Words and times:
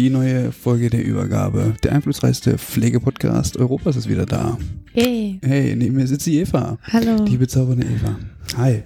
Die 0.00 0.08
neue 0.08 0.50
Folge 0.50 0.88
der 0.88 1.04
Übergabe. 1.04 1.74
Der 1.82 1.92
einflussreichste 1.92 2.56
Pflegepodcast 2.56 3.58
Europas 3.58 3.96
ist 3.96 4.08
wieder 4.08 4.24
da. 4.24 4.56
Hey. 4.94 5.38
Hey, 5.42 5.76
neben 5.76 5.94
mir 5.96 6.06
sitzt 6.06 6.24
die 6.24 6.38
Eva. 6.38 6.78
Hallo. 6.84 7.22
Die 7.26 7.36
bezaubernde 7.36 7.86
Eva. 7.86 8.18
Hi. 8.56 8.82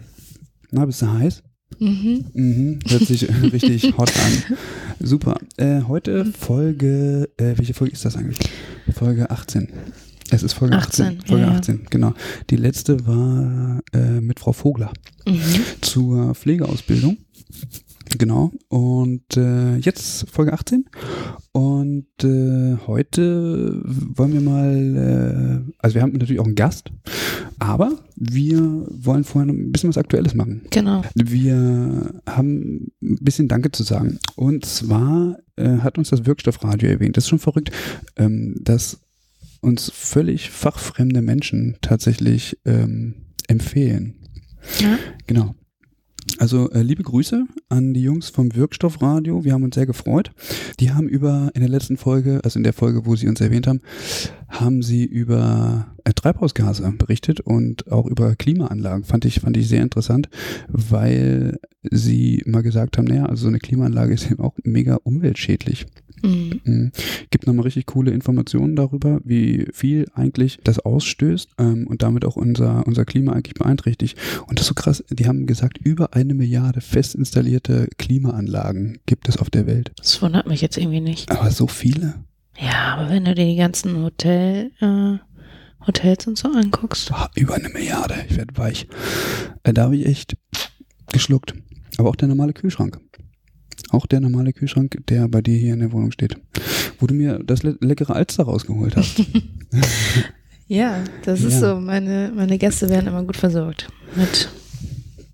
Na, 0.72 0.84
bist 0.84 1.02
du 1.02 1.12
heiß? 1.12 1.40
Mhm. 1.78 2.24
Mhm, 2.34 2.78
hört 2.88 3.06
sich 3.06 3.28
richtig 3.52 3.96
hot 3.96 4.10
an. 4.18 4.56
Super. 4.98 5.36
Äh, 5.56 5.82
heute 5.82 6.24
Folge, 6.24 7.28
äh, 7.36 7.56
welche 7.58 7.74
Folge 7.74 7.92
ist 7.92 8.04
das 8.04 8.16
eigentlich? 8.16 8.38
Folge 8.92 9.30
18. 9.30 9.68
Es 10.30 10.42
ist 10.42 10.54
Folge 10.54 10.74
18. 10.76 11.04
18, 11.06 11.20
Folge 11.28 11.44
ja, 11.44 11.52
ja. 11.52 11.58
18, 11.58 11.86
genau. 11.90 12.14
Die 12.50 12.56
letzte 12.56 13.06
war 13.06 13.80
äh, 13.92 14.20
mit 14.20 14.40
Frau 14.40 14.52
Vogler 14.52 14.92
Mhm. 15.28 15.38
zur 15.80 16.34
Pflegeausbildung. 16.34 17.18
Genau. 18.18 18.52
Und 18.68 19.36
äh, 19.36 19.76
jetzt 19.76 20.28
Folge 20.30 20.52
18. 20.52 20.84
Und 21.52 22.06
äh, 22.22 22.76
heute 22.86 23.80
wollen 23.84 24.32
wir 24.32 24.40
mal, 24.40 25.64
äh, 25.66 25.72
also 25.78 25.94
wir 25.94 26.02
haben 26.02 26.12
natürlich 26.12 26.40
auch 26.40 26.46
einen 26.46 26.54
Gast, 26.54 26.90
aber 27.58 27.98
wir 28.16 28.86
wollen 28.88 29.24
vorher 29.24 29.46
noch 29.46 29.54
ein 29.54 29.72
bisschen 29.72 29.88
was 29.88 29.98
Aktuelles 29.98 30.34
machen. 30.34 30.62
Genau. 30.70 31.02
Wir 31.14 32.20
haben 32.28 32.92
ein 33.02 33.18
bisschen 33.20 33.48
Danke 33.48 33.72
zu 33.72 33.82
sagen. 33.82 34.18
Und 34.36 34.64
zwar 34.64 35.38
äh, 35.56 35.78
hat 35.78 35.98
uns 35.98 36.10
das 36.10 36.26
Wirkstoffradio 36.26 36.88
erwähnt. 36.88 37.16
Das 37.16 37.24
ist 37.24 37.30
schon 37.30 37.38
verrückt, 37.38 37.70
ähm, 38.16 38.56
dass 38.60 39.00
uns 39.60 39.90
völlig 39.94 40.50
fachfremde 40.50 41.22
Menschen 41.22 41.76
tatsächlich 41.80 42.58
ähm, 42.64 43.14
empfehlen. 43.48 44.14
Ja. 44.78 44.98
Genau. 45.26 45.54
Also 46.38 46.70
äh, 46.70 46.82
liebe 46.82 47.02
Grüße 47.02 47.46
an 47.68 47.94
die 47.94 48.02
Jungs 48.02 48.28
vom 48.28 48.54
Wirkstoffradio. 48.54 49.44
Wir 49.44 49.52
haben 49.52 49.62
uns 49.62 49.74
sehr 49.74 49.86
gefreut. 49.86 50.32
Die 50.80 50.92
haben 50.92 51.08
über 51.08 51.50
in 51.54 51.60
der 51.60 51.70
letzten 51.70 51.96
Folge, 51.96 52.40
also 52.42 52.58
in 52.58 52.64
der 52.64 52.72
Folge, 52.72 53.06
wo 53.06 53.14
sie 53.14 53.28
uns 53.28 53.40
erwähnt 53.40 53.66
haben, 53.66 53.80
haben 54.48 54.82
sie 54.82 55.04
über 55.04 55.86
äh, 56.04 56.12
Treibhausgase 56.12 56.92
berichtet 56.98 57.40
und 57.40 57.90
auch 57.90 58.06
über 58.06 58.34
Klimaanlagen. 58.36 59.04
Fand 59.04 59.24
ich 59.24 59.40
fand 59.40 59.56
ich 59.56 59.68
sehr 59.68 59.82
interessant, 59.82 60.28
weil 60.68 61.58
sie 61.82 62.42
mal 62.46 62.62
gesagt 62.62 62.98
haben, 62.98 63.06
naja, 63.06 63.26
also 63.26 63.42
so 63.42 63.48
eine 63.48 63.58
Klimaanlage 63.58 64.14
ist 64.14 64.30
eben 64.30 64.42
auch 64.42 64.54
mega 64.64 64.96
umweltschädlich. 65.02 65.86
Mhm. 66.24 66.60
Mhm. 66.64 66.92
Gibt 67.30 67.46
nochmal 67.46 67.64
richtig 67.64 67.86
coole 67.86 68.10
Informationen 68.10 68.76
darüber, 68.76 69.20
wie 69.24 69.66
viel 69.72 70.06
eigentlich 70.14 70.58
das 70.64 70.78
ausstößt 70.78 71.50
ähm, 71.58 71.86
und 71.86 72.02
damit 72.02 72.24
auch 72.24 72.36
unser, 72.36 72.86
unser 72.86 73.04
Klima 73.04 73.32
eigentlich 73.32 73.54
beeinträchtigt. 73.54 74.18
Und 74.46 74.58
das 74.58 74.64
ist 74.64 74.68
so 74.68 74.74
krass, 74.74 75.04
die 75.10 75.26
haben 75.26 75.46
gesagt, 75.46 75.78
über 75.78 76.14
eine 76.14 76.34
Milliarde 76.34 76.80
fest 76.80 77.14
installierte 77.14 77.88
Klimaanlagen 77.98 78.98
gibt 79.06 79.28
es 79.28 79.36
auf 79.36 79.50
der 79.50 79.66
Welt. 79.66 79.92
Das 79.98 80.20
wundert 80.22 80.46
mich 80.46 80.60
jetzt 80.60 80.78
irgendwie 80.78 81.00
nicht. 81.00 81.30
Aber 81.30 81.50
so 81.50 81.66
viele? 81.66 82.14
Ja, 82.58 82.96
aber 82.96 83.10
wenn 83.10 83.24
du 83.24 83.34
dir 83.34 83.46
die 83.46 83.56
ganzen 83.56 84.02
Hotel, 84.02 84.70
äh, 84.80 85.18
Hotels 85.86 86.26
und 86.26 86.38
so 86.38 86.48
anguckst. 86.48 87.10
Boah, 87.10 87.30
über 87.34 87.54
eine 87.54 87.68
Milliarde, 87.68 88.14
ich 88.28 88.36
werde 88.36 88.56
weich. 88.56 88.86
Äh, 89.64 89.74
da 89.74 89.82
habe 89.82 89.96
ich 89.96 90.06
echt 90.06 90.36
geschluckt. 91.12 91.54
Aber 91.98 92.08
auch 92.08 92.16
der 92.16 92.28
normale 92.28 92.52
Kühlschrank. 92.52 92.98
Auch 93.94 94.06
der 94.06 94.20
normale 94.20 94.52
Kühlschrank, 94.52 94.98
der 95.08 95.28
bei 95.28 95.40
dir 95.40 95.56
hier 95.56 95.72
in 95.74 95.80
der 95.80 95.92
Wohnung 95.92 96.10
steht. 96.10 96.36
Wo 96.98 97.06
du 97.06 97.14
mir 97.14 97.38
das 97.44 97.62
le 97.62 97.76
leckere 97.80 98.14
Alster 98.16 98.42
rausgeholt 98.44 98.96
hast. 98.96 99.22
Ja, 100.66 101.04
das 101.26 101.42
Ja. 101.42 101.48
ist 101.48 101.60
so. 101.60 101.76
Meine, 101.76 102.32
meine 102.34 102.56
Gäste 102.56 102.88
werden 102.88 103.06
immer 103.08 103.22
gut 103.22 103.36
versorgt. 103.36 103.86
Mit 104.16 104.48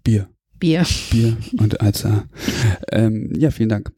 Bier. 0.03 0.29
Bier. 0.59 0.85
Bier 1.13 1.37
und 1.59 1.81
Alster. 1.81 2.25
ähm, 2.91 3.31
ja, 3.39 3.53
vielen 3.53 3.69
Dank. 3.69 3.93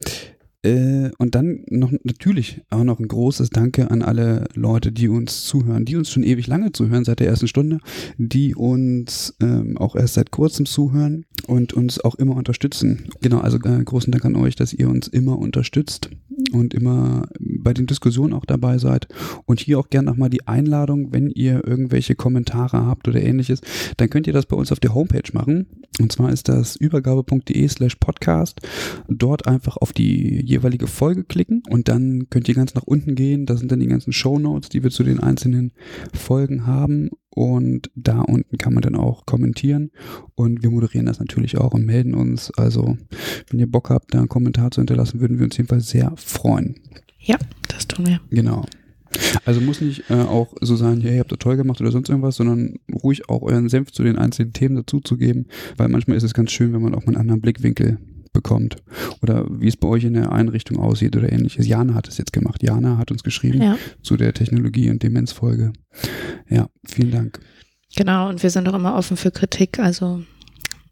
Äh, 0.63 1.11
und 1.17 1.35
dann 1.35 1.65
noch 1.69 1.91
natürlich 2.03 2.61
auch 2.69 2.83
noch 2.83 2.99
ein 2.99 3.07
großes 3.07 3.49
Danke 3.49 3.91
an 3.91 4.01
alle 4.01 4.45
Leute, 4.55 4.91
die 4.91 5.09
uns 5.09 5.43
zuhören, 5.43 5.85
die 5.85 5.97
uns 5.97 6.09
schon 6.09 6.23
ewig 6.23 6.47
lange 6.47 6.71
zuhören, 6.71 7.03
seit 7.03 7.19
der 7.19 7.27
ersten 7.27 7.47
Stunde, 7.47 7.79
die 8.17 8.55
uns 8.55 9.35
ähm, 9.41 9.77
auch 9.77 9.95
erst 9.95 10.13
seit 10.15 10.31
kurzem 10.31 10.65
zuhören 10.65 11.25
und 11.47 11.73
uns 11.73 11.99
auch 11.99 12.15
immer 12.15 12.35
unterstützen. 12.35 13.09
Genau, 13.21 13.39
also 13.39 13.57
äh, 13.57 13.83
großen 13.83 14.11
Dank 14.11 14.23
an 14.25 14.35
euch, 14.35 14.55
dass 14.55 14.73
ihr 14.73 14.89
uns 14.89 15.07
immer 15.07 15.37
unterstützt 15.37 16.09
und 16.53 16.73
immer 16.73 17.27
bei 17.39 17.73
den 17.73 17.85
Diskussionen 17.85 18.33
auch 18.33 18.45
dabei 18.45 18.77
seid. 18.77 19.07
Und 19.45 19.59
hier 19.59 19.79
auch 19.79 19.89
gerne 19.89 20.09
nochmal 20.09 20.29
die 20.29 20.47
Einladung, 20.47 21.11
wenn 21.11 21.29
ihr 21.29 21.65
irgendwelche 21.67 22.15
Kommentare 22.15 22.85
habt 22.85 23.07
oder 23.07 23.21
ähnliches, 23.21 23.61
dann 23.97 24.09
könnt 24.09 24.27
ihr 24.27 24.33
das 24.33 24.45
bei 24.45 24.55
uns 24.55 24.71
auf 24.71 24.79
der 24.79 24.93
Homepage 24.93 25.29
machen. 25.33 25.67
Und 25.99 26.11
zwar 26.11 26.31
ist 26.31 26.49
das 26.49 26.75
übergabe.de 26.75 27.67
slash 27.67 27.95
podcast. 27.95 28.61
Dort 29.07 29.47
einfach 29.47 29.77
auf 29.77 29.93
die 29.93 30.41
jeweilige 30.53 30.87
Folge 30.87 31.23
klicken 31.23 31.63
und 31.69 31.87
dann 31.87 32.27
könnt 32.29 32.47
ihr 32.47 32.55
ganz 32.55 32.73
nach 32.75 32.83
unten 32.83 33.15
gehen. 33.15 33.45
Da 33.45 33.57
sind 33.57 33.71
dann 33.71 33.79
die 33.79 33.87
ganzen 33.87 34.13
Show 34.13 34.39
Notes, 34.39 34.69
die 34.69 34.83
wir 34.83 34.91
zu 34.91 35.03
den 35.03 35.19
einzelnen 35.19 35.73
Folgen 36.13 36.65
haben. 36.65 37.09
Und 37.29 37.89
da 37.95 38.21
unten 38.21 38.57
kann 38.59 38.75
man 38.75 38.83
dann 38.83 38.95
auch 38.95 39.25
kommentieren. 39.25 39.89
Und 40.35 40.61
wir 40.61 40.69
moderieren 40.69 41.07
das 41.07 41.19
natürlich 41.19 41.57
auch 41.57 41.73
und 41.73 41.85
melden 41.85 42.13
uns. 42.13 42.51
Also, 42.51 42.97
wenn 43.49 43.59
ihr 43.59 43.69
Bock 43.69 43.89
habt, 43.89 44.13
da 44.13 44.19
einen 44.19 44.29
Kommentar 44.29 44.69
zu 44.69 44.81
hinterlassen, 44.81 45.19
würden 45.19 45.39
wir 45.39 45.45
uns 45.45 45.57
jedenfalls 45.57 45.89
sehr 45.89 46.13
freuen. 46.15 46.75
Ja, 47.19 47.37
das 47.69 47.87
tun 47.87 48.05
wir. 48.05 48.19
Genau. 48.29 48.65
Also 49.45 49.61
muss 49.61 49.81
nicht 49.81 50.09
äh, 50.09 50.15
auch 50.15 50.53
so 50.61 50.75
sein, 50.75 51.01
ihr 51.01 51.19
habt 51.19 51.31
das 51.31 51.39
toll 51.39 51.55
gemacht 51.55 51.79
oder 51.81 51.91
sonst 51.91 52.09
irgendwas, 52.09 52.35
sondern 52.35 52.79
ruhig 53.03 53.29
auch 53.29 53.43
euren 53.43 53.69
Senf 53.69 53.91
zu 53.91 54.03
den 54.03 54.17
einzelnen 54.17 54.53
Themen 54.53 54.75
dazuzugeben, 54.75 55.47
weil 55.77 55.87
manchmal 55.87 56.17
ist 56.17 56.23
es 56.23 56.33
ganz 56.33 56.51
schön, 56.51 56.73
wenn 56.73 56.81
man 56.81 56.95
auch 56.95 57.05
mal 57.05 57.09
einen 57.09 57.21
anderen 57.21 57.41
Blickwinkel 57.41 57.99
bekommt. 58.33 58.75
Oder 59.21 59.45
wie 59.49 59.67
es 59.67 59.77
bei 59.77 59.87
euch 59.87 60.03
in 60.03 60.13
der 60.13 60.31
Einrichtung 60.31 60.79
aussieht 60.79 61.15
oder 61.15 61.31
ähnliches. 61.31 61.67
Jana 61.67 61.93
hat 61.93 62.07
es 62.07 62.17
jetzt 62.17 62.33
gemacht. 62.33 62.61
Jana 62.63 62.97
hat 62.97 63.11
uns 63.11 63.23
geschrieben 63.23 63.61
Ja, 63.61 63.77
zu 64.01 64.17
der 64.17 64.33
Technologie- 64.33 64.89
und 64.89 65.01
Demenzfolge. 65.03 65.71
Ja, 66.49 66.67
vielen 66.85 67.11
Dank. 67.11 67.39
genau. 67.95 68.29
Und 68.29 68.41
wir 68.43 68.49
sind 68.49 68.67
auch 68.67 68.73
immer 68.73 68.95
offen 68.95 69.15
für 69.17 69.31
Kritik. 69.31 69.79
Also 69.79 70.23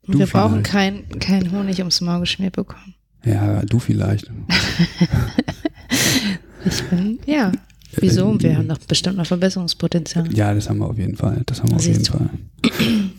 Du 0.07 0.17
wir 0.19 0.25
brauchen 0.27 0.63
vielleicht. 0.65 1.19
kein, 1.19 1.51
Honig 1.51 1.79
ums 1.79 2.01
Maul 2.01 2.21
geschmiert 2.21 2.55
bekommen. 2.55 2.95
Ja, 3.25 3.61
du 3.65 3.79
vielleicht. 3.79 4.31
Ich 6.65 6.83
bin, 6.83 7.19
ja. 7.25 7.51
Wieso? 7.97 8.39
Wir 8.39 8.57
haben 8.57 8.67
doch 8.69 8.77
bestimmt 8.79 9.17
noch 9.17 9.25
Verbesserungspotenzial. 9.25 10.31
Ja, 10.33 10.53
das 10.53 10.69
haben 10.69 10.77
wir 10.79 10.87
auf 10.87 10.97
jeden 10.97 11.15
Fall. 11.17 11.41
Das 11.45 11.59
haben 11.61 11.69
wir 11.71 11.75
auf 11.77 11.81
Siehst 11.81 12.07
jeden 12.09 12.29
du. 12.61 12.69
Fall. 12.69 13.01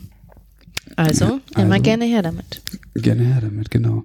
Also, 0.95 1.39
Ja, 1.55 1.63
immer 1.63 1.73
also. 1.73 1.83
gerne 1.83 2.05
her 2.05 2.21
damit. 2.21 2.61
Gerne 2.95 3.23
her 3.23 3.41
damit, 3.41 3.71
genau. 3.71 4.03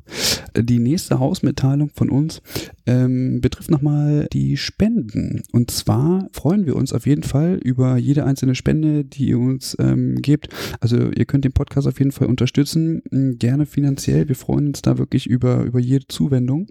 Die 0.56 0.78
nächste 0.78 1.18
Hausmitteilung 1.18 1.90
von 1.94 2.08
uns 2.08 2.40
ähm, 2.86 3.40
betrifft 3.40 3.70
nochmal 3.70 4.28
die 4.32 4.56
Spenden. 4.56 5.42
Und 5.52 5.70
zwar 5.70 6.28
freuen 6.32 6.66
wir 6.66 6.74
uns 6.74 6.92
auf 6.92 7.06
jeden 7.06 7.22
Fall 7.22 7.60
über 7.62 7.96
jede 7.96 8.24
einzelne 8.24 8.54
Spende, 8.54 9.04
die 9.04 9.28
ihr 9.28 9.38
uns 9.38 9.76
ähm, 9.78 10.22
gebt. 10.22 10.48
Also 10.80 11.10
ihr 11.10 11.24
könnt 11.26 11.44
den 11.44 11.52
Podcast 11.52 11.86
auf 11.86 11.98
jeden 11.98 12.12
Fall 12.12 12.28
unterstützen, 12.28 13.02
gerne 13.38 13.66
finanziell. 13.66 14.28
Wir 14.28 14.36
freuen 14.36 14.68
uns 14.68 14.82
da 14.82 14.98
wirklich 14.98 15.26
über, 15.26 15.64
über 15.64 15.80
jede 15.80 16.06
Zuwendung. 16.08 16.68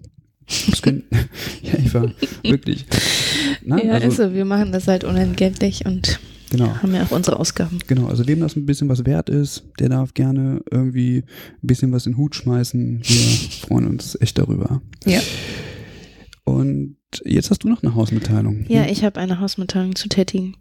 Das 0.68 0.82
können, 0.82 1.04
ja, 1.62 1.78
Eva, 1.78 2.10
wirklich. 2.42 2.86
Nein, 3.64 3.86
ja, 3.86 3.92
also, 3.94 4.08
ist 4.08 4.16
so. 4.16 4.34
Wir 4.34 4.44
machen 4.44 4.72
das 4.72 4.88
halt 4.88 5.04
unentgeltlich 5.04 5.84
und 5.84 6.18
genau. 6.50 6.74
haben 6.82 6.94
ja 6.94 7.04
auch 7.04 7.10
unsere 7.10 7.38
Ausgaben. 7.38 7.78
Genau, 7.86 8.06
also 8.06 8.26
wem 8.26 8.40
das 8.40 8.56
ein 8.56 8.66
bisschen 8.66 8.88
was 8.88 9.04
wert 9.04 9.28
ist, 9.28 9.64
der 9.78 9.88
darf 9.88 10.14
gerne 10.14 10.62
irgendwie 10.70 11.24
ein 11.62 11.66
bisschen 11.66 11.92
was 11.92 12.06
in 12.06 12.12
den 12.12 12.18
Hut 12.18 12.34
schmeißen. 12.34 13.00
Wir 13.02 13.50
freuen 13.66 13.86
uns 13.86 14.16
echt 14.20 14.38
darüber. 14.38 14.82
Ja. 15.04 15.20
Und 16.44 16.96
jetzt 17.24 17.50
hast 17.50 17.64
du 17.64 17.68
noch 17.68 17.82
eine 17.82 17.94
Hausmitteilung. 17.94 18.64
Ja, 18.68 18.86
ich 18.86 19.04
habe 19.04 19.20
eine 19.20 19.38
Hausmitteilung 19.38 19.94
zu 19.94 20.08
tätigen. 20.08 20.56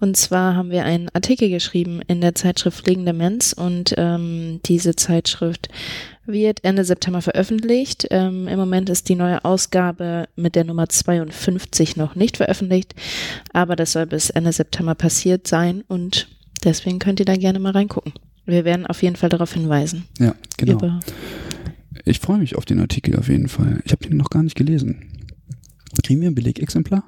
Und 0.00 0.16
zwar 0.16 0.54
haben 0.54 0.70
wir 0.70 0.84
einen 0.84 1.08
Artikel 1.10 1.50
geschrieben 1.50 2.00
in 2.06 2.20
der 2.20 2.34
Zeitschrift 2.34 2.82
Pflegende 2.82 3.12
Mensch 3.12 3.52
und 3.52 3.94
ähm, 3.98 4.60
diese 4.64 4.96
Zeitschrift 4.96 5.68
wird 6.28 6.62
Ende 6.64 6.84
September 6.84 7.22
veröffentlicht. 7.22 8.06
Ähm, 8.10 8.46
Im 8.46 8.58
Moment 8.58 8.88
ist 8.90 9.08
die 9.08 9.14
neue 9.14 9.44
Ausgabe 9.44 10.28
mit 10.36 10.54
der 10.54 10.64
Nummer 10.64 10.88
52 10.88 11.96
noch 11.96 12.14
nicht 12.14 12.36
veröffentlicht, 12.36 12.94
aber 13.52 13.74
das 13.76 13.92
soll 13.92 14.06
bis 14.06 14.30
Ende 14.30 14.52
September 14.52 14.94
passiert 14.94 15.46
sein 15.46 15.82
und 15.88 16.28
deswegen 16.64 16.98
könnt 16.98 17.20
ihr 17.20 17.26
da 17.26 17.36
gerne 17.36 17.58
mal 17.58 17.72
reingucken. 17.72 18.12
Wir 18.46 18.64
werden 18.64 18.86
auf 18.86 19.02
jeden 19.02 19.16
Fall 19.16 19.28
darauf 19.28 19.52
hinweisen. 19.52 20.04
Ja, 20.18 20.34
genau. 20.56 21.00
Ich 22.04 22.20
freue 22.20 22.38
mich 22.38 22.56
auf 22.56 22.64
den 22.64 22.80
Artikel 22.80 23.16
auf 23.16 23.28
jeden 23.28 23.48
Fall. 23.48 23.82
Ich 23.84 23.92
habe 23.92 24.06
den 24.06 24.16
noch 24.16 24.30
gar 24.30 24.42
nicht 24.42 24.56
gelesen. 24.56 25.28
Kriegen 26.02 26.20
wir 26.20 26.28
ein 26.28 26.34
Belegexemplar? 26.34 27.04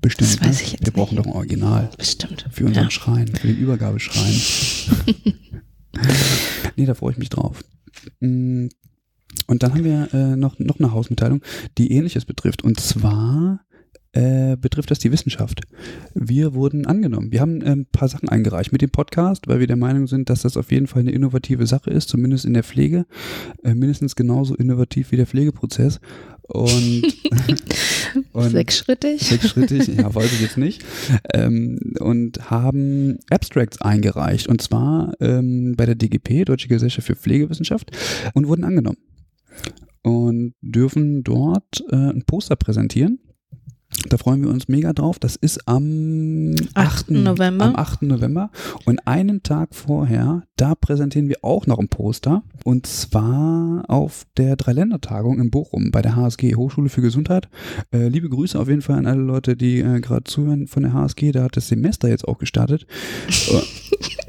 Bestimmt. 0.00 0.30
Das 0.30 0.40
weiß 0.40 0.56
ne? 0.56 0.62
ich 0.62 0.72
jetzt 0.72 0.86
Wir 0.86 0.92
brauchen 0.92 1.16
nicht. 1.16 1.26
doch 1.26 1.30
ein 1.30 1.36
Original. 1.36 1.90
Bestimmt. 1.96 2.46
Für 2.50 2.64
unseren 2.64 2.84
ja. 2.84 2.90
Schrein, 2.90 3.28
für 3.28 3.46
den 3.46 3.58
Übergabeschrein. 3.58 4.40
nee, 6.76 6.86
da 6.86 6.94
freue 6.94 7.12
ich 7.12 7.18
mich 7.18 7.28
drauf. 7.28 7.62
Mm, 8.20 8.68
und 9.46 9.62
dann 9.62 9.74
haben 9.74 9.84
wir 9.84 10.08
äh, 10.12 10.36
noch, 10.36 10.58
noch 10.58 10.78
eine 10.78 10.92
Hausmitteilung, 10.92 11.42
die 11.76 11.92
ähnliches 11.92 12.24
betrifft. 12.24 12.62
Und 12.62 12.80
zwar 12.80 13.60
äh, 14.12 14.56
betrifft 14.56 14.90
das 14.90 14.98
die 14.98 15.12
Wissenschaft. 15.12 15.60
Wir 16.14 16.54
wurden 16.54 16.86
angenommen. 16.86 17.30
Wir 17.30 17.40
haben 17.40 17.62
ein 17.62 17.86
paar 17.86 18.08
Sachen 18.08 18.28
eingereicht 18.28 18.72
mit 18.72 18.80
dem 18.80 18.90
Podcast, 18.90 19.48
weil 19.48 19.60
wir 19.60 19.66
der 19.66 19.76
Meinung 19.76 20.06
sind, 20.06 20.30
dass 20.30 20.42
das 20.42 20.56
auf 20.56 20.72
jeden 20.72 20.86
Fall 20.86 21.00
eine 21.00 21.10
innovative 21.10 21.66
Sache 21.66 21.90
ist, 21.90 22.08
zumindest 22.08 22.44
in 22.44 22.54
der 22.54 22.64
Pflege, 22.64 23.06
äh, 23.62 23.74
mindestens 23.74 24.16
genauso 24.16 24.54
innovativ 24.54 25.12
wie 25.12 25.16
der 25.16 25.26
Pflegeprozess. 25.26 26.00
Und, 26.42 27.02
und 28.32 28.50
sechsschrittig. 28.50 29.20
Sechsschrittig, 29.20 29.88
ja, 29.88 30.14
weiß 30.14 30.32
ich 30.32 30.40
jetzt 30.40 30.56
nicht. 30.56 30.82
Ähm, 31.34 31.78
und 32.00 32.50
haben 32.50 33.18
Abstracts 33.28 33.82
eingereicht 33.82 34.46
und 34.48 34.62
zwar 34.62 35.12
ähm, 35.20 35.74
bei 35.76 35.84
der 35.84 35.96
DGP, 35.96 36.46
Deutsche 36.46 36.68
Gesellschaft 36.68 37.06
für 37.06 37.16
Pflegewissenschaft, 37.16 37.90
und 38.32 38.48
wurden 38.48 38.64
angenommen. 38.64 38.98
Und 40.02 40.54
dürfen 40.62 41.22
dort 41.22 41.84
äh, 41.90 41.96
ein 41.96 42.22
Poster 42.24 42.56
präsentieren 42.56 43.18
da 44.08 44.18
freuen 44.18 44.42
wir 44.42 44.50
uns 44.50 44.68
mega 44.68 44.92
drauf. 44.92 45.18
Das 45.18 45.36
ist 45.36 45.66
am 45.66 46.54
8. 46.74 47.10
November. 47.10 47.64
Am 47.64 47.76
8. 47.76 48.02
November. 48.02 48.50
Und 48.84 49.06
einen 49.06 49.42
Tag 49.42 49.74
vorher, 49.74 50.42
da 50.56 50.74
präsentieren 50.74 51.28
wir 51.28 51.38
auch 51.42 51.66
noch 51.66 51.78
ein 51.78 51.88
Poster. 51.88 52.42
Und 52.64 52.86
zwar 52.86 53.84
auf 53.88 54.26
der 54.36 54.56
Dreiländertagung 54.56 55.40
in 55.40 55.50
Bochum 55.50 55.90
bei 55.90 56.02
der 56.02 56.16
HSG, 56.16 56.54
Hochschule 56.54 56.90
für 56.90 57.00
Gesundheit. 57.00 57.48
Äh, 57.92 58.08
liebe 58.08 58.28
Grüße 58.28 58.58
auf 58.58 58.68
jeden 58.68 58.82
Fall 58.82 58.98
an 58.98 59.06
alle 59.06 59.22
Leute, 59.22 59.56
die 59.56 59.80
äh, 59.80 60.00
gerade 60.00 60.24
zuhören 60.24 60.66
von 60.66 60.82
der 60.82 60.92
HSG. 60.92 61.32
Da 61.32 61.44
hat 61.44 61.56
das 61.56 61.68
Semester 61.68 62.08
jetzt 62.08 62.28
auch 62.28 62.38
gestartet. 62.38 62.86
Äh, 63.50 63.62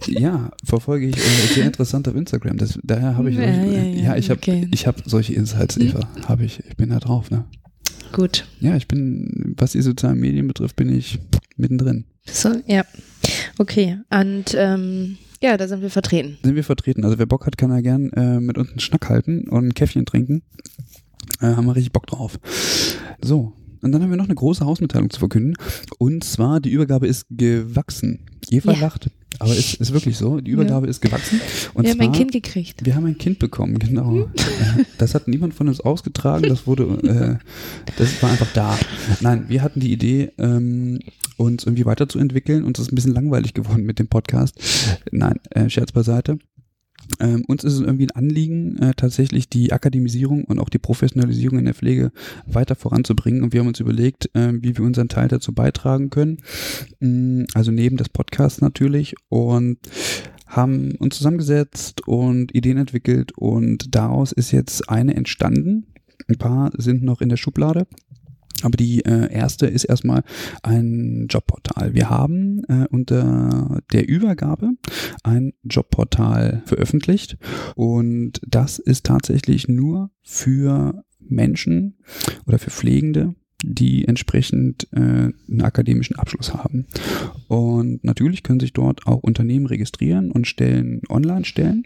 ja, 0.20 0.52
verfolge 0.64 1.08
ich 1.08 1.18
äh, 1.18 1.54
sehr 1.54 1.66
interessant 1.66 2.08
auf 2.08 2.16
Instagram. 2.16 2.58
Das, 2.58 2.80
daher 2.84 3.18
habe 3.18 3.30
ich, 3.30 3.38
ja, 3.38 3.44
solche, 3.44 3.72
ja, 3.72 3.84
ja, 3.84 4.04
ja, 4.04 4.16
ich 4.16 4.30
habe 4.30 4.40
okay. 4.40 4.68
ich 4.72 4.88
hab 4.88 5.02
solche 5.06 5.34
Insights, 5.34 5.78
Eva. 5.78 6.08
Habe 6.28 6.46
ich. 6.46 6.64
Ich 6.68 6.78
bin 6.78 6.90
da 6.90 7.00
drauf, 7.00 7.30
ne? 7.30 7.46
Gut. 8.12 8.46
Ja, 8.60 8.76
ich 8.76 8.88
bin, 8.88 9.56
was 9.58 9.74
die 9.74 9.82
sozialen 9.82 10.20
Medien 10.20 10.48
betrifft, 10.48 10.76
bin 10.76 10.90
ich 10.90 11.20
mittendrin. 11.58 12.06
So, 12.26 12.54
ja. 12.66 12.84
Okay. 13.58 14.00
Und 14.10 14.56
ähm, 14.56 15.18
ja, 15.42 15.58
da 15.58 15.68
sind 15.68 15.82
wir 15.82 15.90
vertreten. 15.90 16.38
Sind 16.44 16.56
wir 16.56 16.64
vertreten. 16.64 17.06
Also 17.06 17.18
wer 17.18 17.26
Bock 17.26 17.46
hat, 17.46 17.58
kann 17.58 17.72
ja 17.72 17.82
gern 17.82 18.12
äh, 18.14 18.40
mit 18.40 18.58
uns 18.58 18.70
einen 18.70 18.80
Schnack 18.80 19.10
halten 19.10 19.48
und 19.48 19.68
ein 19.68 19.74
Käffchen 19.74 20.06
trinken. 20.06 20.42
Äh, 21.42 21.48
haben 21.48 21.66
wir 21.66 21.76
richtig 21.76 21.94
Bock 21.94 22.08
drauf. 22.08 22.40
So. 23.22 23.54
Und 23.82 23.94
dann 23.94 24.04
haben 24.04 24.10
wir 24.10 24.18
noch 24.18 24.26
eine 24.26 24.36
große 24.36 24.66
Hausmitteilung 24.66 25.10
zu 25.10 25.20
verkünden. 25.20 25.56
Und 25.98 26.26
zwar, 26.26 26.60
die 26.60 26.72
Übergabe 26.72 27.08
ist 27.08 27.26
gewachsen. 27.30 28.26
Eva 28.50 28.74
ja. 28.74 28.80
lacht. 28.82 29.10
Aber 29.38 29.52
es 29.52 29.76
ist 29.76 29.94
wirklich 29.94 30.18
so, 30.18 30.42
die 30.42 30.52
Übergabe 30.52 30.88
ja. 30.88 30.90
ist 30.90 31.02
gewachsen. 31.02 31.40
Und 31.74 31.86
wir 31.86 31.96
zwar, 31.96 32.06
haben 32.06 32.14
ein 32.14 32.18
Kind 32.18 32.32
gekriegt. 32.32 32.86
Wir 32.86 32.96
haben 32.96 33.06
ein 33.06 33.18
Kind 33.18 33.40
bekommen, 33.40 33.78
genau. 33.78 34.12
Hm. 34.12 34.26
das 34.98 35.14
hat 35.14 35.28
niemand 35.28 35.54
von 35.54 35.68
uns 35.68 35.80
ausgetragen, 35.80 36.50
das 36.50 36.66
wurde, 36.66 36.84
äh, 37.04 37.94
das 37.98 38.22
war 38.22 38.32
einfach 38.32 38.52
da. 38.54 38.78
Nein, 39.22 39.46
wir 39.48 39.62
hatten 39.62 39.80
die 39.80 39.92
Idee, 39.92 40.32
ähm, 40.38 41.00
uns 41.38 41.64
irgendwie 41.64 41.86
weiterzuentwickeln. 41.86 42.64
Uns 42.64 42.80
ist 42.80 42.92
ein 42.92 42.96
bisschen 42.96 43.14
langweilig 43.14 43.54
geworden 43.54 43.86
mit 43.86 44.00
dem 44.00 44.08
Podcast. 44.08 44.60
Nein, 45.12 45.40
äh, 45.52 45.70
Scherz 45.70 45.92
beiseite. 45.92 46.40
Ähm, 47.20 47.44
uns 47.48 47.64
ist 47.64 47.74
es 47.74 47.82
irgendwie 47.82 48.06
ein 48.06 48.16
Anliegen, 48.16 48.78
äh, 48.78 48.94
tatsächlich 48.96 49.50
die 49.50 49.72
Akademisierung 49.74 50.44
und 50.46 50.60
auch 50.60 50.70
die 50.70 50.80
Professionalisierung 50.80 51.60
in 51.60 51.66
der 51.66 51.74
Pflege 51.74 52.12
weiter 52.46 52.76
voranzubringen. 52.76 53.44
Und 53.44 53.54
wir 53.54 53.62
haben 53.62 53.68
uns 53.68 53.80
überlegt, 53.80 54.30
äh, 54.36 54.54
wie 54.54 54.78
wir 54.78 54.86
unseren 54.86 55.10
Teil 55.10 55.28
dazu 55.28 55.54
beitragen 55.54 56.10
können. 56.10 56.38
Ähm, 57.02 57.48
also 57.54 57.72
neben 57.72 57.98
des 57.98 58.10
Podcasts 58.10 58.62
natürlich. 58.62 59.16
Und 59.30 59.80
haben 60.50 60.96
uns 60.96 61.18
zusammengesetzt 61.18 62.08
und 62.08 62.54
Ideen 62.56 62.78
entwickelt. 62.78 63.32
Und 63.38 63.96
daraus 63.96 64.32
ist 64.32 64.52
jetzt 64.52 64.90
eine 64.90 65.16
entstanden. 65.16 65.86
Ein 66.28 66.38
paar 66.38 66.72
sind 66.78 67.04
noch 67.04 67.22
in 67.22 67.30
der 67.30 67.38
Schublade. 67.38 67.88
Aber 68.64 68.78
die 68.78 69.06
äh, 69.06 69.32
erste 69.32 69.68
ist 69.68 69.86
erstmal 69.86 70.24
ein 70.64 71.28
Jobportal. 71.30 71.94
Wir 71.94 72.10
haben 72.10 72.64
äh, 72.68 72.86
unter 72.90 73.82
der 73.94 74.08
Übergabe 74.08 74.72
ein 75.24 75.54
Jobportal 75.64 76.64
veröffentlicht 76.66 77.38
und 77.76 78.42
das 78.48 78.80
ist 78.80 79.06
tatsächlich 79.06 79.68
nur 79.68 80.12
für 80.22 81.04
Menschen 81.20 81.98
oder 82.46 82.60
für 82.60 82.72
Pflegende, 82.72 83.36
die 83.64 84.08
entsprechend 84.08 84.88
äh, 84.94 85.00
einen 85.00 85.62
akademischen 85.62 86.18
Abschluss 86.18 86.54
haben. 86.54 86.88
Und 87.48 88.04
natürlich 88.04 88.44
können 88.44 88.60
sich 88.60 88.74
dort 88.74 89.06
auch 89.06 89.22
Unternehmen 89.22 89.66
registrieren 89.66 90.32
und 90.32 90.48
Stellen 90.48 91.02
online 91.10 91.46
stellen 91.46 91.84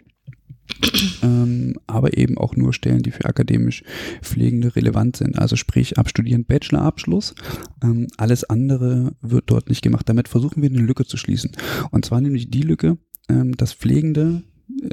ähm, 1.22 1.76
aber 1.88 2.18
eben 2.18 2.38
auch 2.38 2.56
nur 2.56 2.74
Stellen, 2.74 3.04
die 3.04 3.12
für 3.12 3.26
akademisch 3.26 3.84
Pflegende 4.22 4.76
relevant 4.76 5.18
sind. 5.18 5.38
Also 5.38 5.56
sprich, 5.56 5.98
abstudieren 5.98 6.46
Bachelorabschluss. 6.46 7.36
Ähm, 7.84 8.08
alles 8.18 8.44
andere 8.44 9.16
wird 9.22 9.46
dort 9.48 9.70
nicht 9.70 9.82
gemacht. 9.82 10.08
Damit 10.10 10.28
versuchen 10.28 10.62
wir 10.62 10.70
eine 10.70 10.80
Lücke 10.80 11.06
zu 11.06 11.18
schließen. 11.18 11.52
Und 11.92 12.06
zwar 12.06 12.22
nämlich 12.22 12.50
die 12.50 12.62
Lücke, 12.62 12.98
ähm, 13.30 13.56
dass 13.56 13.74
Pflegende 13.74 14.44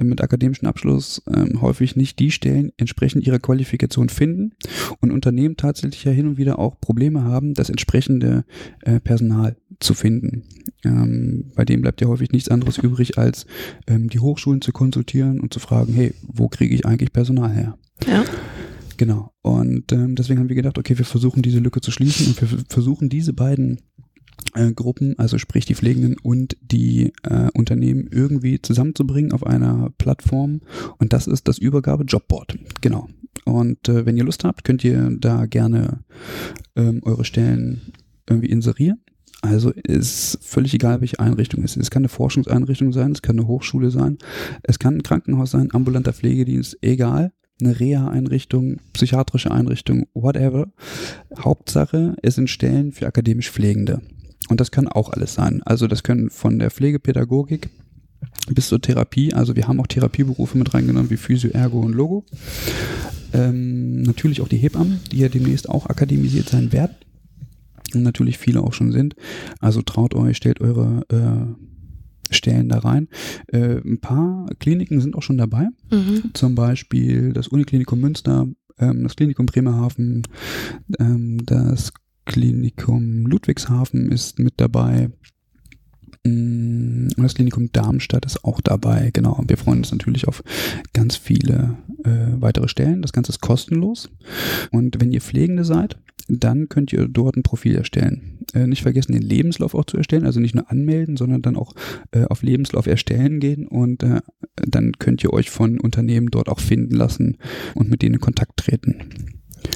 mit 0.00 0.20
akademischem 0.20 0.68
Abschluss 0.68 1.22
ähm, 1.32 1.60
häufig 1.60 1.96
nicht 1.96 2.18
die 2.18 2.30
Stellen 2.30 2.72
entsprechend 2.76 3.26
ihrer 3.26 3.38
Qualifikation 3.38 4.08
finden 4.08 4.52
und 5.00 5.10
Unternehmen 5.10 5.56
tatsächlich 5.56 6.04
ja 6.04 6.12
hin 6.12 6.26
und 6.26 6.38
wieder 6.38 6.58
auch 6.58 6.80
Probleme 6.80 7.24
haben, 7.24 7.54
das 7.54 7.70
entsprechende 7.70 8.44
äh, 8.82 9.00
Personal 9.00 9.56
zu 9.80 9.94
finden. 9.94 10.44
Ähm, 10.84 11.52
bei 11.54 11.64
dem 11.64 11.82
bleibt 11.82 12.00
ja 12.00 12.08
häufig 12.08 12.32
nichts 12.32 12.48
anderes 12.48 12.78
übrig, 12.78 13.18
als 13.18 13.46
ähm, 13.86 14.08
die 14.08 14.20
Hochschulen 14.20 14.60
zu 14.60 14.72
konsultieren 14.72 15.40
und 15.40 15.52
zu 15.52 15.60
fragen, 15.60 15.92
hey, 15.92 16.14
wo 16.22 16.48
kriege 16.48 16.74
ich 16.74 16.86
eigentlich 16.86 17.12
Personal 17.12 17.52
her? 17.52 17.78
Ja. 18.06 18.24
Genau. 18.96 19.32
Und 19.40 19.92
ähm, 19.92 20.14
deswegen 20.14 20.38
haben 20.38 20.50
wir 20.50 20.56
gedacht, 20.56 20.76
okay, 20.76 20.98
wir 20.98 21.06
versuchen 21.06 21.40
diese 21.42 21.58
Lücke 21.58 21.80
zu 21.80 21.90
schließen 21.90 22.26
und 22.26 22.40
wir 22.40 22.64
versuchen 22.68 23.08
diese 23.08 23.32
beiden 23.32 23.80
äh, 24.54 24.72
Gruppen, 24.72 25.18
also 25.18 25.38
sprich 25.38 25.64
die 25.64 25.74
Pflegenden 25.74 26.16
und 26.22 26.56
die 26.60 27.12
äh, 27.22 27.48
Unternehmen 27.54 28.08
irgendwie 28.10 28.60
zusammenzubringen 28.60 29.32
auf 29.32 29.46
einer 29.46 29.90
Plattform. 29.96 30.60
Und 30.98 31.12
das 31.12 31.26
ist 31.26 31.48
das 31.48 31.58
Übergabe 31.58 32.04
Jobboard. 32.04 32.58
Genau. 32.80 33.08
Und 33.44 33.88
äh, 33.88 34.04
wenn 34.04 34.16
ihr 34.16 34.24
Lust 34.24 34.44
habt, 34.44 34.64
könnt 34.64 34.84
ihr 34.84 35.16
da 35.18 35.46
gerne 35.46 36.04
ähm, 36.76 37.00
eure 37.04 37.24
Stellen 37.24 37.92
irgendwie 38.28 38.50
inserieren. 38.50 39.00
Also 39.42 39.70
ist 39.70 40.38
völlig 40.42 40.74
egal, 40.74 41.00
welche 41.00 41.18
Einrichtung 41.18 41.64
es 41.64 41.76
ist. 41.76 41.84
Es 41.84 41.90
kann 41.90 42.02
eine 42.02 42.08
Forschungseinrichtung 42.08 42.92
sein, 42.92 43.12
es 43.12 43.22
kann 43.22 43.38
eine 43.38 43.48
Hochschule 43.48 43.90
sein, 43.90 44.18
es 44.62 44.78
kann 44.78 44.96
ein 44.96 45.02
Krankenhaus 45.02 45.52
sein, 45.52 45.72
ambulanter 45.72 46.12
Pflegedienst, 46.12 46.78
egal. 46.82 47.32
Eine 47.62 47.78
Reha-Einrichtung, 47.78 48.78
psychiatrische 48.94 49.50
Einrichtung, 49.50 50.06
whatever. 50.14 50.72
Hauptsache, 51.38 52.16
es 52.22 52.36
sind 52.36 52.48
Stellen 52.48 52.92
für 52.92 53.06
akademisch 53.06 53.50
Pflegende. 53.50 54.00
Und 54.48 54.60
das 54.60 54.70
kann 54.70 54.88
auch 54.88 55.10
alles 55.10 55.34
sein. 55.34 55.62
Also 55.64 55.86
das 55.86 56.02
können 56.02 56.30
von 56.30 56.58
der 56.58 56.70
Pflegepädagogik 56.70 57.68
bis 58.48 58.68
zur 58.68 58.80
Therapie, 58.80 59.32
also 59.34 59.56
wir 59.56 59.68
haben 59.68 59.80
auch 59.80 59.86
Therapieberufe 59.86 60.58
mit 60.58 60.72
reingenommen 60.74 61.10
wie 61.10 61.16
Physio, 61.16 61.50
Ergo 61.50 61.80
und 61.80 61.92
Logo. 61.92 62.24
Ähm, 63.32 64.02
natürlich 64.02 64.40
auch 64.40 64.48
die 64.48 64.56
Hebammen, 64.56 65.00
die 65.12 65.18
ja 65.18 65.28
demnächst 65.28 65.68
auch 65.68 65.86
akademisiert 65.86 66.48
sein 66.48 66.72
werden. 66.72 66.96
Und 67.94 68.02
natürlich 68.02 68.38
viele 68.38 68.62
auch 68.62 68.72
schon 68.72 68.92
sind. 68.92 69.14
Also 69.60 69.82
traut 69.82 70.14
euch, 70.14 70.36
stellt 70.36 70.60
eure 70.60 71.04
äh, 71.08 72.34
Stellen 72.34 72.68
da 72.68 72.78
rein. 72.78 73.08
Äh, 73.48 73.80
ein 73.84 74.00
paar 74.00 74.46
Kliniken 74.58 75.00
sind 75.00 75.16
auch 75.16 75.22
schon 75.22 75.38
dabei. 75.38 75.68
Mhm. 75.90 76.30
Zum 76.34 76.54
Beispiel 76.54 77.32
das 77.32 77.48
Uniklinikum 77.48 78.00
Münster 78.00 78.46
ähm, 78.80 79.02
das 79.02 79.16
Klinikum 79.16 79.46
Bremerhaven, 79.46 80.22
ähm, 80.98 81.44
das 81.44 81.92
Klinikum 82.24 83.26
Ludwigshafen 83.26 84.10
ist 84.10 84.38
mit 84.38 84.54
dabei. 84.56 85.10
Mm, 86.24 87.08
und 87.16 87.22
das 87.22 87.34
Klinikum 87.34 87.72
Darmstadt 87.72 88.26
ist 88.26 88.44
auch 88.44 88.60
dabei, 88.60 89.10
genau. 89.12 89.34
Und 89.34 89.48
wir 89.48 89.56
freuen 89.56 89.78
uns 89.78 89.92
natürlich 89.92 90.28
auf 90.28 90.42
ganz 90.92 91.16
viele 91.16 91.76
äh, 92.04 92.40
weitere 92.40 92.68
Stellen. 92.68 93.02
Das 93.02 93.12
Ganze 93.12 93.32
ist 93.32 93.40
kostenlos. 93.40 94.10
Und 94.70 95.00
wenn 95.00 95.12
ihr 95.12 95.20
Pflegende 95.20 95.64
seid, 95.64 95.98
dann 96.38 96.68
könnt 96.68 96.92
ihr 96.92 97.08
dort 97.08 97.36
ein 97.36 97.42
Profil 97.42 97.76
erstellen. 97.76 98.38
Äh, 98.54 98.66
nicht 98.66 98.82
vergessen, 98.82 99.12
den 99.12 99.22
Lebenslauf 99.22 99.74
auch 99.74 99.84
zu 99.84 99.96
erstellen, 99.96 100.24
also 100.24 100.40
nicht 100.40 100.54
nur 100.54 100.70
anmelden, 100.70 101.16
sondern 101.16 101.42
dann 101.42 101.56
auch 101.56 101.74
äh, 102.12 102.24
auf 102.24 102.42
Lebenslauf 102.42 102.86
erstellen 102.86 103.40
gehen 103.40 103.66
und 103.66 104.02
äh, 104.02 104.20
dann 104.56 104.92
könnt 104.98 105.22
ihr 105.24 105.32
euch 105.32 105.50
von 105.50 105.80
Unternehmen 105.80 106.28
dort 106.30 106.48
auch 106.48 106.60
finden 106.60 106.94
lassen 106.94 107.36
und 107.74 107.90
mit 107.90 108.02
denen 108.02 108.14
in 108.14 108.20
Kontakt 108.20 108.56
treten. 108.56 108.96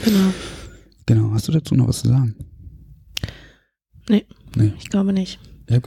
Genau. 0.05 0.33
Genau, 1.07 1.31
hast 1.33 1.49
du 1.49 1.53
dazu 1.53 1.75
noch 1.75 1.89
was 1.89 2.01
zu 2.01 2.09
sagen? 2.09 2.35
Nee, 4.09 4.25
nee. 4.57 4.73
ich 4.79 4.89
glaube 4.89 5.13
nicht. 5.13 5.39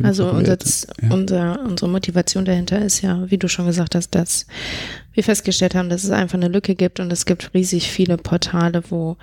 Also 0.03 0.29
unser, 0.31 0.57
ja. 1.01 1.13
unser, 1.13 1.63
unsere 1.63 1.89
Motivation 1.89 2.45
dahinter 2.45 2.83
ist 2.83 3.01
ja, 3.01 3.29
wie 3.29 3.37
du 3.37 3.47
schon 3.47 3.67
gesagt 3.67 3.93
hast, 3.93 4.15
dass 4.15 4.47
wir 5.13 5.23
festgestellt 5.23 5.75
haben, 5.75 5.89
dass 5.89 6.03
es 6.03 6.09
einfach 6.09 6.35
eine 6.35 6.47
Lücke 6.47 6.75
gibt 6.75 6.99
und 6.99 7.11
es 7.11 7.25
gibt 7.25 7.53
riesig 7.53 7.91
viele 7.91 8.17
Portale, 8.17 8.83
wo 8.89 9.17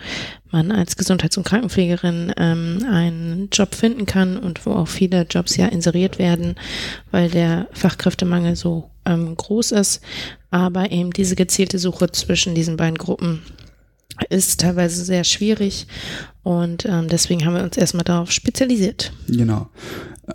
man 0.50 0.70
als 0.70 0.96
Gesundheits- 0.96 1.37
und 1.37 1.46
Krankenpflegerin 1.46 2.32
ähm, 2.37 2.84
einen 2.88 3.49
Job 3.52 3.75
finden 3.75 4.06
kann 4.06 4.37
und 4.37 4.64
wo 4.66 4.73
auch 4.73 4.88
viele 4.88 5.23
Jobs 5.28 5.56
ja 5.56 5.66
inseriert 5.66 6.18
werden, 6.18 6.56
weil 7.11 7.30
der 7.30 7.68
Fachkräftemangel 7.73 8.56
so 8.56 8.90
ähm, 9.04 9.37
groß 9.37 9.73
ist. 9.73 10.00
Aber 10.50 10.90
eben 10.90 11.12
diese 11.12 11.37
gezielte 11.37 11.78
Suche 11.78 12.11
zwischen 12.11 12.54
diesen 12.54 12.76
beiden 12.76 12.99
Gruppen 12.99 13.42
ist 14.30 14.61
teilweise 14.61 15.04
sehr 15.04 15.25
schwierig 15.25 15.87
und 16.42 16.84
ähm, 16.87 17.08
deswegen 17.08 17.44
haben 17.44 17.54
wir 17.54 17.64
uns 17.64 17.76
erstmal 17.76 18.04
darauf 18.04 18.30
spezialisiert. 18.30 19.12
Genau. 19.28 19.68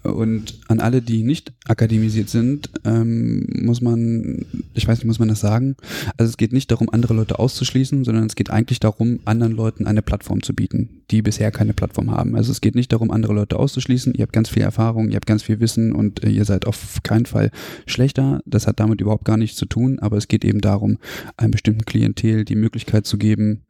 Und 0.03 0.59
an 0.67 0.79
alle, 0.79 1.01
die 1.01 1.23
nicht 1.23 1.51
akademisiert 1.65 2.29
sind, 2.29 2.69
ähm, 2.85 3.47
muss 3.63 3.81
man, 3.81 4.45
ich 4.73 4.87
weiß 4.87 4.99
nicht, 4.99 5.05
muss 5.05 5.19
man 5.19 5.29
das 5.29 5.39
sagen? 5.39 5.75
Also 6.17 6.29
es 6.29 6.37
geht 6.37 6.53
nicht 6.53 6.69
darum, 6.69 6.89
andere 6.89 7.15
Leute 7.15 7.39
auszuschließen, 7.39 8.03
sondern 8.03 8.25
es 8.25 8.35
geht 8.35 8.51
eigentlich 8.51 8.79
darum, 8.79 9.19
anderen 9.25 9.53
Leuten 9.53 9.87
eine 9.87 10.03
Plattform 10.03 10.43
zu 10.43 10.53
bieten, 10.53 11.01
die 11.09 11.23
bisher 11.23 11.51
keine 11.51 11.73
Plattform 11.73 12.11
haben. 12.11 12.35
Also 12.35 12.51
es 12.51 12.61
geht 12.61 12.75
nicht 12.75 12.93
darum, 12.93 13.09
andere 13.09 13.33
Leute 13.33 13.57
auszuschließen. 13.57 14.13
Ihr 14.13 14.23
habt 14.23 14.33
ganz 14.33 14.49
viel 14.49 14.61
Erfahrung, 14.61 15.09
ihr 15.09 15.15
habt 15.15 15.25
ganz 15.25 15.41
viel 15.41 15.59
Wissen 15.59 15.93
und 15.93 16.23
äh, 16.23 16.29
ihr 16.29 16.45
seid 16.45 16.67
auf 16.67 16.99
keinen 17.01 17.25
Fall 17.25 17.49
schlechter. 17.87 18.41
Das 18.45 18.67
hat 18.67 18.79
damit 18.79 19.01
überhaupt 19.01 19.25
gar 19.25 19.37
nichts 19.37 19.57
zu 19.57 19.65
tun, 19.65 19.97
aber 19.99 20.17
es 20.17 20.27
geht 20.27 20.45
eben 20.45 20.61
darum, 20.61 20.99
einem 21.35 21.51
bestimmten 21.51 21.85
Klientel 21.85 22.45
die 22.45 22.55
Möglichkeit 22.55 23.07
zu 23.07 23.17
geben, 23.17 23.63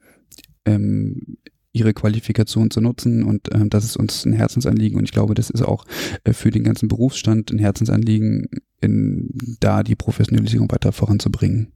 ähm, 0.66 1.38
ihre 1.72 1.94
Qualifikation 1.94 2.72
zu 2.72 2.82
nutzen 2.82 3.24
und 3.24 3.54
äh, 3.54 3.68
das 3.68 3.84
ist 3.84 3.98
uns 3.98 4.26
ein 4.26 4.34
Herzensanliegen 4.34 4.98
und 4.98 5.06
ich 5.06 5.12
glaube, 5.12 5.36
das 5.36 5.50
ist 5.50 5.62
auch 5.62 5.86
äh, 6.24 6.34
für 6.34 6.50
den 6.50 6.64
ganzen 6.64 6.88
Berufsstand 6.88 7.52
ein 7.52 7.60
Herzensanliegen, 7.60 8.50
in, 8.82 9.30
da 9.60 9.84
die 9.84 9.96
Professionalisierung 9.96 10.72
weiter 10.72 10.92
voranzubringen. 10.92 11.74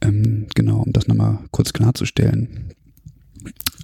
Ähm, 0.00 0.46
genau, 0.54 0.82
um 0.82 0.92
das 0.92 1.08
nochmal 1.08 1.38
kurz 1.50 1.72
klarzustellen. 1.72 2.74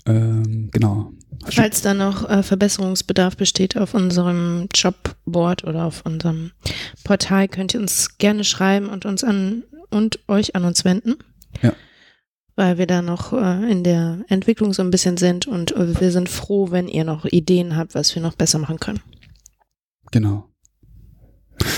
Ähm, 0.07 0.71
genau. 0.71 1.13
Falls 1.45 1.83
da 1.83 1.93
noch 1.93 2.29
äh, 2.29 2.43
Verbesserungsbedarf 2.43 3.37
besteht 3.37 3.77
auf 3.77 3.95
unserem 3.95 4.69
Jobboard 4.75 5.65
oder 5.65 5.85
auf 5.85 6.05
unserem 6.07 6.53
Portal, 7.05 7.49
könnt 7.49 7.75
ihr 7.75 7.81
uns 7.81 8.19
gerne 8.19 8.45
schreiben 8.45 8.89
und 8.89 9.07
uns 9.07 9.25
an 9.25 9.65
und 9.91 10.21
euch 10.29 10.55
an 10.55 10.65
uns 10.65 10.85
wenden. 10.85 11.17
Ja 11.63 11.73
weil 12.57 12.79
wir 12.79 12.87
da 12.87 13.03
noch 13.03 13.33
äh, 13.33 13.71
in 13.71 13.85
der 13.85 14.25
Entwicklung 14.29 14.73
so 14.73 14.83
ein 14.83 14.91
bisschen 14.91 15.17
sind 15.17 15.47
und 15.47 15.77
äh, 15.77 16.01
wir 16.01 16.11
sind 16.11 16.29
froh, 16.29 16.71
wenn 16.71 16.89
ihr 16.89 17.05
noch 17.05 17.25
Ideen 17.27 17.77
habt, 17.77 17.95
was 17.95 18.15
wir 18.15 18.23
noch 18.23 18.35
besser 18.35 18.59
machen 18.59 18.81
können. 18.81 19.01
Genau. 20.11 20.49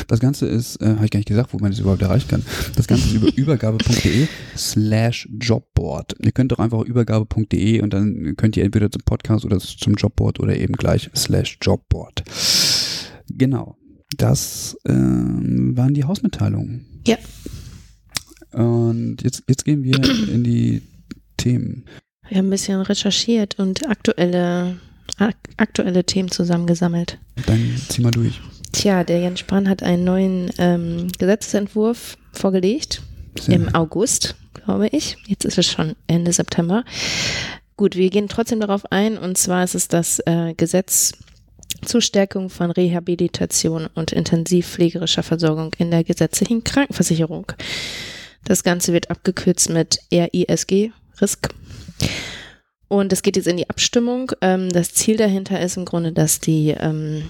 Das 0.08 0.20
Ganze 0.20 0.47
ist, 0.47 0.76
äh, 0.80 0.87
habe 0.87 1.04
ich 1.04 1.11
gar 1.11 1.18
nicht 1.18 1.28
gesagt, 1.28 1.52
wo 1.52 1.58
man 1.58 1.70
das 1.70 1.80
überhaupt 1.80 2.02
erreichen 2.02 2.28
kann. 2.28 2.44
Das 2.76 2.87
Ganze 2.87 3.06
ist 3.06 3.14
über 3.14 3.28
übergabe.de 3.37 4.26
slash 4.56 5.28
Jobboard. 5.38 6.14
Ihr 6.20 6.32
könnt 6.32 6.52
doch 6.52 6.58
einfach 6.58 6.82
übergabe.de 6.82 7.80
und 7.82 7.92
dann 7.92 8.35
könnt 8.37 8.56
ihr 8.56 8.64
entweder 8.64 8.90
zum 8.90 9.02
Podcast 9.04 9.44
oder 9.44 9.58
zum 9.58 9.94
Jobboard 9.94 10.40
oder 10.40 10.56
eben 10.56 10.75
gleich 10.75 11.11
slash 11.14 11.58
Jobboard. 11.61 12.25
Genau. 13.28 13.76
Das 14.16 14.76
ähm, 14.87 15.76
waren 15.76 15.94
die 15.94 16.04
Hausmitteilungen. 16.04 17.02
Ja. 17.06 17.18
Und 18.52 19.19
jetzt, 19.23 19.45
jetzt 19.49 19.64
gehen 19.64 19.85
wir 19.85 19.95
in 20.33 20.45
die 20.45 20.83
Themen. 21.37 21.85
Wir 22.28 22.38
haben 22.38 22.47
ein 22.47 22.50
bisschen 22.50 22.81
recherchiert 22.83 23.59
und 23.59 23.88
aktuelle, 23.88 24.78
aktuelle 25.57 26.05
Themen 26.05 26.31
zusammengesammelt. 26.31 27.19
Dann 27.47 27.76
zieh 27.88 28.02
mal 28.02 28.11
durch. 28.11 28.40
Tja, 28.73 29.02
der 29.02 29.21
Jens 29.21 29.40
Spahn 29.40 29.69
hat 29.69 29.83
einen 29.83 30.05
neuen 30.05 30.50
ähm, 30.59 31.09
Gesetzentwurf 31.19 32.19
vorgelegt 32.33 33.02
Sehr. 33.40 33.57
im 33.57 33.75
August, 33.75 34.37
glaube 34.52 34.88
ich. 34.88 35.17
Jetzt 35.26 35.45
ist 35.45 35.57
es 35.57 35.67
schon 35.67 35.95
Ende 36.07 36.33
September. 36.33 36.85
Gut, 37.76 37.97
wir 37.97 38.11
gehen 38.11 38.28
trotzdem 38.28 38.61
darauf 38.61 38.90
ein 38.93 39.17
und 39.17 39.38
zwar 39.38 39.64
ist 39.64 39.75
es 39.75 39.88
das 39.88 40.21
äh, 40.26 40.52
Gesetz 40.55 41.12
zur 41.85 42.00
Stärkung 42.00 42.50
von 42.50 42.71
Rehabilitation 42.71 43.88
und 43.95 44.12
intensivpflegerischer 44.12 45.23
Versorgung 45.23 45.73
in 45.78 45.90
der 45.90 46.05
gesetzlichen 46.05 46.64
Krankenversicherung. 46.64 47.47
Das 48.49 48.62
Ganze 48.62 48.95
wird 48.95 49.11
abgekürzt 49.11 49.69
mit 49.69 50.00
RISG, 50.11 50.90
RISK. 51.21 51.50
Und 52.88 53.12
es 53.12 53.21
geht 53.21 53.37
jetzt 53.37 53.47
in 53.47 53.59
die 53.59 53.69
Abstimmung. 53.69 54.33
Ähm, 54.40 54.71
das 54.71 54.95
Ziel 54.95 55.19
dahinter 55.19 55.61
ist 55.61 55.76
im 55.76 55.85
Grunde, 55.85 56.12
dass 56.12 56.40
die, 56.40 56.71
ähm, 56.71 57.28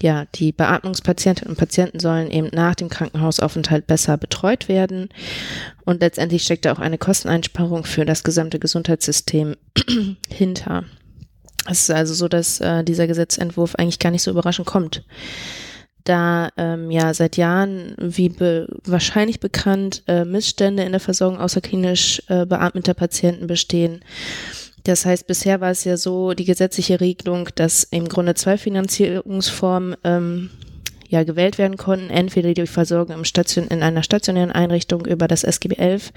ja, 0.00 0.26
die 0.36 0.52
Beatmungspatientinnen 0.52 1.50
und 1.50 1.58
Patienten 1.58 1.98
sollen 1.98 2.30
eben 2.30 2.50
nach 2.52 2.76
dem 2.76 2.88
Krankenhausaufenthalt 2.88 3.88
besser 3.88 4.16
betreut 4.16 4.68
werden. 4.68 5.08
Und 5.84 6.02
letztendlich 6.02 6.44
steckt 6.44 6.64
da 6.64 6.72
auch 6.72 6.78
eine 6.78 6.98
Kosteneinsparung 6.98 7.82
für 7.82 8.04
das 8.04 8.22
gesamte 8.22 8.60
Gesundheitssystem 8.60 9.56
hinter. 10.28 10.84
Es 11.68 11.80
ist 11.80 11.90
also 11.90 12.14
so, 12.14 12.28
dass 12.28 12.60
äh, 12.60 12.84
dieser 12.84 13.08
Gesetzentwurf 13.08 13.74
eigentlich 13.74 13.98
gar 13.98 14.12
nicht 14.12 14.22
so 14.22 14.30
überraschend 14.30 14.68
kommt 14.68 15.02
da 16.04 16.50
ähm, 16.56 16.90
ja 16.90 17.12
seit 17.14 17.36
Jahren, 17.36 17.94
wie 17.98 18.28
be 18.28 18.68
wahrscheinlich 18.84 19.40
bekannt, 19.40 20.02
äh, 20.06 20.24
Missstände 20.24 20.82
in 20.82 20.92
der 20.92 21.00
Versorgung 21.00 21.38
außerklinisch 21.38 22.22
äh, 22.28 22.46
beatmeter 22.46 22.94
Patienten 22.94 23.46
bestehen. 23.46 24.00
Das 24.84 25.04
heißt, 25.04 25.26
bisher 25.26 25.60
war 25.60 25.70
es 25.70 25.84
ja 25.84 25.96
so, 25.96 26.32
die 26.32 26.44
gesetzliche 26.44 27.00
Regelung, 27.00 27.48
dass 27.54 27.84
im 27.84 28.08
Grunde 28.08 28.34
zwei 28.34 28.56
Finanzierungsformen 28.56 29.96
ähm, 30.04 30.50
ja 31.08 31.24
gewählt 31.24 31.58
werden 31.58 31.76
konnten. 31.76 32.08
Entweder 32.08 32.54
die 32.54 32.66
Versorgung 32.66 33.16
im 33.16 33.24
Station, 33.24 33.66
in 33.68 33.82
einer 33.82 34.02
stationären 34.02 34.52
Einrichtung 34.52 35.04
über 35.04 35.28
das 35.28 35.44
SGB 35.44 35.76
11 35.76 36.12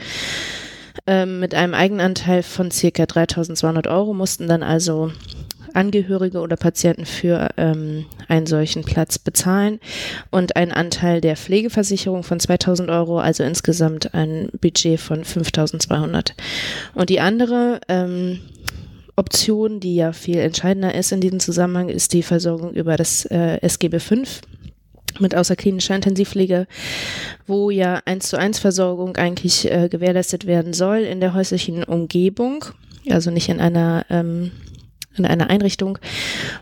ähm, 1.08 1.40
mit 1.40 1.56
einem 1.56 1.74
Eigenanteil 1.74 2.44
von 2.44 2.72
circa 2.72 3.06
3200 3.06 3.88
Euro 3.88 4.14
mussten 4.14 4.48
dann 4.48 4.64
also 4.64 5.12
Angehörige 5.74 6.40
oder 6.40 6.56
Patienten 6.56 7.06
für 7.06 7.50
ähm, 7.58 8.06
einen 8.28 8.46
solchen 8.46 8.84
Platz 8.84 9.20
bezahlen 9.20 9.80
und 10.32 10.56
einen 10.56 10.72
Anteil 10.72 11.22
der 11.22 11.36
Pflegeversicherung 11.36 12.24
von 12.24 12.40
2000 12.40 12.90
Euro, 12.90 13.20
also 13.20 13.44
insgesamt 13.44 14.14
ein 14.14 14.50
Budget 14.60 15.00
von 15.00 15.24
5200. 15.24 16.36
Und 16.94 17.10
die 17.10 17.20
andere 17.20 17.82
ähm, 17.88 18.40
Option, 19.16 19.80
die 19.80 19.96
ja 19.96 20.12
viel 20.12 20.38
entscheidender 20.38 20.96
ist 20.96 21.12
in 21.12 21.22
diesem 21.22 21.40
Zusammenhang, 21.40 21.90
ist 21.90 22.14
die 22.14 22.24
Versorgung 22.24 22.74
über 22.74 22.98
das 22.98 23.26
äh, 23.26 23.60
SGB 23.62 24.00
5 24.00 24.42
mit 25.20 25.36
außerklinischer 25.36 25.96
Intensivpflege, 25.96 26.68
wo 27.46 27.70
ja 27.70 28.02
eins 28.06 28.30
zu 28.30 28.38
eins 28.38 28.58
Versorgung 28.58 29.16
eigentlich 29.18 29.70
äh, 29.72 29.90
gewährleistet 29.90 30.48
werden 30.48 30.74
soll 30.74 31.00
in 31.00 31.20
der 31.20 31.36
häuslichen 31.36 31.84
Umgebung, 31.84 32.66
also 33.10 33.30
nicht 33.30 33.50
in 33.50 33.60
einer 33.60 34.06
ähm, 34.10 34.52
in 35.18 35.26
einer 35.26 35.50
Einrichtung. 35.50 35.98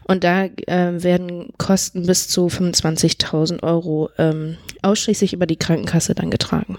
Und 0.03 0.24
da 0.24 0.46
äh, 0.46 1.03
werden 1.03 1.53
Kosten 1.58 2.05
bis 2.05 2.27
zu 2.27 2.48
25.000 2.48 3.63
Euro 3.63 4.10
ähm, 4.17 4.58
ausschließlich 4.81 5.34
über 5.34 5.46
die 5.46 5.58
Krankenkasse 5.58 6.15
dann 6.15 6.31
getragen. 6.31 6.77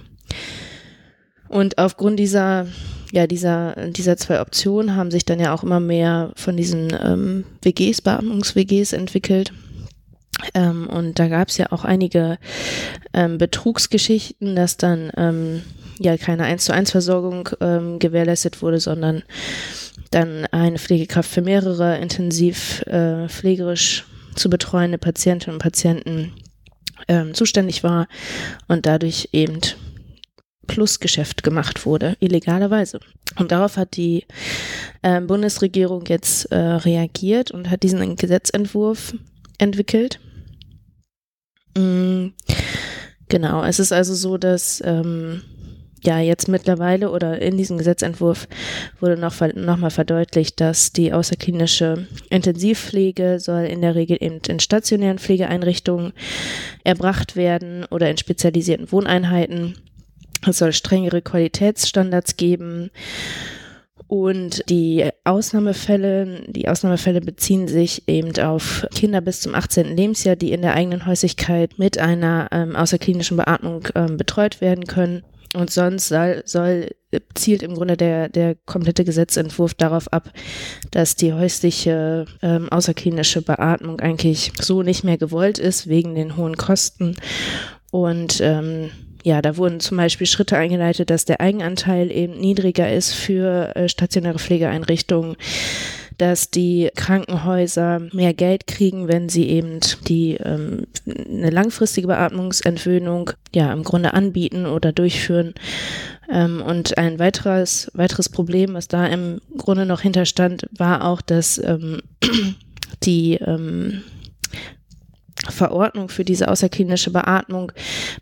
Und 1.48 1.76
aufgrund 1.76 2.18
dieser, 2.18 2.66
ja, 3.12 3.26
dieser, 3.26 3.90
dieser 3.90 4.16
zwei 4.16 4.40
Optionen 4.40 4.96
haben 4.96 5.10
sich 5.10 5.26
dann 5.26 5.38
ja 5.38 5.52
auch 5.52 5.62
immer 5.62 5.80
mehr 5.80 6.32
von 6.34 6.56
diesen 6.56 6.96
ähm, 6.98 7.44
WGs, 7.60 8.00
Beatmungs-WGs 8.00 8.94
entwickelt. 8.94 9.52
Ähm, 10.54 10.88
und 10.88 11.18
da 11.18 11.28
gab 11.28 11.48
es 11.48 11.58
ja 11.58 11.66
auch 11.70 11.84
einige 11.84 12.38
ähm, 13.12 13.38
Betrugsgeschichten, 13.38 14.56
dass 14.56 14.78
dann 14.78 15.12
ähm, 15.16 15.62
ja 16.02 16.16
keine 16.16 16.44
1 16.44 16.64
zu 16.64 16.72
1 16.72 16.90
Versorgung 16.90 17.48
ähm, 17.60 17.98
gewährleistet 17.98 18.62
wurde, 18.62 18.80
sondern 18.80 19.22
dann 20.10 20.46
eine 20.46 20.78
Pflegekraft 20.78 21.30
für 21.30 21.42
mehrere 21.42 21.98
intensiv 21.98 22.82
äh, 22.82 23.28
pflegerisch 23.28 24.04
zu 24.34 24.50
betreuende 24.50 24.98
Patientinnen 24.98 25.56
und 25.56 25.62
Patienten 25.62 26.32
ähm, 27.08 27.34
zuständig 27.34 27.82
war 27.82 28.08
und 28.68 28.86
dadurch 28.86 29.30
eben 29.32 29.60
Plusgeschäft 30.66 31.42
gemacht 31.42 31.86
wurde, 31.86 32.16
illegalerweise. 32.20 33.00
Und 33.36 33.52
darauf 33.52 33.76
hat 33.76 33.96
die 33.96 34.26
äh, 35.02 35.20
Bundesregierung 35.20 36.04
jetzt 36.06 36.46
äh, 36.52 36.56
reagiert 36.56 37.50
und 37.50 37.70
hat 37.70 37.82
diesen 37.82 38.16
Gesetzentwurf 38.16 39.14
entwickelt. 39.58 40.20
Mm, 41.76 42.28
genau, 43.28 43.64
es 43.64 43.80
ist 43.80 43.92
also 43.92 44.14
so, 44.14 44.38
dass 44.38 44.82
ähm, 44.84 45.42
ja 46.04 46.18
jetzt 46.18 46.48
mittlerweile 46.48 47.10
oder 47.10 47.40
in 47.40 47.56
diesem 47.56 47.78
Gesetzentwurf 47.78 48.48
wurde 49.00 49.16
noch, 49.16 49.34
noch 49.54 49.76
mal 49.76 49.90
verdeutlicht, 49.90 50.60
dass 50.60 50.92
die 50.92 51.12
außerklinische 51.12 52.06
Intensivpflege 52.30 53.38
soll 53.40 53.64
in 53.64 53.80
der 53.80 53.94
Regel 53.94 54.18
eben 54.20 54.40
in 54.48 54.60
stationären 54.60 55.18
Pflegeeinrichtungen 55.18 56.12
erbracht 56.84 57.36
werden 57.36 57.84
oder 57.90 58.10
in 58.10 58.18
spezialisierten 58.18 58.90
Wohneinheiten. 58.90 59.76
Es 60.46 60.58
soll 60.58 60.72
strengere 60.72 61.22
Qualitätsstandards 61.22 62.36
geben. 62.36 62.90
Und 64.08 64.68
die 64.68 65.08
Ausnahmefälle, 65.24 66.42
die 66.46 66.68
Ausnahmefälle 66.68 67.22
beziehen 67.22 67.66
sich 67.66 68.06
eben 68.08 68.36
auf 68.44 68.86
Kinder 68.94 69.22
bis 69.22 69.40
zum 69.40 69.54
18. 69.54 69.96
Lebensjahr, 69.96 70.36
die 70.36 70.52
in 70.52 70.60
der 70.60 70.74
eigenen 70.74 71.06
Häuslichkeit 71.06 71.78
mit 71.78 71.96
einer 71.96 72.48
ähm, 72.52 72.76
außerklinischen 72.76 73.38
Beatmung 73.38 73.88
ähm, 73.94 74.18
betreut 74.18 74.60
werden 74.60 74.84
können. 74.84 75.22
Und 75.54 75.70
sonst 75.70 76.08
soll, 76.08 76.42
soll 76.46 76.90
zielt 77.34 77.62
im 77.62 77.74
Grunde 77.74 77.96
der, 77.96 78.28
der 78.28 78.56
komplette 78.64 79.04
Gesetzentwurf 79.04 79.74
darauf 79.74 80.10
ab, 80.12 80.32
dass 80.90 81.14
die 81.14 81.34
häusliche 81.34 82.24
ähm, 82.40 82.70
außerklinische 82.70 83.42
Beatmung 83.42 84.00
eigentlich 84.00 84.52
so 84.58 84.82
nicht 84.82 85.04
mehr 85.04 85.18
gewollt 85.18 85.58
ist, 85.58 85.88
wegen 85.88 86.14
den 86.14 86.36
hohen 86.36 86.56
Kosten. 86.56 87.16
Und 87.90 88.40
ähm, 88.40 88.90
ja, 89.24 89.42
da 89.42 89.56
wurden 89.56 89.80
zum 89.80 89.98
Beispiel 89.98 90.26
Schritte 90.26 90.56
eingeleitet, 90.56 91.10
dass 91.10 91.26
der 91.26 91.40
Eigenanteil 91.40 92.10
eben 92.10 92.38
niedriger 92.38 92.90
ist 92.90 93.12
für 93.12 93.76
äh, 93.76 93.88
stationäre 93.88 94.38
Pflegeeinrichtungen 94.38 95.36
dass 96.18 96.50
die 96.50 96.90
Krankenhäuser 96.94 98.00
mehr 98.12 98.34
Geld 98.34 98.66
kriegen, 98.66 99.08
wenn 99.08 99.28
sie 99.28 99.48
eben 99.48 99.80
die 100.08 100.34
ähm, 100.34 100.86
eine 101.06 101.50
langfristige 101.50 102.06
Beatmungsentwöhnung 102.06 103.30
ja 103.54 103.72
im 103.72 103.82
Grunde 103.82 104.14
anbieten 104.14 104.66
oder 104.66 104.92
durchführen. 104.92 105.54
Ähm, 106.30 106.62
und 106.62 106.96
ein 106.98 107.18
weiteres 107.18 107.90
weiteres 107.94 108.28
Problem, 108.28 108.74
was 108.74 108.88
da 108.88 109.06
im 109.06 109.40
Grunde 109.56 109.86
noch 109.86 110.00
hinterstand, 110.00 110.68
war 110.76 111.04
auch, 111.04 111.20
dass 111.20 111.58
ähm, 111.58 112.00
die 113.02 113.34
ähm, 113.34 114.02
Verordnung 115.48 116.08
für 116.08 116.24
diese 116.24 116.48
außerklinische 116.48 117.10
Beatmung 117.10 117.72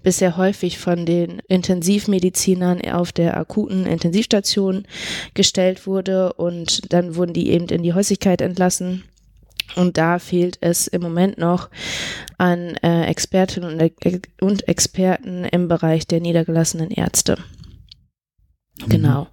bisher 0.03 0.37
häufig 0.37 0.79
von 0.79 1.05
den 1.05 1.41
Intensivmedizinern 1.49 2.81
auf 2.91 3.13
der 3.13 3.37
akuten 3.37 3.87
Intensivstation 3.87 4.87
gestellt 5.35 5.87
wurde 5.87 6.33
und 6.35 6.93
dann 6.93 7.17
wurden 7.17 7.35
die 7.35 7.51
eben 7.51 7.67
in 7.67 7.83
die 7.83 7.95
Häuslichkeit 7.95 8.41
entlassen. 8.41 9.05
Und 9.77 9.99
da 9.99 10.19
fehlt 10.19 10.59
es 10.61 10.89
im 10.89 11.03
Moment 11.03 11.39
noch 11.39 11.71
an 12.39 12.75
äh, 12.83 13.05
Expertinnen 13.05 13.73
und, 13.73 13.81
äh, 13.81 14.21
und 14.41 14.67
Experten 14.67 15.45
im 15.45 15.69
Bereich 15.69 16.07
der 16.07 16.21
niedergelassenen 16.21 16.91
Ärzte. 16.91 17.37
Mhm. 18.81 18.89
Genau. 18.89 19.29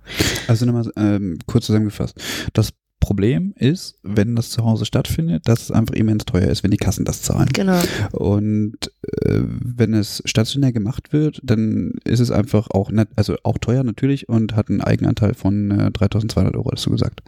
Also 0.48 0.66
nochmal 0.66 0.92
ähm, 0.96 1.40
kurz 1.48 1.66
zusammengefasst. 1.66 2.22
Das 2.54 2.72
Problem 3.00 3.54
ist, 3.56 4.00
wenn 4.04 4.36
das 4.36 4.50
zu 4.50 4.64
Hause 4.64 4.86
stattfindet, 4.86 5.48
dass 5.48 5.62
es 5.62 5.72
einfach 5.72 5.94
immens 5.94 6.26
teuer 6.26 6.50
ist, 6.50 6.64
wenn 6.64 6.72
die 6.72 6.78
Kassen 6.78 7.06
das 7.06 7.22
zahlen. 7.22 7.50
Genau. 7.54 7.80
Und 8.12 8.92
äh, 9.24 9.42
wenn 9.44 9.94
es 9.94 10.24
stationär 10.26 10.72
gemacht 10.72 11.14
wird, 11.14 11.40
dann 11.44 11.94
ist 12.04 12.20
es 12.20 12.32
einfach 12.32 12.70
auch, 12.72 12.92
nicht, 12.92 13.08
also 13.16 13.36
auch 13.44 13.60
teuer 13.60 13.84
natürlich 13.84 14.28
und 14.30 14.56
hat 14.56 14.70
einen 14.70 14.82
Eigenanteil 14.82 15.36
von 15.36 15.72
äh, 15.72 15.92
3200 15.92 16.56
Euro, 16.56 16.72
hast 16.72 16.86
du 16.86 16.92
gesagt. 16.92 17.22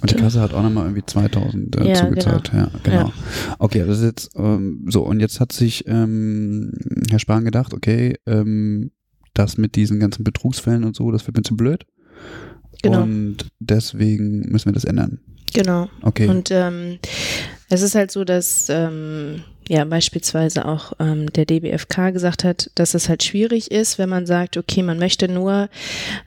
Und 0.00 0.10
die 0.10 0.16
Kasse 0.16 0.40
hat 0.40 0.52
auch 0.54 0.62
nochmal 0.62 0.86
irgendwie 0.86 1.06
2000 1.06 1.76
äh, 1.76 1.88
ja, 1.88 1.94
zugezahlt. 1.94 2.50
Genau. 2.50 2.64
Ja, 2.64 2.70
genau. 2.82 3.08
Ja. 3.08 3.12
Okay, 3.58 3.84
das 3.86 3.98
ist 3.98 4.04
jetzt 4.04 4.30
ähm, 4.34 4.86
so. 4.88 5.02
Und 5.02 5.20
jetzt 5.20 5.40
hat 5.40 5.52
sich 5.52 5.86
ähm, 5.86 6.72
Herr 7.10 7.18
Spahn 7.18 7.44
gedacht, 7.44 7.74
okay, 7.74 8.16
ähm, 8.26 8.90
das 9.34 9.58
mit 9.58 9.76
diesen 9.76 10.00
ganzen 10.00 10.24
Betrugsfällen 10.24 10.84
und 10.84 10.96
so, 10.96 11.10
das 11.10 11.26
wird 11.26 11.36
mir 11.36 11.42
zu 11.42 11.56
blöd. 11.56 11.86
Genau. 12.84 13.02
Und 13.02 13.46
deswegen 13.60 14.40
müssen 14.50 14.66
wir 14.66 14.72
das 14.72 14.84
ändern. 14.84 15.18
Genau. 15.54 15.88
Okay. 16.02 16.28
Und 16.28 16.50
ähm, 16.50 16.98
es 17.70 17.82
ist 17.82 17.94
halt 17.94 18.10
so, 18.10 18.24
dass 18.24 18.66
ähm, 18.68 19.42
ja 19.68 19.84
beispielsweise 19.84 20.66
auch 20.66 20.92
ähm, 20.98 21.32
der 21.32 21.46
DBFK 21.46 22.12
gesagt 22.12 22.44
hat, 22.44 22.70
dass 22.74 22.94
es 22.94 23.08
halt 23.08 23.22
schwierig 23.22 23.70
ist, 23.70 23.98
wenn 23.98 24.08
man 24.08 24.26
sagt, 24.26 24.56
okay, 24.56 24.82
man 24.82 24.98
möchte 24.98 25.28
nur 25.28 25.68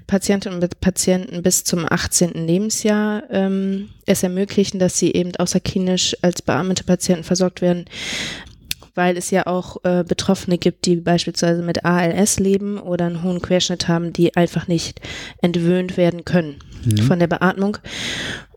Patientinnen 0.08 0.62
und 0.62 0.80
Patienten 0.80 1.44
bis 1.44 1.64
zum 1.64 1.86
18. 1.88 2.48
Lebensjahr 2.48 3.24
ähm, 3.30 3.90
es 4.06 4.24
ermöglichen, 4.24 4.80
dass 4.80 4.98
sie 4.98 5.14
eben 5.14 5.36
außerklinisch 5.36 6.16
als 6.22 6.42
bearmete 6.42 6.86
Patienten 6.86 7.24
versorgt 7.24 7.62
werden 7.62 7.86
weil 8.98 9.16
es 9.16 9.30
ja 9.32 9.46
auch 9.46 9.78
äh, 9.84 10.04
Betroffene 10.04 10.58
gibt, 10.58 10.86
die 10.86 10.98
beispielsweise 10.98 11.62
mit 11.62 11.86
ALS 11.86 12.40
leben 12.40 12.80
oder 12.80 13.06
einen 13.06 13.24
hohen 13.24 13.42
Querschnitt 13.42 13.88
haben, 13.88 14.12
die 14.12 14.36
einfach 14.36 14.68
nicht 14.68 15.00
entwöhnt 15.42 15.98
werden 15.98 16.26
können 16.26 16.56
mhm. 16.84 16.98
von 17.04 17.20
der 17.20 17.28
Beatmung. 17.28 17.78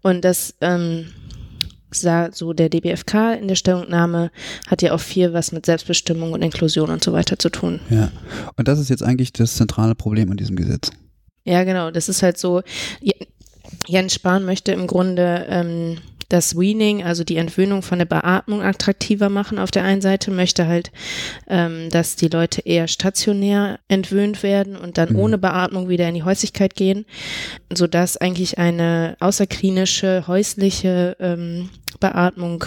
Und 0.03 0.25
das 0.25 0.55
ähm, 0.63 1.09
sah 1.91 2.31
so 2.33 2.55
der 2.55 2.71
DBFK 2.71 3.35
in 3.39 3.49
der 3.49 3.55
Stellungnahme, 3.55 4.31
hat 4.67 4.81
ja 4.83 4.93
auch 4.93 5.01
viel 5.01 5.33
was 5.35 5.53
mit 5.53 5.67
Selbstbestimmung 5.67 6.33
und 6.33 6.43
Inklusion 6.43 6.91
und 6.91 7.05
so 7.05 7.13
weiter 7.13 7.39
zu 7.39 7.51
tun. 7.51 7.81
Ja, 7.91 8.11
und 8.57 8.67
das 8.67 8.79
ist 8.79 8.89
jetzt 8.89 9.03
eigentlich 9.03 9.33
das 9.33 9.57
zentrale 9.57 9.95
Problem 9.95 10.31
an 10.31 10.39
diesem 10.39 10.57
Gesetz. 10.57 10.91
Ja, 11.45 11.65
genau. 11.65 11.91
Das 11.91 12.09
ist 12.09 12.23
halt 12.23 12.39
so. 12.39 12.63
Jens 13.87 14.15
Spahn 14.15 14.45
möchte 14.45 14.73
im 14.73 14.87
Grunde 14.87 15.47
ähm, 15.49 15.99
das 16.31 16.57
Weaning, 16.57 17.03
also 17.03 17.25
die 17.25 17.37
Entwöhnung 17.37 17.83
von 17.83 17.99
der 17.99 18.07
Beatmung 18.07 18.63
attraktiver 18.63 19.29
machen 19.29 19.59
auf 19.59 19.71
der 19.71 19.85
einen 19.85 20.01
Seite, 20.01 20.31
möchte 20.31 20.67
halt, 20.67 20.91
ähm, 21.49 21.91
dass 21.91 22.17
die 22.17 22.29
Leute 22.29 22.63
eher 22.63 22.89
stationär 22.89 23.81
entwöhnt 23.89 24.43
werden 24.43 24.77
und 24.77 24.97
dann 24.97 25.11
mhm. 25.11 25.19
ohne 25.19 25.39
Beatmung 25.39 25.89
wieder 25.89 26.09
in 26.09 26.15
die 26.15 26.23
Häuslichkeit 26.23 26.75
gehen, 26.75 27.05
sodass 27.73 28.17
eigentlich 28.17 28.59
eine 28.59 29.17
außerklinische, 29.21 30.27
häusliche 30.27 31.17
ähm, 31.21 31.69
Beatmung 31.99 32.65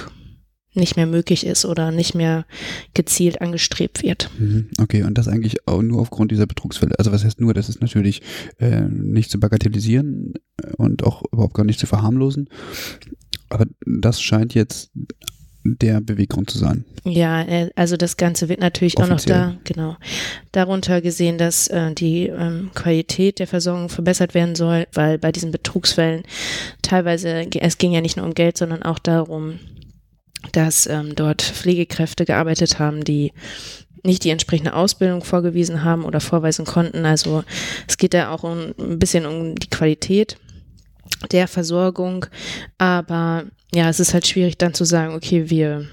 nicht 0.75 0.95
mehr 0.95 1.05
möglich 1.05 1.45
ist 1.45 1.65
oder 1.65 1.91
nicht 1.91 2.15
mehr 2.15 2.45
gezielt 2.93 3.41
angestrebt 3.41 4.03
wird. 4.03 4.29
Mhm. 4.37 4.69
Okay, 4.79 5.03
und 5.03 5.17
das 5.17 5.27
eigentlich 5.27 5.67
auch 5.67 5.81
nur 5.81 6.01
aufgrund 6.01 6.31
dieser 6.31 6.47
Betrugsfälle. 6.47 6.97
Also 6.97 7.11
was 7.11 7.23
heißt 7.23 7.39
nur, 7.39 7.53
das 7.53 7.69
ist 7.69 7.81
natürlich 7.81 8.21
äh, 8.57 8.81
nicht 8.81 9.29
zu 9.29 9.39
bagatellisieren 9.39 10.33
und 10.77 11.03
auch 11.03 11.23
überhaupt 11.31 11.53
gar 11.53 11.63
nicht 11.63 11.79
zu 11.79 11.85
verharmlosen. 11.85 12.49
Aber 13.53 13.65
das 13.85 14.19
scheint 14.19 14.55
jetzt 14.55 14.89
der 15.63 16.01
Beweggrund 16.01 16.49
zu 16.49 16.57
sein. 16.57 16.85
Ja, 17.05 17.43
äh, 17.43 17.69
also 17.75 17.97
das 17.97 18.17
Ganze 18.17 18.49
wird 18.49 18.59
natürlich 18.59 18.97
Offiziell. 18.97 19.37
auch 19.37 19.45
noch 19.45 19.53
da, 19.53 19.59
genau, 19.63 19.95
darunter 20.51 21.01
gesehen, 21.01 21.37
dass 21.37 21.67
äh, 21.67 21.93
die 21.93 22.27
ähm, 22.27 22.71
Qualität 22.73 23.39
der 23.39 23.47
Versorgung 23.47 23.89
verbessert 23.89 24.33
werden 24.33 24.55
soll, 24.55 24.87
weil 24.93 25.19
bei 25.19 25.31
diesen 25.31 25.51
Betrugsfällen 25.51 26.23
teilweise, 26.81 27.45
es 27.59 27.77
ging 27.77 27.93
ja 27.93 28.01
nicht 28.01 28.17
nur 28.17 28.25
um 28.25 28.33
Geld, 28.33 28.57
sondern 28.57 28.83
auch 28.83 28.99
darum, 28.99 29.59
dass 30.51 30.87
ähm, 30.87 31.15
dort 31.15 31.43
Pflegekräfte 31.43 32.25
gearbeitet 32.25 32.79
haben, 32.79 33.03
die 33.03 33.31
nicht 34.03 34.25
die 34.25 34.31
entsprechende 34.31 34.73
Ausbildung 34.73 35.23
vorgewiesen 35.23 35.83
haben 35.83 36.03
oder 36.03 36.19
vorweisen 36.19 36.65
konnten. 36.65 37.05
Also 37.05 37.43
es 37.87 37.97
geht 37.97 38.13
da 38.13 38.31
auch 38.31 38.43
um, 38.43 38.73
ein 38.77 38.99
bisschen 38.99 39.25
um 39.25 39.55
die 39.55 39.69
Qualität 39.69 40.37
der 41.31 41.47
Versorgung. 41.47 42.25
Aber 42.77 43.45
ja, 43.73 43.89
es 43.89 43.99
ist 43.99 44.13
halt 44.13 44.27
schwierig 44.27 44.57
dann 44.57 44.73
zu 44.73 44.85
sagen, 44.85 45.13
okay, 45.13 45.49
wir 45.49 45.87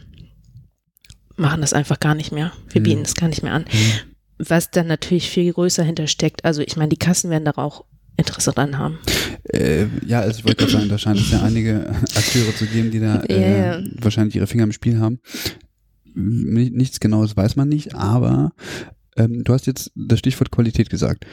machen 1.36 1.60
das 1.60 1.72
einfach 1.72 1.98
gar 2.00 2.14
nicht 2.14 2.32
mehr. 2.32 2.52
Wir 2.68 2.80
mhm. 2.80 2.84
bieten 2.84 3.02
es 3.02 3.14
gar 3.14 3.28
nicht 3.28 3.42
mehr 3.42 3.54
an. 3.54 3.62
Mhm. 3.62 3.92
Was 4.38 4.70
dann 4.70 4.86
natürlich 4.86 5.28
viel 5.30 5.52
größer 5.52 5.82
hintersteckt. 5.82 6.44
Also 6.44 6.62
ich 6.62 6.76
meine, 6.76 6.88
die 6.88 6.96
Kassen 6.96 7.30
werden 7.30 7.44
da 7.44 7.52
auch 7.52 7.84
Interesse 8.16 8.52
dran 8.52 8.78
haben. 8.78 8.98
Äh, 9.44 9.86
ja, 10.06 10.20
also 10.20 10.38
ich 10.38 10.44
wollte 10.44 10.58
gerade 10.58 10.72
sagen, 10.72 10.88
da 10.88 10.98
scheint 10.98 11.18
es 11.18 11.30
ja 11.30 11.42
einige 11.42 11.88
Akteure 12.14 12.54
zu 12.54 12.66
geben, 12.66 12.90
die 12.90 13.00
da 13.00 13.22
äh, 13.22 13.38
yeah. 13.38 13.82
wahrscheinlich 14.00 14.36
ihre 14.36 14.46
Finger 14.46 14.64
im 14.64 14.72
Spiel 14.72 14.98
haben. 14.98 15.20
Nichts 16.14 17.00
Genaues 17.00 17.36
weiß 17.36 17.56
man 17.56 17.68
nicht, 17.68 17.94
aber 17.94 18.52
ähm, 19.16 19.44
du 19.44 19.52
hast 19.52 19.66
jetzt 19.66 19.92
das 19.94 20.18
Stichwort 20.18 20.50
Qualität 20.50 20.90
gesagt. 20.90 21.24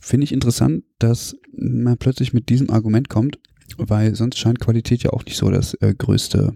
Finde 0.00 0.24
ich 0.24 0.32
interessant, 0.32 0.84
dass 0.98 1.36
man 1.56 1.98
plötzlich 1.98 2.32
mit 2.32 2.48
diesem 2.48 2.70
Argument 2.70 3.08
kommt, 3.08 3.38
weil 3.76 4.14
sonst 4.14 4.38
scheint 4.38 4.60
Qualität 4.60 5.02
ja 5.02 5.10
auch 5.10 5.24
nicht 5.24 5.36
so 5.36 5.50
das 5.50 5.74
äh, 5.74 5.94
größte 5.96 6.54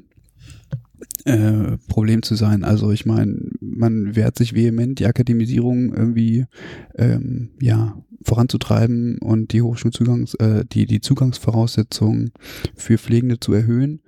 äh, 1.25 1.77
Problem 1.89 2.23
zu 2.23 2.35
sein. 2.35 2.65
Also 2.65 2.91
ich 2.91 3.07
meine, 3.07 3.37
man 3.61 4.17
wehrt 4.17 4.37
sich 4.37 4.55
vehement, 4.55 4.99
die 4.99 5.07
Akademisierung 5.07 5.95
irgendwie 5.95 6.47
ähm, 6.97 7.51
ja 7.61 8.03
voranzutreiben 8.23 9.19
und 9.19 9.53
die 9.53 9.63
Hochschulzugangs, 9.63 10.35
äh, 10.35 10.65
die, 10.71 10.87
die 10.87 11.01
Zugangsvoraussetzungen 11.01 12.33
für 12.75 12.99
Pflegende 12.99 13.41
zu 13.41 13.53
erhöhen, 13.53 14.01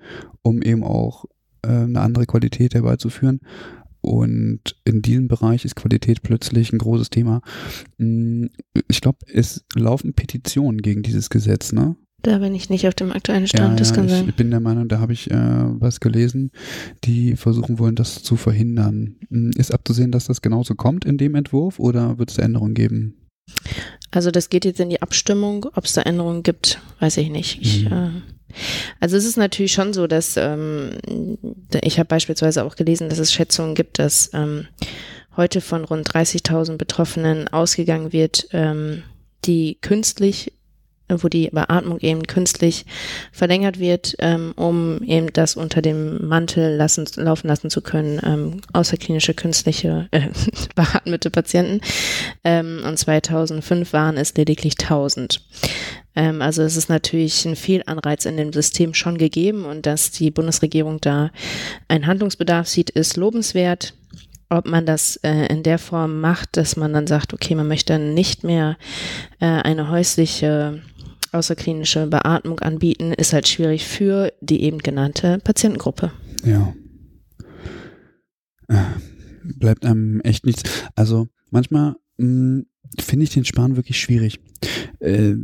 um 0.43 0.63
eben 0.63 0.83
auch 0.83 1.27
äh, 1.63 1.69
eine 1.69 2.01
andere 2.01 2.27
Qualität 2.27 2.75
herbeizuführen. 2.75 3.41
Und 4.01 4.61
in 4.85 5.03
diesem 5.03 5.29
Bereich 5.29 5.65
ist 5.65 5.77
Qualität 5.77 6.23
plötzlich 6.23 6.73
ein 6.73 6.79
großes 6.79 7.11
Thema. 7.11 7.41
Mm, 7.99 8.47
ich 8.89 9.01
glaube, 9.01 9.19
es 9.33 9.65
laufen 9.75 10.15
Petitionen 10.15 10.83
gegen 10.83 11.03
dieses 11.03 11.31
Gesetz, 11.31 11.73
ne? 11.73 11.97
Da 12.23 12.39
bin 12.39 12.55
ich 12.55 12.69
nicht 12.69 12.87
auf 12.87 12.95
dem 12.95 13.13
aktuellen 13.13 13.47
Stand, 13.49 13.71
ja, 13.71 13.77
das 13.77 13.95
kann 13.95 14.05
ich 14.05 14.11
sein. 14.11 14.33
bin 14.37 14.51
der 14.51 14.61
Meinung, 14.61 14.89
da 14.89 15.01
habe 15.01 15.15
ich 15.15 15.31
äh, 15.31 15.35
was 15.81 16.01
gelesen, 16.01 16.51
die 17.05 17.35
versuchen 17.35 17.79
wollen, 17.79 17.95
das 17.95 18.23
zu 18.23 18.37
verhindern. 18.37 19.17
Mm, 19.31 19.51
Ist 19.57 19.73
abzusehen, 19.73 20.13
dass 20.13 20.27
das 20.27 20.43
genauso 20.43 20.75
kommt 20.75 21.05
in 21.07 21.17
dem 21.17 21.35
Entwurf 21.35 21.79
oder 21.79 22.19
wird 22.19 22.31
es 22.31 22.37
Änderungen 22.39 22.75
geben? 22.75 23.15
Also 24.11 24.31
das 24.31 24.51
geht 24.51 24.65
jetzt 24.67 24.81
in 24.81 24.91
die 24.91 25.01
Abstimmung. 25.03 25.67
Ob 25.75 25.85
es 25.85 25.95
da 25.95 26.03
Änderungen 26.03 26.43
gibt, 26.43 26.81
weiß 27.01 27.17
ich 27.17 27.31
nicht. 27.31 27.61
Ich, 27.63 27.85
Mhm. 27.87 27.93
äh, 27.93 28.11
also 29.01 29.17
es 29.17 29.25
ist 29.25 29.37
natürlich 29.37 29.73
schon 29.73 29.93
so, 29.93 30.07
dass 30.07 30.37
ähm, 30.37 30.99
ich 31.83 31.99
habe 31.99 32.09
beispielsweise 32.09 32.65
auch 32.65 32.77
gelesen, 32.77 33.09
dass 33.09 33.19
es 33.19 33.33
Schätzungen 33.33 33.75
gibt, 33.75 33.99
dass 33.99 34.31
ähm, 34.35 34.67
heute 35.37 35.61
von 35.61 35.85
rund 35.85 36.09
30.000 36.09 36.77
Betroffenen 36.77 37.49
ausgegangen 37.49 38.13
wird, 38.13 38.49
ähm, 38.53 39.03
die 39.45 39.79
künstlich 39.81 40.53
wo 41.19 41.29
die 41.29 41.51
Beatmung 41.51 41.99
eben 42.01 42.27
künstlich 42.27 42.87
verlängert 43.33 43.79
wird, 43.79 44.15
ähm, 44.19 44.53
um 44.57 45.03
eben 45.03 45.33
das 45.33 45.57
unter 45.57 45.83
dem 45.83 46.27
Mantel 46.27 46.77
lassen, 46.77 47.07
laufen 47.17 47.49
lassen 47.49 47.71
zu 47.71 47.81
können, 47.81 48.21
ähm, 48.25 48.61
außerklinische 48.73 49.35
künstliche 49.35 50.09
äh, 50.11 50.29
beatmete 50.75 51.31
Patienten. 51.31 51.81
Ähm, 52.45 52.83
und 52.87 52.99
2005 52.99 53.93
waren 53.93 54.17
es 54.17 54.35
lediglich 54.35 54.75
1000. 54.81 55.43
Ähm, 56.15 56.43
also 56.43 56.63
es 56.63 56.77
ist 56.77 56.89
natürlich 56.89 57.45
ein 57.47 57.57
Fehlanreiz 57.57 58.25
in 58.25 58.37
dem 58.37 58.53
System 58.53 58.95
schon 58.95 59.19
gegeben 59.19 59.65
und 59.65 59.87
dass 59.87 60.11
die 60.11 60.31
Bundesregierung 60.31 61.01
da 61.01 61.31
einen 61.89 62.07
Handlungsbedarf 62.07 62.69
sieht, 62.69 62.91
ist 62.91 63.17
lobenswert. 63.17 63.95
Ob 64.53 64.67
man 64.67 64.85
das 64.85 65.17
äh, 65.23 65.47
in 65.47 65.63
der 65.63 65.79
Form 65.79 66.21
macht, 66.21 66.57
dass 66.57 66.77
man 66.77 66.93
dann 66.93 67.07
sagt, 67.07 67.33
okay, 67.33 67.55
man 67.55 67.69
möchte 67.69 68.01
nicht 68.01 68.43
mehr 68.43 68.77
äh, 69.39 69.47
eine 69.47 69.91
häusliche 69.91 70.83
außerklinische 71.31 72.09
Beatmung 72.09 72.59
anbieten, 72.59 73.13
ist 73.13 73.33
halt 73.33 73.47
schwierig 73.47 73.87
für 73.87 74.33
die 74.41 74.63
eben 74.65 74.79
genannte 74.79 75.39
Patientengruppe. 75.39 76.11
Ja. 76.45 76.75
Äh, 78.67 78.85
Bleibt 79.43 79.85
einem 79.85 80.21
echt 80.21 80.45
nichts. 80.45 80.63
Also 80.95 81.29
manchmal 81.51 81.97
mh, 82.19 82.65
finde 82.99 83.25
ich 83.25 83.31
den 83.31 83.45
Sparen 83.45 83.77
wirklich 83.77 84.01
schwierig. 84.01 84.41
Äh, 84.99 85.35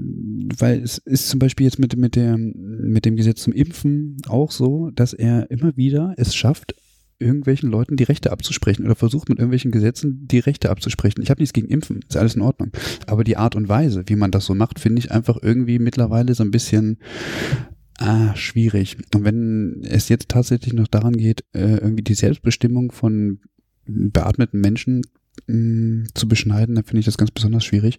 weil 0.59 0.82
es 0.82 0.98
ist 0.98 1.28
zum 1.28 1.38
Beispiel 1.38 1.64
jetzt 1.64 1.78
mit, 1.78 1.96
mit, 1.96 2.16
der, 2.16 2.37
mit 2.37 3.04
dem 3.04 3.16
Gesetz 3.16 3.42
zum 3.42 3.52
Impfen 3.52 4.18
auch 4.28 4.50
so, 4.50 4.90
dass 4.90 5.12
er 5.12 5.50
immer 5.50 5.76
wieder 5.76 6.14
es 6.16 6.35
schafft, 6.35 6.74
irgendwelchen 7.18 7.70
Leuten 7.70 7.96
die 7.96 8.04
Rechte 8.04 8.30
abzusprechen 8.30 8.85
oder 8.85 8.94
versucht 8.94 9.28
mit 9.28 9.38
irgendwelchen 9.38 9.70
Gesetzen 9.70 10.26
die 10.28 10.38
Rechte 10.38 10.70
abzusprechen. 10.70 11.22
Ich 11.22 11.30
habe 11.30 11.40
nichts 11.40 11.54
gegen 11.54 11.68
Impfen, 11.68 12.00
ist 12.06 12.16
alles 12.16 12.35
in 12.35 12.42
Ordnung. 12.42 12.72
Aber 13.06 13.24
die 13.24 13.37
Art 13.37 13.56
und 13.56 13.68
Weise, 13.68 14.04
wie 14.06 14.16
man 14.16 14.30
das 14.30 14.44
so 14.44 14.54
macht, 14.54 14.78
finde 14.78 14.98
ich 14.98 15.11
einfach 15.12 15.38
irgendwie 15.40 15.78
mittlerweile 15.78 16.35
so 16.35 16.42
ein 16.42 16.50
bisschen 16.50 16.98
ah, 17.98 18.35
schwierig. 18.37 18.98
Und 19.14 19.24
wenn 19.24 19.82
es 19.85 20.09
jetzt 20.09 20.28
tatsächlich 20.28 20.74
noch 20.74 20.88
daran 20.88 21.16
geht, 21.16 21.44
äh, 21.54 21.76
irgendwie 21.76 22.04
die 22.04 22.14
Selbstbestimmung 22.14 22.92
von 22.92 23.40
beatmeten 23.87 24.61
Menschen 24.61 25.02
mh, 25.46 26.07
zu 26.14 26.29
beschneiden, 26.29 26.75
dann 26.75 26.85
finde 26.85 27.01
ich 27.01 27.07
das 27.07 27.18
ganz 27.18 27.31
besonders 27.31 27.64
schwierig. 27.64 27.99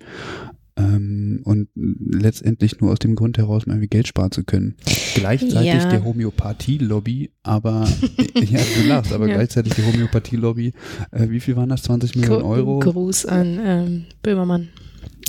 Ähm, 0.80 1.41
und 1.43 1.69
letztendlich 1.76 2.80
nur 2.80 2.91
aus 2.91 3.00
dem 3.00 3.15
Grund 3.15 3.39
heraus, 3.39 3.65
mal 3.65 3.73
irgendwie 3.73 3.88
Geld 3.89 4.08
sparen 4.08 4.32
zu 4.32 4.43
können. 4.43 4.76
Gleichzeitig 5.15 5.65
Ja. 5.73 5.89
der 5.89 6.04
Homöopathie-Lobby, 6.04 7.32
aber, 7.41 7.88
ja, 8.36 8.60
du 8.80 8.88
lachst, 8.88 9.12
aber 9.12 9.28
Ja. 9.30 9.36
gleichzeitig 9.36 9.73
die 9.73 9.82
Homöopathie-Lobby, 9.84 10.73
äh, 11.12 11.30
wie 11.30 11.39
viel 11.39 11.56
waren 11.56 11.69
das? 11.69 11.82
20 11.82 12.15
Millionen 12.15 12.43
Euro? 12.43 12.78
Gruß 12.80 13.26
an 13.26 13.60
ähm, 13.63 14.06
Böhmermann. 14.21 14.69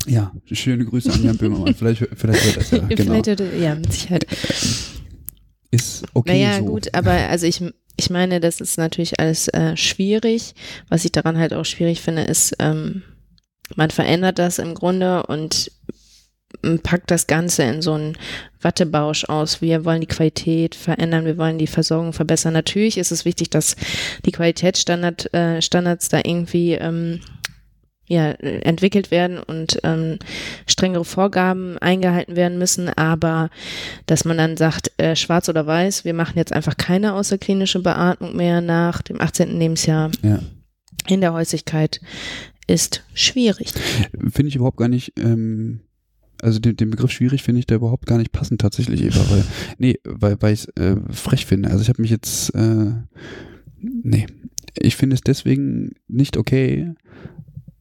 Ja, 0.07 0.33
schöne 0.53 0.85
Grüße 0.85 1.11
an 1.12 1.23
Jan 1.23 1.38
Böhmermann. 1.38 1.75
Vielleicht, 1.75 2.07
vielleicht 2.14 2.44
wird 2.47 2.57
das 2.59 2.71
ja, 2.71 2.79
genau. 2.88 3.03
Vielleicht 3.05 3.27
hätte, 3.29 3.51
ja, 3.59 3.75
mit 3.75 3.90
Sicherheit. 3.92 4.27
Ist 5.71 6.05
okay 6.14 6.33
naja, 6.44 6.59
so. 6.59 6.64
gut, 6.66 6.94
aber 6.94 7.12
also 7.12 7.47
ich, 7.47 7.62
ich 7.98 8.11
meine, 8.11 8.38
das 8.38 8.61
ist 8.61 8.78
natürlich 8.78 9.18
alles 9.18 9.48
äh, 9.48 9.76
schwierig. 9.76 10.54
Was 10.88 11.04
ich 11.04 11.12
daran 11.12 11.37
halt 11.37 11.52
auch 11.52 11.64
schwierig 11.64 12.00
finde, 12.00 12.22
ist, 12.22 12.54
ähm, 12.61 13.02
man 13.74 13.90
verändert 13.90 14.38
das 14.38 14.61
im 14.61 14.74
Grunde 14.74 15.24
und 15.24 15.72
m, 16.62 16.78
packt 16.78 17.11
das 17.11 17.26
Ganze 17.26 17.64
in 17.64 17.82
so 17.82 17.94
einen 17.94 18.16
Wattebausch 18.61 19.24
aus. 19.24 19.61
Wir 19.61 19.84
wollen 19.84 20.00
die 20.00 20.06
Qualität 20.06 20.76
verändern, 20.76 21.24
wir 21.24 21.38
wollen 21.38 21.58
die 21.58 21.66
Versorgung 21.66 22.12
verbessern. 22.12 22.52
Natürlich 22.52 22.98
ist 22.98 23.11
es 23.11 23.24
wichtig, 23.24 23.50
dass 23.50 23.74
die 24.24 24.32
Qualitätsstandards 24.32 25.26
äh, 25.34 25.61
Standards 25.61 26.08
da 26.08 26.18
irgendwie 26.18 26.74
ähm, 26.74 27.20
ja, 28.09 28.31
entwickelt 28.31 29.11
werden 29.11 29.38
und 29.38 29.79
ähm, 29.85 30.18
strengere 30.66 31.05
Vorgaben 31.05 31.77
eingehalten 31.79 32.37
werden 32.37 32.59
müssen, 32.59 32.88
aber 32.88 33.51
dass 34.07 34.25
man 34.25 34.38
dann 34.38 34.57
sagt, 34.57 34.92
äh, 34.97 35.14
schwarz 35.14 35.49
oder 35.49 35.66
weiß, 35.66 36.05
wir 36.05 36.14
machen 36.14 36.37
jetzt 36.37 36.53
einfach 36.53 36.77
keine 36.77 37.12
außerklinische 37.14 37.81
Beatmung 37.81 38.35
mehr 38.35 38.61
nach 38.62 39.03
dem 39.03 39.21
18. 39.21 39.59
Lebensjahr 39.59 40.11
Ja. 40.23 40.40
in 41.07 41.21
der 41.21 41.33
Häuslichkeit, 41.35 42.01
ist 42.66 43.05
schwierig. 43.14 43.73
Finde 44.31 44.49
ich 44.49 44.57
überhaupt 44.57 44.77
gar 44.79 44.88
nicht, 44.88 45.12
ähm, 45.18 45.81
also 46.40 46.59
den, 46.61 46.77
den 46.77 46.90
Begriff 46.90 47.11
schwierig 47.11 47.42
finde 47.42 47.59
ich 47.61 47.66
da 47.66 47.75
überhaupt 47.75 48.07
gar 48.07 48.16
nicht 48.18 48.33
passend 48.33 48.61
tatsächlich, 48.61 49.03
Eva, 49.03 49.21
weil, 49.31 49.44
nee, 49.79 49.99
weil, 50.05 50.37
weil 50.40 50.55
ich 50.55 50.61
es 50.61 50.83
äh, 50.83 50.97
frech 51.11 51.47
finde. 51.47 51.71
Also 51.71 51.83
ich 51.83 51.88
habe 51.88 52.01
mich 52.01 52.11
jetzt, 52.11 52.55
äh, 52.55 52.92
nee, 53.81 54.27
ich 54.81 54.97
finde 54.97 55.14
es 55.14 55.23
deswegen 55.23 55.92
nicht 56.09 56.37
okay, 56.37 56.92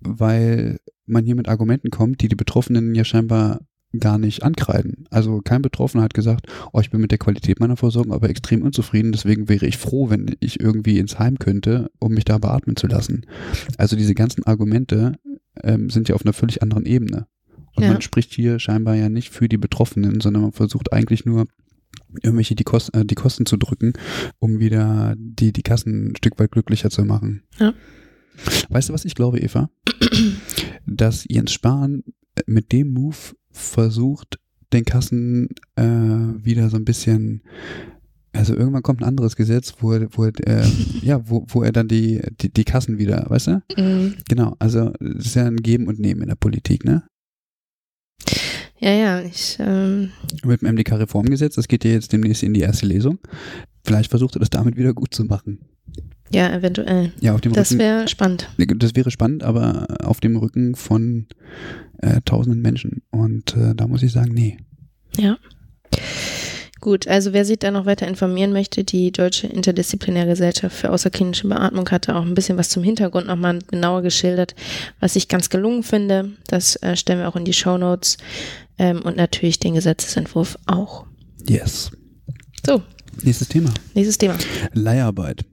weil 0.08 0.80
man 1.06 1.26
hier 1.26 1.36
mit 1.36 1.48
Argumenten 1.48 1.90
kommt, 1.90 2.22
die 2.22 2.28
die 2.28 2.36
Betroffenen 2.36 2.96
ja 2.96 3.04
scheinbar 3.04 3.62
gar 4.00 4.18
nicht 4.18 4.44
ankreiden. 4.44 5.06
Also 5.10 5.40
kein 5.42 5.62
Betroffener 5.62 6.04
hat 6.04 6.14
gesagt, 6.14 6.48
oh, 6.74 6.80
ich 6.82 6.92
bin 6.92 7.00
mit 7.00 7.12
der 7.12 7.18
Qualität 7.18 7.60
meiner 7.60 7.78
Versorgung 7.78 8.12
aber 8.14 8.30
extrem 8.30 8.62
unzufrieden, 8.62 9.12
deswegen 9.14 9.48
wäre 9.48 9.66
ich 9.66 9.78
froh, 9.78 10.10
wenn 10.10 10.36
ich 10.40 10.60
irgendwie 10.60 11.00
ins 11.00 11.18
Heim 11.20 11.40
könnte, 11.40 11.90
um 12.00 12.14
mich 12.14 12.26
da 12.26 12.38
beatmen 12.38 12.76
zu 12.76 12.88
lassen. 12.88 13.26
Also 13.78 13.96
diese 13.96 14.14
ganzen 14.14 14.44
Argumente 14.44 15.14
ähm, 15.64 15.90
sind 15.90 16.10
ja 16.10 16.16
auf 16.16 16.26
einer 16.26 16.34
völlig 16.34 16.62
anderen 16.62 16.86
Ebene. 16.86 17.28
Und 17.76 17.84
Ja. 17.84 17.94
man 17.94 18.02
spricht 18.02 18.34
hier 18.34 18.60
scheinbar 18.60 18.96
ja 18.96 19.08
nicht 19.08 19.30
für 19.30 19.48
die 19.48 19.58
Betroffenen, 19.58 20.20
sondern 20.20 20.44
man 20.44 20.52
versucht 20.52 20.92
eigentlich 20.92 21.26
nur 21.26 21.46
irgendwelche 22.22 22.56
die, 22.56 22.64
Kost, 22.64 22.94
äh, 22.96 23.06
die 23.06 23.16
Kosten 23.16 23.46
zu 23.46 23.56
drücken, 23.58 23.94
um 24.40 24.60
wieder 24.60 25.16
die, 25.18 25.54
die 25.54 25.62
Kassen 25.64 26.10
ein 26.10 26.16
Stück 26.16 26.40
weit 26.40 26.52
glücklicher 26.52 26.90
zu 26.90 27.06
machen. 27.06 27.44
Ja. 27.60 27.74
Weißt 28.70 28.90
du, 28.90 28.94
was 28.94 29.06
ich 29.06 29.16
glaube, 29.16 29.40
Eva? 29.40 29.70
Dass 30.86 31.26
Jens 31.28 31.52
Spahn 31.52 32.04
äh, 32.36 32.42
mit 32.46 32.72
dem 32.72 32.94
Move 32.94 33.18
versucht, 33.52 34.40
den 34.74 34.86
Kassen 34.86 35.50
äh, 35.76 35.84
wieder 35.84 36.70
so 36.70 36.78
ein 36.78 36.86
bisschen 36.86 37.42
also 38.38 38.56
irgendwann 38.56 38.84
kommt 38.84 39.02
ein 39.02 39.08
anderes 39.08 39.36
Gesetz, 39.36 39.74
wo 39.80 39.94
er, 39.94 40.08
wo 40.12 40.26
er, 40.26 40.48
äh, 40.48 40.68
ja, 41.02 41.28
wo, 41.28 41.46
wo 41.48 41.64
er 41.64 41.72
dann 41.72 41.88
die, 41.88 42.22
die, 42.40 42.54
die 42.54 42.64
Kassen 42.64 43.00
wieder, 43.00 43.26
weißt 43.28 43.48
du? 43.48 43.64
Mhm. 43.76 44.16
Genau, 44.30 44.56
also 44.60 44.94
es 45.00 45.28
ist 45.28 45.36
ja 45.36 45.46
ein 45.46 45.58
Geben 45.58 45.88
und 45.88 46.00
Nehmen 46.00 46.22
in 46.22 46.28
der 46.28 46.36
Politik, 46.36 46.86
ne? 46.86 47.04
Ja, 48.80 48.92
ja, 48.92 49.22
ich, 49.22 49.58
ähm, 49.60 50.12
Mit 50.46 50.62
dem 50.62 50.76
MDK-Reformgesetz, 50.76 51.56
das 51.56 51.68
geht 51.68 51.84
ja 51.84 51.92
jetzt 51.92 52.14
demnächst 52.14 52.44
in 52.44 52.54
die 52.54 52.62
erste 52.62 52.86
Lesung. 52.86 53.18
Vielleicht 53.84 54.12
versucht 54.12 54.36
er 54.36 54.40
das 54.40 54.52
damit 54.52 54.78
wieder 54.78 54.94
gut 54.94 55.16
zu 55.16 55.24
machen. 55.24 55.60
Ja, 56.32 56.54
eventuell. 56.54 57.12
Ja, 57.20 57.34
auf 57.36 57.42
dem 57.42 57.54
Das 57.54 57.78
wäre 57.78 58.08
spannend. 58.08 58.50
Das 58.58 58.96
wäre 58.96 59.12
spannend, 59.12 59.44
aber 59.44 59.88
auf 60.04 60.20
dem 60.20 60.36
Rücken 60.38 60.76
von 60.76 61.28
äh, 62.02 62.22
tausenden 62.26 62.62
Menschen. 62.62 63.02
Und 63.12 63.56
äh, 63.56 63.74
da 63.76 63.88
muss 63.88 64.04
ich 64.04 64.12
sagen, 64.12 64.34
nee. 64.34 64.58
Ja. 65.18 65.38
Gut, 66.80 67.08
also 67.08 67.34
wer 67.34 67.44
sich 67.44 67.58
da 67.58 67.72
noch 67.72 67.86
weiter 67.86 68.08
informieren 68.08 68.54
möchte, 68.54 68.84
die 68.84 69.12
Deutsche 69.12 69.48
Interdisziplinäre 69.48 70.28
Gesellschaft 70.28 70.76
für 70.76 70.92
außerklinische 70.92 71.48
Beatmung 71.48 71.90
hatte 71.90 72.16
auch 72.16 72.22
ein 72.24 72.36
bisschen 72.36 72.58
was 72.58 72.70
zum 72.70 72.84
Hintergrund 72.84 73.26
nochmal 73.28 73.60
genauer 73.68 74.04
geschildert, 74.04 74.54
was 75.00 75.16
ich 75.16 75.28
ganz 75.28 75.50
gelungen 75.50 75.82
finde. 75.82 76.34
Das 76.48 76.76
äh, 76.84 76.96
stellen 76.96 77.20
wir 77.20 77.30
auch 77.30 77.36
in 77.36 77.46
die 77.46 77.54
Show 77.54 77.78
Notes 77.78 78.18
ähm, 78.78 79.02
und 79.02 79.18
natürlich 79.18 79.60
den 79.60 79.74
Gesetzesentwurf 79.74 80.58
auch. 80.68 81.08
Yes. 81.48 81.92
So, 82.66 82.84
Nächstes 83.24 83.48
Thema. 83.48 83.74
nächstes 83.96 84.18
Thema. 84.20 84.38
Leiharbeit. 84.74 85.46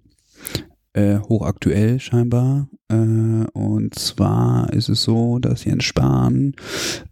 Äh, 0.96 1.18
hochaktuell 1.18 1.98
scheinbar. 1.98 2.68
Äh, 2.88 2.94
und 2.94 3.98
zwar 3.98 4.72
ist 4.72 4.88
es 4.88 5.02
so, 5.02 5.40
dass 5.40 5.64
Jens 5.64 5.82
Spahn 5.82 6.54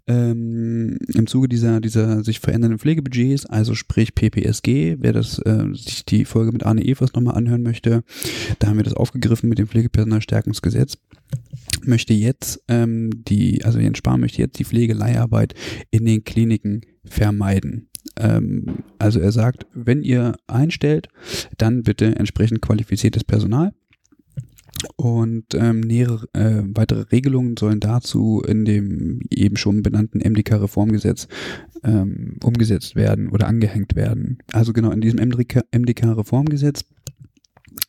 ähm, 0.07 0.99
im 1.13 1.27
Zuge 1.27 1.49
dieser, 1.49 1.81
dieser 1.81 2.23
sich 2.23 2.39
verändernden 2.39 2.79
Pflegebudgets, 2.79 3.45
also 3.45 3.75
sprich 3.75 4.15
PPSG, 4.15 4.99
wer 5.01 5.13
das 5.13 5.41
äh, 5.41 5.67
sich 5.73 6.05
die 6.05 6.25
Folge 6.25 6.53
mit 6.53 6.65
Arne 6.65 6.85
Evers 6.85 7.13
nochmal 7.15 7.35
anhören 7.35 7.65
möchte, 7.65 8.05
da 8.61 8.69
haben 8.69 8.77
wir 8.77 8.85
das 8.85 8.95
aufgegriffen 8.95 9.49
mit 9.49 9.59
dem 9.59 9.67
Pflegepersonalstärkungsgesetz, 9.67 10.99
möchte 11.85 12.15
jetzt 12.15 12.63
ähm, 12.69 13.11
die, 13.25 13.65
also 13.65 13.81
Jens 13.81 13.99
Spahn 13.99 14.21
möchte 14.21 14.43
jetzt 14.43 14.61
die 14.61 14.65
Pflegeleiharbeit 14.65 15.55
in 15.91 16.05
den 16.05 16.23
Kliniken 16.23 16.83
vermeiden. 17.05 17.89
Ähm, 18.17 18.85
also 18.99 19.21
er 19.21 19.33
sagt, 19.33 19.67
wenn 19.75 20.03
ihr 20.03 20.37
einstellt, 20.47 21.09
dann 21.59 21.83
bitte 21.83 22.17
entsprechend 22.17 22.63
qualifiziertes 22.63 23.25
Personal. 23.25 23.73
Und 24.97 25.55
ähm, 25.55 25.81
nähere 25.81 26.27
äh, 26.33 26.63
weitere 26.65 27.03
Regelungen 27.03 27.57
sollen 27.57 27.79
dazu 27.79 28.43
in 28.47 28.65
dem 28.65 29.21
eben 29.31 29.57
schon 29.57 29.83
benannten 29.83 30.19
MDK-Reformgesetz 30.19 31.29
ähm, 31.85 32.37
umgesetzt 32.43 32.97
werden 32.97 33.29
oder 33.29 33.47
angehängt 33.47 33.95
werden. 33.95 34.39
Also 34.53 34.73
genau 34.73 34.91
in 34.91 35.01
diesem 35.01 35.21
MDK-Reformgesetz 35.21 36.85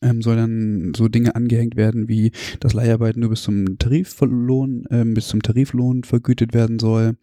ähm, 0.01 0.21
soll 0.21 0.35
dann 0.35 0.93
so 0.95 1.07
Dinge 1.07 1.35
angehängt 1.35 1.75
werden, 1.75 2.07
wie 2.07 2.31
dass 2.59 2.73
Leiharbeit 2.73 3.17
nur 3.17 3.29
bis 3.29 3.43
zum 3.43 3.77
Tariflohn, 3.77 4.85
ähm, 4.89 5.13
bis 5.13 5.27
zum 5.27 5.41
Tariflohn 5.41 6.03
vergütet 6.03 6.53
werden 6.53 6.79
soll 6.79 7.15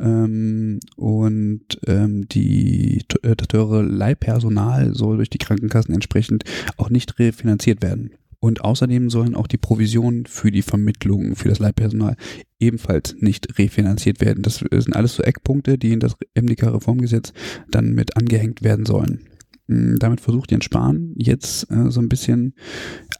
ähm, 0.00 0.80
und 0.96 1.62
ähm, 1.86 2.28
die 2.28 3.04
äh, 3.22 3.36
das 3.36 3.48
teure 3.48 3.82
Leihpersonal 3.82 4.94
soll 4.94 5.16
durch 5.16 5.30
die 5.30 5.38
Krankenkassen 5.38 5.94
entsprechend 5.94 6.44
auch 6.76 6.90
nicht 6.90 7.18
refinanziert 7.18 7.82
werden. 7.82 8.10
Und 8.42 8.62
außerdem 8.62 9.10
sollen 9.10 9.34
auch 9.34 9.46
die 9.46 9.58
Provisionen 9.58 10.24
für 10.24 10.50
die 10.50 10.62
Vermittlung 10.62 11.36
für 11.36 11.50
das 11.50 11.58
Leihpersonal 11.58 12.16
ebenfalls 12.58 13.14
nicht 13.20 13.58
refinanziert 13.58 14.22
werden. 14.22 14.42
Das 14.42 14.56
sind 14.56 14.96
alles 14.96 15.16
so 15.16 15.22
Eckpunkte, 15.22 15.76
die 15.76 15.92
in 15.92 16.00
das 16.00 16.16
MDK-Reformgesetz 16.34 17.34
dann 17.70 17.92
mit 17.92 18.16
angehängt 18.16 18.62
werden 18.62 18.86
sollen. 18.86 19.29
Hm, 19.70 19.98
damit 20.00 20.20
versucht 20.20 20.50
Jens 20.50 20.64
Spahn 20.64 21.14
jetzt 21.16 21.70
äh, 21.70 21.90
so 21.90 22.00
ein 22.00 22.08
bisschen 22.08 22.54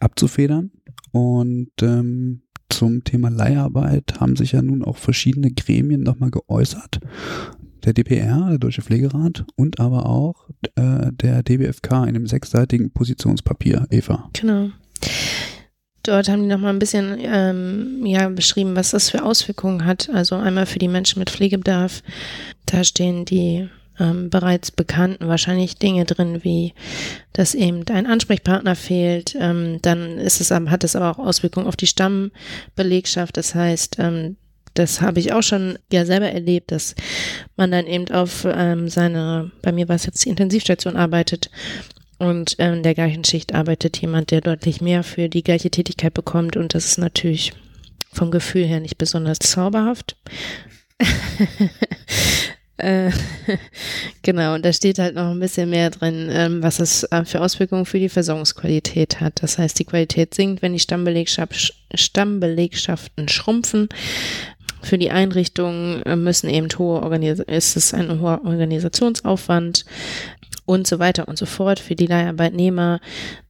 abzufedern. 0.01 0.71
Und 1.11 1.71
ähm, 1.81 2.41
zum 2.69 3.03
Thema 3.03 3.29
Leiharbeit 3.29 4.19
haben 4.19 4.35
sich 4.35 4.51
ja 4.51 4.61
nun 4.61 4.83
auch 4.83 4.97
verschiedene 4.97 5.51
Gremien 5.51 6.03
nochmal 6.03 6.29
geäußert. 6.29 6.99
Der 7.85 7.93
DPR, 7.93 8.49
der 8.49 8.59
Deutsche 8.59 8.81
Pflegerat, 8.81 9.45
und 9.55 9.79
aber 9.79 10.05
auch 10.05 10.49
äh, 10.75 11.11
der 11.11 11.41
DBFK 11.41 11.91
in 12.03 12.09
einem 12.09 12.27
sechsseitigen 12.27 12.91
Positionspapier, 12.91 13.87
Eva. 13.89 14.29
Genau. 14.33 14.69
Dort 16.03 16.29
haben 16.29 16.41
die 16.41 16.47
nochmal 16.47 16.73
ein 16.73 16.79
bisschen 16.79 17.17
ähm, 17.19 18.05
ja, 18.05 18.29
beschrieben, 18.29 18.75
was 18.75 18.91
das 18.91 19.09
für 19.09 19.23
Auswirkungen 19.23 19.85
hat. 19.85 20.09
Also 20.09 20.35
einmal 20.35 20.65
für 20.65 20.79
die 20.79 20.87
Menschen 20.87 21.19
mit 21.19 21.29
Pflegebedarf. 21.29 22.03
Da 22.65 22.83
stehen 22.83 23.25
die 23.25 23.69
ähm, 24.01 24.29
bereits 24.29 24.71
bekannten 24.71 25.27
wahrscheinlich 25.27 25.75
Dinge 25.75 26.05
drin, 26.05 26.43
wie 26.43 26.73
dass 27.33 27.53
eben 27.53 27.87
ein 27.87 28.07
Ansprechpartner 28.07 28.75
fehlt. 28.75 29.37
Ähm, 29.39 29.79
dann 29.81 30.17
ist 30.17 30.41
es, 30.41 30.51
hat 30.51 30.83
es 30.83 30.95
aber 30.95 31.11
auch 31.11 31.19
Auswirkungen 31.19 31.67
auf 31.67 31.75
die 31.75 31.87
Stammbelegschaft. 31.87 33.37
Das 33.37 33.53
heißt, 33.55 33.97
ähm, 33.99 34.37
das 34.73 35.01
habe 35.01 35.19
ich 35.19 35.33
auch 35.33 35.43
schon 35.43 35.77
ja 35.91 36.05
selber 36.05 36.31
erlebt, 36.31 36.71
dass 36.71 36.95
man 37.57 37.71
dann 37.71 37.87
eben 37.87 38.09
auf 38.09 38.45
ähm, 38.49 38.89
seine, 38.89 39.51
bei 39.61 39.71
mir 39.71 39.87
war 39.87 39.95
es 39.95 40.05
jetzt 40.05 40.25
die 40.25 40.29
Intensivstation 40.29 40.95
arbeitet 40.95 41.51
und 42.17 42.55
ähm, 42.59 42.75
in 42.75 42.83
der 42.83 42.95
gleichen 42.95 43.23
Schicht 43.23 43.53
arbeitet 43.53 43.97
jemand, 43.97 44.31
der 44.31 44.41
deutlich 44.41 44.81
mehr 44.81 45.03
für 45.03 45.27
die 45.27 45.43
gleiche 45.43 45.69
Tätigkeit 45.71 46.13
bekommt 46.13 46.55
und 46.55 46.73
das 46.73 46.85
ist 46.85 46.97
natürlich 46.97 47.53
vom 48.13 48.31
Gefühl 48.31 48.65
her 48.65 48.79
nicht 48.79 48.97
besonders 48.97 49.39
zauberhaft. 49.39 50.15
Äh, 52.81 53.11
genau, 54.23 54.55
und 54.55 54.65
da 54.65 54.73
steht 54.73 54.97
halt 54.97 55.13
noch 55.13 55.29
ein 55.29 55.39
bisschen 55.39 55.69
mehr 55.69 55.91
drin, 55.91 56.29
ähm, 56.31 56.63
was 56.63 56.79
es 56.79 57.03
äh, 57.03 57.23
für 57.25 57.41
Auswirkungen 57.41 57.85
für 57.85 57.99
die 57.99 58.09
Versorgungsqualität 58.09 59.21
hat. 59.21 59.43
Das 59.43 59.59
heißt, 59.59 59.77
die 59.77 59.85
Qualität 59.85 60.33
sinkt, 60.33 60.63
wenn 60.63 60.73
die 60.73 60.79
Stammbelegschaft, 60.79 61.75
Stammbelegschaften 61.93 63.29
schrumpfen. 63.29 63.87
Für 64.81 64.97
die 64.97 65.11
Einrichtungen 65.11 66.01
äh, 66.03 66.15
müssen 66.15 66.49
eben 66.49 66.69
hohe 66.79 67.03
Organis 67.03 67.39
ist 67.39 67.77
es 67.77 67.93
ein 67.93 68.19
hoher 68.19 68.41
Organisationsaufwand 68.43 69.85
und 70.65 70.87
so 70.87 70.97
weiter 70.97 71.27
und 71.27 71.37
so 71.37 71.45
fort. 71.45 71.79
Für 71.79 71.95
die 71.95 72.07
Leiharbeitnehmer 72.07 72.99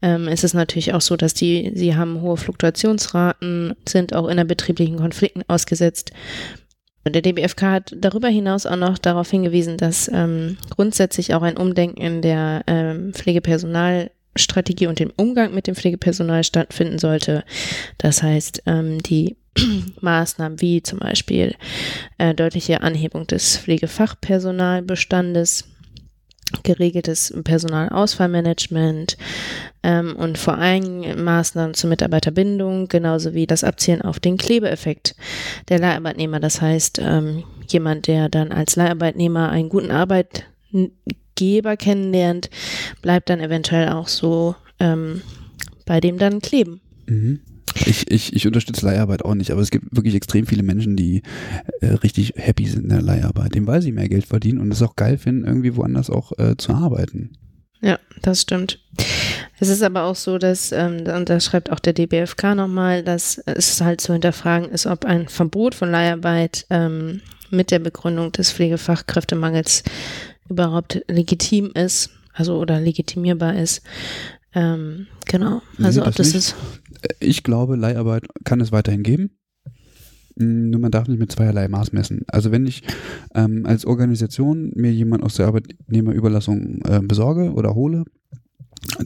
ähm, 0.01 0.27
ist 0.27 0.43
es 0.43 0.53
natürlich 0.53 0.93
auch 0.93 1.01
so, 1.01 1.15
dass 1.15 1.33
die, 1.33 1.71
sie 1.73 1.95
haben 1.95 2.19
hohe 2.19 2.35
Fluktuationsraten, 2.35 3.75
sind 3.87 4.13
auch 4.13 4.27
innerbetrieblichen 4.27 4.97
Konflikten 4.97 5.43
ausgesetzt. 5.47 6.11
Der 7.07 7.21
DBFK 7.21 7.61
hat 7.63 7.95
darüber 7.97 8.27
hinaus 8.27 8.65
auch 8.65 8.75
noch 8.75 8.97
darauf 8.97 9.29
hingewiesen, 9.29 9.77
dass 9.77 10.09
ähm, 10.13 10.57
grundsätzlich 10.69 11.33
auch 11.33 11.41
ein 11.41 11.57
Umdenken 11.57 12.01
in 12.01 12.21
der 12.21 12.63
ähm, 12.67 13.13
Pflegepersonalstrategie 13.13 14.87
und 14.87 14.99
dem 14.99 15.11
Umgang 15.15 15.53
mit 15.53 15.65
dem 15.65 15.75
Pflegepersonal 15.75 16.43
stattfinden 16.43 16.99
sollte. 16.99 17.43
Das 17.97 18.21
heißt, 18.21 18.63
ähm, 18.67 19.01
die 19.01 19.35
Maßnahmen 20.01 20.61
wie 20.61 20.83
zum 20.83 20.99
Beispiel 20.99 21.55
äh, 22.17 22.35
deutliche 22.35 22.81
Anhebung 22.81 23.27
des 23.27 23.57
Pflegefachpersonalbestandes, 23.57 25.70
geregeltes 26.63 27.33
Personalausfallmanagement 27.43 29.17
ähm, 29.83 30.15
und 30.15 30.37
vor 30.37 30.57
allem 30.57 31.23
Maßnahmen 31.23 31.73
zur 31.73 31.89
Mitarbeiterbindung, 31.89 32.87
genauso 32.87 33.33
wie 33.33 33.47
das 33.47 33.63
Abzielen 33.63 34.01
auf 34.01 34.19
den 34.19 34.37
Klebeeffekt 34.37 35.15
der 35.69 35.79
Leiharbeitnehmer. 35.79 36.39
Das 36.39 36.61
heißt, 36.61 36.99
ähm, 37.03 37.43
jemand, 37.67 38.07
der 38.07 38.29
dann 38.29 38.51
als 38.51 38.75
Leiharbeitnehmer 38.75 39.49
einen 39.49 39.69
guten 39.69 39.91
Arbeitgeber 39.91 41.77
kennenlernt, 41.77 42.49
bleibt 43.01 43.29
dann 43.29 43.39
eventuell 43.39 43.89
auch 43.89 44.07
so 44.07 44.55
ähm, 44.79 45.21
bei 45.85 45.99
dem 45.99 46.17
dann 46.17 46.41
kleben. 46.41 46.81
Mhm. 47.07 47.41
Ich, 47.85 48.09
ich, 48.11 48.35
ich 48.35 48.47
unterstütze 48.47 48.85
Leiharbeit 48.85 49.23
auch 49.23 49.35
nicht, 49.35 49.51
aber 49.51 49.61
es 49.61 49.71
gibt 49.71 49.95
wirklich 49.95 50.15
extrem 50.15 50.45
viele 50.45 50.63
Menschen, 50.63 50.95
die 50.95 51.21
äh, 51.79 51.87
richtig 51.87 52.33
happy 52.35 52.67
sind 52.67 52.83
in 52.83 52.89
der 52.89 53.01
Leiharbeit, 53.01 53.55
dem 53.55 53.67
weil 53.67 53.81
sie 53.81 53.91
mehr 53.91 54.09
Geld 54.09 54.25
verdienen 54.25 54.59
und 54.59 54.71
es 54.71 54.81
auch 54.81 54.95
geil 54.95 55.17
finden, 55.17 55.45
irgendwie 55.45 55.75
woanders 55.75 56.09
auch 56.09 56.37
äh, 56.37 56.55
zu 56.57 56.73
arbeiten. 56.73 57.31
Ja, 57.81 57.99
das 58.21 58.41
stimmt. 58.41 58.79
Es 59.59 59.69
ist 59.69 59.83
aber 59.83 60.03
auch 60.03 60.15
so, 60.15 60.37
dass, 60.37 60.71
ähm, 60.71 61.03
und 61.15 61.29
da 61.29 61.39
schreibt 61.39 61.71
auch 61.71 61.79
der 61.79 61.93
DBFK 61.93 62.55
nochmal, 62.55 63.03
dass 63.03 63.37
es 63.37 63.81
halt 63.81 64.01
zu 64.01 64.13
hinterfragen 64.13 64.69
ist, 64.69 64.85
ob 64.85 65.05
ein 65.05 65.27
Verbot 65.27 65.75
von 65.75 65.89
Leiharbeit 65.89 66.65
ähm, 66.69 67.21
mit 67.49 67.71
der 67.71 67.79
Begründung 67.79 68.31
des 68.31 68.51
Pflegefachkräftemangels 68.51 69.83
überhaupt 70.49 71.03
legitim 71.07 71.71
ist, 71.73 72.11
also 72.33 72.57
oder 72.57 72.79
legitimierbar 72.79 73.55
ist. 73.55 73.81
Ähm, 74.53 75.07
genau. 75.25 75.61
Also 75.81 76.01
nee, 76.01 76.07
ob 76.07 76.15
das, 76.15 76.31
das 76.31 76.35
ist. 76.35 76.55
Ich 77.19 77.43
glaube, 77.43 77.75
Leiharbeit 77.75 78.25
kann 78.43 78.61
es 78.61 78.71
weiterhin 78.71 79.03
geben. 79.03 79.31
Hm, 80.37 80.69
nur 80.69 80.79
man 80.79 80.91
darf 80.91 81.07
nicht 81.07 81.19
mit 81.19 81.31
zweierlei 81.31 81.67
Maß 81.67 81.93
messen. 81.93 82.23
Also 82.27 82.51
wenn 82.51 82.65
ich 82.65 82.83
ähm, 83.33 83.65
als 83.65 83.85
Organisation 83.85 84.71
mir 84.75 84.91
jemand 84.91 85.23
aus 85.23 85.35
der 85.35 85.47
Arbeitnehmerüberlassung 85.47 86.81
äh, 86.85 86.99
besorge 87.01 87.53
oder 87.53 87.75
hole, 87.75 88.03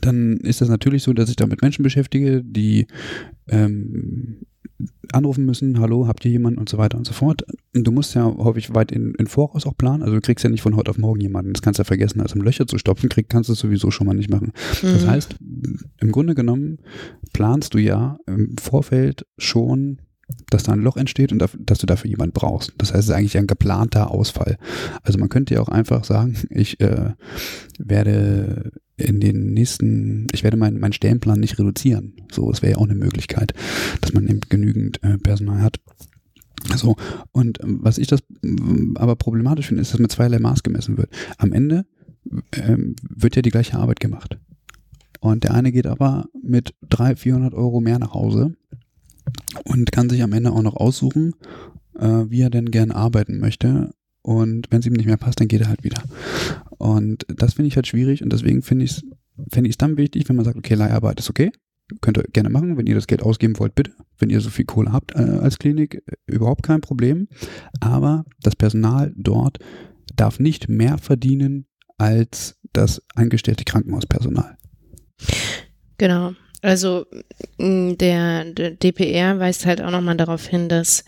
dann 0.00 0.38
ist 0.38 0.60
das 0.60 0.68
natürlich 0.68 1.02
so, 1.02 1.12
dass 1.12 1.28
ich 1.28 1.36
da 1.36 1.46
mit 1.46 1.62
Menschen 1.62 1.82
beschäftige, 1.82 2.42
die 2.42 2.86
ähm, 3.48 4.46
anrufen 5.12 5.44
müssen, 5.44 5.78
hallo, 5.78 6.06
habt 6.06 6.24
ihr 6.24 6.30
jemanden 6.30 6.58
und 6.58 6.68
so 6.68 6.78
weiter 6.78 6.98
und 6.98 7.06
so 7.06 7.12
fort. 7.12 7.44
Du 7.72 7.90
musst 7.92 8.14
ja 8.14 8.24
häufig 8.24 8.74
weit 8.74 8.92
in, 8.92 9.14
in 9.14 9.26
Voraus 9.26 9.66
auch 9.66 9.76
planen. 9.76 10.02
Also 10.02 10.14
du 10.14 10.20
kriegst 10.20 10.42
ja 10.44 10.50
nicht 10.50 10.62
von 10.62 10.76
heute 10.76 10.90
auf 10.90 10.98
morgen 10.98 11.20
jemanden. 11.20 11.52
Das 11.52 11.62
kannst 11.62 11.78
du 11.78 11.82
ja 11.82 11.84
vergessen. 11.84 12.20
Also 12.20 12.36
im 12.36 12.42
Löcher 12.42 12.66
zu 12.66 12.78
stopfen, 12.78 13.08
krieg, 13.08 13.28
kannst 13.28 13.48
du 13.48 13.52
es 13.52 13.58
sowieso 13.58 13.90
schon 13.90 14.06
mal 14.06 14.14
nicht 14.14 14.30
machen. 14.30 14.52
Mhm. 14.82 14.92
Das 14.92 15.06
heißt, 15.06 15.36
im 16.00 16.12
Grunde 16.12 16.34
genommen 16.34 16.78
planst 17.32 17.74
du 17.74 17.78
ja 17.78 18.18
im 18.26 18.56
Vorfeld 18.58 19.26
schon 19.38 19.98
dass 20.50 20.64
da 20.64 20.72
ein 20.72 20.80
Loch 20.80 20.96
entsteht 20.96 21.32
und 21.32 21.38
dass 21.38 21.78
du 21.78 21.86
dafür 21.86 22.10
jemanden 22.10 22.32
brauchst. 22.32 22.72
Das 22.78 22.92
heißt, 22.92 23.00
es 23.00 23.08
ist 23.10 23.14
eigentlich 23.14 23.38
ein 23.38 23.46
geplanter 23.46 24.10
Ausfall. 24.10 24.58
Also 25.02 25.18
man 25.18 25.28
könnte 25.28 25.54
ja 25.54 25.60
auch 25.60 25.68
einfach 25.68 26.04
sagen, 26.04 26.36
ich 26.50 26.80
äh, 26.80 27.12
werde 27.78 28.72
in 28.96 29.20
den 29.20 29.52
nächsten, 29.52 30.26
ich 30.32 30.42
werde 30.42 30.56
meinen 30.56 30.80
mein 30.80 30.92
Stellenplan 30.92 31.40
nicht 31.40 31.58
reduzieren. 31.58 32.14
So, 32.32 32.50
das 32.50 32.62
wäre 32.62 32.72
ja 32.72 32.78
auch 32.78 32.84
eine 32.84 32.94
Möglichkeit, 32.94 33.52
dass 34.00 34.12
man 34.12 34.26
eben 34.26 34.40
genügend 34.48 35.02
äh, 35.02 35.18
Personal 35.18 35.62
hat. 35.62 35.78
So, 36.74 36.96
und 37.32 37.62
ähm, 37.62 37.80
was 37.82 37.98
ich 37.98 38.06
das 38.06 38.20
ähm, 38.42 38.96
aber 38.96 39.16
problematisch 39.16 39.66
finde, 39.68 39.82
ist, 39.82 39.92
dass 39.92 40.00
mit 40.00 40.10
zweierlei 40.10 40.38
Maß 40.38 40.62
gemessen 40.62 40.96
wird. 40.96 41.10
Am 41.38 41.52
Ende 41.52 41.84
ähm, 42.52 42.96
wird 43.02 43.36
ja 43.36 43.42
die 43.42 43.50
gleiche 43.50 43.78
Arbeit 43.78 44.00
gemacht. 44.00 44.38
Und 45.20 45.44
der 45.44 45.54
eine 45.54 45.72
geht 45.72 45.86
aber 45.86 46.26
mit 46.42 46.74
300, 46.88 47.18
400 47.18 47.54
Euro 47.54 47.80
mehr 47.80 47.98
nach 47.98 48.14
Hause 48.14 48.54
und 49.64 49.92
kann 49.92 50.08
sich 50.08 50.22
am 50.22 50.32
Ende 50.32 50.52
auch 50.52 50.62
noch 50.62 50.76
aussuchen, 50.76 51.34
äh, 51.98 52.24
wie 52.28 52.42
er 52.42 52.50
denn 52.50 52.70
gern 52.70 52.92
arbeiten 52.92 53.38
möchte. 53.38 53.90
Und 54.26 54.66
wenn 54.70 54.80
es 54.80 54.86
ihm 54.86 54.94
nicht 54.94 55.06
mehr 55.06 55.16
passt, 55.16 55.38
dann 55.38 55.46
geht 55.46 55.60
er 55.60 55.68
halt 55.68 55.84
wieder. 55.84 56.02
Und 56.78 57.24
das 57.28 57.54
finde 57.54 57.68
ich 57.68 57.76
halt 57.76 57.86
schwierig 57.86 58.24
und 58.24 58.32
deswegen 58.32 58.60
finde 58.60 58.84
ich 58.84 58.90
es 58.90 59.04
fände 59.52 59.70
dann 59.78 59.96
wichtig, 59.96 60.28
wenn 60.28 60.34
man 60.34 60.44
sagt, 60.44 60.56
okay, 60.56 60.74
Leiharbeit 60.74 61.20
ist 61.20 61.30
okay, 61.30 61.52
könnt 62.00 62.18
ihr 62.18 62.24
gerne 62.32 62.48
machen, 62.48 62.76
wenn 62.76 62.88
ihr 62.88 62.96
das 62.96 63.06
Geld 63.06 63.22
ausgeben 63.22 63.56
wollt, 63.60 63.76
bitte. 63.76 63.92
Wenn 64.18 64.30
ihr 64.30 64.40
so 64.40 64.50
viel 64.50 64.64
Kohle 64.64 64.90
habt 64.92 65.14
äh, 65.14 65.18
als 65.18 65.60
Klinik, 65.60 66.02
überhaupt 66.26 66.64
kein 66.64 66.80
Problem. 66.80 67.28
Aber 67.78 68.24
das 68.42 68.56
Personal 68.56 69.12
dort 69.16 69.60
darf 70.16 70.40
nicht 70.40 70.68
mehr 70.68 70.98
verdienen 70.98 71.66
als 71.96 72.58
das 72.72 73.02
angestellte 73.14 73.62
Krankenhauspersonal. 73.62 74.56
Genau. 75.98 76.32
Also 76.62 77.06
der, 77.60 78.44
der 78.52 78.70
DPR 78.72 79.38
weist 79.38 79.66
halt 79.66 79.80
auch 79.80 79.92
nochmal 79.92 80.16
darauf 80.16 80.46
hin, 80.46 80.68
dass 80.68 81.04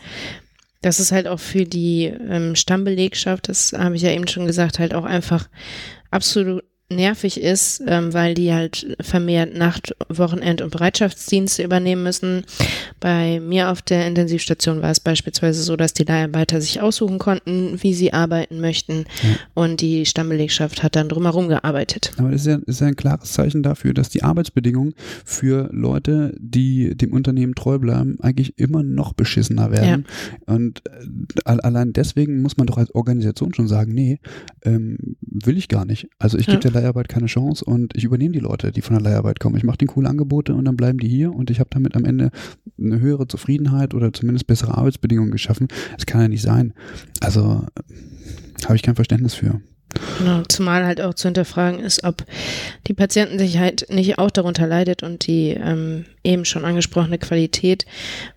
das 0.81 0.99
ist 0.99 1.11
halt 1.11 1.27
auch 1.27 1.39
für 1.39 1.65
die 1.65 2.05
ähm, 2.05 2.55
Stammbelegschaft, 2.55 3.49
das 3.49 3.73
habe 3.73 3.95
ich 3.95 4.01
ja 4.01 4.11
eben 4.11 4.27
schon 4.27 4.45
gesagt, 4.45 4.79
halt 4.79 4.93
auch 4.93 5.05
einfach 5.05 5.49
absolut 6.11 6.63
nervig 6.91 7.39
ist, 7.39 7.83
ähm, 7.85 8.13
weil 8.13 8.33
die 8.33 8.51
halt 8.53 8.95
vermehrt 8.99 9.55
Nacht-, 9.55 9.95
Wochenend- 10.09 10.61
und 10.61 10.71
Bereitschaftsdienste 10.71 11.63
übernehmen 11.63 12.01
müssen. 12.03 12.43
Bei 12.99 13.39
mir 13.39 13.69
auf 13.69 13.81
der 13.81 14.07
Intensivstation 14.07 14.81
war 14.81 14.89
es 14.91 14.99
beispielsweise 14.99 15.61
so, 15.61 15.75
dass 15.75 15.93
die 15.93 16.03
Leiharbeiter 16.03 16.59
sich 16.61 16.81
aussuchen 16.81 17.19
konnten, 17.19 17.77
wie 17.83 17.93
sie 17.93 18.11
arbeiten 18.13 18.59
möchten 18.59 19.05
Ja. 19.21 19.29
und 19.53 19.81
die 19.81 20.05
Stammbelegschaft 20.05 20.81
hat 20.81 20.95
dann 20.95 21.09
drumherum 21.09 21.47
gearbeitet. 21.47 22.11
Aber 22.17 22.31
das 22.31 22.41
ist 22.41 22.47
ja, 22.47 22.59
ist 22.65 22.81
ja 22.81 22.87
ein 22.87 22.95
klares 22.95 23.33
Zeichen 23.33 23.61
dafür, 23.61 23.93
dass 23.93 24.09
die 24.09 24.23
Arbeitsbedingungen 24.23 24.95
für 25.23 25.69
Leute, 25.71 26.33
die 26.39 26.95
dem 26.97 27.13
Unternehmen 27.13 27.53
treu 27.53 27.77
bleiben, 27.77 28.17
eigentlich 28.21 28.57
immer 28.57 28.81
noch 28.83 29.13
beschissener 29.13 29.71
werden. 29.71 30.05
Und 30.47 30.81
äh, 30.87 31.05
al- 31.45 31.61
allein 31.61 31.93
deswegen 31.93 32.41
muss 32.41 32.57
man 32.57 32.65
doch 32.67 32.77
als 32.77 32.93
Organisation 32.95 33.53
schon 33.53 33.67
sagen, 33.67 33.93
nee, 33.93 34.19
ähm, 34.65 34.97
will 35.21 35.57
ich 35.57 35.67
gar 35.67 35.85
nicht. 35.85 36.07
Also 36.17 36.37
ich 36.37 36.47
gebe 36.47 36.55
Ja. 36.63 36.71
der 36.71 36.78
Leiharbeit 36.81 37.09
keine 37.09 37.27
Chance 37.27 37.63
und 37.65 37.95
ich 37.95 38.03
übernehme 38.03 38.33
die 38.33 38.39
Leute, 38.39 38.71
die 38.71 38.81
von 38.81 38.95
der 38.95 39.03
Leiharbeit 39.03 39.39
kommen. 39.39 39.57
Ich 39.57 39.63
mache 39.63 39.77
denen 39.77 39.89
coole 39.89 40.09
Angebote 40.09 40.53
und 40.53 40.65
dann 40.65 40.77
bleiben 40.77 40.99
die 40.99 41.07
hier 41.07 41.33
und 41.33 41.49
ich 41.49 41.59
habe 41.59 41.69
damit 41.71 41.95
am 41.95 42.05
Ende 42.05 42.31
eine 42.77 42.99
höhere 42.99 43.27
Zufriedenheit 43.27 43.93
oder 43.93 44.13
zumindest 44.13 44.47
bessere 44.47 44.77
Arbeitsbedingungen 44.77 45.31
geschaffen. 45.31 45.67
Das 45.95 46.05
kann 46.05 46.21
ja 46.21 46.27
nicht 46.27 46.41
sein. 46.41 46.73
Also 47.19 47.65
äh, 47.75 48.65
habe 48.65 48.75
ich 48.75 48.83
kein 48.83 48.95
Verständnis 48.95 49.33
für. 49.33 49.61
Genau, 50.19 50.43
zumal 50.47 50.85
halt 50.85 51.01
auch 51.01 51.13
zu 51.13 51.27
hinterfragen 51.27 51.79
ist, 51.79 52.03
ob 52.03 52.23
die 52.87 52.93
Patientensicherheit 52.93 53.87
nicht 53.89 54.17
auch 54.19 54.29
darunter 54.29 54.67
leidet 54.67 55.01
und 55.01 55.25
die 55.27 55.49
ähm, 55.49 56.05
eben 56.23 56.45
schon 56.45 56.63
angesprochene 56.63 57.17
Qualität, 57.17 57.85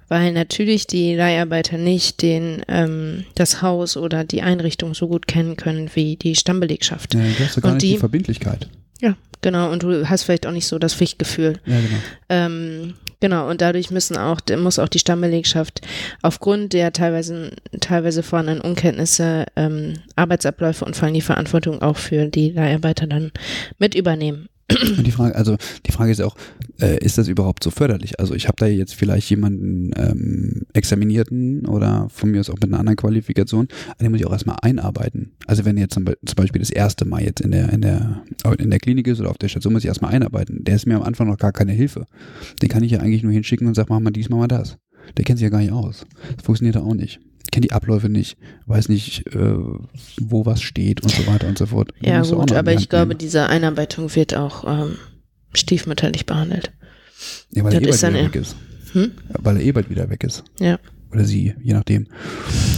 weil 0.08 0.32
natürlich 0.32 0.86
die 0.86 1.14
Leiharbeiter 1.14 1.76
nicht 1.78 2.22
den, 2.22 2.62
ähm, 2.68 3.24
das 3.34 3.60
Haus 3.62 3.96
oder 3.96 4.24
die 4.24 4.42
Einrichtung 4.42 4.94
so 4.94 5.08
gut 5.08 5.26
kennen 5.26 5.56
können 5.56 5.90
wie 5.94 6.16
die 6.16 6.34
Stammbelegschaft. 6.36 7.14
Ja, 7.14 7.20
du 7.20 7.44
hast 7.44 7.56
ja 7.56 7.62
gar 7.62 7.72
Und 7.72 7.76
nicht 7.78 7.82
die, 7.82 7.92
die- 7.94 7.98
Verbindlichkeit. 7.98 8.68
Ja, 9.00 9.14
genau, 9.42 9.70
und 9.70 9.82
du 9.82 10.08
hast 10.08 10.22
vielleicht 10.22 10.46
auch 10.46 10.52
nicht 10.52 10.66
so 10.66 10.78
das 10.78 10.94
Pflichtgefühl. 10.94 11.58
Ja, 11.66 11.76
genau. 11.76 12.00
Ähm, 12.28 12.94
genau, 13.20 13.50
und 13.50 13.60
dadurch 13.60 13.90
müssen 13.90 14.16
auch, 14.16 14.40
muss 14.56 14.78
auch 14.78 14.88
die 14.88 14.98
Stammbelegschaft 14.98 15.82
aufgrund 16.22 16.72
der 16.72 16.92
teilweise, 16.92 17.50
teilweise 17.80 18.22
vorhandenen 18.22 18.62
Unkenntnisse 18.62 19.46
ähm, 19.56 19.94
Arbeitsabläufe 20.16 20.84
und 20.84 20.96
vor 20.96 21.06
allem 21.06 21.14
die 21.14 21.20
Verantwortung 21.20 21.82
auch 21.82 21.96
für 21.98 22.26
die 22.26 22.50
Leiharbeiter 22.50 23.06
dann 23.06 23.32
mit 23.78 23.94
übernehmen. 23.94 24.48
Und 24.98 25.06
die 25.06 25.10
Frage, 25.10 25.34
also 25.34 25.56
die 25.86 25.92
Frage 25.92 26.12
ist 26.12 26.20
auch, 26.20 26.36
äh, 26.80 26.98
ist 27.04 27.18
das 27.18 27.28
überhaupt 27.28 27.64
so 27.64 27.70
förderlich? 27.70 28.18
Also 28.20 28.34
ich 28.34 28.48
habe 28.48 28.56
da 28.58 28.66
jetzt 28.66 28.94
vielleicht 28.94 29.28
jemanden 29.30 29.90
ähm, 29.96 30.62
Examinierten 30.72 31.66
oder 31.66 32.08
von 32.10 32.30
mir 32.30 32.40
aus 32.40 32.50
auch 32.50 32.54
mit 32.54 32.64
einer 32.64 32.78
anderen 32.78 32.96
Qualifikation, 32.96 33.68
an 33.88 33.94
den 34.00 34.10
muss 34.10 34.20
ich 34.20 34.26
auch 34.26 34.32
erstmal 34.32 34.56
einarbeiten. 34.62 35.32
Also 35.46 35.64
wenn 35.64 35.76
jetzt 35.76 35.94
zum, 35.94 36.04
Be 36.04 36.16
zum 36.24 36.36
Beispiel 36.36 36.60
das 36.60 36.70
erste 36.70 37.04
Mal 37.04 37.22
jetzt 37.22 37.40
in 37.40 37.50
der, 37.50 37.72
in 37.72 37.82
der, 37.82 38.22
in 38.58 38.70
der 38.70 38.78
Klinik 38.78 39.06
ist 39.06 39.20
oder 39.20 39.30
auf 39.30 39.38
der 39.38 39.48
Station, 39.48 39.72
muss 39.72 39.82
ich 39.82 39.88
erstmal 39.88 40.12
einarbeiten. 40.12 40.64
Der 40.64 40.76
ist 40.76 40.86
mir 40.86 40.96
am 40.96 41.02
Anfang 41.02 41.28
noch 41.28 41.38
gar 41.38 41.52
keine 41.52 41.72
Hilfe. 41.72 42.06
Den 42.60 42.68
kann 42.68 42.82
ich 42.82 42.92
ja 42.92 43.00
eigentlich 43.00 43.22
nur 43.22 43.32
hinschicken 43.32 43.66
und 43.66 43.74
sag, 43.74 43.88
mach 43.88 44.00
mal 44.00 44.10
dies, 44.10 44.28
mach 44.28 44.38
mal 44.38 44.48
das. 44.48 44.78
Der 45.16 45.24
kennt 45.24 45.38
sich 45.38 45.44
ja 45.44 45.50
gar 45.50 45.60
nicht 45.60 45.72
aus. 45.72 46.06
Das 46.36 46.44
funktioniert 46.44 46.76
ja 46.76 46.82
auch 46.82 46.94
nicht. 46.94 47.20
Kennt 47.52 47.64
die 47.66 47.72
Abläufe 47.72 48.08
nicht, 48.08 48.38
weiß 48.66 48.88
nicht, 48.88 49.26
äh, 49.34 49.54
wo 50.20 50.46
was 50.46 50.62
steht 50.62 51.02
und 51.02 51.10
so 51.10 51.26
weiter 51.26 51.46
und 51.46 51.58
so 51.58 51.66
fort. 51.66 51.92
Den 52.00 52.08
Ja 52.08 52.22
gut, 52.22 52.50
aber 52.52 52.72
ich 52.72 52.88
glaube, 52.88 53.08
nehmen. 53.08 53.18
diese 53.18 53.46
Einarbeitung 53.46 54.12
wird 54.14 54.34
auch 54.34 54.64
ähm, 54.66 54.96
stiefmütterlich 55.54 56.26
behandelt. 56.26 56.72
ja, 57.50 57.62
weil 57.62 57.74
er 57.74 57.80
das 57.80 57.88
eh 57.88 57.90
ist 57.90 58.00
bald 58.00 58.14
wieder 58.14 58.24
weg 58.24 58.36
ist. 58.36 58.56
Hm? 58.92 59.12
Weil 59.28 59.56
er 59.58 59.62
eh 59.62 59.72
bald 59.72 59.90
wieder 59.90 60.10
weg 60.10 60.24
ist. 60.24 60.44
Ja. 60.58 60.78
Oder 61.12 61.24
sie, 61.24 61.54
je 61.62 61.74
nachdem. 61.74 62.06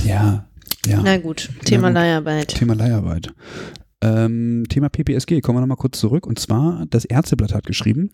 Ja, 0.04 0.48
ja. 0.86 1.00
Na 1.02 1.16
gut, 1.18 1.50
Thema 1.64 1.88
gut. 1.88 1.94
Leiharbeit. 1.94 2.48
Thema 2.48 2.74
Leiharbeit. 2.74 3.32
Ähm, 4.00 4.64
Thema 4.68 4.88
PPSG, 4.88 5.40
kommen 5.40 5.56
wir 5.56 5.60
nochmal 5.60 5.76
kurz 5.76 5.98
zurück. 5.98 6.26
Und 6.26 6.38
zwar, 6.38 6.84
das 6.90 7.04
Ärzteblatt 7.04 7.54
hat 7.54 7.64
geschrieben, 7.64 8.10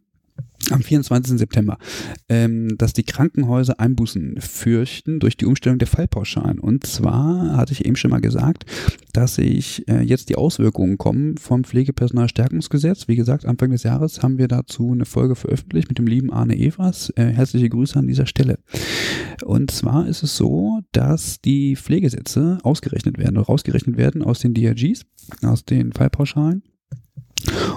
am 0.71 0.83
24. 0.83 1.39
September, 1.39 1.79
ähm, 2.29 2.77
dass 2.79 2.93
die 2.93 3.03
Krankenhäuser 3.03 3.81
Einbußen 3.81 4.41
fürchten 4.41 5.19
durch 5.19 5.37
die 5.37 5.47
Umstellung 5.47 5.79
der 5.79 5.89
Fallpauschalen. 5.89 6.59
Und 6.59 6.87
zwar 6.87 7.57
hatte 7.57 7.73
ich 7.73 7.85
eben 7.85 7.97
schon 7.97 8.11
mal 8.11 8.21
gesagt, 8.21 8.67
dass 9.13 9.37
sich 9.37 9.89
äh, 9.89 10.03
jetzt 10.03 10.29
die 10.29 10.37
Auswirkungen 10.37 10.99
kommen 10.99 11.37
vom 11.39 11.65
Pflegepersonalstärkungsgesetz. 11.65 13.09
Wie 13.09 13.17
gesagt, 13.17 13.47
Anfang 13.47 13.71
des 13.71 13.83
Jahres 13.83 14.23
haben 14.23 14.39
wir 14.39 14.49
dazu 14.49 14.93
eine 14.93 15.07
Folge 15.07 15.35
veröffentlicht 15.35 15.89
mit 15.89 15.99
dem 15.99 16.07
lieben 16.07 16.33
Arne 16.33 16.57
Evers. 16.57 17.11
Äh, 17.17 17.27
herzliche 17.27 17.69
Grüße 17.69 17.99
an 17.99 18.07
dieser 18.07 18.27
Stelle. 18.27 18.59
Und 19.45 19.71
zwar 19.71 20.07
ist 20.07 20.23
es 20.23 20.37
so, 20.37 20.81
dass 20.93 21.41
die 21.41 21.77
Pflegesätze 21.77 22.59
ausgerechnet 22.63 23.19
werden 23.19 23.39
oder 23.39 23.47
rausgerechnet 23.47 23.97
werden 23.97 24.23
aus 24.23 24.41
den 24.41 24.55
DRGs, 24.55 25.07
aus 25.43 25.65
den 25.65 25.93
Fallpauschalen. 25.93 26.63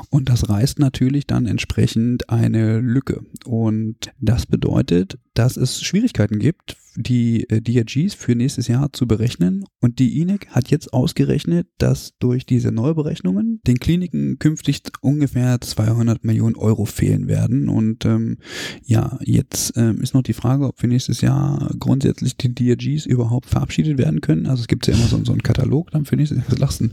Und 0.10 0.30
das 0.30 0.49
reißt 0.49 0.80
natürlich 0.80 1.28
dann 1.28 1.45
entsprechend 1.45 2.30
eine 2.30 2.80
Lücke. 2.80 3.21
Und 3.45 4.12
das 4.19 4.45
bedeutet, 4.45 5.17
dass 5.34 5.58
es 5.58 5.82
Schwierigkeiten 5.82 6.39
gibt, 6.39 6.78
die 6.95 7.49
äh, 7.49 7.62
DRGs 7.62 8.13
für 8.13 8.36
nächstes 8.36 8.67
Jahr 8.67 8.93
zu 8.93 9.08
berechnen. 9.08 9.65
Und 9.82 9.99
die 9.99 10.19
INEC 10.19 10.47
hat 10.49 10.69
jetzt 10.69 10.93
ausgerechnet, 10.93 11.67
dass 11.78 12.13
durch 12.19 12.45
diese 12.45 12.71
Neuberechnungen 12.71 13.60
den 13.65 13.80
Kliniken 13.80 14.38
künftig 14.39 14.82
ungefähr 15.02 15.60
200 15.60 16.23
Millionen 16.23 16.56
Euro 16.56 16.86
fehlen 16.86 17.28
werden. 17.28 17.69
Und 17.69 18.06
ähm, 18.06 18.38
ja, 18.84 19.17
jetzt 19.23 19.73
ähm, 19.76 20.02
ist 20.02 20.13
noch 20.13 20.23
die 20.23 20.34
Frage, 20.34 20.67
ob 20.67 20.80
für 20.80 20.88
nächstes 20.88 21.21
Jahr 21.21 21.73
grundsätzlich 21.80 22.38
die 22.38 22.54
DRGs 22.54 23.06
überhaupt 23.06 23.47
verabschiedet 23.47 23.97
werden 23.97 24.21
können. 24.21 24.45
Also 24.45 24.62
es 24.62 24.67
gibt 24.67 24.86
ja 24.88 24.93
immer 24.93 25.08
so, 25.08 25.23
so 25.23 25.32
einen 25.32 25.43
Katalog 25.43 25.91
dann 25.91 26.06
für 26.06 26.15
nächstes 26.15 26.38
Jahr. 26.39 26.47
Was 26.49 26.60
lachst 26.60 26.82
du? 26.82 26.89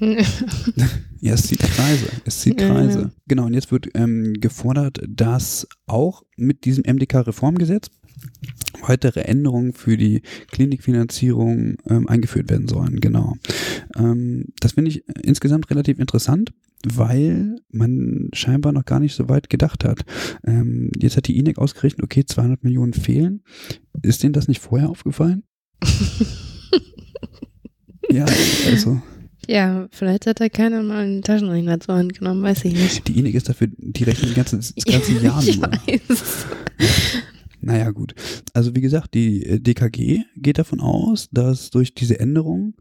Ja, 1.22 1.34
es 1.34 1.42
zieht 1.42 1.58
Kreise. 1.58 2.06
Es 2.24 2.40
zieht 2.40 2.56
Kreise. 2.56 3.00
ja. 3.00 3.10
Genau, 3.28 3.44
und 3.44 3.52
jetzt 3.52 3.70
wird 3.70 3.88
ähm, 3.94 4.32
gefordert, 4.40 5.02
dass 5.06 5.68
auch 5.86 6.22
mit 6.38 6.64
diesem 6.64 6.82
MDK-Reformgesetz 6.86 7.90
weitere 8.80 9.20
Änderungen 9.20 9.74
für 9.74 9.98
die 9.98 10.22
Klinikfinanzierung 10.50 11.76
ähm, 11.88 12.08
eingeführt 12.08 12.50
werden 12.50 12.68
sollen. 12.68 13.00
Genau. 13.00 13.36
Ähm, 13.96 14.46
das 14.60 14.72
finde 14.72 14.90
ich 14.90 15.04
insgesamt 15.22 15.68
relativ 15.70 15.98
interessant, 15.98 16.52
weil 16.86 17.56
man 17.70 18.30
scheinbar 18.32 18.72
noch 18.72 18.86
gar 18.86 19.00
nicht 19.00 19.14
so 19.14 19.28
weit 19.28 19.50
gedacht 19.50 19.84
hat. 19.84 20.06
Ähm, 20.46 20.90
jetzt 20.98 21.18
hat 21.18 21.26
die 21.26 21.36
INEC 21.36 21.58
ausgerechnet, 21.58 22.02
okay, 22.02 22.24
200 22.24 22.64
Millionen 22.64 22.94
fehlen. 22.94 23.42
Ist 24.02 24.22
denen 24.22 24.32
das 24.32 24.48
nicht 24.48 24.60
vorher 24.60 24.88
aufgefallen? 24.88 25.42
ja, 28.10 28.24
also. 28.66 29.02
Ja, 29.50 29.88
vielleicht 29.90 30.26
hat 30.26 30.38
da 30.38 30.48
keiner 30.48 30.80
mal 30.84 31.02
einen 31.02 31.22
Taschenrechner 31.22 31.80
zur 31.80 31.96
Hand 31.96 32.16
genommen, 32.16 32.40
weiß 32.40 32.66
ich 32.66 32.72
nicht. 32.72 33.08
Die 33.08 33.18
INEC 33.18 33.34
ist 33.34 33.48
dafür, 33.48 33.66
die 33.78 34.04
rechnet 34.04 34.28
das 34.28 34.36
ganze, 34.36 34.74
das 34.74 34.84
ganze 34.84 35.12
Jahr 35.14 35.42
ich 35.44 35.56
nur. 35.56 35.72
weiß. 35.72 36.46
Naja, 37.60 37.90
gut. 37.90 38.14
Also 38.54 38.76
wie 38.76 38.80
gesagt, 38.80 39.12
die 39.14 39.44
äh, 39.44 39.58
DKG 39.58 40.20
geht 40.36 40.58
davon 40.58 40.80
aus, 40.80 41.30
dass 41.32 41.70
durch 41.70 41.96
diese 41.96 42.20
Änderung 42.20 42.74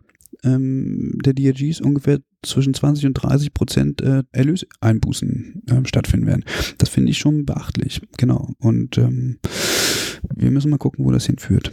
ähm, 0.43 1.17
der 1.25 1.33
DRGs 1.33 1.81
ungefähr 1.81 2.19
zwischen 2.43 2.75
20 2.75 3.07
und 3.07 3.13
30 3.15 3.51
Prozent 3.55 4.01
äh, 4.01 4.21
Erlöseinbußen 4.31 5.63
ähm, 5.71 5.85
stattfinden 5.87 6.27
werden. 6.27 6.45
Das 6.77 6.89
finde 6.89 7.09
ich 7.09 7.17
schon 7.17 7.47
beachtlich. 7.47 7.99
Genau. 8.17 8.53
Und 8.59 8.95
ähm, 8.99 9.39
wir 10.35 10.51
müssen 10.51 10.69
mal 10.69 10.77
gucken, 10.77 11.03
wo 11.03 11.09
das 11.09 11.25
hinführt. 11.25 11.71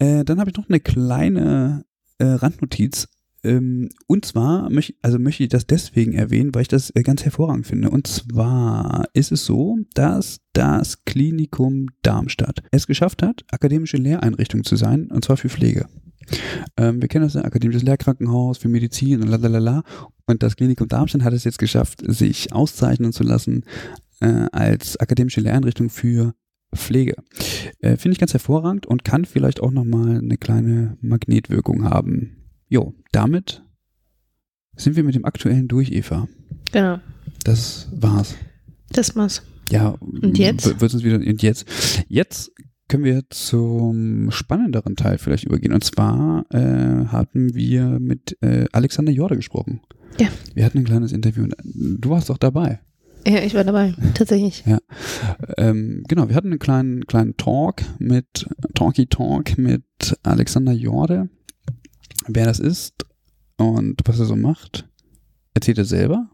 Äh, 0.00 0.24
dann 0.24 0.40
habe 0.40 0.50
ich 0.50 0.56
noch 0.56 0.68
eine 0.68 0.80
kleine 0.80 1.84
äh, 2.18 2.24
Randnotiz. 2.24 3.06
Ähm, 3.46 3.88
und 4.06 4.24
zwar 4.24 4.68
möchte 4.70 4.94
also 5.02 5.18
möchte 5.18 5.44
ich 5.44 5.48
das 5.48 5.66
deswegen 5.66 6.12
erwähnen, 6.12 6.54
weil 6.54 6.62
ich 6.62 6.68
das 6.68 6.90
äh, 6.90 7.02
ganz 7.02 7.24
hervorragend 7.24 7.66
finde. 7.66 7.90
Und 7.90 8.06
zwar 8.06 9.04
ist 9.12 9.32
es 9.32 9.44
so, 9.44 9.78
dass 9.94 10.40
das 10.52 11.04
Klinikum 11.04 11.86
Darmstadt 12.02 12.62
es 12.70 12.86
geschafft 12.86 13.22
hat, 13.22 13.44
akademische 13.50 13.96
Lehreinrichtung 13.96 14.64
zu 14.64 14.76
sein, 14.76 15.10
und 15.10 15.24
zwar 15.24 15.36
für 15.36 15.48
Pflege. 15.48 15.86
Ähm, 16.76 17.00
wir 17.00 17.08
kennen 17.08 17.24
das, 17.24 17.34
ja, 17.34 17.44
akademisches 17.44 17.84
Lehrkrankenhaus 17.84 18.58
für 18.58 18.68
Medizin 18.68 19.22
und 19.22 19.28
lalalala. 19.28 19.84
Und 20.26 20.42
das 20.42 20.56
Klinikum 20.56 20.88
Darmstadt 20.88 21.22
hat 21.22 21.32
es 21.32 21.44
jetzt 21.44 21.58
geschafft, 21.58 22.02
sich 22.04 22.52
auszeichnen 22.52 23.12
zu 23.12 23.22
lassen 23.22 23.64
äh, 24.20 24.46
als 24.50 24.96
akademische 24.96 25.40
Lehreinrichtung 25.40 25.88
für 25.88 26.34
Pflege. 26.74 27.14
Äh, 27.80 27.96
Finde 27.96 28.14
ich 28.14 28.18
ganz 28.18 28.32
hervorragend 28.32 28.86
und 28.86 29.04
kann 29.04 29.24
vielleicht 29.24 29.60
auch 29.60 29.70
nochmal 29.70 30.18
eine 30.18 30.36
kleine 30.36 30.98
Magnetwirkung 31.00 31.84
haben. 31.84 32.35
Jo, 32.68 32.94
damit 33.12 33.62
sind 34.76 34.96
wir 34.96 35.04
mit 35.04 35.14
dem 35.14 35.24
aktuellen 35.24 35.68
durch, 35.68 35.90
Eva. 35.92 36.28
Genau, 36.72 36.98
Das 37.44 37.88
war's. 37.92 38.34
das 38.90 39.14
war's. 39.16 39.42
Ja. 39.70 39.90
Und 40.00 40.36
jetzt? 40.38 40.66
w- 40.68 40.80
Wird's 40.80 40.94
uns 40.94 41.04
wieder, 41.04 41.16
und 41.16 41.42
jetzt? 41.42 41.66
Jetzt 42.08 42.52
können 42.88 43.04
wir 43.04 43.22
zum 43.30 44.30
spannenderen 44.30 44.94
Teil 44.96 45.18
vielleicht 45.18 45.44
übergehen. 45.44 45.72
Und 45.72 45.82
zwar 45.84 46.44
äh, 46.50 47.06
hatten 47.06 47.54
wir 47.54 47.98
mit 48.00 48.36
äh, 48.42 48.66
Alexander 48.72 49.10
Jorde 49.12 49.36
gesprochen. 49.36 49.80
Ja. 50.20 50.28
Wir 50.54 50.64
hatten 50.64 50.78
ein 50.78 50.84
kleines 50.84 51.12
Interview. 51.12 51.44
und 51.44 51.54
Du 51.64 52.10
warst 52.10 52.30
doch 52.30 52.38
dabei. 52.38 52.80
Ja, 53.26 53.42
ich 53.42 53.54
war 53.54 53.64
dabei, 53.64 53.92
tatsächlich. 54.14 54.62
Ähm, 55.56 56.04
genau, 56.06 56.28
wir 56.28 56.36
hatten 56.36 56.50
einen 56.50 56.60
kleinen, 56.60 57.06
kleinen 57.06 57.36
Talk 57.36 57.82
mit, 57.98 58.46
Talky 58.74 59.06
Talk 59.06 59.58
mit 59.58 59.82
Alexander 60.22 60.72
Jorde. 60.72 61.28
Wer 62.28 62.46
das 62.46 62.58
ist 62.58 63.06
und 63.56 64.00
was 64.04 64.18
er 64.18 64.26
so 64.26 64.36
macht, 64.36 64.88
erzählt 65.54 65.78
er 65.78 65.84
selber. 65.84 66.28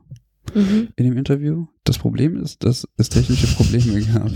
mhm. 0.55 0.89
in 0.97 1.05
dem 1.05 1.17
Interview. 1.17 1.67
Das 1.85 1.99
Problem 1.99 2.37
ist, 2.37 2.65
dass 2.65 2.87
es 2.97 3.09
technische 3.09 3.47
Probleme 3.49 4.01
gab. 4.13 4.31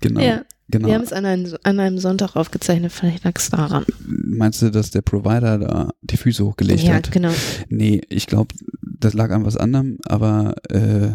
genau. 0.00 0.20
Ja. 0.20 0.44
Genau. 0.68 0.88
Wir 0.88 0.94
haben 0.94 1.02
es 1.02 1.12
an 1.12 1.24
einem, 1.24 1.56
an 1.62 1.78
einem 1.78 1.98
Sonntag 1.98 2.34
aufgezeichnet, 2.34 2.90
vielleicht 2.90 3.22
lag 3.22 3.34
es 3.36 3.50
daran. 3.50 3.84
Meinst 4.04 4.62
du, 4.62 4.70
dass 4.70 4.90
der 4.90 5.02
Provider 5.02 5.58
da 5.58 5.90
die 6.02 6.16
Füße 6.16 6.44
hochgelegt 6.44 6.82
ja, 6.82 6.94
hat? 6.94 7.06
Ja, 7.06 7.12
genau. 7.12 7.32
Nee, 7.68 8.02
ich 8.08 8.26
glaube, 8.26 8.52
das 8.82 9.14
lag 9.14 9.30
an 9.30 9.44
was 9.44 9.56
anderem, 9.56 9.98
aber 10.06 10.56
äh, 10.68 11.10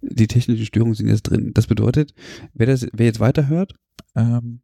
die 0.00 0.28
technischen 0.28 0.64
Störungen 0.64 0.94
sind 0.94 1.08
jetzt 1.08 1.24
drin. 1.24 1.50
Das 1.54 1.66
bedeutet, 1.66 2.14
wer, 2.54 2.68
das, 2.68 2.86
wer 2.92 3.06
jetzt 3.06 3.18
weiterhört, 3.18 3.74
ähm, 4.14 4.60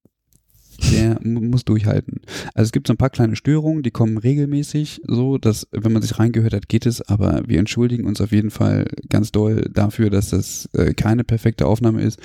der 0.92 1.18
muss 1.22 1.64
durchhalten. 1.64 2.20
Also 2.54 2.68
es 2.68 2.72
gibt 2.72 2.86
so 2.86 2.92
ein 2.92 2.98
paar 2.98 3.10
kleine 3.10 3.36
Störungen, 3.36 3.82
die 3.82 3.90
kommen 3.90 4.18
regelmäßig 4.18 5.02
so, 5.06 5.38
dass 5.38 5.68
wenn 5.72 5.92
man 5.92 6.02
sich 6.02 6.18
reingehört 6.18 6.54
hat, 6.54 6.68
geht 6.68 6.86
es, 6.86 7.02
aber 7.02 7.42
wir 7.46 7.58
entschuldigen 7.58 8.06
uns 8.06 8.20
auf 8.20 8.32
jeden 8.32 8.50
Fall 8.50 8.86
ganz 9.08 9.32
doll 9.32 9.68
dafür, 9.72 10.10
dass 10.10 10.30
das 10.30 10.68
äh, 10.72 10.94
keine 10.94 11.24
perfekte 11.24 11.66
Aufnahme 11.66 12.02
ist. 12.02 12.20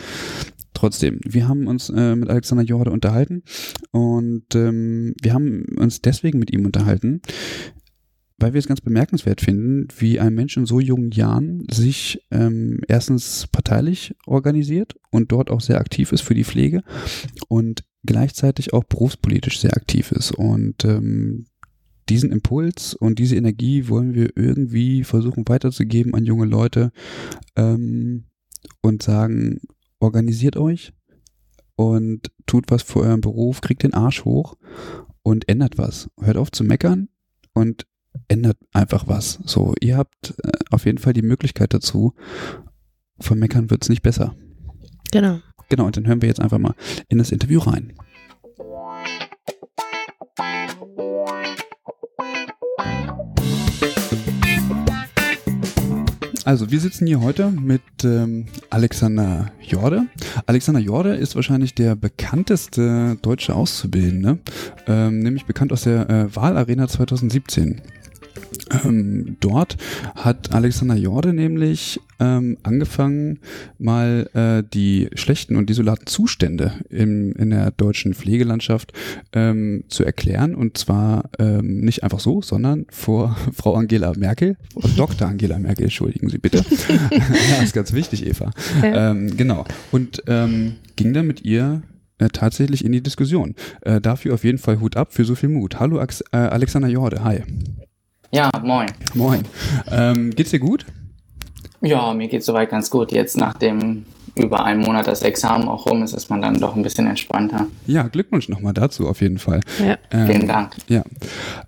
Trotzdem, 0.73 1.19
wir 1.25 1.47
haben 1.47 1.67
uns 1.67 1.89
äh, 1.89 2.15
mit 2.15 2.29
Alexander 2.29 2.63
Jorde 2.63 2.91
unterhalten 2.91 3.43
und 3.91 4.55
ähm, 4.55 5.13
wir 5.21 5.33
haben 5.33 5.65
uns 5.77 6.01
deswegen 6.01 6.39
mit 6.39 6.53
ihm 6.53 6.65
unterhalten, 6.65 7.21
weil 8.37 8.53
wir 8.53 8.59
es 8.59 8.67
ganz 8.67 8.79
bemerkenswert 8.79 9.41
finden, 9.41 9.87
wie 9.97 10.19
ein 10.19 10.33
Mensch 10.33 10.55
in 10.55 10.65
so 10.65 10.79
jungen 10.79 11.11
Jahren 11.11 11.65
sich 11.69 12.21
ähm, 12.31 12.79
erstens 12.87 13.47
parteilich 13.51 14.15
organisiert 14.25 14.95
und 15.11 15.31
dort 15.31 15.49
auch 15.51 15.61
sehr 15.61 15.79
aktiv 15.79 16.11
ist 16.11 16.21
für 16.21 16.35
die 16.35 16.45
Pflege 16.45 16.81
und 17.47 17.83
gleichzeitig 18.05 18.73
auch 18.73 18.83
berufspolitisch 18.83 19.59
sehr 19.59 19.75
aktiv 19.75 20.11
ist. 20.11 20.31
Und 20.31 20.85
ähm, 20.85 21.45
diesen 22.09 22.31
Impuls 22.31 22.93
und 22.95 23.19
diese 23.19 23.35
Energie 23.35 23.87
wollen 23.87 24.13
wir 24.13 24.35
irgendwie 24.35 25.03
versuchen 25.03 25.47
weiterzugeben 25.47 26.15
an 26.15 26.25
junge 26.25 26.45
Leute 26.45 26.91
ähm, 27.55 28.25
und 28.81 29.03
sagen, 29.03 29.61
organisiert 29.99 30.57
euch 30.57 30.93
und 31.75 32.31
tut 32.45 32.65
was 32.69 32.81
für 32.81 33.01
euren 33.01 33.21
Beruf, 33.21 33.61
kriegt 33.61 33.83
den 33.83 33.93
Arsch 33.93 34.25
hoch 34.25 34.55
und 35.21 35.47
ändert 35.47 35.77
was. 35.77 36.09
Hört 36.19 36.37
auf 36.37 36.51
zu 36.51 36.63
meckern 36.63 37.09
und 37.53 37.85
ändert 38.27 38.57
einfach 38.73 39.07
was. 39.07 39.39
So, 39.45 39.73
ihr 39.79 39.97
habt 39.97 40.33
äh, 40.43 40.51
auf 40.71 40.85
jeden 40.85 40.97
Fall 40.97 41.13
die 41.13 41.21
Möglichkeit 41.21 41.73
dazu. 41.73 42.13
Von 43.19 43.39
Meckern 43.39 43.69
wird 43.69 43.83
es 43.83 43.89
nicht 43.89 44.01
besser. 44.01 44.35
Genau. 45.11 45.39
Genau, 45.69 45.85
und 45.85 45.95
dann 45.97 46.07
hören 46.07 46.21
wir 46.21 46.29
jetzt 46.29 46.41
einfach 46.41 46.57
mal 46.57 46.73
in 47.07 47.19
das 47.19 47.31
Interview 47.31 47.59
rein. 47.59 47.93
Also, 56.49 56.71
wir 56.71 56.79
sitzen 56.79 57.05
hier 57.05 57.21
heute 57.21 57.51
mit 57.51 57.83
ähm, 58.03 58.47
Alexander 58.71 59.51
Jorde. 59.61 60.07
Alexander 60.47 60.79
Jorde 60.79 61.13
ist 61.13 61.35
wahrscheinlich 61.35 61.75
der 61.75 61.95
bekannteste 61.95 63.19
deutsche 63.21 63.53
Auszubildende, 63.53 64.39
ähm, 64.87 65.19
nämlich 65.19 65.45
bekannt 65.45 65.71
aus 65.71 65.83
der 65.83 66.09
äh, 66.09 66.35
Wahlarena 66.35 66.87
2017. 66.87 67.81
Ähm, 68.83 69.37
dort 69.39 69.77
hat 70.15 70.51
Alexander 70.51 70.95
Jorde 70.95 71.33
nämlich 71.33 71.99
ähm, 72.19 72.57
angefangen, 72.63 73.39
mal 73.77 74.29
äh, 74.33 74.63
die 74.73 75.09
schlechten 75.15 75.55
und 75.55 75.69
desolaten 75.69 76.07
Zustände 76.07 76.73
im, 76.89 77.33
in 77.33 77.49
der 77.51 77.71
deutschen 77.71 78.13
Pflegelandschaft 78.13 78.93
ähm, 79.33 79.85
zu 79.87 80.03
erklären. 80.03 80.55
Und 80.55 80.77
zwar 80.77 81.29
ähm, 81.39 81.81
nicht 81.81 82.03
einfach 82.03 82.19
so, 82.19 82.41
sondern 82.41 82.85
vor 82.89 83.37
Frau 83.53 83.75
Angela 83.75 84.13
Merkel, 84.17 84.57
Dr. 84.95 85.27
Angela 85.29 85.57
Merkel, 85.59 85.85
entschuldigen 85.85 86.29
Sie 86.29 86.37
bitte. 86.37 86.63
ja, 87.11 87.63
ist 87.63 87.73
ganz 87.73 87.93
wichtig, 87.93 88.25
Eva. 88.25 88.51
Ja. 88.81 89.11
Ähm, 89.11 89.35
genau. 89.35 89.65
Und 89.91 90.23
ähm, 90.27 90.75
ging 90.95 91.13
dann 91.13 91.27
mit 91.27 91.45
ihr 91.45 91.81
äh, 92.19 92.29
tatsächlich 92.29 92.83
in 92.83 92.91
die 92.91 93.01
Diskussion. 93.01 93.55
Äh, 93.81 94.01
dafür 94.01 94.33
auf 94.33 94.43
jeden 94.43 94.57
Fall 94.57 94.79
Hut 94.81 94.97
ab 94.97 95.13
für 95.13 95.23
so 95.23 95.35
viel 95.35 95.49
Mut. 95.49 95.79
Hallo 95.79 95.99
Ax 95.99 96.21
äh, 96.31 96.37
Alexander 96.37 96.89
Jorde, 96.89 97.23
hi. 97.23 97.43
Ja, 98.31 98.49
moin. 98.63 98.87
Moin. 99.15 99.43
Ähm, 99.91 100.35
geht's 100.35 100.51
dir 100.51 100.59
gut? 100.59 100.85
Ja, 101.81 102.13
mir 102.13 102.27
geht's 102.27 102.45
soweit 102.45 102.69
ganz 102.69 102.89
gut. 102.89 103.11
Jetzt 103.11 103.37
nach 103.37 103.55
dem 103.55 104.05
über 104.35 104.63
einen 104.63 104.81
Monat 104.81 105.07
das 105.07 105.23
Examen 105.23 105.67
auch 105.67 105.87
rum 105.87 106.03
ist, 106.03 106.13
ist 106.13 106.29
man 106.29 106.41
dann 106.41 106.59
doch 106.59 106.75
ein 106.75 106.83
bisschen 106.83 107.07
entspannter. 107.07 107.67
Ja, 107.87 108.03
Glückwunsch 108.03 108.47
nochmal 108.47 108.73
dazu 108.73 109.07
auf 109.07 109.21
jeden 109.21 109.39
Fall. 109.39 109.61
Ja. 109.79 109.97
Ähm, 110.11 110.27
Vielen 110.27 110.47
Dank. 110.47 110.75
Ja. 110.87 111.03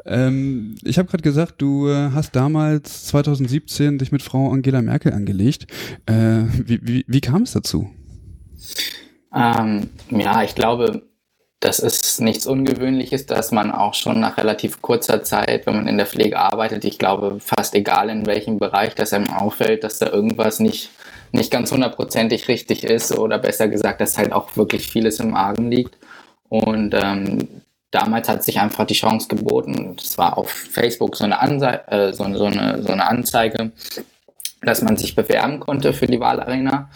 Ähm, 0.06 0.76
ich 0.84 0.98
habe 0.98 1.10
gerade 1.10 1.24
gesagt, 1.24 1.56
du 1.62 1.90
äh, 1.90 2.12
hast 2.14 2.36
damals 2.36 3.06
2017 3.08 3.98
dich 3.98 4.12
mit 4.12 4.22
Frau 4.22 4.52
Angela 4.52 4.82
Merkel 4.82 5.14
angelegt. 5.14 5.68
Äh, 6.06 6.44
wie, 6.66 6.80
wie, 6.84 7.06
wie 7.08 7.22
kam 7.22 7.42
es 7.42 7.54
dazu? 7.54 7.90
Ähm, 9.34 9.90
ja, 10.10 10.44
ich 10.44 10.56
glaube, 10.56 11.04
das 11.62 11.78
ist 11.78 12.20
nichts 12.22 12.48
Ungewöhnliches, 12.48 13.28
dass 13.28 13.52
man 13.52 13.72
auch 13.72 13.94
schon 13.94 14.20
nach 14.20 14.38
relativ 14.38 14.82
kurzer 14.82 15.24
Zeit, 15.24 15.68
wenn 15.68 15.76
man 15.76 15.88
in 15.88 15.98
der 15.98 16.08
Pflege 16.08 16.40
arbeitet, 16.40 16.84
ich 16.86 16.98
glaube, 16.98 17.40
fast 17.40 17.76
egal 17.76 18.10
in 18.10 18.26
welchem 18.26 18.58
Bereich, 18.58 18.96
dass 18.96 19.14
einem 19.14 19.30
auffällt, 19.30 19.84
dass 19.84 20.00
da 20.00 20.08
irgendwas 20.08 20.60
nicht, 20.60 20.90
nicht 21.32 21.52
ganz 21.52 21.72
hundertprozentig 21.72 22.48
richtig 22.48 22.84
ist 22.84 23.16
oder 23.16 23.38
besser 23.38 23.68
gesagt, 23.68 24.02
dass 24.02 24.18
halt 24.18 24.34
auch 24.34 24.58
wirklich 24.58 24.88
vieles 24.88 25.20
im 25.20 25.36
Argen 25.36 25.70
liegt. 25.70 25.96
Und 26.50 26.96
ähm, 26.96 27.48
damals 27.92 28.28
hat 28.28 28.44
sich 28.44 28.60
einfach 28.60 28.86
die 28.86 28.96
Chance 28.96 29.28
geboten, 29.28 29.96
es 30.02 30.18
war 30.18 30.40
auf 30.40 30.50
Facebook 30.50 31.16
so 31.16 31.26
eine, 31.26 31.40
Anze 31.40 31.88
äh, 31.88 32.12
so, 32.12 32.24
so, 32.34 32.46
eine, 32.46 32.82
so 32.82 32.92
eine 32.92 33.06
Anzeige, 33.06 33.72
dass 34.64 34.82
man 34.82 34.98
sich 34.98 35.16
bewerben 35.16 35.60
konnte 35.60 35.94
für 35.94 36.08
die 36.08 36.20
Wahlarena 36.20 36.90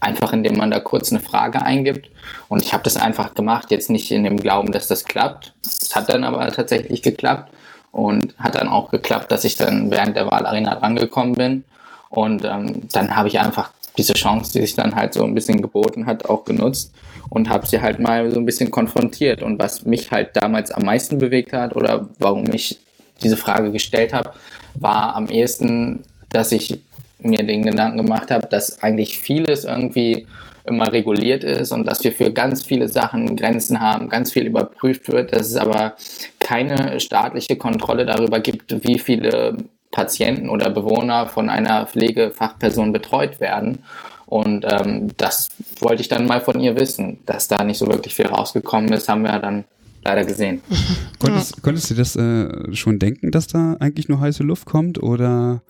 einfach 0.00 0.32
indem 0.32 0.56
man 0.56 0.70
da 0.70 0.80
kurz 0.80 1.10
eine 1.10 1.20
Frage 1.20 1.62
eingibt. 1.62 2.10
Und 2.48 2.62
ich 2.62 2.72
habe 2.72 2.84
das 2.84 2.96
einfach 2.96 3.34
gemacht, 3.34 3.70
jetzt 3.70 3.90
nicht 3.90 4.10
in 4.10 4.24
dem 4.24 4.36
Glauben, 4.36 4.72
dass 4.72 4.88
das 4.88 5.04
klappt. 5.04 5.52
Es 5.64 5.94
hat 5.94 6.08
dann 6.08 6.24
aber 6.24 6.50
tatsächlich 6.52 7.02
geklappt 7.02 7.52
und 7.92 8.34
hat 8.38 8.54
dann 8.56 8.68
auch 8.68 8.90
geklappt, 8.90 9.32
dass 9.32 9.44
ich 9.44 9.56
dann 9.56 9.90
während 9.90 10.16
der 10.16 10.30
Wahlarena 10.30 10.74
rangekommen 10.74 11.34
bin. 11.34 11.64
Und 12.10 12.44
ähm, 12.44 12.82
dann 12.92 13.16
habe 13.16 13.28
ich 13.28 13.40
einfach 13.40 13.70
diese 13.96 14.14
Chance, 14.14 14.52
die 14.52 14.60
sich 14.60 14.74
dann 14.74 14.94
halt 14.94 15.14
so 15.14 15.24
ein 15.24 15.34
bisschen 15.34 15.62
geboten 15.62 16.06
hat, 16.06 16.26
auch 16.26 16.44
genutzt 16.44 16.92
und 17.30 17.48
habe 17.48 17.66
sie 17.66 17.80
halt 17.80 17.98
mal 17.98 18.30
so 18.30 18.38
ein 18.38 18.46
bisschen 18.46 18.70
konfrontiert. 18.70 19.42
Und 19.42 19.58
was 19.58 19.84
mich 19.84 20.10
halt 20.10 20.30
damals 20.34 20.70
am 20.70 20.84
meisten 20.84 21.18
bewegt 21.18 21.52
hat 21.52 21.74
oder 21.74 22.08
warum 22.18 22.44
ich 22.52 22.78
diese 23.22 23.36
Frage 23.36 23.72
gestellt 23.72 24.12
habe, 24.12 24.32
war 24.74 25.16
am 25.16 25.28
ehesten, 25.28 26.04
dass 26.28 26.52
ich 26.52 26.80
mir 27.26 27.42
den 27.44 27.62
Gedanken 27.62 27.98
gemacht 27.98 28.30
habe, 28.30 28.46
dass 28.46 28.82
eigentlich 28.82 29.18
vieles 29.18 29.64
irgendwie 29.64 30.26
immer 30.64 30.92
reguliert 30.92 31.44
ist 31.44 31.72
und 31.72 31.86
dass 31.86 32.02
wir 32.02 32.12
für 32.12 32.32
ganz 32.32 32.64
viele 32.64 32.88
Sachen 32.88 33.36
Grenzen 33.36 33.80
haben, 33.80 34.08
ganz 34.08 34.32
viel 34.32 34.46
überprüft 34.46 35.10
wird, 35.10 35.32
dass 35.32 35.48
es 35.48 35.56
aber 35.56 35.94
keine 36.40 36.98
staatliche 37.00 37.56
Kontrolle 37.56 38.04
darüber 38.04 38.40
gibt, 38.40 38.84
wie 38.84 38.98
viele 38.98 39.56
Patienten 39.90 40.48
oder 40.50 40.70
Bewohner 40.70 41.26
von 41.26 41.48
einer 41.48 41.86
Pflegefachperson 41.86 42.92
betreut 42.92 43.40
werden. 43.40 43.78
Und 44.26 44.66
ähm, 44.68 45.08
das 45.16 45.50
wollte 45.80 46.02
ich 46.02 46.08
dann 46.08 46.26
mal 46.26 46.40
von 46.40 46.60
ihr 46.60 46.78
wissen. 46.78 47.20
Dass 47.26 47.48
da 47.48 47.62
nicht 47.62 47.78
so 47.78 47.86
wirklich 47.86 48.14
viel 48.14 48.26
rausgekommen 48.26 48.92
ist, 48.92 49.08
haben 49.08 49.22
wir 49.22 49.38
dann 49.38 49.64
leider 50.04 50.24
gesehen. 50.24 50.60
Konntest, 51.18 51.62
konntest 51.62 51.90
du 51.90 51.94
das 51.94 52.16
äh, 52.16 52.74
schon 52.74 52.98
denken, 52.98 53.30
dass 53.30 53.46
da 53.46 53.76
eigentlich 53.80 54.08
nur 54.08 54.20
heiße 54.20 54.42
Luft 54.42 54.66
kommt? 54.66 55.02
Oder 55.02 55.62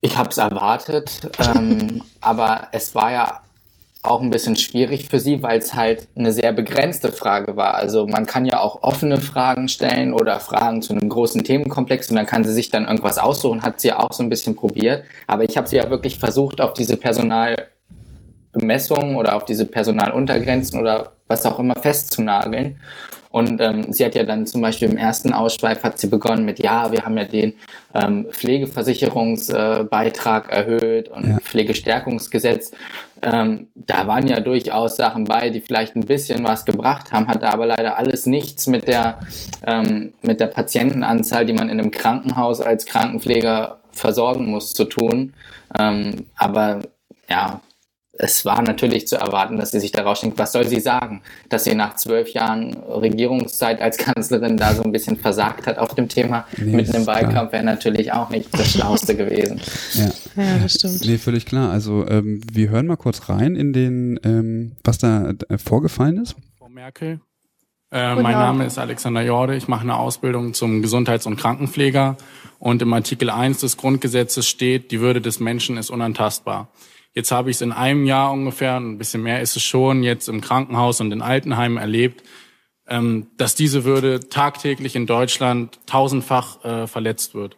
ich 0.00 0.16
habe 0.16 0.30
es 0.30 0.38
erwartet, 0.38 1.20
ähm, 1.38 2.02
aber 2.20 2.68
es 2.72 2.94
war 2.94 3.12
ja 3.12 3.40
auch 4.02 4.20
ein 4.20 4.30
bisschen 4.30 4.56
schwierig 4.56 5.08
für 5.08 5.18
sie, 5.18 5.42
weil 5.42 5.58
es 5.58 5.74
halt 5.74 6.06
eine 6.16 6.32
sehr 6.32 6.52
begrenzte 6.52 7.10
Frage 7.10 7.56
war. 7.56 7.74
Also 7.74 8.06
man 8.06 8.26
kann 8.26 8.46
ja 8.46 8.60
auch 8.60 8.82
offene 8.82 9.20
Fragen 9.20 9.68
stellen 9.68 10.14
oder 10.14 10.38
Fragen 10.38 10.82
zu 10.82 10.92
einem 10.92 11.08
großen 11.08 11.42
Themenkomplex 11.42 12.10
und 12.10 12.16
dann 12.16 12.26
kann 12.26 12.44
sie 12.44 12.52
sich 12.52 12.70
dann 12.70 12.86
irgendwas 12.86 13.18
aussuchen, 13.18 13.62
hat 13.62 13.80
sie 13.80 13.88
ja 13.88 13.98
auch 13.98 14.12
so 14.12 14.22
ein 14.22 14.28
bisschen 14.28 14.54
probiert. 14.54 15.02
Aber 15.26 15.44
ich 15.44 15.56
habe 15.56 15.66
sie 15.66 15.76
ja 15.76 15.90
wirklich 15.90 16.18
versucht, 16.18 16.60
auf 16.60 16.74
diese 16.74 16.96
Personalbemessungen 16.96 19.16
oder 19.16 19.34
auf 19.34 19.44
diese 19.44 19.66
Personaluntergrenzen 19.66 20.80
oder 20.80 21.12
was 21.26 21.44
auch 21.44 21.58
immer 21.58 21.74
festzunageln. 21.74 22.78
Und 23.30 23.60
ähm, 23.60 23.92
sie 23.92 24.04
hat 24.04 24.14
ja 24.14 24.24
dann 24.24 24.46
zum 24.46 24.62
Beispiel 24.62 24.88
im 24.88 24.96
ersten 24.96 25.32
Ausschweif 25.32 25.82
hat 25.82 25.98
sie 25.98 26.06
begonnen 26.06 26.44
mit, 26.44 26.58
ja, 26.58 26.90
wir 26.92 27.02
haben 27.02 27.18
ja 27.18 27.24
den 27.24 27.54
ähm, 27.94 28.26
Pflegeversicherungsbeitrag 28.30 30.50
äh, 30.50 30.54
erhöht 30.54 31.08
und 31.08 31.28
ja. 31.28 31.38
Pflegestärkungsgesetz. 31.38 32.72
Ähm, 33.20 33.68
da 33.74 34.06
waren 34.06 34.28
ja 34.28 34.40
durchaus 34.40 34.96
Sachen 34.96 35.24
bei, 35.24 35.50
die 35.50 35.60
vielleicht 35.60 35.96
ein 35.96 36.06
bisschen 36.06 36.44
was 36.44 36.64
gebracht 36.64 37.12
haben, 37.12 37.28
hatte 37.28 37.48
aber 37.48 37.66
leider 37.66 37.98
alles 37.98 38.26
nichts 38.26 38.66
mit 38.66 38.88
der, 38.88 39.18
ähm, 39.66 40.14
mit 40.22 40.40
der 40.40 40.46
Patientenanzahl, 40.46 41.44
die 41.44 41.52
man 41.52 41.68
in 41.68 41.80
einem 41.80 41.90
Krankenhaus 41.90 42.60
als 42.60 42.86
Krankenpfleger 42.86 43.78
versorgen 43.90 44.46
muss, 44.46 44.72
zu 44.72 44.84
tun. 44.84 45.34
Ähm, 45.78 46.26
aber 46.36 46.80
ja, 47.28 47.60
es 48.18 48.44
war 48.44 48.62
natürlich 48.62 49.06
zu 49.06 49.16
erwarten, 49.16 49.56
dass 49.56 49.70
sie 49.70 49.80
sich 49.80 49.92
daraus 49.92 50.20
denkt, 50.20 50.38
was 50.38 50.52
soll 50.52 50.66
sie 50.66 50.80
sagen? 50.80 51.22
Dass 51.48 51.64
sie 51.64 51.74
nach 51.74 51.94
zwölf 51.94 52.30
Jahren 52.30 52.74
Regierungszeit 52.74 53.80
als 53.80 53.96
Kanzlerin 53.96 54.56
da 54.56 54.74
so 54.74 54.82
ein 54.82 54.92
bisschen 54.92 55.16
versagt 55.16 55.66
hat 55.66 55.78
auf 55.78 55.94
dem 55.94 56.08
Thema 56.08 56.46
nee, 56.56 56.76
mit 56.76 56.94
einem 56.94 57.06
Wahlkampf 57.06 57.52
wäre 57.52 57.64
natürlich 57.64 58.12
auch 58.12 58.30
nicht 58.30 58.52
das 58.52 58.72
Schlauste 58.72 59.16
gewesen. 59.16 59.60
Ja. 59.94 60.42
ja, 60.42 60.58
das 60.62 60.74
stimmt. 60.74 61.06
Nee, 61.06 61.18
völlig 61.18 61.46
klar. 61.46 61.70
Also 61.70 62.06
ähm, 62.08 62.40
wir 62.52 62.70
hören 62.70 62.86
mal 62.86 62.96
kurz 62.96 63.28
rein 63.28 63.54
in 63.54 63.72
den, 63.72 64.18
ähm, 64.24 64.72
was 64.82 64.98
da 64.98 65.32
äh, 65.48 65.58
vorgefallen 65.58 66.18
ist. 66.18 66.34
Frau 66.58 66.68
Merkel, 66.68 67.20
äh, 67.90 68.14
mein 68.16 68.32
Name 68.32 68.66
ist 68.66 68.78
Alexander 68.78 69.22
Jorde. 69.22 69.56
Ich 69.56 69.68
mache 69.68 69.82
eine 69.82 69.96
Ausbildung 69.96 70.54
zum 70.54 70.82
Gesundheits- 70.82 71.26
und 71.26 71.36
Krankenpfleger. 71.36 72.16
Und 72.58 72.82
im 72.82 72.92
Artikel 72.92 73.30
1 73.30 73.60
des 73.60 73.76
Grundgesetzes 73.76 74.46
steht, 74.48 74.90
die 74.90 75.00
Würde 75.00 75.20
des 75.20 75.40
Menschen 75.40 75.76
ist 75.76 75.90
unantastbar. 75.90 76.68
Jetzt 77.18 77.32
habe 77.32 77.50
ich 77.50 77.56
es 77.56 77.62
in 77.62 77.72
einem 77.72 78.06
Jahr 78.06 78.30
ungefähr, 78.30 78.76
ein 78.76 78.96
bisschen 78.96 79.24
mehr 79.24 79.42
ist 79.42 79.56
es 79.56 79.64
schon, 79.64 80.04
jetzt 80.04 80.28
im 80.28 80.40
Krankenhaus 80.40 81.00
und 81.00 81.10
in 81.10 81.20
Altenheimen 81.20 81.76
erlebt, 81.76 82.22
ähm, 82.86 83.26
dass 83.36 83.56
diese 83.56 83.82
Würde 83.82 84.28
tagtäglich 84.28 84.94
in 84.94 85.06
Deutschland 85.06 85.80
tausendfach 85.86 86.64
äh, 86.64 86.86
verletzt 86.86 87.34
wird. 87.34 87.56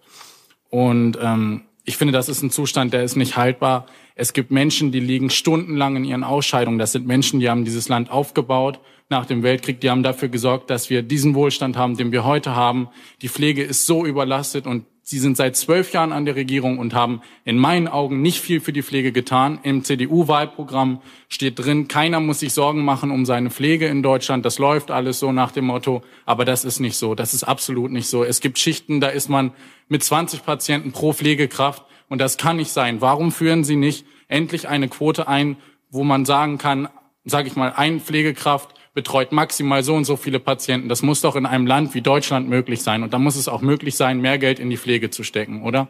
Und 0.70 1.18
ähm, 1.20 1.64
ich 1.84 1.98
finde, 1.98 2.12
das 2.12 2.30
ist 2.30 2.42
ein 2.42 2.50
Zustand, 2.50 2.94
der 2.94 3.04
ist 3.04 3.16
nicht 3.16 3.36
haltbar. 3.36 3.84
Es 4.14 4.32
gibt 4.32 4.50
Menschen, 4.50 4.92
die 4.92 5.00
liegen 5.00 5.28
stundenlang 5.28 5.94
in 5.94 6.04
ihren 6.04 6.24
Ausscheidungen. 6.24 6.78
Das 6.78 6.92
sind 6.92 7.06
Menschen, 7.06 7.38
die 7.38 7.50
haben 7.50 7.66
dieses 7.66 7.90
Land 7.90 8.10
aufgebaut 8.10 8.80
nach 9.10 9.26
dem 9.26 9.42
Weltkrieg. 9.42 9.78
Die 9.82 9.90
haben 9.90 10.02
dafür 10.02 10.30
gesorgt, 10.30 10.70
dass 10.70 10.88
wir 10.88 11.02
diesen 11.02 11.34
Wohlstand 11.34 11.76
haben, 11.76 11.98
den 11.98 12.12
wir 12.12 12.24
heute 12.24 12.54
haben. 12.54 12.88
Die 13.20 13.28
Pflege 13.28 13.62
ist 13.62 13.84
so 13.84 14.06
überlastet 14.06 14.66
und 14.66 14.86
Sie 15.10 15.18
sind 15.18 15.36
seit 15.36 15.56
zwölf 15.56 15.92
Jahren 15.92 16.12
an 16.12 16.24
der 16.24 16.36
Regierung 16.36 16.78
und 16.78 16.94
haben 16.94 17.20
in 17.44 17.58
meinen 17.58 17.88
Augen 17.88 18.22
nicht 18.22 18.40
viel 18.40 18.60
für 18.60 18.72
die 18.72 18.84
Pflege 18.84 19.10
getan. 19.10 19.58
Im 19.64 19.82
CDU-Wahlprogramm 19.82 21.02
steht 21.28 21.58
drin, 21.58 21.88
keiner 21.88 22.20
muss 22.20 22.38
sich 22.38 22.52
Sorgen 22.52 22.84
machen 22.84 23.10
um 23.10 23.26
seine 23.26 23.50
Pflege 23.50 23.88
in 23.88 24.04
Deutschland. 24.04 24.44
Das 24.44 24.60
läuft 24.60 24.92
alles 24.92 25.18
so 25.18 25.32
nach 25.32 25.50
dem 25.50 25.64
Motto. 25.64 26.02
Aber 26.26 26.44
das 26.44 26.64
ist 26.64 26.78
nicht 26.78 26.96
so. 26.96 27.16
Das 27.16 27.34
ist 27.34 27.42
absolut 27.42 27.90
nicht 27.90 28.06
so. 28.06 28.22
Es 28.22 28.40
gibt 28.40 28.60
Schichten, 28.60 29.00
da 29.00 29.08
ist 29.08 29.28
man 29.28 29.50
mit 29.88 30.04
20 30.04 30.44
Patienten 30.44 30.92
pro 30.92 31.12
Pflegekraft. 31.12 31.84
Und 32.08 32.20
das 32.20 32.36
kann 32.36 32.58
nicht 32.58 32.70
sein. 32.70 33.00
Warum 33.00 33.32
führen 33.32 33.64
Sie 33.64 33.74
nicht 33.74 34.06
endlich 34.28 34.68
eine 34.68 34.86
Quote 34.86 35.26
ein, 35.26 35.56
wo 35.90 36.04
man 36.04 36.24
sagen 36.24 36.56
kann, 36.56 36.88
sage 37.24 37.48
ich 37.48 37.56
mal, 37.56 37.72
ein 37.74 37.98
Pflegekraft 37.98 38.79
betreut 38.94 39.32
maximal 39.32 39.82
so 39.82 39.94
und 39.94 40.04
so 40.04 40.16
viele 40.16 40.40
Patienten. 40.40 40.88
Das 40.88 41.02
muss 41.02 41.20
doch 41.20 41.36
in 41.36 41.46
einem 41.46 41.66
Land 41.66 41.94
wie 41.94 42.02
Deutschland 42.02 42.48
möglich 42.48 42.82
sein. 42.82 43.02
Und 43.02 43.14
da 43.14 43.18
muss 43.18 43.36
es 43.36 43.48
auch 43.48 43.60
möglich 43.60 43.96
sein, 43.96 44.20
mehr 44.20 44.38
Geld 44.38 44.58
in 44.58 44.70
die 44.70 44.76
Pflege 44.76 45.10
zu 45.10 45.22
stecken, 45.22 45.62
oder? 45.62 45.88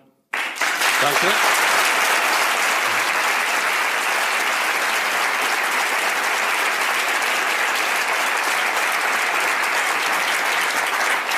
Danke. 1.01 1.27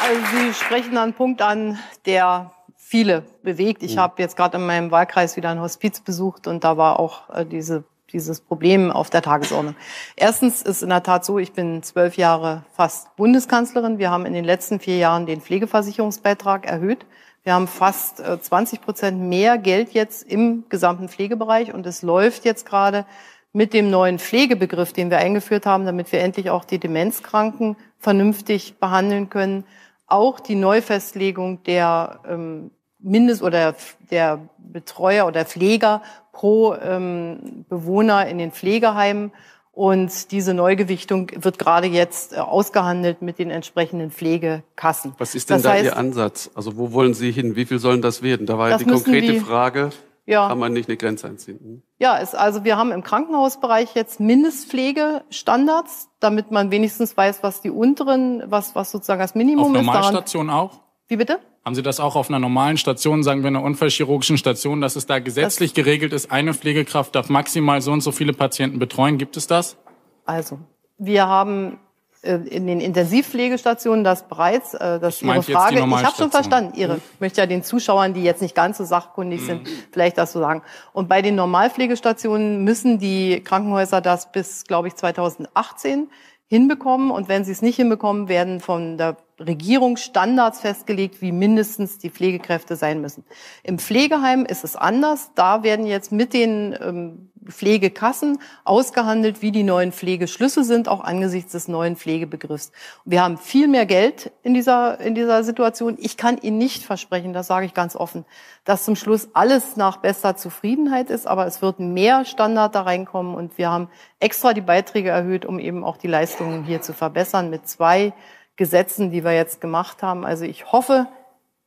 Also 0.04 0.20
Sie 0.36 0.52
sprechen 0.52 0.98
einen 0.98 1.14
Punkt 1.14 1.40
an, 1.42 1.78
der 2.06 2.52
viele 2.76 3.22
bewegt. 3.42 3.84
Ich 3.84 3.94
mhm. 3.94 4.00
habe 4.00 4.20
jetzt 4.20 4.36
gerade 4.36 4.58
in 4.58 4.66
meinem 4.66 4.90
Wahlkreis 4.90 5.36
wieder 5.36 5.50
ein 5.50 5.60
Hospiz 5.60 6.00
besucht 6.00 6.48
und 6.48 6.64
da 6.64 6.76
war 6.76 6.98
auch 6.98 7.30
äh, 7.30 7.46
diese 7.46 7.84
dieses 8.12 8.40
Problem 8.40 8.90
auf 8.90 9.10
der 9.10 9.22
Tagesordnung. 9.22 9.74
Erstens 10.16 10.62
ist 10.62 10.82
in 10.82 10.90
der 10.90 11.02
Tat 11.02 11.24
so, 11.24 11.38
ich 11.38 11.52
bin 11.52 11.82
zwölf 11.82 12.16
Jahre 12.16 12.64
fast 12.72 13.14
Bundeskanzlerin. 13.16 13.98
Wir 13.98 14.10
haben 14.10 14.26
in 14.26 14.32
den 14.32 14.44
letzten 14.44 14.80
vier 14.80 14.98
Jahren 14.98 15.26
den 15.26 15.40
Pflegeversicherungsbeitrag 15.40 16.66
erhöht. 16.66 17.06
Wir 17.44 17.54
haben 17.54 17.66
fast 17.66 18.18
20 18.18 18.78
äh, 18.78 18.82
Prozent 18.82 19.20
mehr 19.20 19.58
Geld 19.58 19.92
jetzt 19.94 20.22
im 20.22 20.64
gesamten 20.68 21.08
Pflegebereich 21.08 21.74
und 21.74 21.86
es 21.86 22.02
läuft 22.02 22.44
jetzt 22.44 22.66
gerade 22.66 23.04
mit 23.52 23.74
dem 23.74 23.90
neuen 23.90 24.18
Pflegebegriff, 24.18 24.92
den 24.92 25.10
wir 25.10 25.18
eingeführt 25.18 25.66
haben, 25.66 25.84
damit 25.84 26.12
wir 26.12 26.20
endlich 26.20 26.50
auch 26.50 26.64
die 26.64 26.78
Demenzkranken 26.78 27.76
vernünftig 27.98 28.78
behandeln 28.78 29.28
können, 29.28 29.64
auch 30.06 30.40
die 30.40 30.54
Neufestlegung 30.54 31.62
der 31.64 32.20
ähm, 32.28 32.70
Mindest- 33.02 33.42
oder 33.42 33.74
der 34.10 34.40
Betreuer 34.58 35.26
oder 35.26 35.44
Pfleger 35.44 36.02
pro 36.32 36.74
ähm, 36.74 37.64
Bewohner 37.68 38.26
in 38.26 38.38
den 38.38 38.52
Pflegeheimen. 38.52 39.32
Und 39.74 40.32
diese 40.32 40.52
Neugewichtung 40.52 41.30
wird 41.34 41.58
gerade 41.58 41.86
jetzt 41.86 42.34
äh, 42.34 42.40
ausgehandelt 42.40 43.22
mit 43.22 43.38
den 43.38 43.50
entsprechenden 43.50 44.10
Pflegekassen. 44.10 45.14
Was 45.16 45.34
ist 45.34 45.48
denn 45.48 45.56
das 45.56 45.62
da 45.62 45.70
heißt, 45.70 45.84
Ihr 45.84 45.96
Ansatz? 45.96 46.50
Also 46.54 46.76
wo 46.76 46.92
wollen 46.92 47.14
Sie 47.14 47.30
hin? 47.30 47.56
Wie 47.56 47.64
viel 47.64 47.78
sollen 47.78 48.02
das 48.02 48.22
werden? 48.22 48.46
Da 48.46 48.58
war 48.58 48.68
ja 48.68 48.76
die 48.76 48.84
konkrete 48.84 49.32
die, 49.32 49.40
Frage. 49.40 49.90
Ja. 50.26 50.48
Kann 50.48 50.58
man 50.58 50.72
nicht 50.72 50.88
eine 50.88 50.98
Grenze 50.98 51.26
einziehen? 51.26 51.58
Hm? 51.58 51.82
Ja, 51.98 52.18
es, 52.18 52.34
also 52.34 52.64
wir 52.64 52.76
haben 52.76 52.92
im 52.92 53.02
Krankenhausbereich 53.02 53.94
jetzt 53.94 54.20
Mindestpflegestandards, 54.20 56.08
damit 56.20 56.50
man 56.50 56.70
wenigstens 56.70 57.16
weiß, 57.16 57.42
was 57.42 57.62
die 57.62 57.70
unteren, 57.70 58.42
was, 58.46 58.74
was 58.74 58.90
sozusagen 58.90 59.20
das 59.20 59.34
Minimum 59.34 59.64
Auf 59.64 59.72
ist. 59.72 59.78
Auf 59.78 59.94
Normalstation 59.94 60.50
auch? 60.50 60.80
Wie 61.08 61.16
bitte? 61.16 61.40
Haben 61.64 61.74
Sie 61.76 61.82
das 61.82 62.00
auch 62.00 62.16
auf 62.16 62.28
einer 62.28 62.40
normalen 62.40 62.76
Station, 62.76 63.22
sagen 63.22 63.42
wir 63.42 63.48
einer 63.48 63.62
unfallchirurgischen 63.62 64.36
Station, 64.36 64.80
dass 64.80 64.96
es 64.96 65.06
da 65.06 65.20
gesetzlich 65.20 65.72
das 65.72 65.84
geregelt 65.84 66.12
ist, 66.12 66.32
eine 66.32 66.54
Pflegekraft 66.54 67.14
darf 67.14 67.28
maximal 67.28 67.80
so 67.80 67.92
und 67.92 68.00
so 68.00 68.10
viele 68.10 68.32
Patienten 68.32 68.80
betreuen? 68.80 69.16
Gibt 69.16 69.36
es 69.36 69.46
das? 69.46 69.76
Also, 70.24 70.58
wir 70.98 71.26
haben 71.28 71.78
äh, 72.22 72.34
in 72.34 72.66
den 72.66 72.80
Intensivpflegestationen 72.80 74.04
das 74.04 74.28
bereits, 74.28 74.74
äh, 74.74 74.98
das 75.00 75.22
ich 75.22 75.28
Ihre 75.28 75.42
Frage. 75.42 75.76
Ich 75.78 76.04
habe 76.04 76.16
schon 76.16 76.30
verstanden. 76.30 76.72
Ihre, 76.74 76.96
ich 76.96 77.20
möchte 77.20 77.40
ja 77.40 77.46
den 77.46 77.62
Zuschauern, 77.62 78.14
die 78.14 78.22
jetzt 78.22 78.42
nicht 78.42 78.54
ganz 78.54 78.78
so 78.78 78.84
sachkundig 78.84 79.42
mhm. 79.42 79.46
sind, 79.46 79.68
vielleicht 79.92 80.18
das 80.18 80.32
so 80.32 80.40
sagen. 80.40 80.62
Und 80.92 81.08
bei 81.08 81.22
den 81.22 81.36
Normalpflegestationen 81.36 82.64
müssen 82.64 82.98
die 82.98 83.40
Krankenhäuser 83.40 84.00
das 84.00 84.30
bis, 84.32 84.64
glaube 84.64 84.88
ich, 84.88 84.94
2018 84.94 86.08
hinbekommen. 86.46 87.10
Und 87.10 87.28
wenn 87.28 87.44
sie 87.44 87.52
es 87.52 87.62
nicht 87.62 87.76
hinbekommen, 87.76 88.28
werden 88.28 88.60
von 88.60 88.98
der 88.98 89.16
Regierung 89.46 89.96
Standards 89.96 90.60
festgelegt, 90.60 91.20
wie 91.20 91.32
mindestens 91.32 91.98
die 91.98 92.10
Pflegekräfte 92.10 92.76
sein 92.76 93.00
müssen. 93.00 93.24
Im 93.62 93.78
Pflegeheim 93.78 94.44
ist 94.44 94.64
es 94.64 94.76
anders. 94.76 95.30
Da 95.34 95.62
werden 95.62 95.86
jetzt 95.86 96.12
mit 96.12 96.32
den 96.34 96.76
ähm, 96.80 97.32
Pflegekassen 97.48 98.38
ausgehandelt, 98.64 99.42
wie 99.42 99.50
die 99.50 99.62
neuen 99.62 99.92
Pflegeschlüsse 99.92 100.64
sind, 100.64 100.88
auch 100.88 101.02
angesichts 101.02 101.52
des 101.52 101.68
neuen 101.68 101.96
Pflegebegriffs. 101.96 102.72
Wir 103.04 103.22
haben 103.22 103.36
viel 103.36 103.68
mehr 103.68 103.86
Geld 103.86 104.30
in 104.42 104.54
dieser, 104.54 105.00
in 105.00 105.14
dieser 105.14 105.42
Situation. 105.42 105.96
Ich 105.98 106.16
kann 106.16 106.38
Ihnen 106.38 106.58
nicht 106.58 106.84
versprechen, 106.84 107.32
das 107.32 107.48
sage 107.48 107.66
ich 107.66 107.74
ganz 107.74 107.96
offen, 107.96 108.24
dass 108.64 108.84
zum 108.84 108.96
Schluss 108.96 109.28
alles 109.34 109.76
nach 109.76 109.98
bester 109.98 110.36
Zufriedenheit 110.36 111.10
ist, 111.10 111.26
aber 111.26 111.46
es 111.46 111.62
wird 111.62 111.80
mehr 111.80 112.24
Standard 112.24 112.74
da 112.74 112.82
reinkommen 112.82 113.34
und 113.34 113.58
wir 113.58 113.70
haben 113.70 113.88
extra 114.20 114.52
die 114.52 114.60
Beiträge 114.60 115.10
erhöht, 115.10 115.44
um 115.44 115.58
eben 115.58 115.84
auch 115.84 115.96
die 115.96 116.08
Leistungen 116.08 116.64
hier 116.64 116.80
zu 116.80 116.92
verbessern 116.92 117.50
mit 117.50 117.68
zwei 117.68 118.12
Gesetzen, 118.56 119.10
die 119.10 119.24
wir 119.24 119.32
jetzt 119.32 119.60
gemacht 119.60 120.02
haben. 120.02 120.24
Also 120.24 120.44
ich 120.44 120.72
hoffe, 120.72 121.08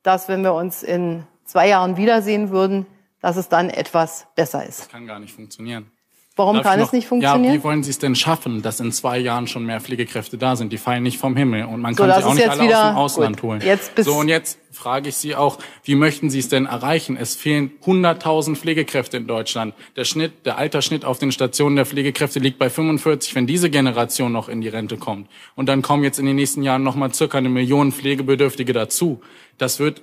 dass 0.02 0.28
wenn 0.28 0.42
wir 0.42 0.54
uns 0.54 0.82
in 0.82 1.26
zwei 1.44 1.68
Jahren 1.68 1.96
wiedersehen 1.96 2.50
würden, 2.50 2.86
dass 3.20 3.36
es 3.36 3.48
dann 3.48 3.70
etwas 3.70 4.26
besser 4.34 4.64
ist. 4.64 4.80
Das 4.80 4.88
kann 4.88 5.06
gar 5.06 5.18
nicht 5.18 5.34
funktionieren. 5.34 5.90
Warum 6.36 6.56
Darf 6.56 6.64
kann 6.64 6.78
noch, 6.78 6.86
es 6.88 6.92
nicht 6.92 7.08
funktionieren? 7.08 7.44
Ja, 7.44 7.58
wie 7.58 7.64
wollen 7.64 7.82
Sie 7.82 7.88
es 7.88 7.98
denn 7.98 8.14
schaffen, 8.14 8.60
dass 8.60 8.78
in 8.78 8.92
zwei 8.92 9.18
Jahren 9.18 9.46
schon 9.46 9.64
mehr 9.64 9.80
Pflegekräfte 9.80 10.36
da 10.36 10.54
sind? 10.54 10.70
Die 10.70 10.76
fallen 10.76 11.02
nicht 11.02 11.16
vom 11.16 11.34
Himmel 11.34 11.64
und 11.64 11.80
man 11.80 11.96
kann 11.96 12.10
so, 12.10 12.20
sie 12.20 12.24
auch 12.26 12.34
nicht 12.34 12.48
alle 12.48 12.62
aus 12.62 12.82
dem 12.82 12.96
Ausland 12.96 13.36
gut. 13.36 13.42
holen. 13.48 13.60
Jetzt 13.64 13.92
so, 14.04 14.16
und 14.16 14.28
jetzt 14.28 14.58
frage 14.70 15.08
ich 15.08 15.16
Sie 15.16 15.34
auch, 15.34 15.58
wie 15.82 15.94
möchten 15.94 16.28
Sie 16.28 16.38
es 16.38 16.50
denn 16.50 16.66
erreichen? 16.66 17.16
Es 17.16 17.34
fehlen 17.34 17.70
100.000 17.82 18.54
Pflegekräfte 18.54 19.16
in 19.16 19.26
Deutschland. 19.26 19.74
Der 19.96 20.04
Schnitt, 20.04 20.44
der 20.44 20.58
Altersschnitt 20.58 21.06
auf 21.06 21.18
den 21.18 21.32
Stationen 21.32 21.76
der 21.76 21.86
Pflegekräfte 21.86 22.38
liegt 22.38 22.58
bei 22.58 22.68
45, 22.68 23.34
wenn 23.34 23.46
diese 23.46 23.70
Generation 23.70 24.30
noch 24.30 24.50
in 24.50 24.60
die 24.60 24.68
Rente 24.68 24.98
kommt. 24.98 25.30
Und 25.54 25.70
dann 25.70 25.80
kommen 25.80 26.04
jetzt 26.04 26.18
in 26.18 26.26
den 26.26 26.36
nächsten 26.36 26.62
Jahren 26.62 26.82
nochmal 26.82 27.14
circa 27.14 27.38
eine 27.38 27.48
Million 27.48 27.92
Pflegebedürftige 27.92 28.74
dazu. 28.74 29.22
Das 29.56 29.78
wird 29.80 30.02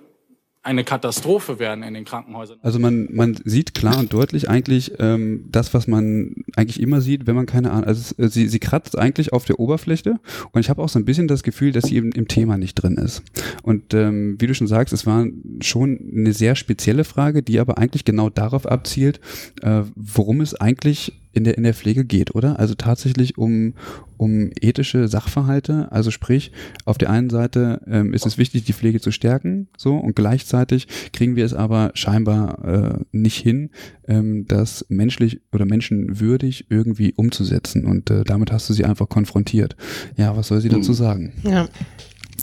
eine 0.64 0.86
Katastrophe 0.86 1.60
werden 1.60 1.84
in 1.84 1.94
den 1.94 2.06
Krankenhäusern. 2.06 2.58
Also 2.62 2.80
man, 2.80 3.10
man 3.12 3.36
sieht 3.44 3.74
klar 3.74 4.00
und 4.00 4.14
deutlich 4.14 4.50
eigentlich 4.50 4.94
ähm, 4.98 5.46
das, 5.52 5.74
was 5.74 5.88
man 5.88 6.36
eigentlich 6.56 6.80
immer 6.80 7.02
sieht, 7.02 7.28
wenn 7.28 7.36
man 7.36 7.46
keine 7.46 7.72
Ahnung, 7.72 7.84
also 7.84 8.14
es, 8.18 8.34
sie, 8.34 8.48
sie 8.48 8.60
kratzt 8.60 8.98
eigentlich 8.98 9.34
auf 9.34 9.44
der 9.44 9.60
Oberfläche 9.60 10.20
und 10.52 10.62
ich 10.62 10.70
habe 10.70 10.82
auch 10.82 10.88
so 10.88 10.98
ein 10.98 11.06
bisschen 11.06 11.28
das 11.28 11.44
Gefühl, 11.44 11.74
dass 11.74 11.86
sie 11.86 11.98
eben 11.98 12.14
im 12.14 12.30
Thema 12.30 12.58
nicht 12.58 12.76
drin 12.76 12.96
ist. 12.96 13.24
Und 13.62 13.94
ähm, 13.94 14.38
wie 14.40 14.48
du 14.48 14.56
schon 14.56 14.68
sagst, 14.68 14.94
es 14.94 15.06
war 15.06 15.26
schon 15.62 16.00
eine 16.16 16.32
sehr 16.32 16.56
spezielle 16.56 17.04
Frage, 17.04 17.44
die 17.44 17.60
aber 17.60 17.78
eigentlich 17.78 18.06
genau 18.06 18.30
darauf 18.30 18.66
abzielt, 18.66 19.20
äh, 19.62 19.84
worum 19.96 20.40
es 20.40 20.56
eigentlich 20.56 21.12
in 21.34 21.44
der, 21.44 21.58
in 21.58 21.64
der 21.64 21.74
Pflege 21.74 22.06
geht, 22.06 22.36
oder? 22.36 22.60
Also 22.60 22.76
tatsächlich 22.76 23.38
um, 23.38 23.74
um 24.18 24.52
ethische 24.62 25.08
Sachverhalte. 25.08 25.92
Also 25.92 26.12
sprich, 26.12 26.52
auf 26.86 26.98
der 26.98 27.10
einen 27.10 27.30
Seite 27.30 27.82
ähm, 27.88 28.14
ist 28.14 28.26
es 28.26 28.38
wichtig, 28.38 28.64
die 28.64 28.74
Pflege 28.74 29.02
zu 29.02 29.12
stärken, 29.12 29.68
so, 29.78 29.96
und 29.96 30.16
gleichzeitig 30.16 30.88
kriegen 31.12 31.36
wir 31.36 31.46
es 31.46 31.54
aber 31.54 31.92
scheinbar 31.96 32.64
äh, 32.66 33.00
nicht 33.12 33.38
hin, 33.38 33.72
ähm, 34.08 34.46
das 34.48 34.86
menschlich 34.90 35.42
oder 35.52 35.66
menschenwürdig 35.66 36.68
irgendwie 36.70 37.14
umzusetzen. 37.16 37.86
Und 37.86 38.10
äh, 38.12 38.24
damit 38.24 38.52
hast 38.52 38.70
du 38.70 38.74
sie 38.74 38.86
einfach 38.86 39.10
konfrontiert. 39.10 39.76
Ja, 40.18 40.38
was 40.38 40.48
soll 40.48 40.62
sie 40.62 40.70
dazu 40.70 40.90
hm. 40.90 40.96
sagen? 40.96 41.34
Ja. 41.44 41.68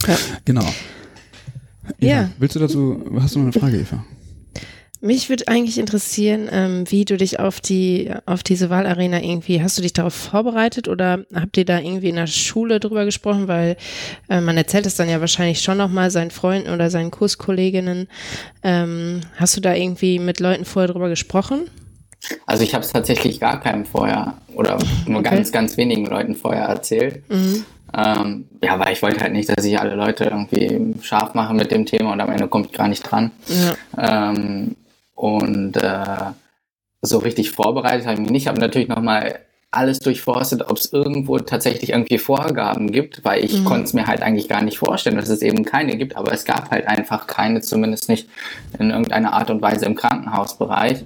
ja. 0.06 0.16
Genau. 0.44 0.66
Eva, 1.98 2.06
ja. 2.06 2.30
Willst 2.38 2.56
du 2.56 2.60
dazu, 2.60 3.04
hast 3.20 3.34
du 3.34 3.38
noch 3.40 3.46
eine 3.46 3.52
Frage, 3.52 3.78
Eva? 3.78 4.04
Mich 5.02 5.30
würde 5.30 5.48
eigentlich 5.48 5.78
interessieren, 5.78 6.48
ähm, 6.52 6.84
wie 6.90 7.06
du 7.06 7.16
dich 7.16 7.40
auf 7.40 7.60
die 7.60 8.10
auf 8.26 8.42
diese 8.42 8.68
Wahlarena 8.68 9.22
irgendwie 9.22 9.62
hast 9.62 9.78
du 9.78 9.82
dich 9.82 9.94
darauf 9.94 10.12
vorbereitet 10.12 10.88
oder 10.88 11.24
habt 11.34 11.56
ihr 11.56 11.64
da 11.64 11.78
irgendwie 11.78 12.10
in 12.10 12.16
der 12.16 12.26
Schule 12.26 12.80
drüber 12.80 13.06
gesprochen, 13.06 13.48
weil 13.48 13.78
äh, 14.28 14.42
man 14.42 14.58
erzählt 14.58 14.84
es 14.84 14.96
dann 14.96 15.08
ja 15.08 15.20
wahrscheinlich 15.20 15.62
schon 15.62 15.78
noch 15.78 15.88
mal 15.88 16.10
seinen 16.10 16.30
Freunden 16.30 16.68
oder 16.68 16.90
seinen 16.90 17.10
Kurskolleginnen. 17.10 18.08
Ähm, 18.62 19.22
hast 19.36 19.56
du 19.56 19.62
da 19.62 19.74
irgendwie 19.74 20.18
mit 20.18 20.38
Leuten 20.38 20.66
vorher 20.66 20.92
drüber 20.92 21.08
gesprochen? 21.08 21.70
Also 22.44 22.62
ich 22.62 22.74
habe 22.74 22.84
es 22.84 22.92
tatsächlich 22.92 23.40
gar 23.40 23.58
keinem 23.58 23.86
vorher 23.86 24.34
oder 24.54 24.78
nur 25.06 25.20
okay. 25.20 25.36
ganz 25.36 25.50
ganz 25.50 25.78
wenigen 25.78 26.04
Leuten 26.04 26.34
vorher 26.34 26.64
erzählt. 26.64 27.22
Mhm. 27.30 27.64
Ähm, 27.96 28.44
ja, 28.62 28.78
weil 28.78 28.92
ich 28.92 29.02
wollte 29.02 29.20
halt 29.20 29.32
nicht, 29.32 29.48
dass 29.48 29.64
ich 29.64 29.80
alle 29.80 29.94
Leute 29.94 30.24
irgendwie 30.24 30.94
scharf 31.02 31.34
mache 31.34 31.54
mit 31.54 31.70
dem 31.70 31.86
Thema 31.86 32.12
und 32.12 32.20
am 32.20 32.30
Ende 32.30 32.46
kommt 32.46 32.66
ich 32.66 32.72
gar 32.72 32.88
nicht 32.88 33.02
dran. 33.02 33.32
Ja. 33.96 34.30
Ähm, 34.30 34.76
und 35.20 35.76
äh, 35.76 36.32
so 37.02 37.18
richtig 37.18 37.50
vorbereitet 37.50 38.06
habe 38.06 38.14
ich 38.14 38.20
mich 38.20 38.30
nicht. 38.30 38.42
Ich 38.44 38.48
habe 38.48 38.58
natürlich 38.58 38.88
nochmal 38.88 39.40
alles 39.70 39.98
durchforstet, 39.98 40.62
ob 40.68 40.78
es 40.78 40.94
irgendwo 40.94 41.38
tatsächlich 41.38 41.90
irgendwie 41.90 42.16
Vorgaben 42.16 42.90
gibt, 42.90 43.22
weil 43.22 43.44
ich 43.44 43.60
mhm. 43.60 43.64
konnte 43.66 43.84
es 43.84 43.92
mir 43.92 44.06
halt 44.06 44.22
eigentlich 44.22 44.48
gar 44.48 44.62
nicht 44.62 44.78
vorstellen, 44.78 45.16
dass 45.16 45.28
es 45.28 45.42
eben 45.42 45.66
keine 45.66 45.98
gibt, 45.98 46.16
aber 46.16 46.32
es 46.32 46.46
gab 46.46 46.70
halt 46.70 46.88
einfach 46.88 47.26
keine, 47.26 47.60
zumindest 47.60 48.08
nicht 48.08 48.28
in 48.78 48.90
irgendeiner 48.90 49.34
Art 49.34 49.50
und 49.50 49.60
Weise 49.60 49.84
im 49.84 49.94
Krankenhausbereich. 49.94 51.04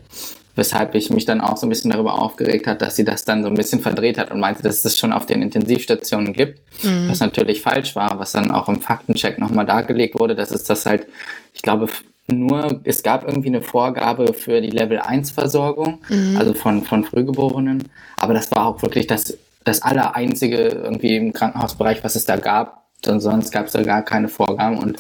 Weshalb 0.54 0.94
ich 0.94 1.10
mich 1.10 1.24
dann 1.24 1.40
auch 1.40 1.56
so 1.56 1.66
ein 1.66 1.68
bisschen 1.68 1.90
darüber 1.90 2.22
aufgeregt 2.22 2.68
hat, 2.68 2.80
dass 2.80 2.94
sie 2.94 3.04
das 3.04 3.24
dann 3.24 3.42
so 3.42 3.48
ein 3.48 3.56
bisschen 3.56 3.80
verdreht 3.80 4.18
hat 4.18 4.30
und 4.30 4.38
meinte, 4.38 4.62
dass 4.62 4.76
es 4.76 4.82
das 4.82 4.96
schon 4.96 5.12
auf 5.12 5.26
den 5.26 5.42
Intensivstationen 5.42 6.32
gibt, 6.32 6.60
mhm. 6.84 7.08
was 7.08 7.18
natürlich 7.18 7.60
falsch 7.60 7.96
war, 7.96 8.20
was 8.20 8.30
dann 8.30 8.52
auch 8.52 8.68
im 8.68 8.80
Faktencheck 8.80 9.40
nochmal 9.40 9.66
dargelegt 9.66 10.20
wurde, 10.20 10.36
dass 10.36 10.52
es 10.52 10.62
das 10.62 10.86
halt, 10.86 11.08
ich 11.52 11.62
glaube, 11.62 11.88
nur, 12.26 12.80
es 12.84 13.02
gab 13.02 13.26
irgendwie 13.26 13.48
eine 13.48 13.62
Vorgabe 13.62 14.32
für 14.32 14.60
die 14.60 14.70
Level 14.70 14.98
1 14.98 15.30
Versorgung, 15.30 16.00
mhm. 16.08 16.36
also 16.38 16.54
von, 16.54 16.82
von 16.82 17.04
Frühgeborenen. 17.04 17.84
Aber 18.16 18.32
das 18.34 18.50
war 18.52 18.66
auch 18.66 18.82
wirklich 18.82 19.06
das, 19.06 19.36
das 19.64 19.82
aller 19.82 20.16
einzige 20.16 20.56
irgendwie 20.56 21.16
im 21.16 21.32
Krankenhausbereich, 21.32 22.02
was 22.02 22.16
es 22.16 22.24
da 22.24 22.36
gab. 22.36 22.84
Und 23.06 23.20
sonst 23.20 23.50
gab 23.50 23.66
es 23.66 23.72
da 23.72 23.82
gar 23.82 24.02
keine 24.02 24.28
Vorgaben. 24.28 24.78
Und 24.78 24.98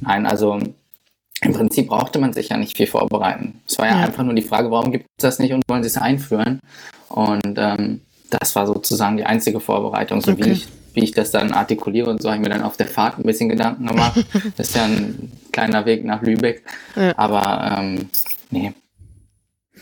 nein, 0.00 0.26
also 0.26 0.58
im 1.40 1.52
Prinzip 1.52 1.88
brauchte 1.88 2.18
man 2.18 2.32
sich 2.32 2.50
ja 2.50 2.56
nicht 2.56 2.76
viel 2.76 2.86
vorbereiten. 2.86 3.60
Es 3.66 3.78
war 3.78 3.86
ja, 3.86 3.98
ja. 3.98 4.06
einfach 4.06 4.24
nur 4.24 4.34
die 4.34 4.42
Frage, 4.42 4.70
warum 4.70 4.92
gibt 4.92 5.06
es 5.16 5.22
das 5.22 5.38
nicht 5.38 5.52
und 5.52 5.62
wollen 5.68 5.82
sie 5.82 5.88
es 5.88 5.96
einführen? 5.96 6.60
Und 7.08 7.56
ähm, 7.56 8.02
das 8.28 8.54
war 8.56 8.66
sozusagen 8.66 9.16
die 9.16 9.24
einzige 9.24 9.60
Vorbereitung, 9.60 10.20
so 10.20 10.32
okay. 10.32 10.44
wie 10.44 10.50
ich 10.50 10.68
wie 10.94 11.04
ich 11.04 11.12
das 11.12 11.30
dann 11.30 11.52
artikuliere 11.52 12.10
und 12.10 12.22
so 12.22 12.28
habe 12.28 12.36
ich 12.38 12.42
mir 12.42 12.54
dann 12.54 12.62
auf 12.62 12.76
der 12.76 12.86
Fahrt 12.86 13.18
ein 13.18 13.24
bisschen 13.24 13.48
Gedanken 13.48 13.86
gemacht. 13.86 14.24
Das 14.56 14.68
ist 14.68 14.76
ja 14.76 14.84
ein 14.84 15.32
kleiner 15.52 15.86
Weg 15.86 16.04
nach 16.04 16.22
Lübeck. 16.22 16.62
Ja. 16.96 17.16
Aber 17.16 17.78
ähm, 17.78 18.08
nee, 18.50 18.72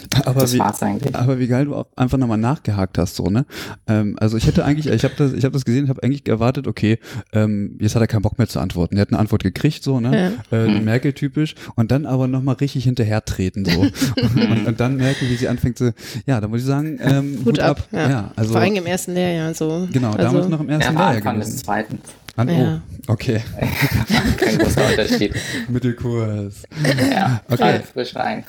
aber 0.25 0.41
das 0.41 0.53
wie, 0.55 0.59
war's 0.59 0.83
eigentlich. 0.83 1.15
Aber 1.15 1.39
wie 1.39 1.47
geil 1.47 1.67
du 1.67 1.75
auch 1.75 1.87
einfach 1.97 2.19
nochmal 2.19 2.39
nachgehakt 2.39 2.99
hast, 2.99 3.17
so, 3.17 3.29
ne? 3.29 3.47
Ähm, 3.87 4.17
also 4.21 4.37
ich 4.37 4.47
hätte 4.47 4.65
eigentlich, 4.65 4.93
ich 4.93 5.05
habe 5.05 5.15
das, 5.17 5.33
ich 5.33 5.45
habe 5.45 5.53
das 5.53 5.65
gesehen, 5.65 5.85
ich 5.85 5.91
habe 5.91 6.03
eigentlich 6.03 6.29
erwartet, 6.29 6.67
okay, 6.67 6.99
ähm, 7.33 7.77
jetzt 7.81 7.95
hat 7.95 8.03
er 8.03 8.07
keinen 8.07 8.23
Bock 8.23 8.39
mehr 8.39 8.49
zu 8.49 8.61
antworten. 8.61 8.97
Er 8.97 9.03
hat 9.03 9.11
eine 9.11 9.19
Antwort 9.19 9.43
gekriegt, 9.43 9.83
so, 9.83 10.01
ne? 10.01 10.35
Ja. 10.51 10.57
Äh. 10.59 10.81
Merkel-typisch. 10.81 11.55
Und 11.75 11.91
dann 11.91 12.07
aber 12.07 12.29
nochmal 12.29 12.57
richtig 12.57 12.85
hinterher 12.85 13.25
treten, 13.25 13.65
so. 13.65 13.81
und, 13.81 14.67
und, 14.67 14.81
dann 14.81 14.97
merken, 14.97 15.27
wie 15.29 15.37
sie 15.37 15.49
anfängt, 15.49 15.79
so, 15.79 15.91
ja, 16.27 16.41
da 16.41 16.49
muss 16.49 16.61
ich 16.61 16.67
sagen, 16.67 16.99
ähm, 17.03 17.39
Hut, 17.39 17.47
Hut 17.47 17.61
ab. 17.61 17.79
ab. 17.79 17.89
Ja. 17.93 18.11
ja. 18.11 18.33
also, 18.37 18.53
Vor 18.53 18.61
allem 18.61 18.77
im 18.77 18.87
ersten 18.87 19.15
Lehrjahr, 19.15 19.55
so. 19.55 19.89
Genau, 19.93 20.13
also, 20.13 20.23
damals 20.23 20.49
noch 20.49 20.61
im 20.61 20.69
ersten 20.69 20.95
Lehrjahr. 20.95 21.17
Anfang 21.17 21.41
des 21.41 21.57
zweiten. 21.59 21.99
An, 22.37 22.49
ja. 22.49 22.83
Oh, 23.09 23.13
okay. 23.13 23.43
Kein 24.37 24.59
großer 24.59 24.87
Unterschied. 24.91 25.35
Mittelkurs. 25.69 26.65
Ja, 27.11 27.43
okay. 27.49 27.81
frisch 27.93 28.15
rein. 28.15 28.45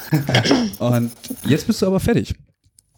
Und 0.80 1.12
jetzt 1.46 1.68
bist 1.68 1.82
du 1.82 1.88
aber 1.88 2.00
fertig. 2.00 2.36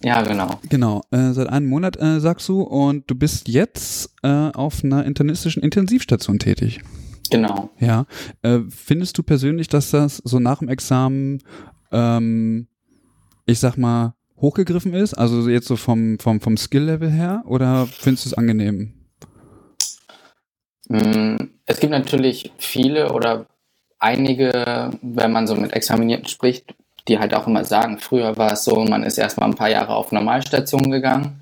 Ja, 0.03 0.21
genau. 0.21 0.59
Genau, 0.69 1.03
äh, 1.11 1.31
seit 1.33 1.49
einem 1.49 1.67
Monat 1.67 1.97
äh, 2.01 2.19
sagst 2.19 2.47
du 2.47 2.61
und 2.61 3.09
du 3.09 3.15
bist 3.15 3.47
jetzt 3.49 4.11
äh, 4.23 4.27
auf 4.27 4.83
einer 4.83 5.05
internistischen 5.05 5.61
Intensivstation 5.61 6.39
tätig. 6.39 6.81
Genau. 7.29 7.69
Ja. 7.79 8.05
Äh, 8.41 8.59
findest 8.69 9.17
du 9.17 9.23
persönlich, 9.23 9.67
dass 9.67 9.91
das 9.91 10.17
so 10.17 10.39
nach 10.39 10.59
dem 10.59 10.69
Examen, 10.69 11.43
ähm, 11.91 12.67
ich 13.45 13.59
sag 13.59 13.77
mal, 13.77 14.15
hochgegriffen 14.37 14.93
ist? 14.93 15.13
Also 15.13 15.47
jetzt 15.49 15.67
so 15.67 15.75
vom, 15.75 16.17
vom, 16.17 16.39
vom 16.41 16.57
Skill-Level 16.57 17.11
her? 17.11 17.43
Oder 17.45 17.85
findest 17.85 18.25
du 18.25 18.29
es 18.29 18.33
angenehm? 18.33 18.93
Mm, 20.89 21.37
es 21.65 21.79
gibt 21.79 21.91
natürlich 21.91 22.51
viele 22.57 23.13
oder 23.13 23.45
einige, 23.99 24.91
wenn 25.01 25.31
man 25.31 25.47
so 25.47 25.55
mit 25.55 25.73
Examinierten 25.73 26.27
spricht, 26.27 26.73
die 27.07 27.19
halt 27.19 27.33
auch 27.33 27.47
immer 27.47 27.65
sagen, 27.65 27.99
früher 27.99 28.37
war 28.37 28.53
es 28.53 28.65
so, 28.65 28.83
man 28.83 29.03
ist 29.03 29.17
erstmal 29.17 29.49
ein 29.49 29.55
paar 29.55 29.69
Jahre 29.69 29.95
auf 29.95 30.11
Normalstation 30.11 30.91
gegangen. 30.91 31.41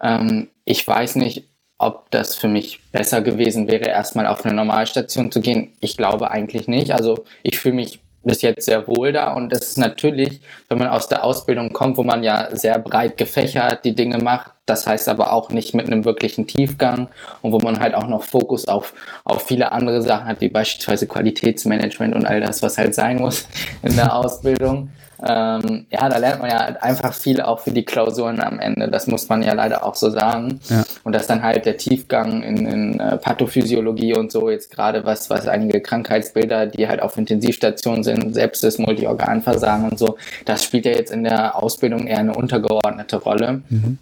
Ähm, 0.00 0.48
ich 0.64 0.86
weiß 0.86 1.16
nicht, 1.16 1.44
ob 1.78 2.10
das 2.10 2.36
für 2.36 2.48
mich 2.48 2.80
besser 2.92 3.22
gewesen 3.22 3.68
wäre, 3.68 3.86
erstmal 3.86 4.26
auf 4.26 4.44
eine 4.44 4.54
Normalstation 4.54 5.32
zu 5.32 5.40
gehen. 5.40 5.72
Ich 5.80 5.96
glaube 5.96 6.30
eigentlich 6.30 6.68
nicht. 6.68 6.92
Also 6.92 7.24
ich 7.42 7.58
fühle 7.58 7.76
mich 7.76 8.00
bis 8.22 8.42
jetzt 8.42 8.64
sehr 8.64 8.86
wohl 8.86 9.12
da 9.12 9.32
und 9.32 9.50
das 9.50 9.68
ist 9.68 9.78
natürlich, 9.78 10.40
wenn 10.68 10.78
man 10.78 10.88
aus 10.88 11.08
der 11.08 11.24
Ausbildung 11.24 11.72
kommt, 11.72 11.96
wo 11.96 12.02
man 12.02 12.22
ja 12.22 12.48
sehr 12.54 12.78
breit 12.78 13.16
gefächert 13.16 13.84
die 13.84 13.94
Dinge 13.94 14.18
macht, 14.18 14.52
das 14.66 14.86
heißt 14.86 15.08
aber 15.08 15.32
auch 15.32 15.50
nicht 15.50 15.74
mit 15.74 15.86
einem 15.86 16.04
wirklichen 16.04 16.46
Tiefgang 16.46 17.08
und 17.42 17.52
wo 17.52 17.58
man 17.58 17.80
halt 17.80 17.94
auch 17.94 18.06
noch 18.06 18.22
Fokus 18.22 18.68
auf, 18.68 18.94
auf 19.24 19.46
viele 19.46 19.72
andere 19.72 20.02
Sachen 20.02 20.26
hat, 20.26 20.40
wie 20.40 20.48
beispielsweise 20.48 21.06
Qualitätsmanagement 21.06 22.14
und 22.14 22.26
all 22.26 22.40
das, 22.40 22.62
was 22.62 22.78
halt 22.78 22.94
sein 22.94 23.18
muss 23.18 23.46
in 23.82 23.96
der 23.96 24.14
Ausbildung. 24.14 24.90
Ähm, 25.22 25.86
ja, 25.90 26.08
da 26.08 26.16
lernt 26.16 26.40
man 26.40 26.50
ja 26.50 26.58
einfach 26.80 27.12
viel 27.12 27.42
auch 27.42 27.60
für 27.60 27.72
die 27.72 27.84
Klausuren 27.84 28.40
am 28.40 28.58
Ende. 28.58 28.88
Das 28.88 29.06
muss 29.06 29.28
man 29.28 29.42
ja 29.42 29.52
leider 29.52 29.84
auch 29.84 29.94
so 29.94 30.08
sagen. 30.08 30.60
Ja. 30.68 30.84
Und 31.04 31.14
dass 31.14 31.26
dann 31.26 31.42
halt 31.42 31.66
der 31.66 31.76
Tiefgang 31.76 32.42
in, 32.42 32.66
in 32.66 33.00
äh, 33.00 33.16
Pathophysiologie 33.16 34.14
und 34.14 34.30
so 34.30 34.50
jetzt 34.50 34.70
gerade 34.70 35.04
was, 35.04 35.30
was 35.30 35.48
einige 35.48 35.80
Krankheitsbilder, 35.80 36.66
die 36.66 36.88
halt 36.88 37.00
auf 37.00 37.16
Intensivstationen 37.16 38.02
sind, 38.02 38.34
Sepsis, 38.34 38.78
Multiorganversagen 38.78 39.88
und 39.88 39.98
so, 39.98 40.16
das 40.44 40.64
spielt 40.64 40.84
ja 40.84 40.92
jetzt 40.92 41.12
in 41.12 41.24
der 41.24 41.56
Ausbildung 41.56 42.06
eher 42.06 42.18
eine 42.18 42.34
untergeordnete 42.34 43.16
Rolle. 43.16 43.62
Mhm. 43.68 43.98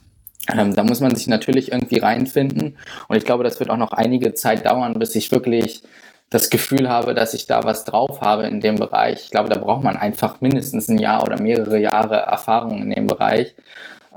Ähm, 0.53 0.75
da 0.75 0.83
muss 0.83 1.01
man 1.01 1.15
sich 1.15 1.27
natürlich 1.27 1.73
irgendwie 1.73 1.99
reinfinden. 1.99 2.77
Und 3.09 3.17
ich 3.17 3.25
glaube, 3.25 3.45
das 3.45 3.61
wird 3.61 3.71
auch 3.71 3.77
noch 3.77 3.93
einige 3.93 4.35
Zeit 4.35 4.67
dauern, 4.67 4.95
bis 4.95 5.15
ich 5.15 5.31
wirklich 5.31 5.83
das 6.31 6.51
Gefühl 6.51 6.89
habe, 6.89 7.15
dass 7.15 7.35
ich 7.35 7.47
da 7.47 7.65
was 7.65 7.85
drauf 7.85 8.21
habe 8.21 8.47
in 8.47 8.61
dem 8.61 8.77
Bereich. 8.77 9.25
Ich 9.25 9.31
glaube, 9.31 9.49
da 9.49 9.59
braucht 9.59 9.83
man 9.83 9.97
einfach 9.97 10.41
mindestens 10.41 10.89
ein 10.89 10.99
Jahr 10.99 11.23
oder 11.23 11.41
mehrere 11.41 11.79
Jahre 11.79 12.17
Erfahrung 12.17 12.83
in 12.83 12.91
dem 12.91 13.07
Bereich. 13.07 13.55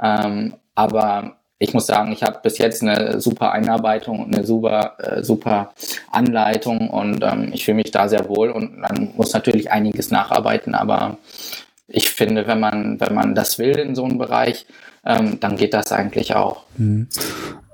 Ähm, 0.02 0.56
aber 0.76 1.38
ich 1.62 1.76
muss 1.76 1.86
sagen, 1.86 2.12
ich 2.12 2.24
habe 2.24 2.40
bis 2.42 2.58
jetzt 2.58 2.82
eine 2.82 3.22
super 3.22 3.52
Einarbeitung 3.52 4.20
und 4.20 4.36
eine 4.36 4.44
super, 4.44 4.96
äh, 4.98 5.22
super 5.22 5.74
Anleitung 6.12 6.90
und 6.90 7.24
ähm, 7.24 7.52
ich 7.54 7.66
fühle 7.66 7.76
mich 7.76 7.92
da 7.92 8.10
sehr 8.10 8.28
wohl 8.28 8.50
und 8.50 8.80
man 8.80 9.14
muss 9.16 9.32
natürlich 9.34 9.72
einiges 9.72 10.10
nacharbeiten, 10.10 10.74
aber 10.74 11.20
ich 11.88 12.10
finde, 12.10 12.48
wenn 12.48 12.60
man, 12.60 13.00
wenn 13.00 13.14
man 13.14 13.36
das 13.36 13.60
will 13.60 13.78
in 13.78 13.94
so 13.94 14.04
einem 14.04 14.18
Bereich, 14.18 14.66
ähm, 15.06 15.40
dann 15.40 15.56
geht 15.56 15.76
das 15.76 15.92
eigentlich 15.92 16.34
auch. 16.34 16.64
Mhm. 16.78 17.08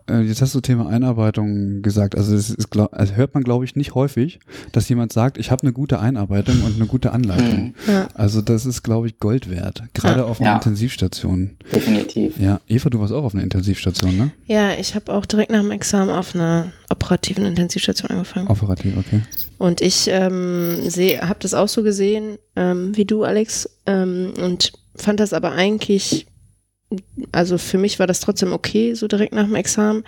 Äh, 0.10 0.22
jetzt 0.22 0.41
hast 0.41 0.55
du 0.55 0.62
Thema 0.62 0.88
Einarbeitung 0.88 1.82
gesagt. 1.82 2.16
Also 2.16 2.36
das 2.36 2.49
ist, 2.49 2.76
also 2.78 3.16
hört 3.16 3.34
man, 3.34 3.43
glaube 3.43 3.66
ich, 3.66 3.76
nicht 3.76 3.95
häufig, 3.95 4.39
dass 4.72 4.88
jemand 4.89 5.14
sagt, 5.14 5.38
ich 5.38 5.51
habe 5.51 5.64
eine 5.64 5.74
gute 5.74 5.99
Einarbeitung 5.99 6.62
und 6.64 6.76
eine 6.76 6.86
gute 6.86 7.12
Anleitung. 7.12 7.74
Mhm. 7.86 7.91
Ja. 7.91 8.08
Also 8.14 8.41
das 8.41 8.66
ist, 8.66 8.84
glaube 8.84 9.08
ich, 9.08 9.20
Gold 9.20 9.49
wert. 9.49 9.84
Gerade 9.93 10.20
ja. 10.20 10.26
auf 10.26 10.39
einer 10.39 10.51
ja. 10.51 10.55
Intensivstation. 10.55 11.58
Definitiv. 11.74 12.39
Ja, 12.39 12.60
Eva, 12.68 12.89
du 12.89 12.99
warst 12.99 13.14
auch 13.14 13.24
auf 13.24 13.34
einer 13.34 13.43
Intensivstation, 13.43 14.18
ne? 14.18 14.32
Ja, 14.45 14.74
ich 14.74 14.95
habe 14.95 15.14
auch 15.14 15.26
direkt 15.26 15.51
nach 15.51 15.62
dem 15.62 15.72
Examen 15.72 16.10
auf 16.10 16.36
einer 16.36 16.72
operativen 16.89 17.45
Intensivstation 17.45 18.10
angefangen. 18.12 18.47
Operativ, 18.47 18.97
okay. 18.97 19.22
Und 19.58 19.82
ich 19.82 20.08
ähm, 20.10 20.78
habe 21.22 21.39
das 21.39 21.53
auch 21.53 21.68
so 21.68 21.84
gesehen 21.84 22.38
ähm, 22.55 22.95
wie 22.95 23.05
du, 23.05 23.24
Alex, 23.24 23.70
ähm, 23.86 24.34
und 24.41 24.72
fand 24.95 25.20
das 25.20 25.34
aber 25.34 25.51
eigentlich 25.51 26.28
also 27.31 27.57
für 27.57 27.77
mich 27.77 27.99
war 27.99 28.07
das 28.07 28.21
trotzdem 28.21 28.53
okay, 28.53 28.93
so 28.93 29.07
direkt 29.07 29.33
nach 29.33 29.45
dem 29.45 29.55
Examen. 29.55 30.03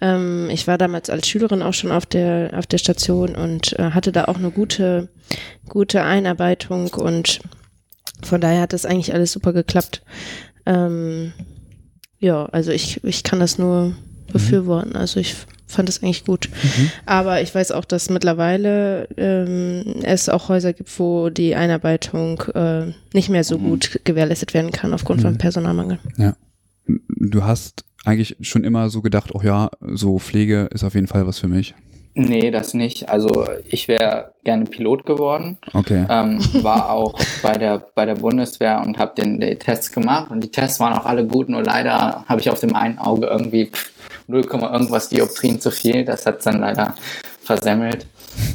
Ähm, 0.00 0.48
ich 0.50 0.66
war 0.66 0.78
damals 0.78 1.10
als 1.10 1.28
Schülerin 1.28 1.62
auch 1.62 1.74
schon 1.74 1.92
auf 1.92 2.06
der, 2.06 2.52
auf 2.54 2.66
der 2.66 2.78
Station 2.78 3.34
und 3.36 3.78
äh, 3.78 3.90
hatte 3.90 4.12
da 4.12 4.24
auch 4.24 4.36
eine 4.36 4.50
gute, 4.50 5.08
gute 5.68 6.02
Einarbeitung 6.02 6.88
und 6.94 7.40
von 8.22 8.40
daher 8.40 8.62
hat 8.62 8.72
das 8.72 8.86
eigentlich 8.86 9.12
alles 9.12 9.32
super 9.32 9.52
geklappt. 9.52 10.02
Ähm, 10.64 11.32
ja, 12.18 12.46
also 12.46 12.72
ich, 12.72 13.04
ich 13.04 13.22
kann 13.22 13.40
das 13.40 13.58
nur 13.58 13.94
befürworten. 14.36 14.96
Also 14.96 15.20
ich 15.20 15.34
fand 15.66 15.88
das 15.88 16.02
eigentlich 16.02 16.24
gut. 16.24 16.48
Mhm. 16.62 16.90
Aber 17.06 17.42
ich 17.42 17.54
weiß 17.54 17.72
auch, 17.72 17.84
dass 17.84 18.10
mittlerweile 18.10 19.08
ähm, 19.16 20.02
es 20.02 20.28
auch 20.28 20.48
Häuser 20.48 20.72
gibt, 20.72 20.98
wo 20.98 21.28
die 21.28 21.54
Einarbeitung 21.54 22.40
äh, 22.54 22.92
nicht 23.12 23.28
mehr 23.28 23.44
so 23.44 23.58
mhm. 23.58 23.70
gut 23.70 24.00
gewährleistet 24.04 24.54
werden 24.54 24.72
kann 24.72 24.94
aufgrund 24.94 25.20
mhm. 25.20 25.24
von 25.24 25.38
Personalmangel. 25.38 25.98
Ja. 26.16 26.36
Du 27.08 27.44
hast 27.44 27.84
eigentlich 28.04 28.36
schon 28.40 28.62
immer 28.62 28.88
so 28.88 29.02
gedacht, 29.02 29.34
oh 29.34 29.40
ja, 29.42 29.70
so 29.80 30.18
Pflege 30.18 30.68
ist 30.72 30.84
auf 30.84 30.94
jeden 30.94 31.08
Fall 31.08 31.26
was 31.26 31.40
für 31.40 31.48
mich. 31.48 31.74
Nee, 32.18 32.50
das 32.50 32.72
nicht. 32.72 33.10
Also 33.10 33.46
ich 33.68 33.88
wäre 33.88 34.32
gerne 34.42 34.64
Pilot 34.64 35.04
geworden. 35.04 35.58
Okay. 35.74 36.06
Ähm, 36.08 36.38
war 36.62 36.90
auch 36.90 37.18
bei 37.42 37.58
der 37.58 37.84
bei 37.94 38.06
der 38.06 38.14
Bundeswehr 38.14 38.80
und 38.80 38.96
habe 38.96 39.20
den, 39.20 39.38
den 39.38 39.58
Tests 39.58 39.92
gemacht 39.92 40.30
und 40.30 40.42
die 40.42 40.50
Tests 40.50 40.80
waren 40.80 40.94
auch 40.94 41.04
alle 41.04 41.26
gut, 41.26 41.50
nur 41.50 41.62
leider 41.62 42.24
habe 42.26 42.40
ich 42.40 42.48
auf 42.48 42.60
dem 42.60 42.74
einen 42.74 42.98
Auge 42.98 43.26
irgendwie 43.26 43.70
0, 44.26 44.44
irgendwas 44.44 45.08
Dioptrien 45.08 45.60
zu 45.60 45.70
viel. 45.70 46.04
Das 46.04 46.26
hat 46.26 46.44
dann 46.46 46.60
leider 46.60 46.94
versemmelt. 47.42 48.06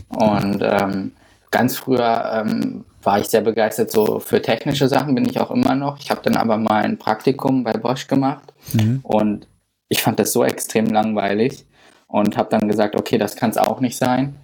Und 0.10 0.62
ähm, 0.62 1.12
ganz 1.50 1.78
früher 1.78 2.44
ähm, 2.46 2.86
war 3.04 3.20
ich 3.20 3.28
sehr 3.28 3.42
begeistert 3.42 3.92
so 3.92 4.20
für 4.20 4.42
technische 4.42 4.88
Sachen, 4.88 5.16
bin 5.16 5.26
ich 5.26 5.40
auch 5.40 5.52
immer 5.52 5.76
noch. 5.76 6.00
Ich 6.00 6.12
habe 6.12 6.22
dann 6.24 6.36
aber 6.36 6.58
mal 6.58 6.84
ein 6.84 6.98
Praktikum 6.98 7.64
bei 7.64 7.74
Bosch 7.74 8.08
gemacht 8.08 8.54
mhm. 8.74 9.00
und 9.04 9.48
ich 9.90 10.02
fand 10.02 10.20
das 10.20 10.32
so 10.32 10.44
extrem 10.44 10.86
langweilig 10.86 11.66
und 12.08 12.38
habe 12.38 12.50
dann 12.50 12.68
gesagt, 12.68 12.96
okay, 12.96 13.18
das 13.18 13.36
kann 13.36 13.50
es 13.50 13.58
auch 13.58 13.80
nicht 13.80 13.98
sein. 13.98 14.36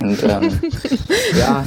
Und 0.00 0.22
ähm, 0.22 0.60
ja, 1.36 1.64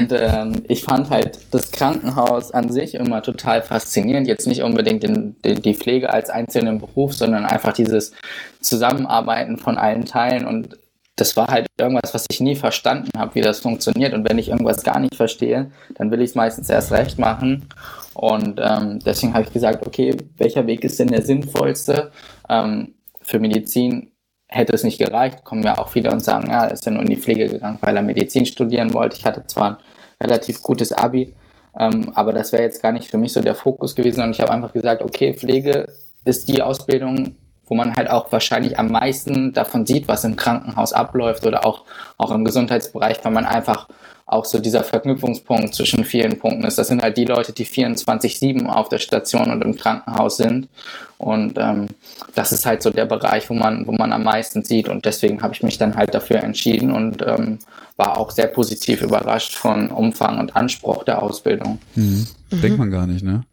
und, 0.00 0.12
ähm, 0.12 0.62
ich 0.68 0.82
fand 0.82 1.10
halt 1.10 1.38
das 1.52 1.70
Krankenhaus 1.70 2.50
an 2.50 2.70
sich 2.70 2.94
immer 2.94 3.22
total 3.22 3.62
faszinierend. 3.62 4.26
Jetzt 4.26 4.46
nicht 4.46 4.62
unbedingt 4.62 5.02
den, 5.02 5.36
den, 5.42 5.62
die 5.62 5.74
Pflege 5.74 6.12
als 6.12 6.30
einzelnen 6.30 6.80
Beruf, 6.80 7.14
sondern 7.14 7.44
einfach 7.44 7.72
dieses 7.72 8.12
Zusammenarbeiten 8.60 9.58
von 9.58 9.78
allen 9.78 10.04
Teilen. 10.04 10.46
Und 10.46 10.78
das 11.16 11.36
war 11.36 11.48
halt 11.48 11.66
irgendwas, 11.78 12.14
was 12.14 12.26
ich 12.30 12.40
nie 12.40 12.56
verstanden 12.56 13.10
habe, 13.16 13.34
wie 13.34 13.40
das 13.40 13.60
funktioniert. 13.60 14.14
Und 14.14 14.28
wenn 14.28 14.38
ich 14.38 14.48
irgendwas 14.48 14.82
gar 14.82 14.98
nicht 14.98 15.14
verstehe, 15.14 15.70
dann 15.94 16.10
will 16.10 16.20
ich 16.20 16.30
es 16.30 16.36
meistens 16.36 16.70
erst 16.70 16.92
recht 16.92 17.18
machen. 17.18 17.68
Und 18.14 18.60
ähm, 18.62 18.98
deswegen 19.00 19.34
habe 19.34 19.44
ich 19.44 19.52
gesagt, 19.52 19.86
okay, 19.86 20.16
welcher 20.38 20.66
Weg 20.66 20.84
ist 20.84 20.98
denn 20.98 21.08
der 21.08 21.22
sinnvollste? 21.22 22.10
Ähm, 22.48 22.94
für 23.20 23.38
Medizin 23.38 24.12
hätte 24.48 24.72
es 24.72 24.82
nicht 24.82 24.98
gereicht, 24.98 25.44
kommen 25.44 25.62
ja 25.62 25.78
auch 25.78 25.88
viele 25.88 26.10
und 26.10 26.20
sagen, 26.20 26.50
ja, 26.50 26.64
er 26.64 26.72
ist 26.72 26.84
ja 26.86 26.92
nur 26.92 27.02
in 27.02 27.08
die 27.08 27.16
Pflege 27.16 27.48
gegangen, 27.48 27.78
weil 27.82 27.96
er 27.96 28.02
Medizin 28.02 28.46
studieren 28.46 28.94
wollte. 28.94 29.16
Ich 29.16 29.26
hatte 29.26 29.46
zwar 29.46 29.70
ein 29.70 29.76
relativ 30.22 30.62
gutes 30.62 30.92
Abi, 30.92 31.34
ähm, 31.78 32.10
aber 32.14 32.32
das 32.32 32.52
wäre 32.52 32.62
jetzt 32.62 32.82
gar 32.82 32.92
nicht 32.92 33.10
für 33.10 33.18
mich 33.18 33.32
so 33.32 33.40
der 33.40 33.54
Fokus 33.54 33.94
gewesen 33.94 34.22
und 34.22 34.30
ich 34.30 34.40
habe 34.40 34.50
einfach 34.50 34.72
gesagt, 34.72 35.02
okay, 35.02 35.34
Pflege 35.34 35.92
ist 36.24 36.48
die 36.48 36.62
Ausbildung, 36.62 37.36
wo 37.66 37.74
man 37.74 37.94
halt 37.94 38.10
auch 38.10 38.32
wahrscheinlich 38.32 38.78
am 38.78 38.88
meisten 38.88 39.52
davon 39.52 39.84
sieht, 39.84 40.08
was 40.08 40.24
im 40.24 40.36
Krankenhaus 40.36 40.94
abläuft 40.94 41.46
oder 41.46 41.66
auch, 41.66 41.84
auch 42.16 42.30
im 42.30 42.44
Gesundheitsbereich, 42.44 43.18
weil 43.22 43.32
man 43.32 43.44
einfach 43.44 43.88
auch 44.28 44.44
so 44.44 44.58
dieser 44.58 44.84
Verknüpfungspunkt 44.84 45.74
zwischen 45.74 46.04
vielen 46.04 46.38
Punkten 46.38 46.64
ist. 46.64 46.76
Das 46.76 46.88
sind 46.88 47.02
halt 47.02 47.16
die 47.16 47.24
Leute, 47.24 47.52
die 47.52 47.64
24-7 47.64 48.66
auf 48.66 48.90
der 48.90 48.98
Station 48.98 49.50
und 49.50 49.64
im 49.64 49.74
Krankenhaus 49.74 50.36
sind. 50.36 50.68
Und 51.16 51.56
ähm, 51.56 51.86
das 52.34 52.52
ist 52.52 52.66
halt 52.66 52.82
so 52.82 52.90
der 52.90 53.06
Bereich, 53.06 53.48
wo 53.48 53.54
man, 53.54 53.86
wo 53.86 53.92
man 53.92 54.12
am 54.12 54.24
meisten 54.24 54.62
sieht. 54.62 54.88
Und 54.88 55.06
deswegen 55.06 55.40
habe 55.40 55.54
ich 55.54 55.62
mich 55.62 55.78
dann 55.78 55.96
halt 55.96 56.14
dafür 56.14 56.42
entschieden 56.44 56.92
und 56.92 57.22
ähm, 57.26 57.58
war 57.96 58.18
auch 58.18 58.30
sehr 58.30 58.48
positiv 58.48 59.00
überrascht 59.00 59.54
von 59.54 59.88
Umfang 59.88 60.38
und 60.38 60.54
Anspruch 60.54 61.04
der 61.04 61.22
Ausbildung. 61.22 61.78
Mhm. 61.94 62.26
Mhm. 62.50 62.60
Denkt 62.60 62.78
man 62.78 62.90
gar 62.90 63.06
nicht, 63.06 63.24
ne? 63.24 63.44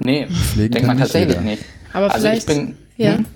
Nee, 0.00 0.26
Pflegen 0.26 0.72
denkt 0.72 0.86
man 0.86 0.98
tatsächlich 0.98 1.34
jeder. 1.34 1.42
nicht. 1.42 1.64
Aber 1.92 2.12
also 2.12 2.26
vielleicht, 2.26 2.48
ich 2.48 2.56
bin. 2.56 2.76
Ja. 2.96 3.16
Hm? 3.16 3.26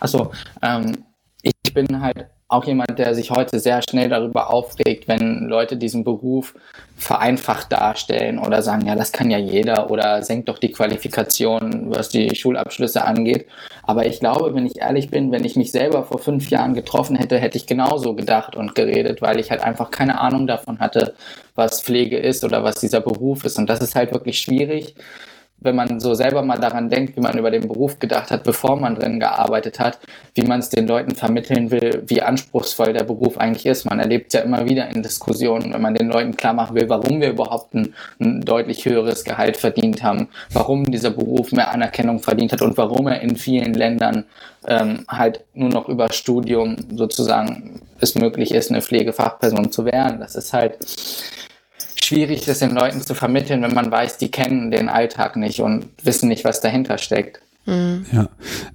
Achso, 0.00 0.32
ähm, 0.62 1.04
ich 1.42 1.74
bin 1.74 2.00
halt 2.00 2.26
auch 2.52 2.64
jemand, 2.64 2.98
der 2.98 3.14
sich 3.14 3.30
heute 3.30 3.58
sehr 3.58 3.80
schnell 3.88 4.08
darüber 4.08 4.52
aufregt, 4.52 5.08
wenn 5.08 5.46
Leute 5.48 5.76
diesen 5.76 6.04
Beruf 6.04 6.54
vereinfacht 6.96 7.72
darstellen 7.72 8.38
oder 8.38 8.62
sagen, 8.62 8.86
ja, 8.86 8.94
das 8.94 9.12
kann 9.12 9.30
ja 9.30 9.38
jeder 9.38 9.90
oder 9.90 10.22
senkt 10.22 10.48
doch 10.48 10.58
die 10.58 10.70
Qualifikation, 10.70 11.90
was 11.90 12.10
die 12.10 12.34
Schulabschlüsse 12.34 13.04
angeht. 13.04 13.46
Aber 13.82 14.06
ich 14.06 14.20
glaube, 14.20 14.54
wenn 14.54 14.66
ich 14.66 14.78
ehrlich 14.78 15.10
bin, 15.10 15.32
wenn 15.32 15.44
ich 15.44 15.56
mich 15.56 15.72
selber 15.72 16.04
vor 16.04 16.18
fünf 16.18 16.50
Jahren 16.50 16.74
getroffen 16.74 17.16
hätte, 17.16 17.38
hätte 17.38 17.58
ich 17.58 17.66
genauso 17.66 18.14
gedacht 18.14 18.54
und 18.54 18.74
geredet, 18.74 19.20
weil 19.22 19.40
ich 19.40 19.50
halt 19.50 19.62
einfach 19.62 19.90
keine 19.90 20.20
Ahnung 20.20 20.46
davon 20.46 20.78
hatte, 20.78 21.14
was 21.54 21.82
Pflege 21.82 22.18
ist 22.18 22.44
oder 22.44 22.62
was 22.62 22.76
dieser 22.76 23.00
Beruf 23.00 23.44
ist. 23.44 23.58
Und 23.58 23.68
das 23.68 23.80
ist 23.80 23.96
halt 23.96 24.12
wirklich 24.12 24.38
schwierig 24.38 24.94
wenn 25.62 25.76
man 25.76 26.00
so 26.00 26.14
selber 26.14 26.42
mal 26.42 26.58
daran 26.58 26.90
denkt, 26.90 27.16
wie 27.16 27.20
man 27.20 27.38
über 27.38 27.50
den 27.50 27.66
Beruf 27.66 27.98
gedacht 27.98 28.30
hat, 28.30 28.44
bevor 28.44 28.76
man 28.76 28.94
drin 28.94 29.20
gearbeitet 29.20 29.78
hat, 29.78 29.98
wie 30.34 30.42
man 30.42 30.60
es 30.60 30.68
den 30.70 30.86
Leuten 30.86 31.14
vermitteln 31.14 31.70
will, 31.70 32.02
wie 32.06 32.22
anspruchsvoll 32.22 32.92
der 32.92 33.04
Beruf 33.04 33.38
eigentlich 33.38 33.66
ist. 33.66 33.84
Man 33.84 34.00
erlebt 34.00 34.32
ja 34.34 34.40
immer 34.40 34.68
wieder 34.68 34.88
in 34.88 35.02
Diskussionen, 35.02 35.72
wenn 35.72 35.82
man 35.82 35.94
den 35.94 36.08
Leuten 36.08 36.36
klar 36.36 36.54
machen 36.54 36.76
will, 36.76 36.88
warum 36.88 37.20
wir 37.20 37.30
überhaupt 37.30 37.74
ein, 37.74 37.94
ein 38.20 38.40
deutlich 38.42 38.84
höheres 38.84 39.24
Gehalt 39.24 39.56
verdient 39.56 40.02
haben, 40.02 40.28
warum 40.52 40.84
dieser 40.84 41.10
Beruf 41.10 41.52
mehr 41.52 41.70
Anerkennung 41.72 42.20
verdient 42.20 42.52
hat 42.52 42.62
und 42.62 42.76
warum 42.76 43.06
er 43.06 43.20
in 43.20 43.36
vielen 43.36 43.74
Ländern 43.74 44.24
ähm, 44.66 45.04
halt 45.08 45.44
nur 45.54 45.68
noch 45.68 45.88
über 45.88 46.12
Studium 46.12 46.76
sozusagen 46.94 47.80
es 48.00 48.14
möglich 48.14 48.52
ist, 48.52 48.70
eine 48.70 48.82
Pflegefachperson 48.82 49.70
zu 49.70 49.84
werden. 49.84 50.20
Das 50.20 50.34
ist 50.34 50.52
halt 50.52 50.78
schwierig, 51.96 52.44
das 52.44 52.60
den 52.60 52.70
Leuten 52.70 53.00
zu 53.00 53.14
vermitteln, 53.14 53.62
wenn 53.62 53.74
man 53.74 53.90
weiß, 53.90 54.18
die 54.18 54.30
kennen 54.30 54.70
den 54.70 54.88
Alltag 54.88 55.36
nicht 55.36 55.60
und 55.60 55.88
wissen 56.02 56.28
nicht, 56.28 56.44
was 56.44 56.60
dahinter 56.60 56.98
steckt. 56.98 57.40
Mhm. 57.66 58.04
Ja, 58.12 58.28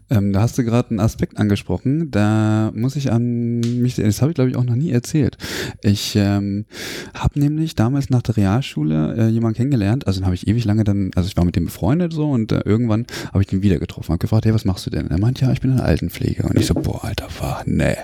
ähm, 0.10 0.32
da 0.32 0.42
hast 0.42 0.58
du 0.58 0.64
gerade 0.64 0.92
einen 0.92 1.00
Aspekt 1.00 1.38
angesprochen. 1.38 2.10
Da 2.12 2.72
muss 2.74 2.96
ich 2.96 3.12
an 3.12 3.60
mich, 3.60 3.96
das 3.96 4.22
habe 4.22 4.32
ich 4.32 4.36
glaube 4.36 4.50
ich 4.50 4.56
auch 4.56 4.64
noch 4.64 4.76
nie 4.76 4.92
erzählt. 4.92 5.38
Ich 5.82 6.16
ähm, 6.16 6.66
habe 7.14 7.40
nämlich 7.40 7.76
damals 7.76 8.10
nach 8.10 8.22
der 8.22 8.38
Realschule 8.38 9.16
äh, 9.18 9.28
jemanden 9.28 9.58
kennengelernt. 9.58 10.08
Also 10.08 10.22
den 10.22 10.26
habe 10.26 10.36
ich 10.36 10.48
ewig 10.48 10.64
lange 10.64 10.86
dann, 10.86 11.12
also 11.16 11.28
ich 11.28 11.36
war 11.36 11.44
mit 11.44 11.58
dem 11.58 11.66
befreundet 11.66 12.14
so 12.14 12.32
und 12.32 12.52
äh, 12.54 12.62
irgendwann 12.64 13.06
habe 13.34 13.42
ich 13.42 13.48
den 13.48 13.62
wieder 13.62 13.80
getroffen. 13.80 14.10
Habe 14.10 14.20
gefragt, 14.20 14.46
hey, 14.46 14.54
was 14.54 14.64
machst 14.64 14.86
du 14.86 14.90
denn? 14.90 15.10
Er 15.12 15.20
meint, 15.20 15.42
ja, 15.42 15.52
ich 15.52 15.60
bin 15.60 15.72
in 15.72 15.78
der 15.78 15.86
Altenpflege. 15.86 16.44
Und 16.44 16.58
ich 16.58 16.66
so, 16.66 16.74
boah, 16.74 17.04
Alter, 17.04 17.28
war, 17.40 17.64
nee. 17.66 17.98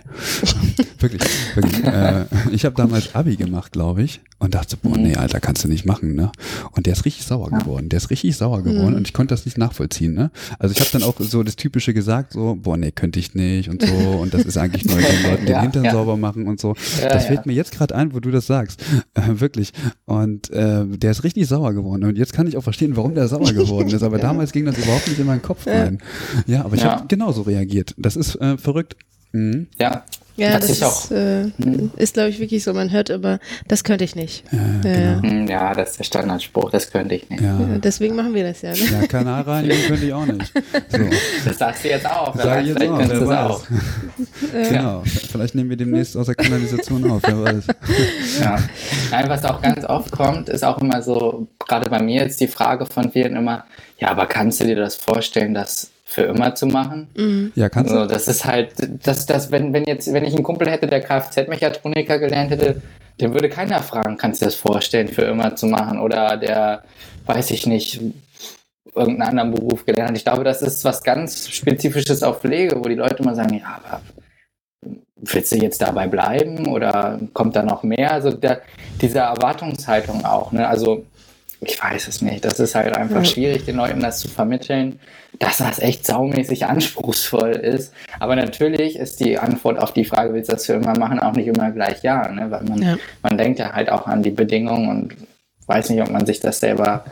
wirklich, 1.00 1.22
wirklich. 1.56 1.84
Äh, 1.86 2.26
ich 2.52 2.66
habe 2.66 2.76
damals 2.76 3.16
Abi 3.16 3.38
gemacht, 3.38 3.72
glaube 3.72 4.04
ich, 4.04 4.20
und 4.40 4.56
dachte, 4.56 4.76
boah, 4.76 4.98
nee, 4.98 5.16
Alter, 5.16 5.40
kannst 5.40 5.64
du 5.64 5.70
nicht 5.70 5.86
machen, 5.86 6.16
ne? 6.16 6.32
Und 6.72 6.86
der 6.86 6.94
ist 6.94 7.06
richtig 7.06 7.26
sauer 7.26 7.50
geworden. 7.50 7.88
Der 7.88 7.98
ist 7.98 8.10
richtig 8.10 8.36
sauer 8.36 8.62
geworden 8.62 8.92
mhm. 8.92 8.98
und 8.98 9.08
ich 9.08 9.14
konnte 9.14 9.34
das 9.34 9.46
nicht 9.46 9.58
nachvollziehen, 9.58 10.14
ne? 10.14 10.32
Also 10.60 10.73
ich 10.74 10.80
habe 10.80 10.90
dann 10.92 11.04
auch 11.04 11.16
so 11.20 11.44
das 11.44 11.56
Typische 11.56 11.94
gesagt, 11.94 12.34
so, 12.34 12.56
boah, 12.56 12.78
nee, 12.78 12.92
könnte 12.92 13.20
ich 13.20 13.36
nicht 13.36 13.70
und 13.70 13.82
so. 13.82 13.94
Und 13.94 14.34
das 14.34 14.44
ist 14.44 14.58
eigentlich 14.58 14.86
nur 14.86 14.98
den 14.98 15.24
Leuten 15.24 15.46
den 15.46 15.54
ja, 15.54 15.62
Hintern 15.62 15.86
ja. 15.86 15.92
sauber 15.92 16.18
machen 16.18 16.48
und 16.48 16.60
so. 16.60 16.76
Ja, 17.02 17.10
das 17.10 17.26
fällt 17.26 17.46
mir 17.46 17.54
jetzt 17.54 17.72
gerade 17.72 17.96
ein, 17.96 18.14
wo 18.14 18.20
du 18.20 18.32
das 18.32 18.48
sagst. 18.48 18.84
Äh, 19.16 19.40
wirklich. 19.42 19.74
Und 20.06 20.50
äh, 20.50 20.86
der 20.86 21.12
ist 21.12 21.24
richtig 21.24 21.48
sauer 21.48 21.74
geworden. 21.74 22.04
Und 22.04 22.18
jetzt 22.18 22.34
kann 22.34 22.48
ich 22.48 22.58
auch 22.58 22.64
verstehen, 22.64 22.96
warum 22.96 23.14
der 23.14 23.28
sauer 23.28 23.54
geworden 23.54 23.90
ist. 23.90 24.02
Aber 24.02 24.18
damals 24.20 24.52
ging 24.52 24.66
das 24.66 24.78
überhaupt 24.78 25.08
nicht 25.08 25.20
in 25.20 25.28
meinen 25.28 25.42
Kopf 25.42 25.68
rein. 25.68 26.00
Ja, 26.48 26.66
aber 26.66 26.76
ich 26.76 26.84
habe 26.84 27.06
genauso 27.08 27.44
reagiert. 27.44 27.94
Das 27.98 28.16
ist 28.16 28.36
äh, 28.38 28.58
verrückt. 28.58 28.96
Mhm. 29.34 29.68
Ja, 29.80 30.04
ja, 30.36 30.58
das 30.58 30.70
ist, 30.70 31.12
äh, 31.12 31.44
hm. 31.62 31.92
ist 31.96 32.16
glaube 32.16 32.30
ich, 32.30 32.40
wirklich 32.40 32.64
so. 32.64 32.74
Man 32.74 32.92
hört 32.92 33.10
immer, 33.10 33.40
das 33.68 33.84
könnte 33.84 34.04
ich 34.04 34.16
nicht. 34.16 34.44
Ja, 34.52 35.20
genau. 35.20 35.52
ja, 35.52 35.74
das 35.76 35.92
ist 35.92 36.00
der 36.00 36.04
Standardspruch, 36.06 36.72
das 36.72 36.92
könnte 36.92 37.16
ich 37.16 37.30
nicht. 37.30 37.42
Ja. 37.42 37.60
deswegen 37.78 38.16
machen 38.16 38.34
wir 38.34 38.44
das 38.44 38.64
ja. 38.64 38.72
Ne? 38.72 39.02
Ja, 39.02 39.08
Kanalreinigung 39.08 39.78
könnte 39.88 40.06
ich 40.06 40.14
auch 40.14 40.26
nicht. 40.26 40.52
So. 40.90 41.00
Das 41.46 41.58
sagst 41.58 41.84
du 41.84 41.90
jetzt 41.90 42.06
auch. 42.06 42.36
Sag 42.36 42.62
ich 42.62 42.70
jetzt 42.70 42.82
auch, 42.82 43.00
wer 43.00 43.28
weiß. 43.28 43.50
Auch. 43.52 43.64
genau, 44.52 45.04
vielleicht 45.06 45.54
nehmen 45.56 45.70
wir 45.70 45.78
demnächst 45.78 46.18
aus 46.18 46.26
der 46.26 46.36
Kanalisation 46.36 47.10
auf, 47.12 47.22
wer 47.24 47.44
weiß. 47.44 47.68
Ja. 48.42 48.58
Nein, 49.12 49.30
was 49.30 49.46
auch 49.46 49.62
ganz 49.62 49.86
oft 49.86 50.12
kommt, 50.12 50.50
ist 50.50 50.64
auch 50.64 50.80
immer 50.80 51.02
so, 51.02 51.48
gerade 51.60 51.90
bei 51.90 52.02
mir 52.02 52.24
jetzt 52.24 52.42
die 52.42 52.48
Frage 52.48 52.86
von 52.86 53.12
vielen 53.12 53.36
immer, 53.36 53.66
ja, 54.00 54.10
aber 54.10 54.26
kannst 54.26 54.62
du 54.62 54.66
dir 54.66 54.76
das 54.76 54.96
vorstellen, 54.96 55.54
dass 55.54 55.93
für 56.14 56.22
immer 56.24 56.54
zu 56.54 56.68
machen. 56.68 57.08
Mhm. 57.16 57.52
Ja, 57.56 57.70
kannst 57.70 57.92
du. 57.92 57.98
Also, 57.98 58.14
das 58.14 58.28
ist 58.28 58.46
halt, 58.46 58.74
das, 59.04 59.26
das, 59.26 59.52
wenn, 59.52 59.74
wenn 59.74 59.86
jetzt, 59.86 60.14
wenn 60.14 60.24
ich 60.24 60.36
einen 60.36 60.44
Kumpel 60.44 60.70
hätte, 60.70 60.86
der 60.86 61.02
Kfz-Mechatroniker 61.02 62.20
gelernt 62.20 62.52
hätte, 62.52 62.82
den 63.20 63.34
würde 63.34 63.50
keiner 63.50 63.82
fragen, 63.82 64.18
kannst 64.18 64.42
du 64.42 64.46
dir 64.46 64.52
das 64.52 64.56
vorstellen, 64.56 65.08
für 65.08 65.24
immer 65.24 65.56
zu 65.56 65.66
machen? 65.66 66.00
Oder 66.00 66.38
der, 66.38 66.84
weiß 67.26 67.50
ich 67.50 67.66
nicht, 67.66 68.00
irgendeinen 68.94 69.30
anderen 69.30 69.52
Beruf 69.56 69.86
gelernt 69.86 70.10
hat. 70.10 70.18
Ich 70.18 70.26
glaube, 70.26 70.44
das 70.44 70.62
ist 70.62 70.86
was 70.86 71.02
ganz 71.02 71.50
Spezifisches 71.50 72.22
auf 72.22 72.42
Pflege, 72.42 72.78
wo 72.78 72.84
die 72.84 72.96
Leute 72.96 73.24
immer 73.24 73.34
sagen, 73.34 73.58
ja, 73.58 73.82
aber 73.84 74.02
willst 75.16 75.52
du 75.52 75.58
jetzt 75.58 75.82
dabei 75.82 76.08
bleiben 76.08 76.68
oder 76.68 77.20
kommt 77.34 77.56
da 77.56 77.64
noch 77.64 77.82
mehr? 77.82 78.12
Also 78.12 78.32
der, 78.32 78.62
diese 79.02 79.20
Erwartungshaltung 79.20 80.26
auch. 80.26 80.52
Ne? 80.52 80.68
Also 80.68 81.06
ich 81.66 81.82
weiß 81.82 82.08
es 82.08 82.22
nicht. 82.22 82.46
Das 82.46 82.60
ist 82.60 82.76
halt 82.76 82.96
einfach 82.96 83.26
schwierig, 83.26 83.66
den 83.66 83.76
Leuten 83.76 84.00
das 84.00 84.20
zu 84.20 84.28
vermitteln, 84.28 85.00
dass 85.40 85.58
das 85.58 85.80
echt 85.80 86.06
saumäßig 86.06 86.66
anspruchsvoll 86.66 87.52
ist. 87.52 87.94
Aber 88.20 88.36
natürlich 88.36 88.98
ist 88.98 89.20
die 89.20 89.38
Antwort 89.38 89.80
auf 89.80 89.94
die 89.94 90.06
Frage, 90.06 90.34
willst 90.34 90.50
du 90.50 90.54
das 90.54 90.66
für 90.66 90.74
immer 90.74 90.98
machen, 90.98 91.20
auch 91.20 91.34
nicht 91.34 91.48
immer 91.48 91.72
gleich 91.72 92.04
ja. 92.04 92.28
Ne? 92.30 92.50
Weil 92.50 92.64
man, 92.64 92.82
ja. 92.82 92.98
man 93.22 93.38
denkt 93.38 93.60
ja 93.60 93.74
halt 93.74 93.90
auch 93.92 94.08
an 94.08 94.24
die 94.24 94.32
Bedingungen 94.32 94.90
und 94.90 95.16
weiß 95.68 95.90
nicht, 95.90 96.02
ob 96.02 96.12
man 96.12 96.26
sich 96.26 96.40
das 96.40 96.60
selber 96.60 97.06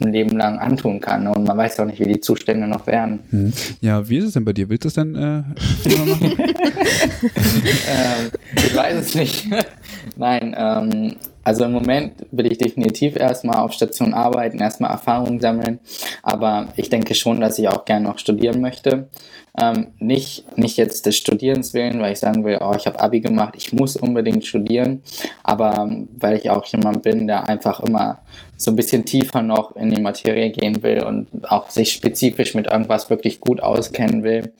ein 0.00 0.12
Leben 0.12 0.36
lang 0.36 0.58
antun 0.58 1.00
kann. 1.00 1.26
Und 1.26 1.46
man 1.46 1.56
weiß 1.56 1.80
auch 1.80 1.86
nicht, 1.86 2.00
wie 2.00 2.12
die 2.12 2.20
Zustände 2.20 2.66
noch 2.66 2.86
werden. 2.86 3.20
Hm. 3.30 3.52
Ja, 3.80 4.08
wie 4.08 4.18
ist 4.18 4.24
es 4.24 4.32
denn 4.34 4.44
bei 4.44 4.52
dir? 4.52 4.68
Willst 4.68 4.84
du 4.84 4.88
es 4.88 4.94
denn 4.94 5.14
äh, 5.14 5.42
immer 5.88 6.06
machen? 6.06 6.32
ähm, 6.38 8.30
ich 8.56 8.76
weiß 8.76 8.96
es 8.98 9.14
nicht. 9.14 9.46
Nein, 10.16 10.54
ähm, 10.58 11.16
Also 11.46 11.64
im 11.64 11.70
Moment 11.70 12.26
will 12.32 12.50
ich 12.50 12.58
definitiv 12.58 13.14
erstmal 13.14 13.60
auf 13.60 13.72
Station 13.72 14.14
arbeiten, 14.14 14.58
erstmal 14.58 14.90
Erfahrungen 14.90 15.38
sammeln. 15.38 15.78
Aber 16.24 16.66
ich 16.74 16.90
denke 16.90 17.14
schon, 17.14 17.40
dass 17.40 17.56
ich 17.60 17.68
auch 17.68 17.84
gerne 17.84 18.08
noch 18.08 18.18
studieren 18.18 18.60
möchte. 18.60 19.08
Ähm, 19.56 19.86
nicht, 20.00 20.58
nicht 20.58 20.76
jetzt 20.76 21.06
des 21.06 21.16
Studierens 21.16 21.72
willen, 21.72 22.00
weil 22.00 22.12
ich 22.12 22.18
sagen 22.18 22.44
will, 22.44 22.58
oh, 22.60 22.74
ich 22.76 22.86
habe 22.86 22.98
Abi 22.98 23.20
gemacht, 23.20 23.54
ich 23.56 23.72
muss 23.72 23.96
unbedingt 23.96 24.44
studieren, 24.44 25.02
aber 25.44 25.78
ähm, 25.78 26.08
weil 26.18 26.36
ich 26.36 26.50
auch 26.50 26.64
jemand 26.66 27.02
bin, 27.02 27.26
der 27.26 27.48
einfach 27.48 27.80
immer 27.80 28.18
so 28.58 28.70
ein 28.70 28.76
bisschen 28.76 29.04
tiefer 29.04 29.42
noch 29.42 29.76
in 29.76 29.90
die 29.90 30.00
Materie 30.00 30.50
gehen 30.50 30.82
will 30.82 31.02
und 31.04 31.28
auch 31.50 31.70
sich 31.70 31.92
spezifisch 31.92 32.54
mit 32.54 32.66
irgendwas 32.66 33.10
wirklich 33.10 33.40
gut 33.40 33.62
auskennen 33.62 34.22
will. 34.22 34.52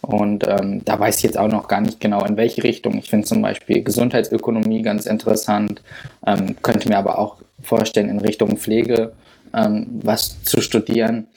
Und 0.00 0.46
ähm, 0.46 0.84
da 0.84 0.98
weiß 0.98 1.18
ich 1.18 1.22
jetzt 1.22 1.38
auch 1.38 1.48
noch 1.48 1.68
gar 1.68 1.80
nicht 1.80 2.00
genau, 2.00 2.24
in 2.24 2.36
welche 2.36 2.64
Richtung. 2.64 2.98
Ich 2.98 3.10
finde 3.10 3.26
zum 3.26 3.42
Beispiel 3.42 3.82
Gesundheitsökonomie 3.82 4.82
ganz 4.82 5.06
interessant, 5.06 5.82
ähm, 6.26 6.33
könnte 6.62 6.88
mir 6.88 6.98
aber 6.98 7.18
auch 7.18 7.36
vorstellen, 7.62 8.08
in 8.08 8.20
Richtung 8.20 8.56
Pflege 8.56 9.12
ähm, 9.54 10.00
was 10.02 10.42
zu 10.42 10.60
studieren. 10.60 11.28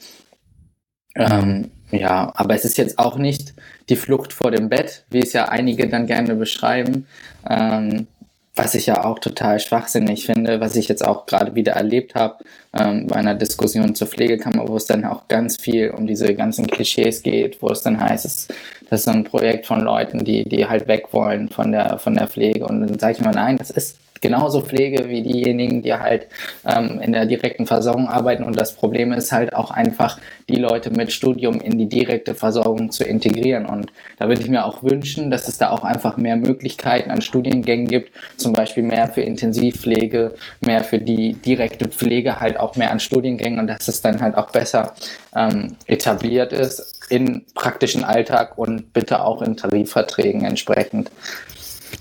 Ähm, 1.14 1.70
ja, 1.90 2.32
aber 2.34 2.54
es 2.54 2.64
ist 2.64 2.78
jetzt 2.78 2.98
auch 2.98 3.16
nicht 3.16 3.54
die 3.88 3.96
Flucht 3.96 4.32
vor 4.32 4.50
dem 4.50 4.68
Bett, 4.68 5.04
wie 5.10 5.20
es 5.20 5.32
ja 5.32 5.46
einige 5.46 5.88
dann 5.88 6.06
gerne 6.06 6.34
beschreiben, 6.34 7.06
ähm, 7.48 8.06
was 8.54 8.74
ich 8.74 8.86
ja 8.86 9.04
auch 9.04 9.20
total 9.20 9.60
schwachsinnig 9.60 10.26
finde, 10.26 10.60
was 10.60 10.74
ich 10.74 10.88
jetzt 10.88 11.06
auch 11.06 11.26
gerade 11.26 11.54
wieder 11.54 11.72
erlebt 11.72 12.14
habe 12.14 12.44
ähm, 12.76 13.06
bei 13.06 13.16
einer 13.16 13.34
Diskussion 13.34 13.94
zur 13.94 14.08
Pflegekammer, 14.08 14.68
wo 14.68 14.76
es 14.76 14.86
dann 14.86 15.04
auch 15.04 15.28
ganz 15.28 15.56
viel 15.56 15.90
um 15.90 16.06
diese 16.06 16.34
ganzen 16.34 16.66
Klischees 16.66 17.22
geht, 17.22 17.62
wo 17.62 17.68
es 17.68 17.82
dann 17.82 18.00
heißt, 18.00 18.24
es, 18.24 18.48
das 18.90 19.00
ist 19.02 19.08
ein 19.08 19.24
Projekt 19.24 19.66
von 19.66 19.80
Leuten, 19.80 20.24
die, 20.24 20.44
die 20.44 20.66
halt 20.66 20.88
weg 20.88 21.12
wollen 21.12 21.48
von 21.48 21.70
der, 21.70 21.98
von 21.98 22.14
der 22.14 22.26
Pflege. 22.26 22.66
Und 22.66 22.80
dann 22.80 22.98
sage 22.98 23.14
ich 23.14 23.20
immer, 23.20 23.32
nein, 23.32 23.56
das 23.58 23.70
ist 23.70 23.96
genauso 24.20 24.60
Pflege 24.60 25.08
wie 25.08 25.22
diejenigen, 25.22 25.82
die 25.82 25.94
halt 25.94 26.26
ähm, 26.64 27.00
in 27.00 27.12
der 27.12 27.26
direkten 27.26 27.66
Versorgung 27.66 28.08
arbeiten. 28.08 28.42
Und 28.44 28.58
das 28.58 28.74
Problem 28.74 29.12
ist 29.12 29.32
halt 29.32 29.54
auch 29.54 29.70
einfach, 29.70 30.18
die 30.48 30.56
Leute 30.56 30.90
mit 30.90 31.12
Studium 31.12 31.60
in 31.60 31.78
die 31.78 31.88
direkte 31.88 32.34
Versorgung 32.34 32.90
zu 32.90 33.04
integrieren. 33.04 33.66
Und 33.66 33.92
da 34.18 34.28
würde 34.28 34.40
ich 34.40 34.48
mir 34.48 34.64
auch 34.64 34.82
wünschen, 34.82 35.30
dass 35.30 35.48
es 35.48 35.58
da 35.58 35.70
auch 35.70 35.84
einfach 35.84 36.16
mehr 36.16 36.36
Möglichkeiten 36.36 37.10
an 37.10 37.20
Studiengängen 37.20 37.86
gibt, 37.86 38.12
zum 38.36 38.52
Beispiel 38.52 38.82
mehr 38.82 39.08
für 39.08 39.20
Intensivpflege, 39.20 40.34
mehr 40.60 40.84
für 40.84 40.98
die 40.98 41.34
direkte 41.34 41.88
Pflege, 41.88 42.40
halt 42.40 42.58
auch 42.58 42.76
mehr 42.76 42.90
an 42.90 43.00
Studiengängen 43.00 43.58
und 43.58 43.66
dass 43.66 43.88
es 43.88 44.00
dann 44.00 44.20
halt 44.20 44.36
auch 44.36 44.50
besser 44.50 44.94
ähm, 45.34 45.76
etabliert 45.86 46.52
ist 46.52 46.98
in 47.10 47.44
praktischen 47.54 48.04
Alltag 48.04 48.58
und 48.58 48.92
bitte 48.92 49.22
auch 49.22 49.42
in 49.42 49.56
Tarifverträgen 49.56 50.44
entsprechend. 50.44 51.10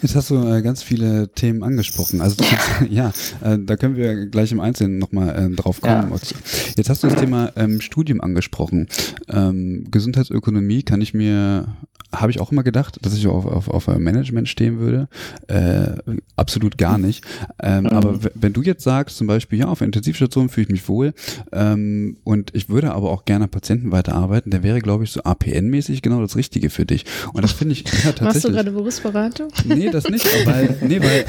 Jetzt 0.02 0.16
hast 0.16 0.30
du 0.30 0.36
äh, 0.36 0.62
ganz 0.62 0.84
viele 0.84 1.30
Themen 1.30 1.64
angesprochen. 1.64 2.22
Also 2.22 2.36
kannst, 2.38 2.92
ja, 2.92 3.12
äh, 3.42 3.58
da 3.60 3.76
können 3.76 3.96
wir 3.96 4.28
gleich 4.28 4.52
im 4.52 4.60
Einzelnen 4.60 5.00
nochmal 5.00 5.52
äh, 5.52 5.56
drauf 5.56 5.82
kommen. 5.82 6.12
Ja. 6.12 6.20
Jetzt 6.76 6.90
hast 6.90 7.04
du 7.04 7.08
das 7.08 7.20
Thema 7.20 7.52
ähm, 7.56 7.82
Studium 7.82 8.22
angesprochen. 8.22 8.88
Ähm, 9.28 9.88
Gesundheitsökonomie 9.90 10.84
kann 10.84 11.02
ich 11.02 11.14
mir 11.14 11.68
habe 12.14 12.32
ich 12.32 12.40
auch 12.40 12.52
immer 12.52 12.64
gedacht, 12.64 12.98
dass 13.02 13.14
ich 13.14 13.28
auf, 13.28 13.46
auf, 13.46 13.70
auf 13.70 13.88
Management 13.88 14.48
stehen 14.48 14.80
würde. 14.80 15.08
Äh, 15.48 16.18
absolut 16.36 16.78
gar 16.78 16.98
nicht. 16.98 17.24
Ähm, 17.62 17.84
mhm. 17.84 17.90
Aber 17.90 18.20
wenn 18.34 18.54
du 18.54 18.62
jetzt 18.62 18.84
sagst, 18.84 19.18
zum 19.18 19.28
Beispiel, 19.28 19.60
ja, 19.60 19.68
auf 19.68 19.80
der 19.80 19.88
Intensivstation 19.88 20.50
fühle 20.50 20.66
ich 20.66 20.72
mich 20.72 20.88
wohl 20.88 21.14
ähm, 21.52 22.18
und 22.24 22.56
ich 22.56 22.70
würde 22.70 22.94
aber 22.94 23.12
auch 23.12 23.26
gerne 23.26 23.48
Patienten 23.48 23.92
weiterarbeiten, 23.92 24.52
dann 24.52 24.64
wäre, 24.64 24.80
glaube 24.80 25.04
ich, 25.04 25.12
so 25.12 25.22
APN-mäßig 25.22 26.02
genau 26.02 26.22
das 26.22 26.36
Richtige 26.36 26.70
für 26.70 26.86
dich. 26.86 27.06
Und 27.34 27.44
das 27.44 27.52
finde 27.52 27.74
ich 27.74 27.84
ja, 27.84 28.12
tatsächlich. 28.12 28.22
Machst 28.22 28.44
du 28.46 28.52
gerade 28.52 28.72
Berufsberatung? 28.72 29.48
Nee, 29.66 29.90
das 29.92 30.10
nicht, 30.10 30.26
weil, 30.46 30.78
nee, 30.82 31.02
weil 31.02 31.26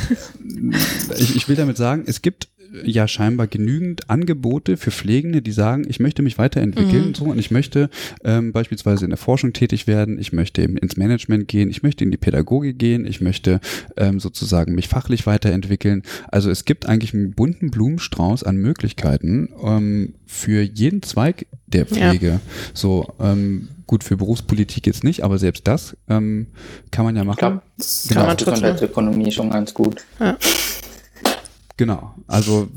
ich, 1.19 1.37
ich 1.37 1.49
will 1.49 1.57
damit 1.57 1.77
sagen, 1.77 2.05
es 2.07 2.23
gibt 2.23 2.49
ja 2.85 3.09
scheinbar 3.09 3.47
genügend 3.47 4.11
Angebote 4.11 4.77
für 4.77 4.91
Pflegende, 4.91 5.43
die 5.43 5.53
sagen, 5.53 5.85
ich 5.89 6.01
möchte 6.01 6.23
mich 6.23 6.39
weiterentwickeln 6.39 7.09
mhm. 7.09 7.15
so, 7.15 7.25
und 7.25 7.39
ich 7.39 7.51
möchte 7.51 7.91
ähm, 8.25 8.53
beispielsweise 8.53 9.05
in 9.05 9.11
der 9.11 9.19
Forschung 9.19 9.53
tätig 9.53 9.87
werden, 9.87 10.19
ich 10.19 10.33
möchte 10.33 10.63
eben 10.63 10.77
ins 10.77 10.97
Management 10.97 11.49
gehen, 11.49 11.71
ich 11.71 11.83
möchte 11.83 12.05
in 12.05 12.11
die 12.11 12.17
Pädagogik 12.17 12.79
gehen, 12.79 13.07
ich 13.07 13.21
möchte 13.21 13.61
ähm, 13.97 14.21
sozusagen 14.21 14.75
mich 14.75 14.89
fachlich 14.89 15.27
weiterentwickeln. 15.27 16.03
Also 16.29 16.51
es 16.51 16.65
gibt 16.65 16.87
eigentlich 16.87 17.15
einen 17.15 17.33
bunten 17.33 17.71
Blumenstrauß 17.71 18.45
an 18.45 18.57
Möglichkeiten 18.57 19.49
ähm, 19.63 20.15
für 20.27 20.63
jeden 20.63 21.03
Zweig 21.03 21.47
der 21.67 21.87
Pflege. 21.87 22.27
Ja. 22.27 22.41
So 22.75 23.15
ähm, 23.21 23.69
gut 23.87 24.05
für 24.05 24.17
Berufspolitik 24.17 24.87
jetzt 24.87 25.03
nicht, 25.03 25.25
aber 25.25 25.39
selbst 25.39 25.67
das 25.67 25.97
ähm, 26.09 26.47
kann 26.91 27.05
man 27.05 27.17
ja 27.17 27.25
machen. 27.25 27.35
Ich 27.35 27.39
glaube, 27.39 27.63
das 27.77 28.07
genau. 28.09 28.21
kann 28.21 28.29
man 28.29 28.37
trotzdem. 28.37 28.89
Ökonomie 28.89 29.33
schon 29.33 29.51
ganz 29.51 29.75
gut. 29.75 30.05
Ja. 30.21 30.37
Genau. 31.79 32.15
Also 32.27 32.69